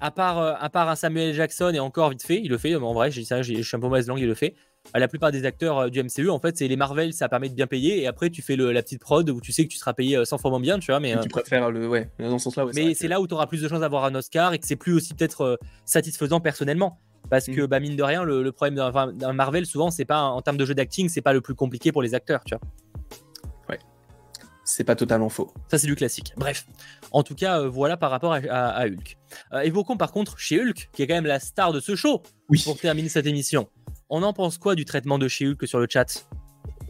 À 0.00 0.10
part, 0.10 0.38
euh, 0.38 0.54
à 0.58 0.70
part 0.70 0.88
un 0.88 0.96
Samuel 0.96 1.34
Jackson 1.34 1.72
et 1.74 1.80
encore 1.80 2.10
vite 2.10 2.22
fait, 2.22 2.40
il 2.40 2.48
le 2.48 2.58
fait. 2.58 2.74
En 2.76 2.94
vrai, 2.94 3.10
j'ai 3.10 3.24
ça, 3.24 3.42
je 3.42 3.60
suis 3.60 3.76
un 3.76 3.80
peu 3.80 3.88
mauvaise 3.88 4.06
langue, 4.06 4.20
il 4.20 4.26
le 4.26 4.34
fait. 4.34 4.54
La 4.94 5.08
plupart 5.08 5.30
des 5.30 5.44
acteurs 5.44 5.90
du 5.90 6.02
MCU, 6.02 6.28
en 6.30 6.38
fait, 6.38 6.56
c'est 6.56 6.66
les 6.66 6.76
Marvel, 6.76 7.12
ça 7.12 7.28
permet 7.28 7.48
de 7.48 7.54
bien 7.54 7.66
payer. 7.66 8.02
Et 8.02 8.06
après, 8.06 8.30
tu 8.30 8.42
fais 8.42 8.56
la 8.56 8.82
petite 8.82 9.00
prod 9.00 9.28
où 9.28 9.40
tu 9.40 9.52
sais 9.52 9.64
que 9.64 9.68
tu 9.68 9.78
seras 9.78 9.92
payé 9.92 10.24
100 10.24 10.38
fois 10.38 10.50
moins 10.50 10.60
bien, 10.60 10.78
tu 10.78 10.90
vois. 10.90 11.00
Mais 11.00 11.18
tu 11.20 11.28
préfères 11.28 11.70
le, 11.70 11.86
ouais, 11.88 12.10
dans 12.18 12.38
ce 12.38 12.44
sens-là. 12.44 12.66
mais 12.74 12.94
c'est 12.94 13.08
là 13.08 13.20
où 13.20 13.26
tu 13.26 13.34
auras 13.34 13.46
plus 13.46 13.62
de 13.62 13.68
chances 13.68 13.80
d'avoir 13.80 14.04
un 14.04 14.14
Oscar 14.14 14.54
et 14.54 14.58
que 14.58 14.66
c'est 14.66 14.76
plus 14.76 14.94
aussi 14.94 15.14
peut-être 15.14 15.58
satisfaisant 15.84 16.40
personnellement. 16.40 16.98
Parce 17.30 17.46
que, 17.46 17.62
mm. 17.62 17.66
bah, 17.66 17.80
mine 17.80 17.96
de 17.96 18.02
rien, 18.02 18.24
le, 18.24 18.50
problème 18.52 18.74
d'un 19.14 19.32
Marvel, 19.32 19.66
souvent, 19.66 19.90
c'est 19.90 20.04
pas 20.04 20.22
en 20.22 20.40
termes 20.40 20.56
de 20.56 20.64
jeu 20.64 20.74
d'acting, 20.74 21.08
c'est 21.08 21.20
pas 21.20 21.32
le 21.32 21.40
plus 21.40 21.54
compliqué 21.54 21.92
pour 21.92 22.02
les 22.02 22.14
acteurs, 22.14 22.42
tu 22.44 22.54
vois. 22.54 22.60
C'est 24.68 24.84
pas 24.84 24.96
totalement 24.96 25.30
faux. 25.30 25.50
Ça, 25.70 25.78
c'est 25.78 25.86
du 25.86 25.96
classique. 25.96 26.34
Bref. 26.36 26.66
En 27.10 27.22
tout 27.22 27.34
cas, 27.34 27.58
euh, 27.58 27.70
voilà 27.70 27.96
par 27.96 28.10
rapport 28.10 28.34
à, 28.34 28.84
Hulk. 28.84 29.16
Euh, 29.54 29.60
évoquons 29.60 29.96
par 29.96 30.12
contre 30.12 30.38
chez 30.38 30.60
Hulk, 30.60 30.90
qui 30.92 31.02
est 31.02 31.06
quand 31.06 31.14
même 31.14 31.24
la 31.24 31.40
star 31.40 31.72
de 31.72 31.80
ce 31.80 31.96
show, 31.96 32.22
oui. 32.50 32.60
pour 32.62 32.78
terminer 32.78 33.08
cette 33.08 33.24
émission. 33.24 33.66
On 34.10 34.22
en 34.22 34.34
pense 34.34 34.58
quoi 34.58 34.74
du 34.74 34.84
traitement 34.84 35.18
de 35.18 35.26
chez 35.26 35.46
Hulk 35.46 35.66
sur 35.66 35.78
le 35.78 35.86
chat? 35.88 36.26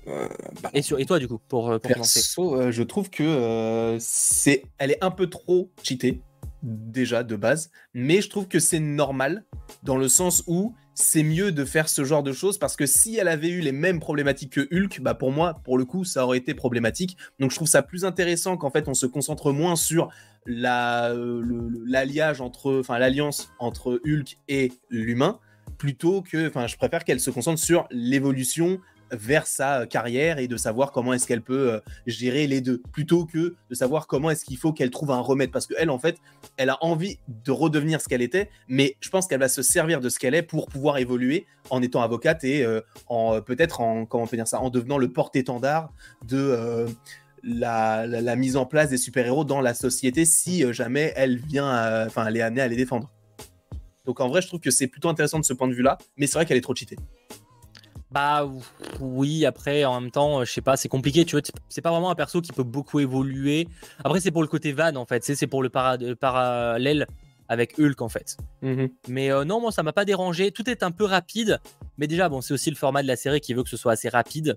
Euh, 0.08 0.26
bah, 0.60 0.70
et, 0.74 0.82
sur, 0.82 0.98
et, 0.98 1.06
toi, 1.06 1.20
du 1.20 1.28
coup, 1.28 1.38
pour, 1.38 1.68
pour 1.68 1.80
Perso, 1.80 2.72
je 2.72 2.82
trouve 2.82 3.10
que 3.10 3.96
c'est, 4.00 4.64
elle 4.78 4.90
est 4.90 5.04
un 5.04 5.12
peu 5.12 5.30
trop 5.30 5.70
cheatée 5.84 6.20
déjà 6.62 7.22
de 7.22 7.36
base, 7.36 7.70
mais 7.94 8.20
je 8.20 8.28
trouve 8.28 8.48
que 8.48 8.58
c'est 8.58 8.80
normal 8.80 9.44
dans 9.82 9.96
le 9.96 10.08
sens 10.08 10.42
où 10.46 10.74
c'est 10.94 11.22
mieux 11.22 11.52
de 11.52 11.64
faire 11.64 11.88
ce 11.88 12.04
genre 12.04 12.24
de 12.24 12.32
choses 12.32 12.58
parce 12.58 12.74
que 12.74 12.84
si 12.84 13.16
elle 13.16 13.28
avait 13.28 13.50
eu 13.50 13.60
les 13.60 13.70
mêmes 13.70 14.00
problématiques 14.00 14.54
que 14.54 14.68
Hulk, 14.72 15.00
bah 15.00 15.14
pour 15.14 15.30
moi, 15.30 15.60
pour 15.62 15.78
le 15.78 15.84
coup, 15.84 16.04
ça 16.04 16.24
aurait 16.24 16.38
été 16.38 16.54
problématique. 16.54 17.16
Donc 17.38 17.52
je 17.52 17.56
trouve 17.56 17.68
ça 17.68 17.82
plus 17.82 18.04
intéressant 18.04 18.56
qu'en 18.56 18.70
fait 18.70 18.88
on 18.88 18.94
se 18.94 19.06
concentre 19.06 19.52
moins 19.52 19.76
sur 19.76 20.08
euh, 20.48 21.70
l'alliage 21.86 22.40
entre, 22.40 22.80
enfin 22.80 22.98
l'alliance 22.98 23.52
entre 23.60 24.00
Hulk 24.04 24.38
et 24.48 24.72
l'humain, 24.90 25.38
plutôt 25.78 26.22
que, 26.22 26.48
enfin 26.48 26.66
je 26.66 26.76
préfère 26.76 27.04
qu'elle 27.04 27.20
se 27.20 27.30
concentre 27.30 27.60
sur 27.60 27.86
l'évolution 27.90 28.80
vers 29.10 29.46
sa 29.46 29.86
carrière 29.86 30.38
et 30.38 30.48
de 30.48 30.56
savoir 30.56 30.92
comment 30.92 31.12
est-ce 31.12 31.26
qu'elle 31.26 31.42
peut 31.42 31.72
euh, 31.72 31.80
gérer 32.06 32.46
les 32.46 32.60
deux, 32.60 32.82
plutôt 32.92 33.24
que 33.24 33.54
de 33.68 33.74
savoir 33.74 34.06
comment 34.06 34.30
est-ce 34.30 34.44
qu'il 34.44 34.56
faut 34.56 34.72
qu'elle 34.72 34.90
trouve 34.90 35.10
un 35.10 35.20
remède. 35.20 35.50
Parce 35.50 35.66
qu'elle, 35.66 35.90
en 35.90 35.98
fait, 35.98 36.18
elle 36.56 36.70
a 36.70 36.78
envie 36.82 37.18
de 37.28 37.50
redevenir 37.50 38.00
ce 38.00 38.08
qu'elle 38.08 38.22
était, 38.22 38.50
mais 38.68 38.96
je 39.00 39.10
pense 39.10 39.26
qu'elle 39.26 39.40
va 39.40 39.48
se 39.48 39.62
servir 39.62 40.00
de 40.00 40.08
ce 40.08 40.18
qu'elle 40.18 40.34
est 40.34 40.42
pour 40.42 40.68
pouvoir 40.68 40.98
évoluer 40.98 41.46
en 41.70 41.82
étant 41.82 42.02
avocate 42.02 42.44
et 42.44 42.64
euh, 42.64 42.80
en 43.08 43.40
peut-être 43.40 43.80
en 43.80 44.06
comment 44.06 44.24
on 44.24 44.36
dire 44.36 44.48
ça, 44.48 44.60
en 44.60 44.70
devenant 44.70 44.98
le 44.98 45.12
porte-étendard 45.12 45.92
de 46.26 46.38
euh, 46.38 46.88
la, 47.42 48.36
mise 48.36 48.56
en 48.56 48.66
place 48.66 48.90
des 48.90 48.98
super-héros 48.98 49.44
dans 49.44 49.60
la 49.60 49.74
société 49.74 50.24
si 50.24 50.64
jamais 50.72 51.12
elle 51.16 51.38
vient, 51.38 52.06
enfin, 52.06 52.26
elle 52.26 52.36
est 52.36 52.42
amenée 52.42 52.62
à 52.62 52.68
les 52.68 52.76
défendre. 52.76 53.10
Donc 54.08 54.20
en 54.20 54.28
vrai, 54.28 54.40
je 54.40 54.48
trouve 54.48 54.60
que 54.60 54.70
c'est 54.70 54.86
plutôt 54.86 55.10
intéressant 55.10 55.38
de 55.38 55.44
ce 55.44 55.52
point 55.52 55.68
de 55.68 55.74
vue-là, 55.74 55.98
mais 56.16 56.26
c'est 56.26 56.34
vrai 56.38 56.46
qu'elle 56.46 56.56
est 56.56 56.62
trop 56.62 56.74
cheatée. 56.74 56.96
Bah 58.10 58.48
oui, 59.00 59.44
après 59.44 59.84
en 59.84 60.00
même 60.00 60.10
temps, 60.10 60.42
je 60.42 60.50
sais 60.50 60.62
pas, 60.62 60.78
c'est 60.78 60.88
compliqué, 60.88 61.26
tu 61.26 61.36
vois, 61.36 61.42
c'est 61.68 61.82
pas 61.82 61.90
vraiment 61.90 62.10
un 62.10 62.14
perso 62.14 62.40
qui 62.40 62.52
peut 62.52 62.62
beaucoup 62.62 63.00
évoluer. 63.00 63.68
Après 64.02 64.20
c'est 64.20 64.30
pour 64.30 64.40
le 64.40 64.48
côté 64.48 64.72
van 64.72 64.96
en 64.96 65.04
fait, 65.04 65.24
c'est 65.24 65.46
pour 65.46 65.62
le, 65.62 65.68
parallèle 65.68 67.06
avec 67.48 67.78
Hulk 67.78 68.00
en 68.02 68.08
fait. 68.08 68.36
Mmh 68.62 68.86
mais 69.08 69.32
euh, 69.32 69.44
non, 69.44 69.60
moi 69.60 69.72
ça 69.72 69.82
m'a 69.82 69.92
pas 69.92 70.04
dérangé. 70.04 70.50
Tout 70.52 70.68
est 70.68 70.82
un 70.82 70.90
peu 70.90 71.04
rapide, 71.04 71.60
mais 71.96 72.06
déjà 72.06 72.28
bon, 72.28 72.40
c'est 72.40 72.54
aussi 72.54 72.70
le 72.70 72.76
format 72.76 73.02
de 73.02 73.08
la 73.08 73.16
série 73.16 73.40
qui 73.40 73.54
veut 73.54 73.62
que 73.62 73.68
ce 73.68 73.76
soit 73.76 73.92
assez 73.92 74.08
rapide 74.08 74.56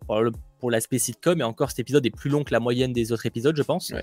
pour, 0.60 0.70
l'aspect 0.70 1.00
sitcom. 1.00 1.40
Et 1.40 1.44
encore 1.44 1.70
cet 1.70 1.80
épisode 1.80 2.06
est 2.06 2.12
plus 2.12 2.30
long 2.30 2.44
que 2.44 2.52
la 2.52 2.60
moyenne 2.60 2.94
des 2.94 3.12
autres 3.12 3.26
épisodes, 3.26 3.56
je 3.56 3.64
pense. 3.64 3.94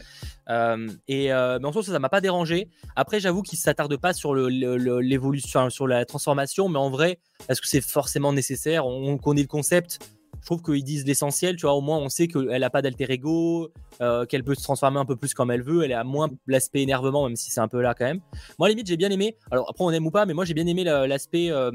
Euh, 0.49 0.89
et 1.07 1.33
euh, 1.33 1.59
mais 1.61 1.67
en 1.67 1.73
soi 1.73 1.83
ça 1.83 1.99
m'a 1.99 2.09
pas 2.09 2.21
dérangé. 2.21 2.69
Après 2.97 3.21
j'avoue 3.21 3.43
qu'il 3.43 3.59
s'attarde 3.59 3.97
pas 3.97 4.13
sur 4.13 4.35
l'évolution, 4.35 5.71
sur 5.71 5.87
la 5.87 6.05
transformation, 6.05 6.69
mais 6.69 6.79
en 6.79 6.91
vrai, 6.91 7.19
est-ce 7.49 7.61
que 7.61 7.69
c'est 7.69 7.81
forcément 7.81 8.33
nécessaire? 8.33 8.87
On 8.87 9.19
connaît 9.19 9.43
le 9.43 9.49
concept 9.49 9.99
je 10.41 10.47
trouve 10.47 10.63
qu'ils 10.63 10.85
disent 10.85 11.07
l'essentiel, 11.07 11.57
tu 11.57 11.63
vois, 11.63 11.75
au 11.75 11.81
moins 11.81 11.99
on 11.99 12.09
sait 12.09 12.29
qu'elle 12.29 12.61
n'a 12.61 12.71
pas 12.71 12.83
d'alter 12.83 13.11
ego, 13.11 13.73
euh, 14.01 14.25
qu'elle 14.27 14.45
peut 14.45 14.55
se 14.55 14.63
transformer 14.63 14.99
un 14.99 15.05
peu 15.05 15.17
plus 15.17 15.35
comme 15.35 15.51
elle 15.51 15.63
veut, 15.63 15.85
elle 15.85 15.93
a 15.93 16.05
moins 16.05 16.29
l'aspect 16.47 16.83
énervement, 16.83 17.27
même 17.27 17.37
si 17.37 17.51
c'est 17.51 17.61
un 17.61 17.69
peu 17.69 17.81
là 17.81 17.95
quand 17.95 18.05
même. 18.05 18.21
Moi, 18.59 18.69
à 18.69 18.71
limite, 18.71 18.87
j'ai 18.87 18.97
bien 18.97 19.11
aimé, 19.11 19.37
alors 19.51 19.69
après 19.69 19.85
on 19.85 19.91
aime 19.91 20.07
ou 20.07 20.11
pas, 20.11 20.27
mais 20.27 20.35
moi 20.35 20.45
j'ai 20.45 20.55
bien 20.55 20.67
aimé 20.67 20.85
l'aspect 20.85 21.51
euh, 21.51 21.71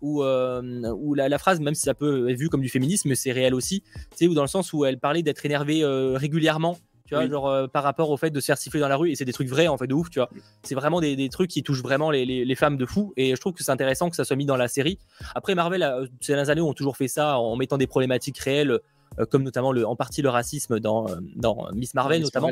où, 0.00 0.22
euh, 0.22 0.92
où 0.96 1.14
la, 1.14 1.38
phrase, 1.38 1.60
même 1.60 1.74
si 1.74 1.82
ça 1.82 1.94
peut 1.94 2.28
être 2.28 2.38
vu 2.38 2.48
comme 2.48 2.62
du 2.62 2.68
féminisme, 2.68 3.14
c'est 3.14 3.32
réel 3.32 3.54
aussi, 3.54 3.82
tu 3.82 4.16
sais, 4.16 4.26
ou 4.26 4.34
dans 4.34 4.42
le 4.42 4.48
sens 4.48 4.72
où 4.72 4.84
elle 4.84 4.98
parlait 4.98 5.22
d'être 5.22 5.44
énervée 5.44 5.84
régulièrement 5.84 6.76
tu 7.08 7.14
vois, 7.14 7.26
genre 7.26 7.48
euh, 7.48 7.66
par 7.66 7.82
rapport 7.82 8.10
au 8.10 8.18
fait 8.18 8.28
de 8.28 8.38
se 8.38 8.46
faire 8.46 8.58
siffler 8.58 8.80
dans 8.80 8.88
la 8.88 8.96
rue, 8.96 9.10
et 9.10 9.16
c'est 9.16 9.24
des 9.24 9.32
trucs 9.32 9.48
vrais 9.48 9.66
en 9.66 9.78
fait 9.78 9.86
de 9.86 9.94
ouf, 9.94 10.10
tu 10.10 10.18
vois. 10.18 10.28
C'est 10.62 10.74
vraiment 10.74 11.00
des, 11.00 11.28
trucs 11.30 11.48
qui 11.50 11.62
touchent 11.62 11.82
vraiment 11.82 12.10
les, 12.10 12.54
femmes 12.54 12.76
de 12.76 12.84
fou, 12.84 13.14
et 13.16 13.34
je 13.34 13.40
trouve 13.40 13.54
que 13.54 13.64
c'est 13.64 13.72
intéressant 13.72 14.10
que 14.10 14.16
ça 14.16 14.24
soit 14.24 14.36
mis 14.36 14.44
dans 14.44 14.56
la 14.56 14.68
série. 14.68 14.98
Après, 15.34 15.54
Marvel, 15.54 15.82
euh, 15.82 16.06
ces 16.20 16.32
dernières 16.32 16.50
années, 16.50 16.60
ont 16.60 16.74
toujours 16.74 16.98
fait 16.98 17.08
ça 17.08 17.38
en 17.38 17.56
mettant 17.56 17.78
des 17.78 17.86
problématiques 17.86 18.38
réelles, 18.38 18.78
euh, 19.18 19.24
comme 19.24 19.42
notamment 19.42 19.72
le, 19.72 19.86
en 19.86 19.96
partie 19.96 20.20
le 20.20 20.28
racisme 20.28 20.80
dans, 20.80 21.06
dans 21.34 21.68
Miss 21.72 21.94
Marvel 21.94 22.20
notamment. 22.20 22.50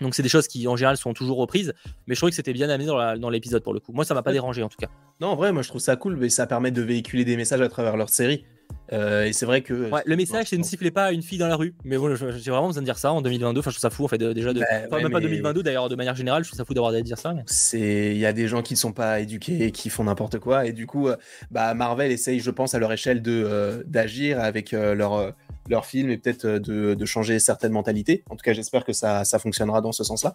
Donc 0.00 0.16
c'est 0.16 0.24
des 0.24 0.28
choses 0.28 0.48
qui 0.48 0.66
en 0.66 0.74
général 0.74 0.96
sont 0.96 1.14
toujours 1.14 1.36
reprises, 1.36 1.72
mais 2.08 2.16
je 2.16 2.18
trouvais 2.18 2.30
que 2.30 2.36
c'était 2.36 2.52
bien 2.52 2.68
amené 2.68 2.86
dans 2.86 3.30
l'épisode 3.30 3.62
pour 3.62 3.72
le 3.72 3.78
coup. 3.78 3.92
Moi 3.92 4.04
ça 4.04 4.14
m'a 4.14 4.22
pas 4.22 4.32
dérangé 4.32 4.64
en 4.64 4.68
tout 4.68 4.78
cas. 4.78 4.88
Non 5.20 5.28
en 5.28 5.36
vrai 5.36 5.52
moi 5.52 5.62
je 5.62 5.68
trouve 5.68 5.80
ça 5.80 5.94
cool, 5.94 6.16
mais 6.16 6.28
ça 6.28 6.48
permet 6.48 6.72
de 6.72 6.82
véhiculer 6.82 7.24
des 7.24 7.36
messages 7.36 7.60
à 7.60 7.68
travers 7.68 7.96
leur 7.96 8.08
série. 8.08 8.44
Euh, 8.92 9.24
et 9.24 9.32
c'est 9.32 9.46
vrai 9.46 9.62
que. 9.62 9.90
le 10.04 10.16
message, 10.16 10.48
c'est 10.48 10.58
ne 10.58 10.62
sifflez 10.62 10.90
pas 10.90 11.06
à 11.06 11.12
une 11.12 11.22
fille 11.22 11.38
dans 11.38 11.48
la 11.48 11.56
rue. 11.56 11.74
Mais 11.84 11.96
bon, 11.96 12.14
j'ai 12.14 12.50
vraiment 12.50 12.68
besoin 12.68 12.82
de 12.82 12.86
dire 12.86 12.98
ça 12.98 13.12
en 13.12 13.22
2022. 13.22 13.60
Enfin, 13.60 13.70
je 13.70 13.76
trouve 13.76 13.80
ça 13.80 13.90
fou, 13.90 14.04
en 14.04 14.08
fait, 14.08 14.18
déjà. 14.18 14.52
De... 14.52 14.60
Bah, 14.60 14.66
enfin, 14.86 15.02
même 15.02 15.12
pas 15.12 15.20
2022, 15.20 15.62
d'ailleurs, 15.62 15.88
de 15.88 15.96
manière 15.96 16.14
générale, 16.14 16.44
je 16.44 16.48
trouve 16.48 16.58
ça 16.58 16.64
fou 16.64 16.74
d'avoir 16.74 16.92
à 16.92 17.00
dire 17.00 17.18
ça. 17.18 17.34
C'est, 17.46 18.12
Il 18.12 18.18
y 18.18 18.26
a 18.26 18.32
des 18.32 18.48
gens 18.48 18.62
qui 18.62 18.74
ne 18.74 18.78
sont 18.78 18.92
pas 18.92 19.20
éduqués, 19.20 19.70
qui 19.70 19.90
font 19.90 20.04
n'importe 20.04 20.38
quoi. 20.38 20.66
Et 20.66 20.72
du 20.72 20.86
coup, 20.86 21.08
euh, 21.08 21.16
bah, 21.50 21.74
Marvel 21.74 22.12
essaye, 22.12 22.40
je 22.40 22.50
pense, 22.50 22.74
à 22.74 22.78
leur 22.78 22.92
échelle 22.92 23.22
de, 23.22 23.42
euh, 23.44 23.82
d'agir 23.86 24.40
avec 24.40 24.72
leur, 24.72 25.32
leur 25.68 25.86
film 25.86 26.10
et 26.10 26.18
peut-être 26.18 26.46
de, 26.46 27.04
changer 27.04 27.38
certaines 27.38 27.72
mentalités. 27.72 28.24
En 28.30 28.36
tout 28.36 28.42
cas, 28.42 28.52
j'espère 28.52 28.84
que 28.84 28.92
ça, 28.92 29.24
ça 29.24 29.38
fonctionnera 29.38 29.80
dans 29.80 29.92
ce 29.92 30.04
sens-là. 30.04 30.34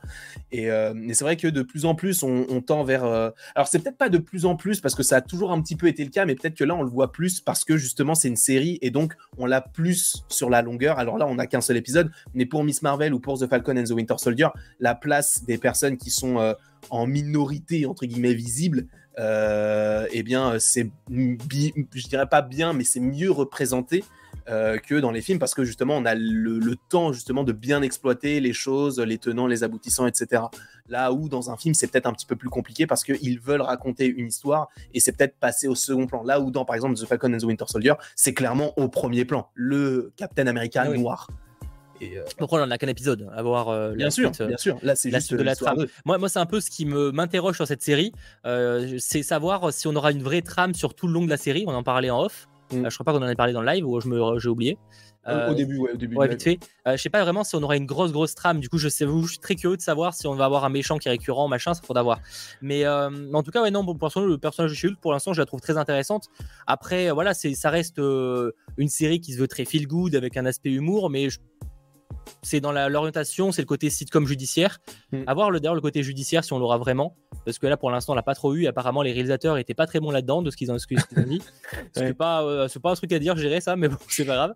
Et, 0.51 0.69
c'est 1.13 1.23
vrai 1.23 1.37
que 1.37 1.47
de 1.47 1.61
plus 1.61 1.85
en 1.85 1.95
plus, 1.95 2.23
on, 2.23 2.61
tend 2.61 2.83
vers. 2.83 3.03
alors, 3.03 3.67
c'est 3.69 3.79
peut-être 3.79 3.97
pas 3.97 4.09
de 4.09 4.17
plus 4.17 4.45
en 4.45 4.55
plus 4.55 4.81
parce 4.81 4.95
que 4.95 5.03
ça 5.03 5.17
a 5.17 5.21
toujours 5.21 5.51
un 5.51 5.61
petit 5.61 5.75
peu 5.75 5.87
été 5.87 6.03
le 6.03 6.11
cas, 6.11 6.25
mais 6.25 6.35
peut-être 6.35 6.55
que 6.55 6.63
là, 6.63 6.75
on 6.75 6.83
le 6.83 6.89
voit 6.89 7.11
plus 7.11 7.41
parce 7.41 7.63
que 7.63 7.77
justement, 7.77 8.15
c'est 8.15 8.27
une 8.27 8.35
série 8.35 8.77
et 8.81 8.91
donc 8.91 9.15
on 9.37 9.45
l'a 9.45 9.61
plus 9.61 10.23
sur 10.29 10.49
la 10.49 10.61
longueur. 10.61 10.99
Alors 10.99 11.17
là, 11.17 11.25
on 11.27 11.35
n'a 11.35 11.47
qu'un 11.47 11.61
seul 11.61 11.77
épisode, 11.77 12.11
mais 12.33 12.45
pour 12.45 12.63
Miss 12.63 12.81
Marvel 12.81 13.13
ou 13.13 13.19
pour 13.19 13.39
The 13.39 13.47
Falcon 13.47 13.77
and 13.77 13.85
the 13.85 13.91
Winter 13.91 14.15
Soldier, 14.17 14.47
la 14.79 14.95
place 14.95 15.43
des 15.45 15.57
personnes 15.57 15.97
qui 15.97 16.09
sont 16.09 16.55
en 16.89 17.07
minorité, 17.07 17.85
entre 17.85 18.05
guillemets, 18.05 18.33
visible, 18.33 18.87
euh, 19.19 20.05
eh 20.11 20.23
bien, 20.23 20.59
c'est, 20.59 20.89
je 21.09 22.07
dirais 22.07 22.27
pas 22.27 22.41
bien, 22.41 22.73
mais 22.73 22.83
c'est 22.83 22.99
mieux 22.99 23.31
représenté 23.31 24.03
euh, 24.49 24.77
que 24.77 24.95
dans 24.95 25.11
les 25.11 25.21
films 25.21 25.39
parce 25.39 25.53
que 25.53 25.63
justement, 25.63 25.95
on 25.97 26.05
a 26.05 26.15
le, 26.15 26.75
temps 26.89 27.11
justement 27.11 27.43
de 27.43 27.51
bien 27.51 27.81
exploiter 27.81 28.39
les 28.39 28.53
choses, 28.53 28.99
les 28.99 29.17
tenants, 29.17 29.47
les 29.47 29.63
aboutissants, 29.63 30.07
etc. 30.07 30.43
Là 30.87 31.11
où 31.11 31.27
dans 31.27 31.51
un 31.51 31.57
film, 31.57 31.73
c'est 31.73 31.87
peut-être 31.87 32.05
un 32.05 32.13
petit 32.13 32.25
peu 32.25 32.35
plus 32.35 32.49
compliqué 32.49 32.87
parce 32.87 33.03
qu'ils 33.03 33.39
veulent 33.39 33.61
raconter 33.61 34.05
une 34.05 34.27
histoire 34.27 34.69
et 34.93 34.99
c'est 34.99 35.11
peut-être 35.11 35.35
passé 35.37 35.67
au 35.67 35.75
second 35.75 36.07
plan. 36.07 36.23
Là 36.23 36.39
où 36.39 36.51
dans, 36.51 36.65
par 36.65 36.75
exemple, 36.75 36.95
The 36.95 37.05
Falcon 37.05 37.33
and 37.33 37.39
the 37.39 37.43
Winter 37.43 37.65
Soldier, 37.67 37.93
c'est 38.15 38.33
clairement 38.33 38.73
au 38.77 38.87
premier 38.87 39.25
plan, 39.25 39.49
le 39.53 40.11
Captain 40.15 40.47
America 40.47 40.83
ah 40.85 40.89
noir. 40.89 41.27
Et, 41.99 42.17
euh, 42.17 42.23
on 42.39 42.59
en 42.59 42.71
a 42.71 42.77
qu'un 42.77 42.87
épisode 42.87 43.29
à 43.35 43.41
voir 43.41 43.69
euh, 43.69 43.93
bien 43.93 44.09
sûr, 44.09 44.31
euh, 44.39 44.47
bien 44.47 44.57
sûr. 44.57 44.77
Là, 44.83 44.95
c'est 44.95 45.11
juste 45.11 45.33
de 45.33 45.41
la 45.41 45.55
trame. 45.55 45.87
Moi, 46.05 46.17
moi 46.17 46.29
c'est 46.29 46.39
un 46.39 46.45
peu 46.45 46.59
ce 46.61 46.69
qui 46.69 46.85
me 46.85 47.11
m'interroge 47.11 47.55
sur 47.55 47.67
cette 47.67 47.81
série, 47.81 48.11
c'est 48.99 49.23
savoir 49.23 49.73
si 49.73 49.87
on 49.87 49.95
aura 49.95 50.11
une 50.11 50.23
vraie 50.23 50.41
trame 50.41 50.73
sur 50.73 50.93
tout 50.93 51.07
le 51.07 51.13
long 51.13 51.25
de 51.25 51.29
la 51.29 51.37
série. 51.37 51.65
On 51.67 51.73
en 51.73 51.83
parlait 51.83 52.09
en 52.09 52.21
off. 52.23 52.47
Mm. 52.71 52.89
je 52.89 52.93
crois 52.95 53.05
pas 53.05 53.13
qu'on 53.13 53.23
en 53.23 53.29
ait 53.29 53.35
parlé 53.35 53.53
dans 53.53 53.61
le 53.61 53.71
live 53.71 53.87
ou 53.87 53.99
je 53.99 54.07
me 54.07 54.39
j'ai 54.39 54.49
oublié. 54.49 54.77
au 55.27 55.53
début, 55.53 55.77
ouais, 55.77 55.91
au 55.93 55.97
début. 55.97 56.15
Ouais, 56.15 56.27
vite 56.27 56.43
fait. 56.43 56.59
je 56.85 56.97
sais 56.97 57.09
pas 57.09 57.21
vraiment 57.23 57.43
si 57.43 57.55
on 57.55 57.63
aura 57.63 57.77
une 57.77 57.85
grosse, 57.85 58.11
grosse 58.11 58.35
trame. 58.35 58.59
Du 58.59 58.69
coup, 58.69 58.77
je, 58.77 58.89
sais, 58.89 59.05
je 59.05 59.27
suis 59.27 59.39
très 59.39 59.55
curieux 59.55 59.77
de 59.77 59.81
savoir 59.81 60.13
si 60.13 60.27
on 60.27 60.35
va 60.35 60.45
avoir 60.45 60.65
un 60.65 60.69
méchant 60.69 60.97
qui 60.97 61.07
est 61.07 61.11
récurrent, 61.11 61.47
machin, 61.47 61.73
ça 61.73 61.81
faudra 61.81 62.03
voir. 62.03 62.19
Mais 62.61 62.87
en 62.87 63.43
tout 63.43 63.51
cas, 63.51 63.61
ouais, 63.61 63.71
non, 63.71 63.85
pour 63.85 63.93
le 63.93 64.37
personnage 64.37 64.71
de 64.71 64.75
Shield, 64.75 64.97
pour 65.01 65.11
l'instant, 65.11 65.33
je 65.33 65.41
la 65.41 65.45
trouve 65.45 65.61
très 65.61 65.77
intéressante. 65.77 66.27
Après, 66.65 67.11
voilà, 67.11 67.33
c'est, 67.33 67.53
ça 67.55 67.69
reste 67.69 67.99
une 67.99 68.89
série 68.89 69.19
qui 69.19 69.33
se 69.33 69.39
veut 69.39 69.47
très 69.47 69.65
feel 69.65 69.87
good 69.87 70.15
avec 70.15 70.37
un 70.37 70.45
aspect 70.45 70.71
humour, 70.71 71.09
mais 71.09 71.29
je 71.29 71.39
c'est 72.41 72.59
dans 72.59 72.71
l'orientation, 72.71 73.51
c'est 73.51 73.61
le 73.61 73.67
côté 73.67 73.89
sitcom 73.89 74.25
judiciaire. 74.25 74.79
Mm. 75.11 75.23
A 75.27 75.33
voir 75.33 75.51
le, 75.51 75.59
d'ailleurs 75.59 75.75
le 75.75 75.81
côté 75.81 76.03
judiciaire 76.03 76.43
si 76.43 76.53
on 76.53 76.59
l'aura 76.59 76.77
vraiment, 76.77 77.15
parce 77.45 77.59
que 77.59 77.67
là 77.67 77.77
pour 77.77 77.91
l'instant 77.91 78.13
on 78.13 78.15
l'a 78.15 78.23
pas 78.23 78.35
trop 78.35 78.53
eu. 78.53 78.67
Apparemment 78.67 79.01
les 79.01 79.13
réalisateurs 79.13 79.57
étaient 79.57 79.73
pas 79.73 79.87
très 79.87 79.99
bons 79.99 80.11
là-dedans 80.11 80.41
de 80.41 80.51
ce 80.51 80.57
qu'ils 80.57 80.71
ont, 80.71 80.77
ce 80.77 80.87
dit. 81.21 81.41
c'est 81.93 82.13
pas, 82.13 82.43
euh, 82.43 82.67
pas 82.81 82.91
un 82.91 82.95
truc 82.95 83.11
à 83.13 83.19
dire, 83.19 83.35
gérer 83.37 83.61
ça, 83.61 83.75
mais 83.75 83.87
bon 83.87 83.97
c'est 84.09 84.25
pas 84.25 84.35
grave. 84.35 84.53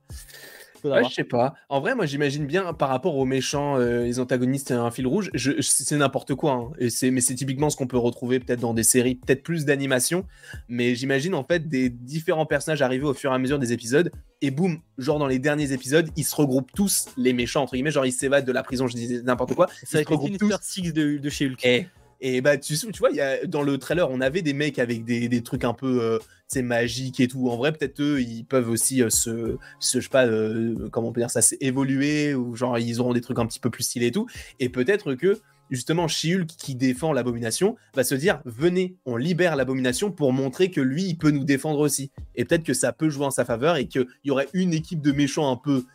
Ouais, 0.83 1.03
je 1.03 1.13
sais 1.13 1.23
pas. 1.23 1.53
En 1.69 1.79
vrai, 1.79 1.95
moi, 1.95 2.05
j'imagine 2.05 2.45
bien 2.45 2.73
par 2.73 2.89
rapport 2.89 3.15
aux 3.17 3.25
méchants, 3.25 3.77
euh, 3.77 4.03
les 4.03 4.19
antagonistes, 4.19 4.71
un 4.71 4.91
fil 4.91 5.07
rouge. 5.07 5.31
c'est 5.61 5.97
n'importe 5.97 6.35
quoi. 6.35 6.53
Hein. 6.53 6.71
Et 6.79 6.89
c'est, 6.89 7.11
mais 7.11 7.21
c'est 7.21 7.35
typiquement 7.35 7.69
ce 7.69 7.77
qu'on 7.77 7.87
peut 7.87 7.97
retrouver 7.97 8.39
peut-être 8.39 8.59
dans 8.59 8.73
des 8.73 8.83
séries, 8.83 9.15
peut-être 9.15 9.43
plus 9.43 9.65
d'animation. 9.65 10.25
Mais 10.67 10.95
j'imagine 10.95 11.35
en 11.35 11.43
fait 11.43 11.67
des 11.67 11.89
différents 11.89 12.45
personnages 12.45 12.81
arriver 12.81 13.05
au 13.05 13.13
fur 13.13 13.31
et 13.31 13.35
à 13.35 13.39
mesure 13.39 13.59
des 13.59 13.73
épisodes. 13.73 14.11
Et 14.41 14.49
boum, 14.49 14.79
genre 14.97 15.19
dans 15.19 15.27
les 15.27 15.39
derniers 15.39 15.71
épisodes, 15.71 16.09
ils 16.17 16.23
se 16.23 16.35
regroupent 16.35 16.71
tous 16.73 17.09
les 17.17 17.33
méchants 17.33 17.63
entre 17.63 17.73
guillemets. 17.73 17.91
Genre 17.91 18.05
ils 18.05 18.11
s'évadent 18.11 18.45
de 18.45 18.51
la 18.51 18.63
prison, 18.63 18.87
je 18.87 18.95
disais 18.95 19.21
n'importe 19.21 19.53
quoi. 19.53 19.67
C'est 19.83 19.97
avec 19.97 20.07
tous. 20.07 20.51
Six 20.61 20.93
de, 20.93 21.17
de 21.17 21.29
chez 21.29 21.47
Hulk. 21.47 21.65
Et, 21.65 21.87
et 22.21 22.41
bah 22.41 22.57
tu, 22.57 22.77
tu 22.77 22.99
vois, 22.99 23.09
dans 23.47 23.63
le 23.63 23.77
trailer, 23.79 24.09
on 24.09 24.21
avait 24.21 24.43
des 24.43 24.53
mecs 24.53 24.77
avec 24.77 25.03
des, 25.03 25.27
des 25.27 25.41
trucs 25.41 25.63
un 25.63 25.73
peu 25.73 26.01
euh, 26.01 26.19
c'est 26.47 26.61
magique 26.61 27.19
et 27.19 27.27
tout. 27.27 27.49
En 27.49 27.57
vrai, 27.57 27.71
peut-être 27.71 27.99
eux, 27.99 28.21
ils 28.21 28.45
peuvent 28.45 28.69
aussi 28.69 29.01
euh, 29.01 29.09
se, 29.09 29.57
se, 29.79 29.99
je 29.99 30.03
sais 30.03 30.09
pas, 30.09 30.27
euh, 30.27 30.87
comment 30.91 31.07
on 31.07 31.13
peut 31.13 31.21
dire 31.21 31.31
ça, 31.31 31.41
évoluer 31.61 32.35
ou 32.35 32.55
genre 32.55 32.77
ils 32.77 33.01
auront 33.01 33.13
des 33.13 33.21
trucs 33.21 33.39
un 33.39 33.47
petit 33.47 33.59
peu 33.59 33.71
plus 33.71 33.83
stylés 33.83 34.07
et 34.07 34.11
tout. 34.11 34.27
Et 34.59 34.69
peut-être 34.69 35.15
que 35.15 35.39
justement 35.71 36.07
she 36.07 36.45
qui 36.45 36.75
défend 36.75 37.11
l'abomination 37.11 37.75
va 37.95 38.03
se 38.03 38.13
dire 38.13 38.41
venez, 38.45 38.97
on 39.05 39.17
libère 39.17 39.55
l'abomination 39.55 40.11
pour 40.11 40.31
montrer 40.31 40.69
que 40.69 40.81
lui, 40.81 41.05
il 41.05 41.17
peut 41.17 41.31
nous 41.31 41.43
défendre 41.43 41.79
aussi. 41.79 42.11
Et 42.35 42.45
peut-être 42.45 42.63
que 42.63 42.75
ça 42.75 42.93
peut 42.93 43.09
jouer 43.09 43.25
en 43.25 43.31
sa 43.31 43.45
faveur 43.45 43.77
et 43.77 43.87
qu'il 43.87 44.05
y 44.25 44.29
aurait 44.29 44.49
une 44.53 44.73
équipe 44.73 45.01
de 45.01 45.11
méchants 45.11 45.51
un 45.51 45.57
peu 45.57 45.85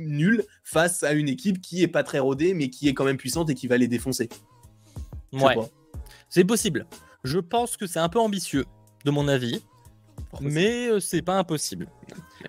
nulle 0.00 0.42
face 0.64 1.04
à 1.04 1.12
une 1.12 1.28
équipe 1.28 1.60
qui 1.60 1.82
est 1.82 1.88
pas 1.88 2.02
très 2.02 2.18
rodée 2.18 2.54
mais 2.54 2.70
qui 2.70 2.88
est 2.88 2.94
quand 2.94 3.04
même 3.04 3.18
puissante 3.18 3.50
et 3.50 3.54
qui 3.54 3.68
va 3.68 3.76
les 3.76 3.86
défoncer. 3.88 4.28
Ouais. 5.34 5.56
C'est 6.28 6.44
possible. 6.44 6.86
Je 7.22 7.38
pense 7.38 7.76
que 7.76 7.86
c'est 7.86 8.00
un 8.00 8.08
peu 8.08 8.18
ambitieux, 8.18 8.64
de 9.04 9.10
mon 9.10 9.28
avis 9.28 9.62
mais 10.40 10.88
euh, 10.88 11.00
c'est 11.00 11.22
pas 11.22 11.38
impossible. 11.38 11.86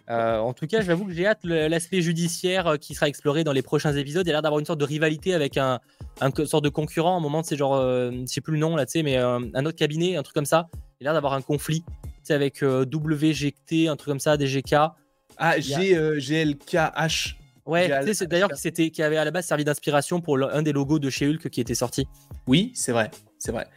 Euh, 0.10 0.38
en 0.40 0.54
tout 0.54 0.68
cas, 0.68 0.82
j'avoue 0.82 1.06
que 1.06 1.14
j'ai 1.14 1.26
hâte 1.26 1.44
l'aspect 1.44 2.02
judiciaire 2.02 2.68
euh, 2.68 2.78
qui 2.78 2.94
sera 2.96 3.08
exploré 3.08 3.44
dans 3.44 3.54
les 3.54 3.62
prochains 3.62 3.96
épisodes. 3.96 4.26
Il 4.26 4.30
a 4.32 4.34
l'air 4.34 4.42
d'avoir 4.42 4.60
une 4.60 4.66
sorte 4.66 4.80
de 4.80 4.86
rivalité 4.86 5.34
avec 5.34 5.58
un, 5.58 5.80
un 6.22 6.32
sorte 6.46 6.64
de 6.64 6.70
concurrent. 6.70 7.16
À 7.16 7.18
un 7.18 7.22
moment, 7.22 7.44
c'est 7.44 7.56
genre, 7.56 7.82
je 7.82 8.24
sais 8.26 8.42
plus 8.42 8.54
le 8.54 8.60
nom 8.60 8.76
là, 8.76 8.86
tu 8.86 8.94
sais, 8.94 9.04
mais 9.04 9.18
un 9.18 9.66
autre 9.66 9.78
cabinet, 9.78 10.16
un 10.16 10.24
truc 10.24 10.36
comme 10.36 10.46
ça. 10.46 10.68
Il 11.00 11.08
a 11.08 11.12
l'air 11.12 11.14
d'avoir 11.14 11.34
un 11.34 11.42
conflit, 11.42 11.84
tu 12.26 12.34
avec 12.34 12.62
WGT, 12.62 13.88
un 13.88 13.96
truc 13.96 14.12
comme 14.12 14.20
ça, 14.20 14.38
DGK. 14.38 14.76
Ah, 15.38 15.60
GLKH. 15.60 17.38
Ouais, 17.66 17.90
c'est 18.14 18.28
d'ailleurs 18.28 18.52
qui, 18.52 18.92
qui 18.92 19.02
avait 19.02 19.18
à 19.18 19.26
la 19.26 19.32
base 19.32 19.46
servi 19.46 19.64
d'inspiration 19.64 20.22
pour 20.22 20.38
un 20.38 20.62
des 20.62 20.72
logos 20.72 21.00
de 21.00 21.10
chez 21.10 21.28
Hulk 21.28 21.50
qui 21.50 21.62
était 21.62 21.74
sorti. 21.74 22.08
Oui, 22.46 22.72
c'est 22.76 22.92
vrai, 22.92 23.10
c'est 23.40 23.52
vrai. 23.52 23.68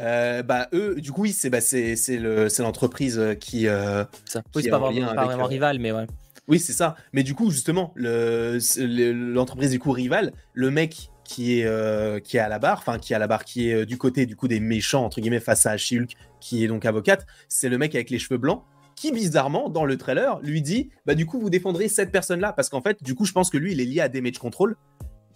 Euh, 0.00 0.42
bah 0.42 0.68
eux, 0.72 0.96
du 0.98 1.12
coup, 1.12 1.22
oui, 1.22 1.32
c'est 1.32 1.50
bah, 1.50 1.60
c'est 1.60 2.18
l'entreprise 2.60 3.20
qui. 3.40 3.68
Euh, 3.68 4.04
ça. 4.24 4.42
Oui, 4.54 4.62
c'est 4.62 4.70
pas, 4.70 4.78
vraiment, 4.78 5.44
rival, 5.44 5.78
mais 5.78 5.92
ouais. 5.92 6.06
Oui, 6.48 6.58
c'est 6.58 6.72
ça. 6.72 6.96
Mais 7.12 7.22
du 7.22 7.34
coup, 7.34 7.50
justement, 7.50 7.92
l'entreprise 7.96 9.70
du 9.70 9.78
coup 9.78 9.92
rivale, 9.92 10.32
le 10.54 10.70
mec 10.70 11.10
qui 11.24 11.60
est 11.60 11.64
euh, 11.64 12.20
qui 12.20 12.36
est 12.36 12.40
à 12.40 12.48
la 12.48 12.58
barre, 12.58 12.78
enfin 12.78 12.98
qui 12.98 13.12
est 13.12 13.16
à 13.16 13.18
la 13.18 13.26
barre, 13.26 13.44
qui 13.44 13.70
est 13.70 13.86
du 13.86 13.98
côté 13.98 14.26
du 14.26 14.36
coup 14.36 14.48
des 14.48 14.60
méchants 14.60 15.04
entre 15.04 15.20
guillemets 15.20 15.40
face 15.40 15.66
à 15.66 15.76
Shulk, 15.76 16.16
qui 16.40 16.64
est 16.64 16.68
donc 16.68 16.84
avocate, 16.84 17.26
c'est 17.48 17.68
le 17.68 17.78
mec 17.78 17.94
avec 17.94 18.10
les 18.10 18.18
cheveux 18.18 18.38
blancs 18.38 18.62
qui 18.94 19.12
bizarrement 19.12 19.68
dans 19.68 19.84
le 19.84 19.96
trailer 19.96 20.38
lui 20.40 20.62
dit 20.62 20.90
bah 21.06 21.14
du 21.14 21.26
coup 21.26 21.40
vous 21.40 21.50
défendrez 21.50 21.88
cette 21.88 22.12
personne 22.12 22.40
là 22.40 22.52
parce 22.52 22.68
qu'en 22.68 22.80
fait 22.80 23.02
du 23.02 23.14
coup 23.14 23.24
je 23.24 23.32
pense 23.32 23.50
que 23.50 23.58
lui 23.58 23.72
il 23.72 23.80
est 23.80 23.84
lié 23.84 24.00
à 24.00 24.08
Damage 24.08 24.38
Control 24.38 24.76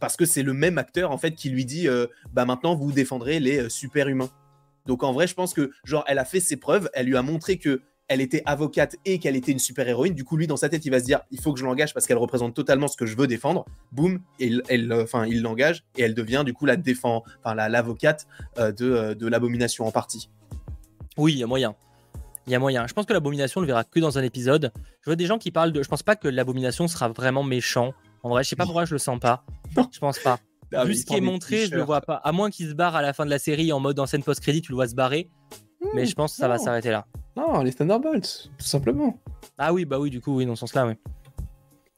parce 0.01 0.17
que 0.17 0.25
c'est 0.25 0.43
le 0.43 0.53
même 0.53 0.79
acteur 0.79 1.11
en 1.11 1.19
fait 1.19 1.33
qui 1.33 1.51
lui 1.51 1.65
dit 1.65 1.89
euh, 1.89 2.07
bah 2.33 2.45
maintenant 2.45 2.75
vous 2.75 2.93
défendrez 2.93 3.41
les 3.41 3.59
euh, 3.59 3.69
super 3.69 4.09
humains. 4.09 4.31
Donc 4.87 5.03
en 5.03 5.13
vrai, 5.13 5.27
je 5.27 5.35
pense 5.35 5.53
que 5.53 5.71
genre 5.85 6.05
elle 6.07 6.19
a 6.19 6.25
fait 6.25 6.41
ses 6.41 6.57
preuves, 6.57 6.89
elle 6.95 7.07
lui 7.07 7.17
a 7.17 7.23
montré 7.23 7.59
que 7.59 7.83
elle 8.11 8.23
était 8.23 8.43
avocate 8.47 8.97
et 9.05 9.19
qu'elle 9.19 9.37
était 9.37 9.53
une 9.53 9.59
super 9.59 9.87
héroïne. 9.87 10.15
Du 10.15 10.25
coup, 10.25 10.39
lui 10.39 10.47
dans 10.47 10.57
sa 10.57 10.71
tête, 10.71 10.87
il 10.87 10.91
va 10.91 10.99
se 10.99 11.05
dire 11.05 11.21
il 11.31 11.39
faut 11.39 11.53
que 11.53 11.61
je 11.61 11.65
l'engage 11.65 11.93
parce 11.93 12.07
qu'elle 12.07 12.17
représente 12.17 12.55
totalement 12.55 12.89
ce 12.89 12.97
que 12.97 13.05
je 13.05 13.15
veux 13.15 13.27
défendre. 13.27 13.67
Boum, 13.93 14.21
elle, 14.41 14.63
euh, 14.71 15.03
enfin 15.03 15.27
il 15.27 15.43
l'engage 15.43 15.85
et 15.97 16.03
elle 16.03 16.15
devient 16.15 16.43
du 16.47 16.55
coup 16.55 16.65
la 16.65 16.77
défend, 16.77 17.23
enfin 17.45 17.55
l'avocate 17.55 18.27
de, 18.57 19.13
de 19.13 19.27
l'abomination 19.27 19.87
en 19.87 19.91
partie. 19.91 20.31
Oui, 21.19 21.35
il 21.35 21.39
y 21.39 21.43
a 21.43 21.47
moyen. 21.47 21.75
Il 22.49 22.53
y 22.53 22.55
a 22.55 22.59
moyen. 22.59 22.87
Je 22.87 22.95
pense 22.95 23.05
que 23.05 23.13
l'abomination 23.13 23.61
ne 23.61 23.67
le 23.67 23.69
verra 23.69 23.85
que 23.85 24.01
dans 24.01 24.17
un 24.17 24.23
épisode. 24.23 24.73
Je 25.03 25.11
vois 25.11 25.17
des 25.17 25.27
gens 25.27 25.37
qui 25.37 25.51
parlent 25.51 25.71
de. 25.71 25.83
Je 25.83 25.89
pense 25.89 26.03
pas 26.03 26.17
que 26.17 26.29
l'abomination 26.29 26.89
sera 26.89 27.09
vraiment 27.11 27.43
méchant. 27.43 27.93
En 28.23 28.31
vrai, 28.31 28.43
je 28.43 28.49
sais 28.49 28.57
pas 28.57 28.65
pourquoi 28.65 28.87
je 28.87 28.95
le 28.95 28.99
sens 28.99 29.21
pas. 29.21 29.45
Je 29.93 29.99
pense 29.99 30.19
pas. 30.19 30.39
Ah 30.75 30.87
Vu 30.87 30.95
ce 30.95 31.05
qui 31.05 31.15
est 31.15 31.21
montré, 31.21 31.67
je 31.67 31.75
le 31.75 31.83
vois 31.83 32.01
pas. 32.01 32.17
À 32.17 32.33
moins 32.33 32.51
qu'il 32.51 32.67
se 32.69 32.75
barre 32.75 32.97
à 32.97 33.03
la 33.03 33.13
fin 33.13 33.27
de 33.27 33.31
la 33.31 33.39
série 33.39 33.71
en 33.71 33.81
mode 33.81 33.99
en 33.99 34.07
scène 34.07 34.23
post-crédit, 34.23 34.63
tu 34.63 34.73
le 34.73 34.77
vois 34.77 34.89
se 34.89 34.95
barrer. 34.95 35.29
mais 35.95 36.07
je 36.07 36.15
pense 36.15 36.33
que 36.33 36.39
ça 36.39 36.49
va 36.49 36.57
s'arrêter 36.59 36.91
là. 36.91 37.07
Non, 37.37 37.63
les 37.63 37.73
Thunderbolts, 37.73 38.51
tout 38.59 38.67
simplement. 38.67 39.21
Ah 39.59 39.73
oui, 39.75 39.85
bah 39.85 39.99
oui, 39.99 40.09
du 40.09 40.21
coup, 40.21 40.37
oui, 40.37 40.47
dans 40.47 40.57
ce 40.57 40.61
sens-là, 40.61 40.87
oui. 40.87 40.95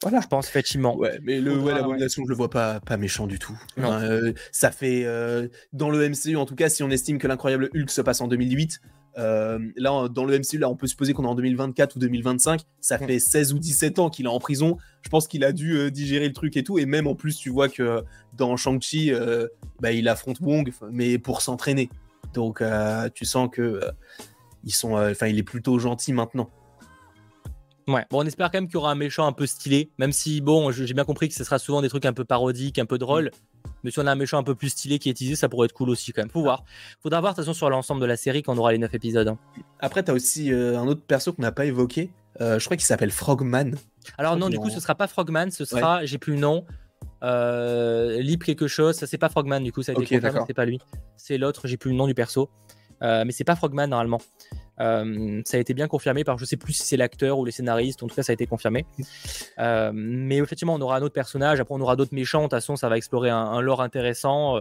Voilà. 0.03 0.21
Je 0.21 0.27
pense 0.27 0.49
effectivement. 0.49 0.97
Ouais, 0.97 1.19
mais 1.23 1.41
le, 1.41 1.59
ouais, 1.59 1.75
l'abomination, 1.75 2.25
je 2.25 2.29
le 2.31 2.35
vois 2.35 2.51
pas, 2.51 2.81
pas 2.81 2.97
méchant 2.97 3.27
du 3.27 3.39
tout. 3.39 3.59
Euh, 3.79 4.33
ça 4.51 4.71
fait. 4.71 5.05
Euh, 5.05 5.49
dans 5.73 5.91
le 5.91 6.09
MCU, 6.09 6.37
en 6.37 6.47
tout 6.47 6.55
cas, 6.57 6.69
si 6.69 6.83
on 6.83 6.91
estime 6.91 7.19
que 7.19 7.29
l'incroyable 7.29 7.71
Hulk 7.75 7.91
se 7.91 8.01
passe 8.01 8.21
en 8.21 8.29
2008, 8.29 8.81
euh, 9.19 9.59
là, 9.77 10.09
dans 10.09 10.25
le 10.25 10.39
MCU, 10.39 10.59
là, 10.59 10.69
on 10.69 10.77
peut 10.77 10.87
supposer 10.87 11.13
qu'on 11.13 11.25
est 11.25 11.29
en 11.29 11.35
2024 11.35 11.97
ou 11.97 11.99
2025. 11.99 12.63
Ça 12.81 12.99
fait 12.99 13.19
16 13.19 13.53
ou 13.53 13.59
17 13.59 13.99
ans 13.99 14.11
qu'il 14.11 14.27
est 14.27 14.31
en 14.31 14.39
prison. 14.39 14.77
Je 15.03 15.09
pense 15.09 15.27
qu'il 15.27 15.45
a 15.45 15.53
dû 15.53 15.77
euh, 15.77 15.91
digérer 15.91 16.27
le 16.27 16.33
truc 16.33 16.57
et 16.57 16.65
tout. 16.65 16.79
Et 16.79 16.87
même 16.87 17.07
en 17.07 17.15
plus, 17.15 17.37
tu 17.37 17.51
vois 17.51 17.69
que 17.69 18.05
dans 18.37 18.57
Shang-Chi, 18.57 19.13
euh, 19.13 19.47
bah, 19.81 19.93
il 19.93 20.09
affronte 20.09 20.41
Wong, 20.41 20.73
mais 20.91 21.19
pour 21.19 21.43
s'entraîner. 21.43 21.91
Donc, 22.35 22.63
tu 23.15 23.25
sens 23.25 23.49
que 23.51 23.81
ils 24.63 24.73
sont, 24.73 24.93
enfin, 24.93 25.27
il 25.27 25.39
est 25.39 25.43
plutôt 25.43 25.79
gentil 25.79 26.13
maintenant. 26.13 26.49
Ouais, 27.89 28.05
bon, 28.11 28.21
on 28.23 28.27
espère 28.27 28.51
quand 28.51 28.59
même 28.59 28.67
qu'il 28.67 28.75
y 28.75 28.79
aura 28.79 28.91
un 28.93 28.97
méchant 28.97 29.27
un 29.27 29.33
peu 29.33 29.47
stylé, 29.47 29.91
même 29.99 30.13
si, 30.13 30.41
bon, 30.41 30.71
j'ai 30.71 30.95
bien 30.95 31.05
compris 31.05 31.29
que 31.29 31.35
ce 31.35 31.45
sera 31.45 31.59
souvent 31.59 31.83
des 31.83 31.89
trucs 31.89 32.05
un 32.05 32.13
peu 32.13 32.25
parodiques, 32.25 32.79
un 32.79 32.87
peu 32.87 32.99
drôles. 32.99 33.31
Mais 33.83 33.91
si 33.91 33.99
on 33.99 34.07
a 34.07 34.13
un 34.13 34.17
méchant 34.17 34.39
un 34.39 34.43
peu 34.43 34.55
plus 34.55 34.71
stylé 34.71 34.99
qui 34.99 35.09
est 35.09 35.13
utilisé, 35.13 35.37
ça 35.37 35.49
pourrait 35.49 35.67
être 35.67 35.73
cool 35.73 35.91
aussi 35.91 36.13
quand 36.13 36.23
même. 36.23 36.31
Faut 36.31 36.43
voir. 36.43 36.65
Faudra 37.03 37.21
voir 37.21 37.33
de 37.33 37.37
toute 37.37 37.45
façon 37.45 37.55
sur 37.55 37.71
l'ensemble 37.71 38.01
de 38.01 38.07
la 38.07 38.17
série 38.17 38.43
quand 38.43 38.55
on 38.55 38.59
aura 38.59 38.73
les 38.73 38.79
9 38.79 38.95
épisodes. 38.95 39.29
Hein. 39.29 39.39
Après, 39.81 40.03
t'as 40.03 40.13
aussi 40.13 40.53
euh, 40.53 40.79
un 40.79 40.87
autre 40.87 41.03
perso 41.03 41.33
qu'on 41.33 41.43
n'a 41.43 41.53
pas 41.53 41.65
évoqué. 41.65 42.11
Euh, 42.41 42.59
je 42.59 42.65
crois 42.65 42.77
qu'il 42.77 42.87
s'appelle 42.87 43.11
Frogman. 43.11 43.73
Alors 44.19 44.37
non, 44.37 44.49
du 44.49 44.59
coup, 44.59 44.71
ce 44.71 44.81
sera 44.81 44.95
pas 44.95 45.07
Frogman, 45.07 45.51
ce 45.51 45.65
sera, 45.65 46.05
j'ai 46.05 46.19
plus 46.19 46.35
le 46.35 46.41
nom. 46.41 46.65
Euh, 47.23 48.21
Lip 48.21 48.45
quelque 48.45 48.67
chose, 48.67 48.97
ça 48.97 49.07
c'est 49.07 49.19
pas 49.19 49.29
Frogman 49.29 49.61
du 49.61 49.73
coup, 49.73 49.83
ça 49.83 49.93
a 49.93 50.01
été 50.01 50.21
c'est 50.47 50.55
pas 50.55 50.65
lui. 50.65 50.79
C'est 51.17 51.37
l'autre, 51.37 51.67
j'ai 51.67 51.77
plus 51.77 51.91
le 51.91 51.97
nom 51.97 52.07
du 52.07 52.15
perso. 52.15 52.49
Mais 53.01 53.33
c'est 53.33 53.45
pas 53.45 53.57
Frogman 53.57 53.89
normalement. 53.89 54.21
Euh, 54.81 55.43
ça 55.45 55.59
a 55.59 55.61
été 55.61 55.75
bien 55.75 55.89
confirmé 55.89 56.25
par 56.25 56.39
je 56.39 56.45
sais 56.45 56.57
plus 56.57 56.73
si 56.73 56.85
c'est 56.85 56.97
l'acteur 56.97 57.39
ou 57.39 57.45
les 57.45 57.53
scénaristes, 57.53 58.03
en 58.03 58.07
tout 58.07 58.15
cas 58.15 58.23
ça 58.23 58.33
a 58.33 58.35
été 58.35 58.47
confirmé. 58.47 58.87
Euh, 59.59 59.93
mais 59.95 60.39
effectivement, 60.39 60.75
on 60.75 60.81
aura 60.81 60.97
un 60.97 61.03
autre 61.03 61.15
personnage, 61.15 61.61
après 61.61 61.75
on 61.75 61.81
aura 61.81 61.97
d'autres 61.97 62.15
méchants, 62.15 62.41
de 62.41 62.45
toute 62.45 62.53
façon 62.53 62.77
ça 62.77 62.89
va 62.89 62.97
explorer 62.97 63.31
un, 63.31 63.61
lore 63.61 63.83
intéressant. 63.83 64.59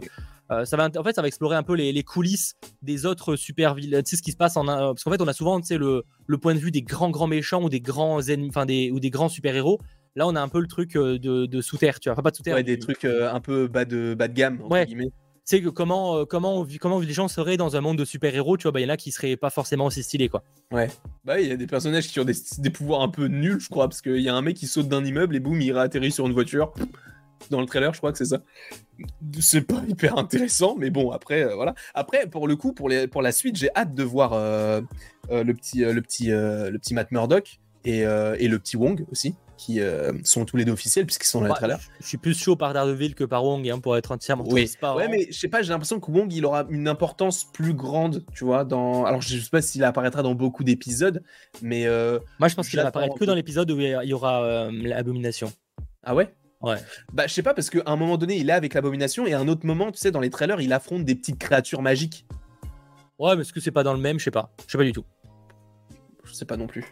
Euh, 0.52 0.66
ça 0.66 0.78
va, 0.78 0.90
en 0.98 1.04
fait, 1.04 1.14
ça 1.14 1.22
va 1.22 1.28
explorer 1.28 1.56
un 1.56 1.64
peu 1.64 1.76
les, 1.76 2.04
coulisses 2.04 2.56
des 2.82 3.06
autres 3.06 3.36
super 3.36 3.76
vilains. 3.76 4.02
Tu 4.02 4.12
sais 4.12 4.16
ce 4.18 4.24
qui 4.24 4.32
se 4.32 4.38
passe 4.38 4.58
en 4.58 4.66
parce 4.66 5.04
qu'en 5.04 5.12
fait, 5.12 5.22
on 5.22 5.28
a 5.28 5.34
souvent 5.34 5.60
le, 5.70 6.04
le 6.26 6.38
point 6.38 6.56
de 6.56 6.60
vue 6.60 6.72
des 6.72 6.82
grands 6.82 7.12
grands 7.12 7.28
méchants 7.28 7.62
ou 7.62 7.70
des 7.70 7.82
grands 7.82 8.22
ennemis, 8.22 8.50
enfin 8.50 8.66
des 8.66 8.92
ou 8.92 9.00
des 9.00 9.12
grands 9.12 9.30
super 9.30 9.56
héros. 9.56 9.80
Là, 10.16 10.28
on 10.28 10.36
a 10.36 10.42
un 10.42 10.50
peu 10.50 10.60
le 10.60 10.68
truc 10.68 10.96
de, 10.96 11.62
sous 11.62 11.78
terre, 11.78 12.00
tu 12.00 12.10
vois, 12.10 12.14
enfin 12.14 12.24
pas 12.24 12.32
de 12.32 12.36
sous 12.36 12.44
terre. 12.44 12.56
Ouais, 12.56 12.64
des 12.64 12.80
trucs 12.80 13.06
un 13.06 13.40
peu 13.40 13.68
bas 13.68 13.86
de 13.86 14.16
bas 14.16 14.28
de 14.28 14.34
gamme. 14.34 14.60
Entre 14.64 14.84
guillemets 14.86 15.12
sais 15.50 15.62
comment, 15.62 16.18
euh, 16.18 16.26
comment, 16.26 16.66
comment 16.80 17.00
les 17.00 17.14
gens 17.14 17.28
seraient 17.28 17.58
dans 17.58 17.76
un 17.76 17.82
monde 17.82 17.98
de 17.98 18.06
super-héros, 18.06 18.58
tu 18.58 18.64
vois, 18.64 18.72
bah, 18.72 18.80
il 18.80 18.84
y 18.84 18.86
en 18.86 18.90
a 18.90 18.98
qui 18.98 19.12
seraient 19.12 19.36
pas 19.36 19.50
forcément 19.50 19.86
aussi 19.86 20.04
stylés, 20.04 20.30
quoi. 20.30 20.44
Ouais. 20.72 20.90
Bah, 21.26 21.40
il 21.40 21.48
y 21.48 21.52
a 21.52 21.58
des 21.58 21.66
personnages 21.66 22.08
qui 22.08 22.20
ont 22.20 22.26
des, 22.26 22.70
pouvoirs 22.70 23.02
un 23.02 23.10
peu 23.10 23.26
nuls, 23.26 23.60
je 23.60 23.70
crois, 23.70 23.88
parce 23.88 24.02
qu'il 24.02 24.22
y 24.22 24.30
a 24.30 24.36
un 24.36 24.42
mec 24.42 24.58
qui 24.58 24.68
saute 24.68 24.88
d'un 24.88 25.04
immeuble 25.04 25.36
et 25.36 25.40
boum, 25.40 25.60
il 25.60 25.72
réatterrit 25.72 26.12
sur 26.12 26.28
une 26.28 26.34
voiture. 26.34 26.74
Dans 27.50 27.62
le 27.62 27.66
trailer, 27.66 27.94
je 27.94 28.00
crois 28.00 28.12
que 28.12 28.18
c'est 28.18 28.26
ça. 28.26 28.42
C'est 29.40 29.62
pas 29.62 29.82
hyper 29.88 30.18
intéressant, 30.18 30.76
mais 30.78 30.92
bon, 30.92 31.12
après, 31.12 31.44
euh, 31.44 31.56
voilà. 31.56 31.74
Après, 31.96 32.28
pour 32.28 32.48
le 32.48 32.56
coup, 32.56 32.74
pour, 32.74 32.90
la 32.90 33.32
suite, 33.32 33.56
j'ai 33.56 33.70
hâte 33.76 33.96
de 33.96 34.04
voir 34.04 34.34
euh, 34.34 34.82
le, 35.32 35.54
petit, 35.54 35.80
le, 35.80 36.02
petit, 36.02 36.28
le 36.28 36.78
petit 36.78 36.94
Matt 36.94 37.12
Murdock 37.12 37.60
et 37.86 38.04
le 38.04 38.58
petit 38.58 38.78
Wong 38.78 39.06
aussi 39.12 39.36
qui 39.60 39.82
euh, 39.82 40.14
sont 40.24 40.46
tous 40.46 40.56
les 40.56 40.64
deux 40.64 40.72
officiels 40.72 41.06
puisqu'ils 41.06 41.28
sont 41.28 41.42
dans 41.42 41.54
les 41.54 41.76
Je 42.00 42.08
suis 42.08 42.18
plus 42.18 42.34
chaud 42.34 42.56
par 42.56 42.74
Daredevil 42.74 43.14
que 43.14 43.26
par 43.26 43.44
Wong 43.44 43.70
hein, 43.70 43.80
pour 43.80 43.98
être 43.98 44.14
entièrement 44.14 44.46
oui. 44.48 44.72
Ouais, 44.96 45.10
mais 45.10 45.28
je 45.30 45.38
sais 45.38 45.50
pas, 45.50 45.62
j'ai 45.62 45.70
l'impression 45.70 46.00
que 46.00 46.10
Wong 46.10 46.32
il 46.32 46.46
aura 46.46 46.66
une 46.70 46.88
importance 46.88 47.44
plus 47.44 47.74
grande, 47.74 48.24
tu 48.34 48.46
vois. 48.46 48.64
Dans 48.64 49.04
alors 49.04 49.22
je 49.22 49.38
sais 49.38 49.50
pas 49.50 49.62
s'il 49.62 49.84
apparaîtra 49.84 50.24
dans 50.24 50.34
beaucoup 50.34 50.64
d'épisodes, 50.64 51.22
mais 51.62 51.88
euh, 51.88 52.20
moi 52.40 52.48
je 52.48 52.56
pense 52.56 52.70
qu'il 52.70 52.80
va 52.80 52.88
apparaître 52.88 53.20
que 53.20 53.26
dans 53.26 53.36
l'épisode 53.36 53.70
où 53.70 53.80
il 53.82 54.00
y 54.06 54.14
aura 54.14 54.44
euh, 54.44 54.72
l'abomination. 54.72 55.52
Ah 56.04 56.16
ouais? 56.16 56.34
Ouais. 56.62 56.78
Bah 57.12 57.28
je 57.28 57.34
sais 57.34 57.44
pas 57.44 57.54
parce 57.54 57.70
qu'à 57.70 57.82
un 57.86 57.98
moment 57.98 58.18
donné 58.18 58.38
il 58.38 58.50
est 58.50 58.54
avec 58.54 58.74
l'abomination 58.74 59.28
et 59.28 59.34
à 59.34 59.40
un 59.40 59.48
autre 59.50 59.66
moment, 59.66 59.92
tu 59.92 60.00
sais, 60.00 60.12
dans 60.12 60.22
les 60.22 60.30
trailers 60.30 60.62
il 60.62 60.72
affronte 60.72 61.04
des 61.04 61.16
petites 61.16 61.38
créatures 61.38 61.82
magiques. 61.82 62.26
Ouais, 63.18 63.36
mais 63.36 63.42
est-ce 63.42 63.52
que 63.52 63.60
c'est 63.60 63.72
pas 63.72 63.84
dans 63.84 63.94
le 63.94 64.00
même? 64.00 64.20
Je 64.20 64.24
sais 64.24 64.32
pas. 64.32 64.54
Je 64.66 64.72
sais 64.72 64.78
pas 64.78 64.86
du 64.86 64.94
tout. 64.94 65.04
Je 66.24 66.34
sais 66.34 66.46
pas 66.46 66.56
non 66.56 66.68
plus. 66.68 66.86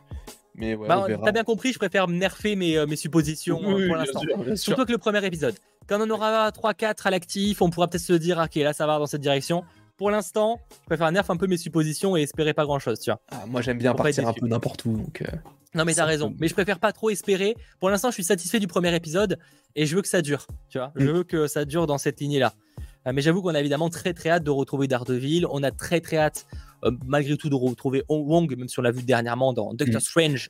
Mais 0.57 0.75
ouais, 0.75 0.87
bah, 0.87 1.05
T'as 1.23 1.31
bien 1.31 1.43
compris, 1.43 1.71
je 1.71 1.77
préfère 1.77 2.07
nerfer 2.07 2.55
mes, 2.55 2.77
euh, 2.77 2.87
mes 2.87 2.95
suppositions 2.95 3.61
euh, 3.63 3.87
pour 3.87 3.95
l'instant. 3.95 4.21
Surtout 4.55 4.85
que 4.85 4.91
le 4.91 4.97
premier 4.97 5.23
épisode. 5.25 5.55
Quand 5.87 6.01
on 6.01 6.09
aura 6.09 6.49
3-4 6.49 7.07
à 7.07 7.11
l'actif, 7.11 7.61
on 7.61 7.69
pourra 7.69 7.87
peut-être 7.87 8.03
se 8.03 8.13
dire, 8.13 8.39
ok, 8.39 8.55
là 8.55 8.73
ça 8.73 8.87
va 8.87 8.97
dans 8.97 9.05
cette 9.05 9.21
direction. 9.21 9.63
Pour 9.95 10.11
l'instant, 10.11 10.59
je 10.81 10.85
préfère 10.87 11.11
nerf 11.11 11.29
un 11.29 11.37
peu 11.37 11.47
mes 11.47 11.57
suppositions 11.57 12.17
et 12.17 12.21
espérer 12.21 12.53
pas 12.53 12.65
grand 12.65 12.79
chose, 12.79 12.99
tu 12.99 13.09
vois. 13.09 13.19
Ah, 13.31 13.45
moi 13.47 13.61
j'aime 13.61 13.77
bien 13.77 13.93
partir 13.93 14.27
un 14.27 14.33
peu 14.33 14.47
n'importe 14.47 14.85
où. 14.85 14.97
Donc, 14.97 15.21
euh, 15.21 15.25
non, 15.73 15.85
mais 15.85 15.93
t'as 15.93 16.05
raison. 16.05 16.35
Mais 16.39 16.47
je 16.47 16.53
préfère 16.53 16.79
pas 16.79 16.91
trop 16.91 17.09
espérer. 17.09 17.55
Pour 17.79 17.89
l'instant, 17.89 18.09
je 18.09 18.15
suis 18.15 18.23
satisfait 18.23 18.59
du 18.59 18.67
premier 18.67 18.93
épisode 18.95 19.39
et 19.75 19.85
je 19.85 19.95
veux 19.95 20.01
que 20.01 20.07
ça 20.07 20.21
dure, 20.21 20.45
tu 20.69 20.77
vois. 20.77 20.91
Je 20.95 21.05
mm. 21.05 21.11
veux 21.11 21.23
que 21.23 21.47
ça 21.47 21.65
dure 21.65 21.87
dans 21.87 21.97
cette 21.97 22.19
lignée-là. 22.19 22.53
Mais 23.13 23.21
j'avoue 23.21 23.41
qu'on 23.41 23.55
a 23.55 23.59
évidemment 23.59 23.89
très 23.89 24.13
très 24.13 24.29
hâte 24.29 24.43
de 24.43 24.51
retrouver 24.51 24.87
Daredevil. 24.87 25.45
On 25.49 25.63
a 25.63 25.71
très 25.71 26.01
très 26.01 26.17
hâte 26.17 26.47
euh, 26.83 26.91
malgré 27.05 27.37
tout 27.37 27.49
de 27.49 27.55
retrouver 27.55 28.03
Wong, 28.09 28.55
même 28.55 28.67
si 28.67 28.79
on 28.79 28.81
l'a 28.81 28.91
vu 28.91 29.03
dernièrement 29.03 29.53
dans 29.53 29.73
Doctor 29.73 29.97
mm. 29.97 30.03
Strange 30.03 30.49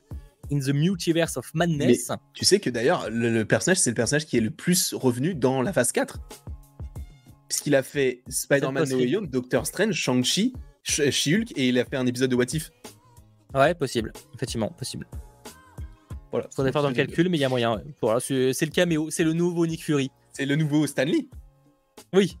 in 0.52 0.58
the 0.58 0.68
Multiverse 0.68 1.36
of 1.36 1.52
Madness. 1.54 2.10
tu 2.32 2.44
sais 2.44 2.58
que 2.58 2.70
d'ailleurs, 2.70 3.10
le, 3.10 3.44
personnage, 3.44 3.78
c'est 3.78 3.90
le 3.90 3.94
personnage 3.94 4.26
qui 4.26 4.36
est 4.36 4.40
le 4.40 4.50
plus 4.50 4.94
revenu 4.94 5.34
dans 5.34 5.62
la 5.62 5.72
phase 5.72 5.92
4. 5.92 6.18
Puisqu'il 7.48 7.74
a 7.74 7.82
fait 7.82 8.22
Spider-Man 8.28 8.88
No 8.88 8.96
Way 8.96 9.16
Home, 9.16 9.26
Doctor 9.26 9.66
Strange, 9.66 9.94
Shang-Chi, 9.94 10.54
She-Hulk 10.82 11.52
et 11.56 11.68
il 11.68 11.78
a 11.78 11.84
fait 11.84 11.96
un 11.96 12.06
épisode 12.06 12.30
de 12.30 12.36
What 12.36 12.44
If. 12.52 12.70
Ouais, 13.54 13.74
possible. 13.74 14.12
Effectivement, 14.34 14.68
possible. 14.68 15.06
Voilà. 16.30 16.46
Faudrait 16.54 16.72
faire 16.72 16.82
dans 16.82 16.88
le 16.88 16.94
calcul, 16.94 17.28
mais 17.28 17.38
il 17.38 17.40
y 17.40 17.44
a 17.44 17.48
moyen. 17.48 17.80
Voilà, 18.02 18.20
c'est 18.20 18.60
le 18.60 18.70
caméo, 18.70 19.08
c'est 19.10 19.24
le 19.24 19.32
nouveau 19.32 19.66
Nick 19.66 19.82
Fury. 19.82 20.10
C'est 20.32 20.44
le 20.44 20.56
nouveau 20.56 20.86
Stanley. 20.86 21.26
Oui. 22.12 22.38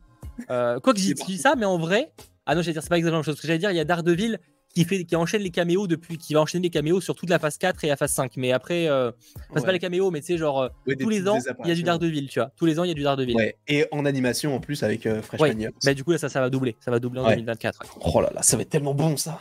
Euh, 0.50 0.78
quoi 0.80 0.94
que 0.94 1.00
j'ai 1.00 1.14
dit 1.14 1.38
ça, 1.38 1.54
mais 1.56 1.66
en 1.66 1.78
vrai, 1.78 2.12
ah 2.46 2.54
non, 2.54 2.62
j'allais 2.62 2.72
dire, 2.72 2.82
c'est 2.82 2.88
pas 2.88 2.96
exactement 2.96 3.18
la 3.18 3.24
chose. 3.24 3.36
Ce 3.36 3.42
que 3.42 3.46
j'allais 3.46 3.58
dire, 3.58 3.70
il 3.70 3.76
y 3.76 3.80
a 3.80 3.84
Daredevil 3.84 4.38
qui, 4.74 4.84
fait, 4.84 5.04
qui 5.04 5.16
enchaîne 5.16 5.42
les 5.42 5.50
caméos 5.50 5.86
depuis, 5.86 6.18
qui 6.18 6.34
va 6.34 6.40
enchaîner 6.40 6.64
les 6.64 6.70
caméos 6.70 7.00
sur 7.00 7.14
toute 7.14 7.28
la 7.28 7.38
phase 7.38 7.58
4 7.58 7.84
et 7.84 7.88
la 7.88 7.96
phase 7.96 8.12
5. 8.12 8.32
Mais 8.36 8.52
après, 8.52 8.88
euh, 8.88 9.12
c'est 9.54 9.64
pas 9.64 9.72
les 9.72 9.78
caméos, 9.78 10.10
mais 10.10 10.20
tu 10.20 10.28
sais, 10.28 10.38
genre, 10.38 10.62
euh, 10.62 10.94
tous 10.98 11.08
les 11.08 11.28
ans, 11.28 11.38
il 11.64 11.68
y 11.68 11.72
a 11.72 11.74
du 11.74 11.82
Daredevil, 11.82 12.28
tu 12.28 12.38
vois. 12.38 12.50
Tous 12.56 12.64
les 12.64 12.78
ans, 12.78 12.84
il 12.84 12.88
y 12.88 12.90
a 12.90 12.94
du 12.94 13.02
Daredevil. 13.02 13.36
Ouais. 13.36 13.56
Et 13.66 13.86
en 13.92 14.04
animation 14.04 14.54
en 14.54 14.60
plus 14.60 14.82
avec 14.82 15.06
euh, 15.06 15.20
Fresh 15.20 15.40
ouais. 15.40 15.54
Bah, 15.84 15.94
du 15.94 16.04
coup, 16.04 16.16
ça, 16.16 16.28
ça 16.28 16.40
va 16.40 16.48
doubler. 16.48 16.76
Ça 16.80 16.90
va 16.90 16.98
doubler 16.98 17.20
en 17.20 17.28
2024. 17.28 17.82
Oh 18.00 18.20
là 18.20 18.30
là, 18.34 18.42
ça 18.42 18.56
va 18.56 18.62
être 18.62 18.70
tellement 18.70 18.94
bon 18.94 19.16
ça. 19.16 19.38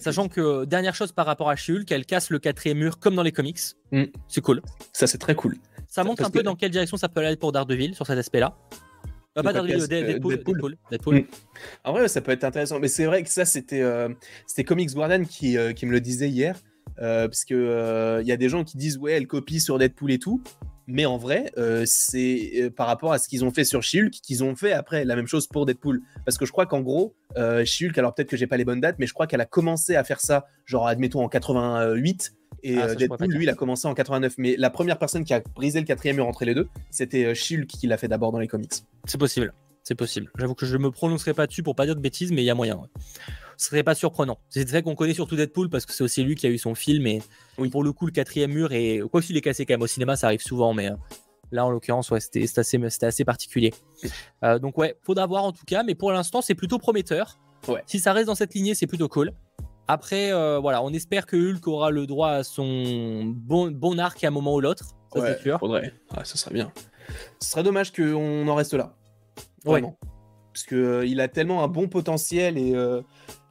Sachant 0.00 0.28
que, 0.28 0.64
dernière 0.64 0.94
chose 0.94 1.12
par 1.12 1.26
rapport 1.26 1.50
à 1.50 1.56
Shulk, 1.56 1.92
elle 1.92 2.06
casse 2.06 2.30
le 2.30 2.38
quatrième 2.38 2.78
mur 2.78 2.98
comme 2.98 3.14
dans 3.14 3.22
les 3.22 3.32
comics. 3.32 3.58
Mm. 3.90 4.04
C'est 4.26 4.40
cool. 4.40 4.62
Ça, 4.94 5.06
c'est 5.06 5.18
très 5.18 5.34
cool. 5.34 5.58
Ça 5.86 6.02
montre 6.02 6.24
un 6.24 6.30
peu 6.30 6.42
dans 6.42 6.56
quelle 6.56 6.70
direction 6.70 6.96
ça 6.96 7.10
peut 7.10 7.20
aller 7.20 7.36
pour 7.36 7.52
Daredevil 7.52 7.94
sur 7.94 8.06
cet 8.06 8.18
aspect-là. 8.18 8.56
Ah, 9.34 9.42
pas 9.42 9.52
Daredevil, 9.52 9.88
Deadpool. 9.88 10.36
Deadpool. 10.36 10.76
Deadpool. 10.90 11.14
Mm. 11.16 11.26
En 11.84 11.92
vrai, 11.92 12.08
ça 12.08 12.20
peut 12.20 12.32
être 12.32 12.44
intéressant. 12.44 12.78
Mais 12.80 12.88
c'est 12.88 13.06
vrai 13.06 13.22
que 13.22 13.30
ça, 13.30 13.44
c'était 13.44 13.80
euh, 13.80 14.08
c'était 14.46 14.64
Comics 14.64 14.92
Guardian 14.92 15.24
qui, 15.24 15.56
euh, 15.56 15.72
qui 15.72 15.86
me 15.86 15.92
le 15.92 16.00
disait 16.00 16.28
hier. 16.28 16.58
Euh, 17.00 17.26
parce 17.26 17.44
que 17.46 18.20
il 18.20 18.26
y 18.26 18.32
a 18.32 18.36
des 18.36 18.48
gens 18.48 18.64
qui 18.64 18.76
disent 18.76 18.98
ouais, 18.98 19.12
elle 19.12 19.26
copie 19.26 19.60
sur 19.60 19.78
Deadpool 19.78 20.12
et 20.12 20.18
tout. 20.18 20.42
Mais 20.88 21.06
en 21.06 21.16
vrai, 21.16 21.52
c'est 21.86 22.70
par 22.76 22.88
rapport 22.88 23.12
à 23.12 23.18
ce 23.18 23.28
qu'ils 23.28 23.44
ont 23.44 23.52
fait 23.52 23.64
sur 23.64 23.82
She-Hulk 23.82 24.10
qu'ils 24.10 24.42
ont 24.44 24.56
fait 24.56 24.72
après 24.72 25.04
la 25.04 25.16
même 25.16 25.28
chose 25.28 25.46
pour 25.46 25.64
Deadpool. 25.64 26.02
Parce 26.26 26.36
que 26.36 26.44
je 26.44 26.52
crois 26.52 26.66
qu'en 26.66 26.80
gros, 26.80 27.14
She-Hulk, 27.36 27.96
alors 27.96 28.14
peut-être 28.14 28.28
que 28.28 28.36
j'ai 28.36 28.48
pas 28.48 28.56
les 28.56 28.64
bonnes 28.64 28.80
dates, 28.80 28.96
mais 28.98 29.06
je 29.06 29.14
crois 29.14 29.26
qu'elle 29.26 29.40
a 29.40 29.46
commencé 29.46 29.94
à 29.94 30.04
faire 30.04 30.20
ça, 30.20 30.44
genre 30.66 30.86
admettons 30.88 31.22
en 31.22 31.28
88. 31.28 32.34
Et 32.62 32.78
ah, 32.78 32.94
Deadpool, 32.94 33.28
lui, 33.28 33.44
il 33.44 33.50
a 33.50 33.54
commencé 33.54 33.88
en 33.88 33.94
89. 33.94 34.34
Mais 34.38 34.56
la 34.56 34.70
première 34.70 34.98
personne 34.98 35.24
qui 35.24 35.34
a 35.34 35.40
brisé 35.40 35.80
le 35.80 35.86
quatrième 35.86 36.16
mur 36.16 36.26
entre 36.26 36.44
les 36.44 36.54
deux, 36.54 36.68
c'était 36.90 37.34
She-Hulk 37.34 37.66
qui 37.66 37.86
l'a 37.86 37.96
fait 37.96 38.08
d'abord 38.08 38.32
dans 38.32 38.38
les 38.38 38.48
comics. 38.48 38.72
C'est 39.04 39.18
possible. 39.18 39.52
C'est 39.82 39.94
possible. 39.96 40.30
J'avoue 40.38 40.54
que 40.54 40.66
je 40.66 40.76
me 40.76 40.90
prononcerai 40.90 41.34
pas 41.34 41.46
dessus 41.46 41.62
pour 41.62 41.74
pas 41.74 41.86
dire 41.86 41.96
de 41.96 42.00
bêtises, 42.00 42.30
mais 42.30 42.42
il 42.42 42.46
y 42.46 42.50
a 42.50 42.54
moyen. 42.54 42.80
Ce 43.56 43.66
serait 43.66 43.82
pas 43.82 43.94
surprenant. 43.94 44.38
C'est 44.48 44.68
vrai 44.68 44.82
qu'on 44.82 44.94
connaît 44.94 45.14
surtout 45.14 45.36
Deadpool 45.36 45.68
parce 45.68 45.86
que 45.86 45.92
c'est 45.92 46.04
aussi 46.04 46.22
lui 46.22 46.34
qui 46.34 46.46
a 46.46 46.50
eu 46.50 46.58
son 46.58 46.74
film. 46.74 47.06
Et 47.06 47.20
pour 47.70 47.82
le 47.82 47.92
coup, 47.92 48.06
le 48.06 48.12
quatrième 48.12 48.52
mur, 48.52 48.72
et 48.72 49.02
quoi 49.10 49.20
qu'il 49.20 49.36
est 49.36 49.40
cassé 49.40 49.66
quand 49.66 49.74
même 49.74 49.82
au 49.82 49.86
cinéma, 49.86 50.16
ça 50.16 50.28
arrive 50.28 50.40
souvent, 50.40 50.72
mais 50.72 50.90
euh, 50.90 50.96
là 51.50 51.66
en 51.66 51.70
l'occurrence, 51.70 52.10
ouais, 52.10 52.20
c'était 52.20 52.46
assez, 52.56 52.80
assez, 53.02 53.24
particulier. 53.24 53.72
Euh, 54.44 54.58
donc, 54.58 54.78
ouais, 54.78 54.96
faudra 55.02 55.26
voir 55.26 55.44
en 55.44 55.52
tout 55.52 55.64
cas, 55.64 55.82
mais 55.82 55.94
pour 55.94 56.12
l'instant, 56.12 56.42
c'est 56.42 56.54
plutôt 56.54 56.78
prometteur. 56.78 57.38
Ouais. 57.68 57.82
Si 57.86 58.00
ça 58.00 58.12
reste 58.12 58.26
dans 58.26 58.34
cette 58.34 58.54
lignée, 58.54 58.74
c'est 58.74 58.86
plutôt 58.86 59.08
cool. 59.08 59.32
Après, 59.88 60.32
euh, 60.32 60.58
voilà, 60.58 60.82
on 60.82 60.90
espère 60.90 61.26
que 61.26 61.36
Hulk 61.36 61.66
aura 61.66 61.90
le 61.90 62.06
droit 62.06 62.30
à 62.30 62.44
son 62.44 63.24
bon, 63.24 63.70
bon 63.70 63.98
arc 63.98 64.22
à 64.24 64.28
un 64.28 64.30
moment 64.30 64.54
ou 64.54 64.60
l'autre. 64.60 64.84
Ça, 65.12 65.20
ouais, 65.20 65.34
c'est 65.34 65.42
sûr. 65.42 65.58
Faudrait. 65.58 65.92
Ouais, 66.16 66.24
ça 66.24 66.36
serait 66.36 66.54
bien. 66.54 66.72
Ce 67.40 67.50
serait 67.50 67.62
dommage 67.62 67.92
qu'on 67.92 68.46
en 68.48 68.54
reste 68.54 68.74
là. 68.74 68.94
Vraiment. 69.64 69.98
Parce 70.52 70.64
qu'il 70.64 70.78
euh, 70.78 71.06
il 71.06 71.20
a 71.20 71.28
tellement 71.28 71.64
un 71.64 71.68
bon 71.68 71.88
potentiel 71.88 72.58
et, 72.58 72.74
euh, 72.74 73.00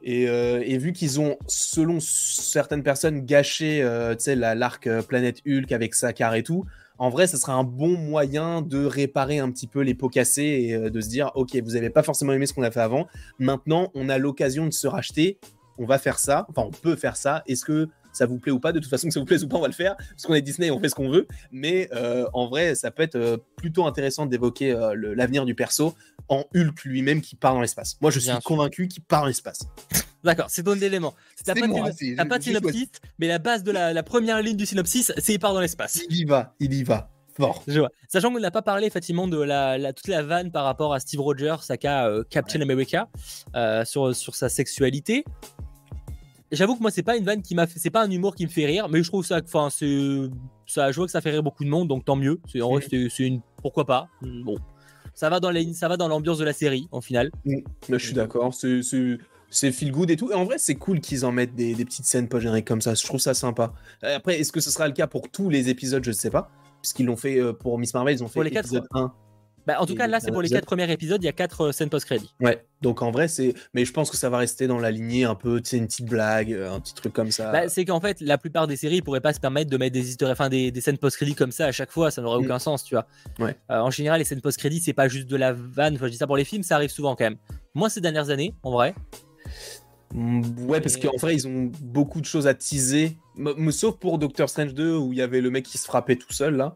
euh, 0.08 0.64
et, 0.66 0.78
vu 0.78 0.94
qu'ils 0.94 1.20
ont, 1.20 1.38
selon 1.48 2.00
certaines 2.00 2.84
personnes, 2.84 3.22
gâché 3.22 3.82
l'arc 4.28 4.90
Planète 5.08 5.42
Hulk 5.48 5.72
avec 5.72 5.96
Sakar 5.96 6.36
et 6.36 6.44
tout, 6.44 6.66
en 6.98 7.10
vrai, 7.10 7.26
ça 7.26 7.38
serait 7.38 7.54
un 7.54 7.64
bon 7.64 7.98
moyen 7.98 8.62
de 8.62 8.86
réparer 8.86 9.40
un 9.40 9.50
petit 9.52 9.66
peu 9.66 9.82
les 9.82 9.96
pots 9.96 10.10
cassés 10.10 10.44
et 10.44 10.90
de 10.90 11.02
se 11.02 11.10
dire, 11.10 11.32
ok, 11.34 11.56
vous 11.64 11.72
n'avez 11.72 11.90
pas 11.90 12.04
forcément 12.04 12.34
aimé 12.34 12.46
ce 12.46 12.54
qu'on 12.54 12.62
a 12.62 12.70
fait 12.70 12.82
avant, 12.82 13.08
maintenant 13.40 13.92
on 13.96 14.08
a 14.10 14.20
l'occasion 14.20 14.68
de 14.68 14.72
se 14.72 14.86
racheter, 14.86 15.40
on 15.78 15.86
va 15.86 15.98
faire 15.98 16.20
ça, 16.20 16.46
enfin 16.50 16.64
on 16.64 16.72
peut 16.72 16.96
faire 16.96 17.18
ça, 17.18 17.44
est-ce 17.48 17.66
que 17.66 17.90
ça 18.14 18.26
vous 18.26 18.38
plaît 18.38 18.52
ou 18.52 18.60
pas? 18.60 18.72
De 18.72 18.80
toute 18.80 18.90
façon, 18.90 19.08
que 19.08 19.14
ça 19.14 19.20
vous 19.20 19.26
plaise 19.26 19.44
ou 19.44 19.48
pas, 19.48 19.58
on 19.58 19.62
va 19.62 19.68
le 19.68 19.74
faire, 19.74 19.96
parce 19.98 20.24
qu'on 20.24 20.34
est 20.34 20.42
Disney, 20.42 20.72
on 20.72 20.80
fait 20.80 20.90
ce 20.90 20.96
qu'on 20.96 21.10
veut. 21.10 21.28
Mais 21.52 21.90
euh, 21.94 22.28
en 22.34 22.48
vrai, 22.48 22.76
ça 22.76 22.92
peut 22.92 23.04
être 23.04 23.16
euh, 23.16 23.38
plutôt 23.56 23.86
intéressant 23.86 24.26
d'évoquer 24.26 24.72
euh, 24.72 24.96
l'avenir 25.16 25.46
du 25.46 25.56
perso 25.56 25.96
en 26.28 26.46
Hulk 26.56 26.84
lui-même 26.86 27.22
qui 27.22 27.36
part 27.36 27.54
dans 27.54 27.62
l'espace. 27.62 27.98
Moi, 28.02 28.12
je 28.12 28.20
suis 28.20 28.32
convaincu 28.44 28.88
qu'il 28.88 29.04
part 29.04 29.22
dans 29.22 29.28
l'espace. 29.28 29.62
D'accord, 30.24 30.48
c'est 30.50 30.64
ton 30.64 30.76
élément. 30.76 31.16
T'as 31.44 31.56
pas, 31.56 31.62
de, 31.68 32.28
pas 32.28 32.38
de 32.38 32.44
synopsis, 32.44 32.90
mais 33.18 33.28
la 33.28 33.40
base 33.40 33.64
de 33.64 33.72
la, 33.72 34.04
première 34.04 34.42
ligne 34.42 34.58
du 34.58 34.68
synopsis, 34.68 35.12
c'est 35.18 35.34
il 35.34 35.40
part 35.40 35.54
dans 35.54 35.62
l'espace. 35.62 36.00
Il 36.10 36.16
y 36.16 36.26
va, 36.26 36.54
il 36.60 36.74
y 36.74 36.84
va. 36.84 37.10
Fort. 37.36 37.64
Je 37.68 37.80
vois. 37.80 37.90
Sachant 38.08 38.32
qu'on 38.32 38.40
n'a 38.40 38.52
pas 38.52 38.62
parlé 38.62 38.88
effectivement 38.88 39.28
de 39.28 39.42
la, 39.42 39.94
toute 39.94 40.08
la 40.08 40.24
vanne 40.24 40.52
par 40.52 40.64
rapport 40.64 40.94
à 40.94 41.00
Steve 41.00 41.22
Rogers, 41.22 41.58
Saka 41.62 42.10
Captain 42.30 42.62
America, 42.62 43.08
sur, 43.86 44.16
sur 44.16 44.36
sa 44.36 44.50
sexualité. 44.50 45.24
J'avoue 46.52 46.76
que 46.76 46.82
moi, 46.82 46.92
c'est 46.92 47.04
pas 47.04 47.16
une 47.16 47.24
vanne 47.24 47.42
qui 47.42 47.56
m'a 47.56 47.66
fait, 47.66 47.80
c'est 47.80 47.90
pas 47.90 48.04
un 48.04 48.12
humour 48.12 48.36
qui 48.36 48.46
me 48.46 48.52
fait 48.52 48.66
rire, 48.66 48.90
mais 48.90 49.02
je 49.02 49.08
trouve 49.08 49.26
ça, 49.26 49.40
enfin, 49.42 49.70
c'est, 49.70 50.30
ça, 50.68 50.92
je 50.92 50.98
vois 50.98 51.06
que 51.06 51.12
ça 51.12 51.22
fait 51.22 51.32
rire 51.32 51.44
beaucoup 51.44 51.64
de 51.64 51.70
monde, 51.70 51.88
donc 51.88 52.04
tant 52.04 52.18
mieux. 52.18 52.42
C'est, 52.52 52.62
en 52.62 52.72
vrai, 52.72 52.84
c'est, 52.90 53.24
une, 53.24 53.42
pourquoi 53.62 53.86
pas. 53.86 54.10
Bon, 54.22 54.58
ça 55.14 55.30
va 55.30 55.40
dans 55.40 55.50
les, 55.50 55.74
ça 55.74 55.88
va 55.88 55.96
dans 55.96 56.10
l'ambiance 56.10 56.38
de 56.40 56.44
la 56.44 56.52
série, 56.52 56.90
en 56.92 57.00
final. 57.00 57.32
Mm. 57.46 57.60
je 57.90 57.98
suis 57.98 58.14
d'accord. 58.14 58.54
C'est, 58.54 58.82
c'est, 59.50 59.72
feel 59.72 59.94
good 59.94 60.12
et 60.12 60.18
tout. 60.18 60.30
Et 60.32 60.36
en 60.36 60.44
vrai, 60.44 60.58
c'est 60.58 60.76
cool 60.76 61.00
qu'ils 61.00 61.26
en 61.26 61.32
mettent 61.32 61.56
des, 61.56 61.74
petites 61.86 62.06
scènes 62.06 62.28
post 62.28 62.44
génériques 62.44 62.68
comme 62.68 62.82
ça. 62.82 62.96
Je 62.96 63.04
trouve 63.06 63.22
ça 63.22 63.34
sympa. 63.34 63.74
Après, 64.02 64.38
est-ce 64.38 64.52
que 64.52 64.60
ce 64.60 64.72
sera 64.72 64.88
le 64.88 64.94
cas 64.94 65.08
pour 65.08 65.30
tous 65.30 65.50
les 65.50 65.70
épisodes? 65.70 66.04
Je 66.04 66.10
ne 66.10 66.16
sais 66.16 66.32
pas. 66.32 66.52
Puisqu'ils 66.82 67.06
l'ont 67.06 67.18
fait 67.18 67.40
euh, 67.40 67.54
pour 67.54 67.78
Miss 67.78 67.94
Marvel, 67.94 68.16
ils 68.16 68.24
ont 68.24 68.28
fait 68.28 68.44
l'épisode 68.44 68.88
1. 68.92 69.14
Bah, 69.68 69.78
en 69.80 69.86
tout 69.86 69.96
cas, 69.96 70.08
là, 70.08 70.20
c'est 70.20 70.32
pour 70.32 70.42
les 70.42 70.50
quatre 70.50 70.66
premiers 70.66 70.92
épisodes, 70.92 71.22
il 71.22 71.26
y 71.26 71.30
a 71.30 71.34
quatre 71.34 71.68
euh, 71.68 71.72
scènes 71.72 71.90
post-crédit. 71.90 72.34
Ouais, 72.40 72.66
donc 72.82 73.02
en 73.02 73.12
vrai, 73.12 73.28
c'est. 73.28 73.54
Mais 73.74 73.86
je 73.86 73.94
pense 73.94 74.10
que 74.10 74.18
ça 74.18 74.30
va 74.30 74.38
rester 74.38 74.68
dans 74.68 74.80
la 74.80 74.92
lignée 74.92 75.24
un 75.24 75.36
peu, 75.36 75.62
tu 75.62 75.70
sais, 75.70 75.78
une 75.78 75.88
petite 75.88 76.08
blague, 76.08 76.52
euh, 76.52 76.72
un 76.72 76.80
petit 76.80 76.94
truc 76.94 77.14
comme 77.14 77.32
ça. 77.32 77.52
Bah, 77.52 77.70
c'est 77.70 77.86
qu'en 77.86 78.00
fait, 78.00 78.22
la 78.22 78.38
plupart 78.38 78.68
des 78.68 78.76
séries 78.76 79.02
pourraient 79.02 79.22
pas 79.22 79.34
se 79.34 79.40
permettre 79.40 79.70
de 79.70 79.78
mettre 79.78 79.94
des 79.94 80.10
histoires, 80.10 80.32
enfin, 80.32 80.50
des, 80.50 80.72
des 80.72 80.82
scènes 80.82 80.98
post-crédit 80.98 81.36
comme 81.36 81.52
ça 81.52 81.68
à 81.68 81.72
chaque 81.72 81.92
fois, 81.92 82.10
ça 82.10 82.22
n'aurait 82.22 82.42
mm. 82.42 82.46
aucun 82.46 82.60
sens, 82.60 82.84
tu 82.84 82.96
vois. 82.96 83.06
Ouais. 83.40 83.56
Euh, 83.70 83.80
en 83.80 83.92
général, 83.92 84.20
les 84.20 84.26
scènes 84.26 84.42
post-crédit, 84.42 84.80
c'est 84.80 84.94
pas 84.94 85.08
juste 85.08 85.28
de 85.28 85.36
la 85.36 85.54
vanne, 85.54 85.96
enfin, 85.96 86.08
je 86.08 86.12
dis 86.12 86.18
ça 86.18 86.28
pour 86.28 86.38
les 86.38 86.46
films, 86.46 86.64
ça 86.64 86.76
arrive 86.76 86.90
souvent 86.90 87.16
quand 87.16 87.26
même. 87.26 87.38
Moi, 87.76 87.90
ces 87.90 88.02
dernières 88.02 88.30
années, 88.30 88.56
en 88.64 88.72
vrai. 88.72 88.96
Mm, 90.14 90.42
ouais, 90.68 90.82
parce 90.82 90.98
qu'en 90.98 91.16
vrai, 91.20 91.36
ils 91.36 91.48
ont 91.48 91.72
beaucoup 91.82 92.22
de 92.22 92.26
choses 92.26 92.48
à 92.48 92.54
teaser. 92.54 93.18
sauf 93.72 93.98
pour 93.98 94.18
Doctor 94.18 94.50
Strange 94.50 94.74
2, 94.74 94.98
où 94.98 95.14
il 95.14 95.20
y 95.20 95.22
avait 95.22 95.42
le 95.42 95.50
mec 95.50 95.66
qui 95.66 95.78
se 95.78 95.86
frappait 95.86 96.16
tout 96.16 96.34
seul, 96.34 96.56
là. 96.56 96.76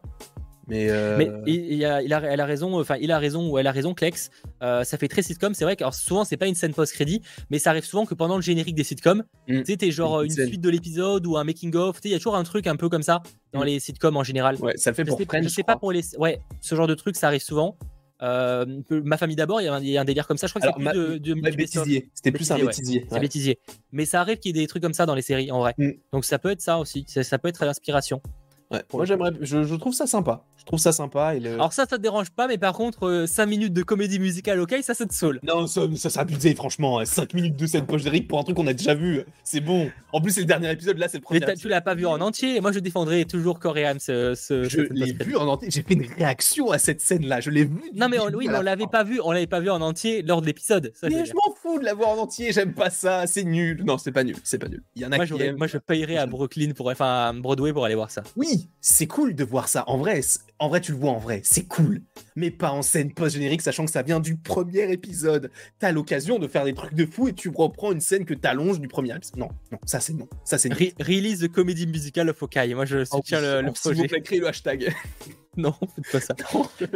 Mais, 0.68 0.88
euh... 0.90 1.16
Mais 1.16 1.30
il, 1.46 1.84
a, 1.84 2.02
il, 2.02 2.12
a, 2.12 2.20
elle 2.22 2.40
a 2.40 2.44
raison, 2.44 2.80
enfin 2.80 2.96
il 3.00 3.12
a 3.12 3.18
raison 3.18 3.48
ou 3.48 3.58
elle 3.58 3.66
a 3.66 3.72
raison, 3.72 3.94
Klex. 3.94 4.30
Euh, 4.62 4.82
ça 4.82 4.98
fait 4.98 5.06
très 5.06 5.22
sitcom. 5.22 5.54
C'est 5.54 5.64
vrai 5.64 5.76
que 5.76 5.84
souvent 5.92 6.24
c'est 6.24 6.36
pas 6.36 6.48
une 6.48 6.56
scène 6.56 6.74
post-crédit, 6.74 7.22
mais 7.50 7.58
ça 7.58 7.70
arrive 7.70 7.84
souvent 7.84 8.04
que 8.04 8.14
pendant 8.14 8.36
le 8.36 8.42
générique 8.42 8.74
des 8.74 8.82
sitcoms, 8.82 9.22
mm. 9.48 9.58
tu 9.58 9.64
sais, 9.64 9.76
t'es 9.76 9.90
genre 9.92 10.22
une, 10.22 10.30
suite 10.30 10.60
de 10.60 10.68
l'épisode 10.68 11.24
ou 11.26 11.36
un 11.36 11.44
making 11.44 11.74
of. 11.76 11.96
Tu 11.96 12.02
sais, 12.02 12.08
il 12.08 12.12
y 12.12 12.14
a 12.14 12.18
toujours 12.18 12.36
un 12.36 12.42
truc 12.42 12.66
un 12.66 12.76
peu 12.76 12.88
comme 12.88 13.02
ça 13.02 13.22
dans 13.52 13.60
mm. 13.60 13.66
les 13.66 13.80
sitcoms 13.80 14.16
en 14.16 14.24
général. 14.24 14.56
Ouais, 14.56 14.76
ça 14.76 14.90
le 14.90 14.96
fait 14.96 15.04
pour 15.04 15.20
Friends. 15.20 15.42
Je 15.44 15.48
sais 15.48 15.62
pas 15.62 15.76
pour 15.76 15.92
les. 15.92 16.02
Ouais, 16.18 16.40
ce 16.60 16.74
genre 16.74 16.88
de 16.88 16.94
truc, 16.94 17.14
ça 17.14 17.28
arrive 17.28 17.42
souvent. 17.42 17.76
Euh, 18.22 18.64
ma 18.90 19.16
famille 19.18 19.36
d'abord, 19.36 19.60
il 19.60 19.64
y, 19.64 19.98
a 19.98 20.00
un 20.00 20.04
délire 20.04 20.26
comme 20.26 20.38
ça. 20.38 20.46
Je 20.46 20.52
crois 20.52 20.62
que 20.62 20.68
c'est 20.68 20.90
plus 20.90 21.20
de, 21.20 21.34
de 21.34 21.56
bêtisier. 21.56 22.10
C'était 22.14 22.32
plus 22.32 22.50
un 22.50 22.58
bêtisier. 22.58 23.06
C'est 23.10 23.20
bêtisier. 23.20 23.58
Mais 23.92 24.06
ça 24.06 24.20
arrive 24.20 24.38
qu'il 24.38 24.56
y 24.56 24.58
ait 24.58 24.62
des 24.62 24.66
trucs 24.66 24.82
comme 24.82 24.94
ça 24.94 25.06
dans 25.06 25.14
les 25.14 25.22
séries 25.22 25.50
en 25.50 25.58
vrai. 25.58 25.74
Mm. 25.78 25.90
Donc 26.12 26.24
ça 26.24 26.38
peut 26.38 26.50
être 26.50 26.62
ça 26.62 26.78
aussi. 26.78 27.04
Ça, 27.08 27.22
ça 27.22 27.38
peut 27.38 27.48
être 27.48 27.64
l'inspiration. 27.64 28.22
Ouais, 28.70 28.82
moi 28.92 29.04
j'aimerais, 29.04 29.30
je, 29.40 29.74
trouve 29.76 29.94
ça 29.94 30.06
sympa. 30.06 30.44
Je 30.66 30.70
trouve 30.70 30.80
ça 30.80 30.90
sympa. 30.90 31.36
Et 31.36 31.40
le... 31.40 31.54
Alors 31.54 31.72
ça, 31.72 31.86
ça 31.88 31.96
te 31.96 32.02
dérange 32.02 32.30
pas, 32.30 32.48
mais 32.48 32.58
par 32.58 32.72
contre, 32.72 33.24
5 33.28 33.42
euh, 33.44 33.46
minutes 33.46 33.72
de 33.72 33.84
comédie 33.84 34.18
musicale, 34.18 34.58
ok, 34.58 34.74
ça, 34.82 34.96
te 34.96 35.14
saoule. 35.14 35.38
Non, 35.44 35.68
ça, 35.68 35.82
ça 35.94 36.10
s'est 36.10 36.18
abusé, 36.18 36.56
franchement. 36.56 37.04
5 37.04 37.22
hein. 37.22 37.26
minutes 37.34 37.54
de 37.54 37.66
scène 37.66 37.86
poche 37.86 38.02
d'Eric 38.02 38.26
pour 38.26 38.40
un 38.40 38.42
truc 38.42 38.56
qu'on 38.56 38.66
a 38.66 38.72
déjà 38.72 38.94
vu, 38.96 39.22
c'est 39.44 39.60
bon. 39.60 39.88
En 40.12 40.20
plus, 40.20 40.32
c'est 40.32 40.40
le 40.40 40.46
dernier 40.46 40.72
épisode, 40.72 40.98
là, 40.98 41.06
c'est 41.06 41.18
le 41.18 41.22
premier. 41.22 41.38
Mais 41.38 41.54
tu 41.54 41.68
l'as 41.68 41.82
pas 41.82 41.94
vu 41.94 42.04
en 42.04 42.20
entier. 42.20 42.60
Moi, 42.60 42.72
je 42.72 42.80
défendrai 42.80 43.26
toujours 43.26 43.60
Coréan. 43.60 43.94
Ce, 44.00 44.34
ce, 44.34 44.64
je 44.64 44.80
l'ai 44.80 45.12
vu 45.12 45.36
en 45.36 45.46
entier. 45.46 45.68
J'ai 45.70 45.82
fait 45.82 45.94
une 45.94 46.06
réaction 46.16 46.72
à 46.72 46.78
cette 46.78 47.00
scène-là. 47.00 47.38
Je 47.38 47.50
l'ai 47.50 47.64
vu. 47.64 47.80
Non, 47.94 48.08
mais 48.08 48.18
on, 48.18 48.26
oui, 48.34 48.48
on 48.52 48.60
l'avait 48.60 48.88
pas 48.88 49.04
vu. 49.04 49.20
On 49.22 49.30
l'avait 49.30 49.46
pas 49.46 49.60
vu 49.60 49.70
en 49.70 49.80
entier 49.80 50.22
lors 50.22 50.40
de 50.40 50.46
l'épisode. 50.46 50.92
Mais 51.04 51.26
je 51.26 51.32
m'en 51.32 51.54
fous 51.54 51.78
de 51.78 51.84
l'avoir 51.84 52.08
en 52.08 52.18
entier. 52.18 52.52
J'aime 52.52 52.74
pas 52.74 52.90
ça. 52.90 53.28
C'est 53.28 53.44
nul. 53.44 53.84
Non, 53.84 53.98
c'est 53.98 54.10
pas 54.10 54.24
nul. 54.24 54.36
C'est 54.42 54.58
pas 54.58 54.68
nul. 54.68 54.82
Il 54.96 55.02
y 55.02 55.06
en 55.06 55.12
a 55.12 55.16
moi, 55.16 55.26
qui 55.26 55.52
moi, 55.56 55.66
je 55.68 55.78
payerais 55.78 56.16
à 56.16 56.26
Brooklyn 56.26 56.72
pour, 56.72 56.90
enfin, 56.90 57.28
à 57.28 57.32
Broadway 57.32 57.72
pour 57.72 57.84
aller 57.84 57.94
voir 57.94 58.10
ça. 58.10 58.24
Oui, 58.34 58.68
c'est 58.80 59.06
cool 59.06 59.34
de 59.36 59.44
voir 59.44 59.68
ça. 59.68 59.84
En 59.86 59.98
vrai, 59.98 60.22
en 60.58 60.68
vrai, 60.68 60.80
tu 60.80 60.92
le 60.92 60.98
vois 60.98 61.10
en 61.10 61.18
vrai, 61.18 61.42
c'est 61.44 61.64
cool. 61.64 62.02
Mais 62.34 62.50
pas 62.50 62.70
en 62.70 62.82
scène 62.82 63.12
post-générique, 63.12 63.62
sachant 63.62 63.84
que 63.84 63.90
ça 63.90 64.02
vient 64.02 64.20
du 64.20 64.36
premier 64.36 64.90
épisode. 64.90 65.50
T'as 65.78 65.92
l'occasion 65.92 66.38
de 66.38 66.48
faire 66.48 66.64
des 66.64 66.72
trucs 66.72 66.94
de 66.94 67.04
fou 67.04 67.28
et 67.28 67.34
tu 67.34 67.50
reprends 67.54 67.92
une 67.92 68.00
scène 68.00 68.24
que 68.24 68.34
t'allonges 68.34 68.80
du 68.80 68.88
premier 68.88 69.14
épisode. 69.14 69.36
Non, 69.36 69.48
non, 69.70 69.78
ça 69.84 70.00
c'est 70.00 70.14
non. 70.14 70.28
Ça 70.44 70.58
c'est 70.58 70.72
Release 70.72 71.40
the 71.40 71.48
comedy 71.48 71.86
musical 71.86 72.30
of 72.30 72.42
Hawkeye. 72.42 72.74
Moi, 72.74 72.86
je 72.86 73.04
soutiens 73.04 73.40
le, 73.40 73.60
le 73.60 73.72
projet. 73.72 74.08
S'il 74.08 74.38
vous 74.38 74.40
le 74.40 74.48
hashtag. 74.48 74.94
non, 75.56 75.74
faites 75.94 76.12
pas 76.12 76.20
ça. 76.20 76.34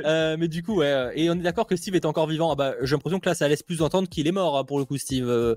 Euh, 0.05 0.37
mais 0.39 0.49
du 0.49 0.63
coup, 0.63 0.77
ouais. 0.79 1.13
Et 1.15 1.29
on 1.31 1.35
est 1.35 1.43
d'accord 1.43 1.67
que 1.67 1.77
Steve 1.77 1.95
est 1.95 2.05
encore 2.05 2.27
vivant. 2.27 2.53
Ah 2.53 2.55
bah, 2.55 2.75
j'ai 2.83 2.95
l'impression 2.95 3.21
que 3.21 3.29
là, 3.29 3.35
ça 3.35 3.49
laisse 3.49 3.63
plus 3.63 3.83
entendre 3.83 4.09
qu'il 4.09 4.27
est 4.27 4.33
mort 4.33 4.57
hein, 4.57 4.65
pour 4.65 4.79
le 4.79 4.85
coup, 4.85 4.97
Steve. 4.97 5.57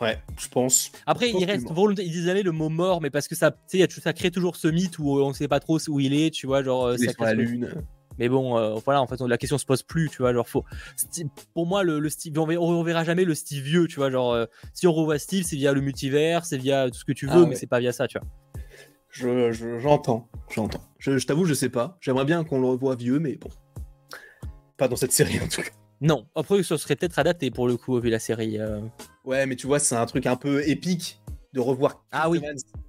Ouais, 0.00 0.18
je 0.38 0.48
pense. 0.48 0.92
Après, 1.06 1.30
il 1.30 1.44
reste 1.44 1.70
volontaire. 1.70 2.04
Ils 2.04 2.12
disent 2.12 2.26
le 2.28 2.52
mot 2.52 2.68
mort, 2.68 3.00
mais 3.00 3.10
parce 3.10 3.28
que 3.28 3.34
ça, 3.34 3.56
ça 3.88 4.12
crée 4.12 4.30
toujours 4.30 4.56
ce 4.56 4.68
mythe 4.68 4.98
où 4.98 5.18
on 5.18 5.32
sait 5.32 5.48
pas 5.48 5.60
trop 5.60 5.78
où 5.88 6.00
il 6.00 6.14
est, 6.14 6.30
tu 6.30 6.46
vois, 6.46 6.62
genre. 6.62 6.86
Euh, 6.86 6.96
ça 6.96 7.12
sur 7.12 7.24
la 7.24 7.34
lune. 7.34 7.74
Mais 8.18 8.28
bon, 8.28 8.56
euh, 8.56 8.74
voilà, 8.84 9.02
en 9.02 9.06
fait, 9.06 9.20
la 9.20 9.36
question 9.36 9.58
se 9.58 9.66
pose 9.66 9.82
plus, 9.82 10.08
tu 10.08 10.18
vois. 10.18 10.32
Genre, 10.32 10.48
faut. 10.48 10.64
Pour 11.54 11.66
moi, 11.66 11.82
le, 11.82 12.08
Steve, 12.08 12.38
on, 12.38 12.82
verra 12.82 13.04
jamais 13.04 13.24
le 13.24 13.34
Steve 13.34 13.62
vieux, 13.62 13.86
tu 13.86 13.96
vois. 13.96 14.10
Genre, 14.10 14.32
euh, 14.32 14.46
si 14.72 14.86
on 14.86 14.92
revoit 14.92 15.18
Steve, 15.18 15.44
c'est 15.44 15.56
via 15.56 15.72
le 15.72 15.80
multivers, 15.80 16.44
c'est 16.44 16.58
via 16.58 16.90
tout 16.90 16.98
ce 16.98 17.04
que 17.04 17.12
tu 17.12 17.26
veux, 17.26 17.42
ah 17.44 17.46
mais 17.46 17.56
c'est 17.56 17.66
pas 17.66 17.80
via 17.80 17.92
ça, 17.92 18.06
tu 18.08 18.18
vois. 18.18 18.26
J'entends, 19.10 20.28
je, 20.48 20.54
j'entends. 20.54 20.80
Je, 20.98 21.16
je 21.16 21.26
t'avoue, 21.26 21.46
je 21.46 21.54
sais 21.54 21.70
pas. 21.70 21.96
J'aimerais 22.00 22.26
bien 22.26 22.44
qu'on 22.44 22.60
le 22.60 22.66
revoie 22.66 22.96
vieux, 22.96 23.18
mais 23.18 23.36
bon. 23.36 23.48
Pas 24.76 24.88
dans 24.88 24.96
cette 24.96 25.12
série, 25.12 25.40
en 25.40 25.48
tout 25.48 25.62
cas. 25.62 25.70
Non, 26.00 26.26
après, 26.34 26.62
ça 26.62 26.76
serait 26.78 26.96
peut-être 26.96 27.18
adapté 27.18 27.50
pour 27.50 27.68
le 27.68 27.76
coup, 27.76 27.98
vu 28.00 28.10
la 28.10 28.18
série. 28.18 28.58
Ouais, 29.24 29.46
mais 29.46 29.56
tu 29.56 29.66
vois, 29.66 29.78
c'est 29.78 29.96
un 29.96 30.06
truc 30.06 30.26
un 30.26 30.36
peu 30.36 30.66
épique 30.68 31.20
de 31.56 31.60
revoir. 31.60 32.04
Ah 32.12 32.28
oui. 32.28 32.40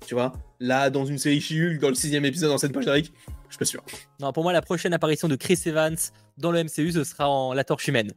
tu 0.05 0.13
vois, 0.13 0.33
là, 0.59 0.89
dans 0.89 1.05
une 1.05 1.17
série 1.17 1.39
She-Hulk, 1.39 1.79
dans 1.79 1.89
le 1.89 1.95
sixième 1.95 2.25
épisode, 2.25 2.49
dans 2.49 2.57
cette 2.57 2.73
page 2.73 2.85
d'Eric, 2.85 3.13
je 3.47 3.53
suis 3.53 3.59
pas 3.59 3.65
sûr. 3.65 3.83
Non, 4.19 4.33
pour 4.33 4.43
moi, 4.43 4.51
la 4.51 4.61
prochaine 4.61 4.93
apparition 4.93 5.29
de 5.29 5.35
Chris 5.37 5.59
Evans 5.65 5.95
dans 6.37 6.51
le 6.51 6.63
MCU, 6.63 6.91
ce 6.91 7.03
sera 7.03 7.29
en 7.29 7.53
La 7.53 7.63
Torche 7.63 7.87
Humaine. 7.87 8.11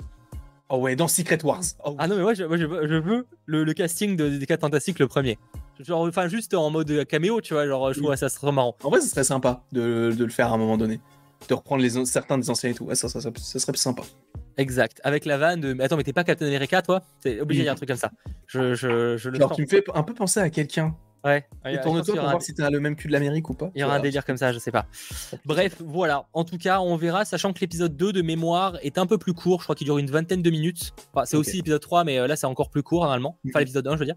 Oh 0.68 0.78
ouais, 0.78 0.96
dans 0.96 1.08
Secret 1.08 1.44
Wars. 1.44 1.62
Oh. 1.84 1.96
Ah 1.98 2.08
non, 2.08 2.16
mais 2.16 2.22
moi, 2.22 2.34
je, 2.34 2.42
je, 2.42 2.94
veux 2.96 3.26
le, 3.46 3.72
casting 3.72 4.16
de, 4.16 4.28
des 4.28 4.46
4 4.46 4.60
Fantastiques, 4.60 4.98
le 4.98 5.08
premier. 5.08 5.38
Genre, 5.80 6.02
enfin, 6.02 6.28
juste 6.28 6.52
en 6.54 6.70
mode 6.70 7.06
caméo, 7.06 7.40
tu 7.40 7.54
vois, 7.54 7.66
genre, 7.66 7.92
je 7.92 8.00
trouve 8.00 8.14
ça 8.16 8.28
serait 8.28 8.52
marrant. 8.52 8.76
En 8.82 8.90
vrai, 8.90 9.00
ce 9.00 9.08
serait 9.08 9.24
sympa 9.24 9.64
de, 9.72 10.12
de, 10.16 10.24
le 10.24 10.30
faire 10.30 10.48
à 10.48 10.54
un 10.54 10.58
moment 10.58 10.76
donné. 10.76 11.00
De 11.48 11.54
reprendre 11.54 11.82
les, 11.82 12.04
certains 12.04 12.38
des 12.38 12.50
anciens 12.50 12.70
et 12.70 12.74
tout. 12.74 12.84
Ouais, 12.84 12.94
ça, 12.94 13.08
ça, 13.08 13.20
ça, 13.20 13.30
ça 13.34 13.58
serait 13.58 13.76
sympa. 13.76 14.02
Exact. 14.60 15.00
Avec 15.04 15.24
la 15.24 15.38
vanne 15.38 15.60
de. 15.60 15.76
Attends, 15.80 15.96
mais 15.96 16.04
t'es 16.04 16.12
pas 16.12 16.22
Captain 16.22 16.46
America, 16.46 16.82
toi? 16.82 17.02
C'est 17.20 17.40
obligé 17.40 17.62
d'y 17.62 17.68
un 17.70 17.74
truc 17.74 17.88
comme 17.88 17.96
ça. 17.96 18.10
Je, 18.46 18.74
je, 18.74 19.16
je 19.16 19.30
le 19.30 19.36
Alors, 19.36 19.56
tu 19.56 19.62
me 19.62 19.66
fais 19.66 19.82
un 19.94 20.02
peu 20.02 20.12
penser 20.12 20.38
à 20.38 20.50
quelqu'un. 20.50 20.94
Ouais. 21.24 21.46
Tourne-toi 21.82 22.14
pour 22.14 22.24
voir 22.24 22.42
si 22.42 22.54
t'as 22.54 22.68
le 22.68 22.78
même 22.78 22.94
cul 22.94 23.08
de 23.08 23.12
l'Amérique 23.12 23.48
ou 23.48 23.54
pas. 23.54 23.70
Il 23.74 23.80
y 23.80 23.84
aura 23.84 23.96
un 23.96 24.00
délire 24.00 24.24
comme 24.24 24.36
ça, 24.36 24.52
je 24.52 24.58
sais 24.58 24.70
pas. 24.70 24.86
Bref, 25.46 25.76
voilà. 25.80 26.26
En 26.34 26.44
tout 26.44 26.58
cas, 26.58 26.80
on 26.80 26.96
verra, 26.96 27.24
sachant 27.24 27.52
que 27.52 27.60
l'épisode 27.60 27.96
2 27.96 28.12
de 28.12 28.22
mémoire 28.22 28.78
est 28.82 28.98
un 28.98 29.06
peu 29.06 29.16
plus 29.16 29.32
court. 29.32 29.60
Je 29.60 29.64
crois 29.64 29.74
qu'il 29.74 29.86
dure 29.86 29.98
une 29.98 30.10
vingtaine 30.10 30.42
de 30.42 30.50
minutes. 30.50 30.92
Enfin, 31.12 31.24
c'est 31.24 31.36
aussi 31.36 31.56
l'épisode 31.56 31.80
3, 31.80 32.04
mais 32.04 32.18
euh, 32.18 32.26
là, 32.26 32.36
c'est 32.36 32.46
encore 32.46 32.70
plus 32.70 32.82
court 32.82 33.02
normalement. 33.02 33.38
Enfin, 33.48 33.60
l'épisode 33.60 33.86
1, 33.86 33.94
je 33.94 33.98
veux 33.98 34.04
dire. 34.06 34.16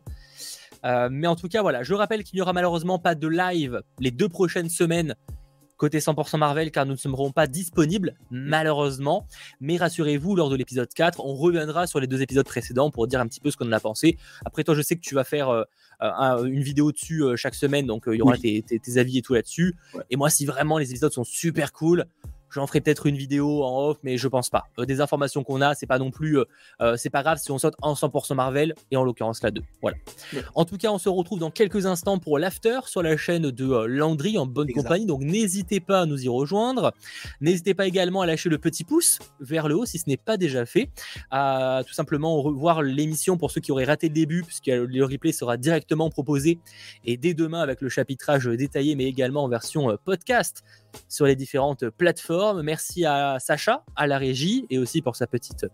Euh, 0.85 1.07
mais 1.09 1.27
en 1.27 1.35
tout 1.35 1.47
cas, 1.47 1.61
voilà. 1.61 1.83
Je 1.83 1.93
rappelle 1.93 2.23
qu'il 2.23 2.37
n'y 2.37 2.41
aura 2.41 2.51
malheureusement 2.53 2.99
pas 2.99 3.15
de 3.15 3.27
live 3.27 3.81
les 3.99 4.11
deux 4.11 4.29
prochaines 4.29 4.69
semaines 4.69 5.15
côté 5.77 5.99
100% 5.99 6.37
Marvel 6.37 6.71
car 6.71 6.85
nous 6.85 6.93
ne 6.93 6.97
serons 6.97 7.31
pas 7.31 7.47
disponibles 7.47 8.15
malheureusement. 8.31 9.27
Mais 9.59 9.77
rassurez-vous, 9.77 10.35
lors 10.35 10.49
de 10.49 10.55
l'épisode 10.55 10.89
4, 10.93 11.19
on 11.25 11.35
reviendra 11.35 11.87
sur 11.87 11.99
les 11.99 12.07
deux 12.07 12.21
épisodes 12.21 12.45
précédents 12.45 12.91
pour 12.91 13.07
dire 13.07 13.19
un 13.19 13.27
petit 13.27 13.39
peu 13.39 13.51
ce 13.51 13.57
qu'on 13.57 13.67
en 13.67 13.73
a 13.73 13.79
pensé. 13.79 14.17
Après 14.45 14.63
toi, 14.63 14.75
je 14.75 14.81
sais 14.81 14.95
que 14.95 15.01
tu 15.01 15.15
vas 15.15 15.23
faire 15.23 15.65
euh, 16.01 16.43
une 16.43 16.63
vidéo 16.63 16.91
dessus 16.91 17.23
euh, 17.23 17.35
chaque 17.35 17.55
semaine, 17.55 17.85
donc 17.85 18.07
euh, 18.07 18.15
il 18.15 18.19
y 18.19 18.21
aura 18.21 18.37
tes, 18.37 18.63
avis 18.97 19.19
et 19.19 19.21
tout 19.21 19.33
là-dessus. 19.33 19.75
Et 20.09 20.15
moi, 20.15 20.29
si 20.29 20.45
vraiment 20.45 20.77
les 20.77 20.89
épisodes 20.89 21.13
sont 21.13 21.23
super 21.23 21.71
cool, 21.71 22.05
J'en 22.53 22.67
ferai 22.67 22.81
peut-être 22.81 23.07
une 23.07 23.17
vidéo 23.17 23.63
en 23.63 23.89
off, 23.89 23.97
mais 24.03 24.17
je 24.17 24.27
pense 24.27 24.51
pas. 24.51 24.67
Euh, 24.77 24.85
des 24.85 25.01
informations 25.01 25.43
qu'on 25.43 25.59
a, 25.61 25.73
c'est 25.73 25.87
pas 25.87 25.97
non 25.97 26.11
plus, 26.11 26.37
euh, 26.37 26.45
euh, 26.81 26.95
c'est 26.97 27.09
pas 27.09 27.23
grave 27.23 27.39
si 27.39 27.49
on 27.51 27.57
saute 27.57 27.73
en 27.81 27.95
100% 27.95 28.35
Marvel 28.35 28.75
et 28.91 28.97
en 28.97 29.03
l'occurrence 29.03 29.41
la 29.41 29.49
2. 29.49 29.63
Voilà. 29.81 29.97
En 30.53 30.63
tout 30.63 30.77
cas, 30.77 30.91
on 30.91 30.99
se 30.99 31.09
retrouve 31.09 31.39
dans 31.39 31.49
quelques 31.49 31.87
instants 31.87 32.19
pour 32.19 32.37
l'after 32.37 32.81
sur 32.85 33.01
la 33.01 33.17
chaîne 33.17 33.49
de 33.49 33.85
Landry 33.85 34.37
en 34.37 34.45
bonne 34.45 34.71
compagnie. 34.71 35.07
Donc 35.07 35.21
n'hésitez 35.21 35.79
pas 35.79 36.01
à 36.01 36.05
nous 36.05 36.23
y 36.23 36.29
rejoindre. 36.29 36.93
N'hésitez 37.41 37.73
pas 37.73 37.87
également 37.87 38.21
à 38.21 38.27
lâcher 38.27 38.49
le 38.49 38.59
petit 38.59 38.83
pouce 38.83 39.17
vers 39.39 39.67
le 39.67 39.75
haut 39.75 39.85
si 39.85 39.97
ce 39.97 40.03
n'est 40.07 40.17
pas 40.17 40.37
déjà 40.37 40.67
fait. 40.67 40.89
À 41.31 41.81
tout 41.87 41.93
simplement 41.93 42.39
revoir 42.39 42.83
l'émission 42.83 43.37
pour 43.37 43.49
ceux 43.49 43.61
qui 43.61 43.71
auraient 43.71 43.85
raté 43.85 44.09
le 44.09 44.13
début, 44.13 44.43
puisque 44.43 44.67
le 44.67 45.05
replay 45.05 45.31
sera 45.31 45.57
directement 45.57 46.11
proposé 46.11 46.59
et 47.03 47.17
dès 47.17 47.33
demain 47.33 47.61
avec 47.61 47.81
le 47.81 47.89
chapitrage 47.89 48.45
détaillé, 48.45 48.95
mais 48.95 49.05
également 49.05 49.43
en 49.43 49.47
version 49.47 49.97
podcast 50.05 50.63
sur 51.09 51.25
les 51.25 51.35
différentes 51.35 51.89
plateformes. 51.89 52.61
Merci 52.61 53.05
à 53.05 53.37
Sacha, 53.39 53.83
à 53.95 54.07
la 54.07 54.17
régie, 54.17 54.65
et 54.69 54.77
aussi 54.77 55.01
pour 55.01 55.15
sa 55.15 55.27
petite 55.27 55.65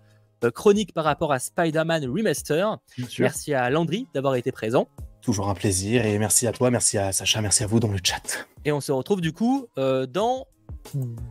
euh, 0.43 0.51
chronique 0.51 0.93
par 0.93 1.03
rapport 1.03 1.33
à 1.33 1.39
Spider-Man 1.39 2.05
Remaster. 2.05 2.77
Merci 3.19 3.53
à 3.53 3.69
Landry 3.69 4.07
d'avoir 4.13 4.35
été 4.35 4.51
présent. 4.51 4.87
Toujours 5.21 5.49
un 5.49 5.53
plaisir, 5.53 6.05
et 6.05 6.17
merci 6.17 6.47
à 6.47 6.51
toi, 6.51 6.71
merci 6.71 6.97
à 6.97 7.11
Sacha, 7.11 7.41
merci 7.41 7.63
à 7.63 7.67
vous 7.67 7.79
dans 7.79 7.91
le 7.91 7.99
chat. 8.01 8.47
Et 8.63 8.71
on 8.71 8.79
se 8.79 8.91
retrouve 8.91 9.21
du 9.21 9.33
coup 9.33 9.67
euh, 9.77 10.05
dans 10.05 10.47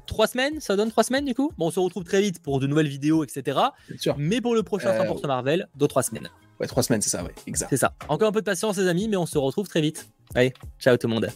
trois 0.06 0.26
semaines, 0.26 0.60
ça 0.60 0.76
donne 0.76 0.90
trois 0.90 1.04
semaines 1.04 1.24
du 1.24 1.34
coup? 1.34 1.52
Bon, 1.56 1.68
on 1.68 1.70
se 1.70 1.80
retrouve 1.80 2.04
très 2.04 2.20
vite 2.20 2.42
pour 2.42 2.60
de 2.60 2.66
nouvelles 2.66 2.88
vidéos, 2.88 3.24
etc. 3.24 3.58
Mais 4.16 4.40
pour 4.40 4.54
le 4.54 4.62
prochain 4.62 4.90
euh... 4.90 5.04
100% 5.04 5.26
Marvel, 5.26 5.68
dans 5.76 5.86
trois 5.86 6.02
semaines. 6.02 6.28
Ouais, 6.60 6.66
trois 6.66 6.82
semaines, 6.82 7.00
c'est 7.00 7.10
ça, 7.10 7.22
ouais, 7.22 7.34
exact. 7.46 7.68
C'est 7.70 7.76
ça. 7.76 7.94
Encore 8.08 8.28
un 8.28 8.32
peu 8.32 8.40
de 8.40 8.46
patience, 8.46 8.76
les 8.78 8.88
amis, 8.88 9.08
mais 9.08 9.16
on 9.16 9.26
se 9.26 9.38
retrouve 9.38 9.68
très 9.68 9.80
vite. 9.80 10.08
Allez, 10.34 10.52
ciao 10.78 10.96
tout 10.96 11.06
le 11.06 11.14
monde. 11.14 11.30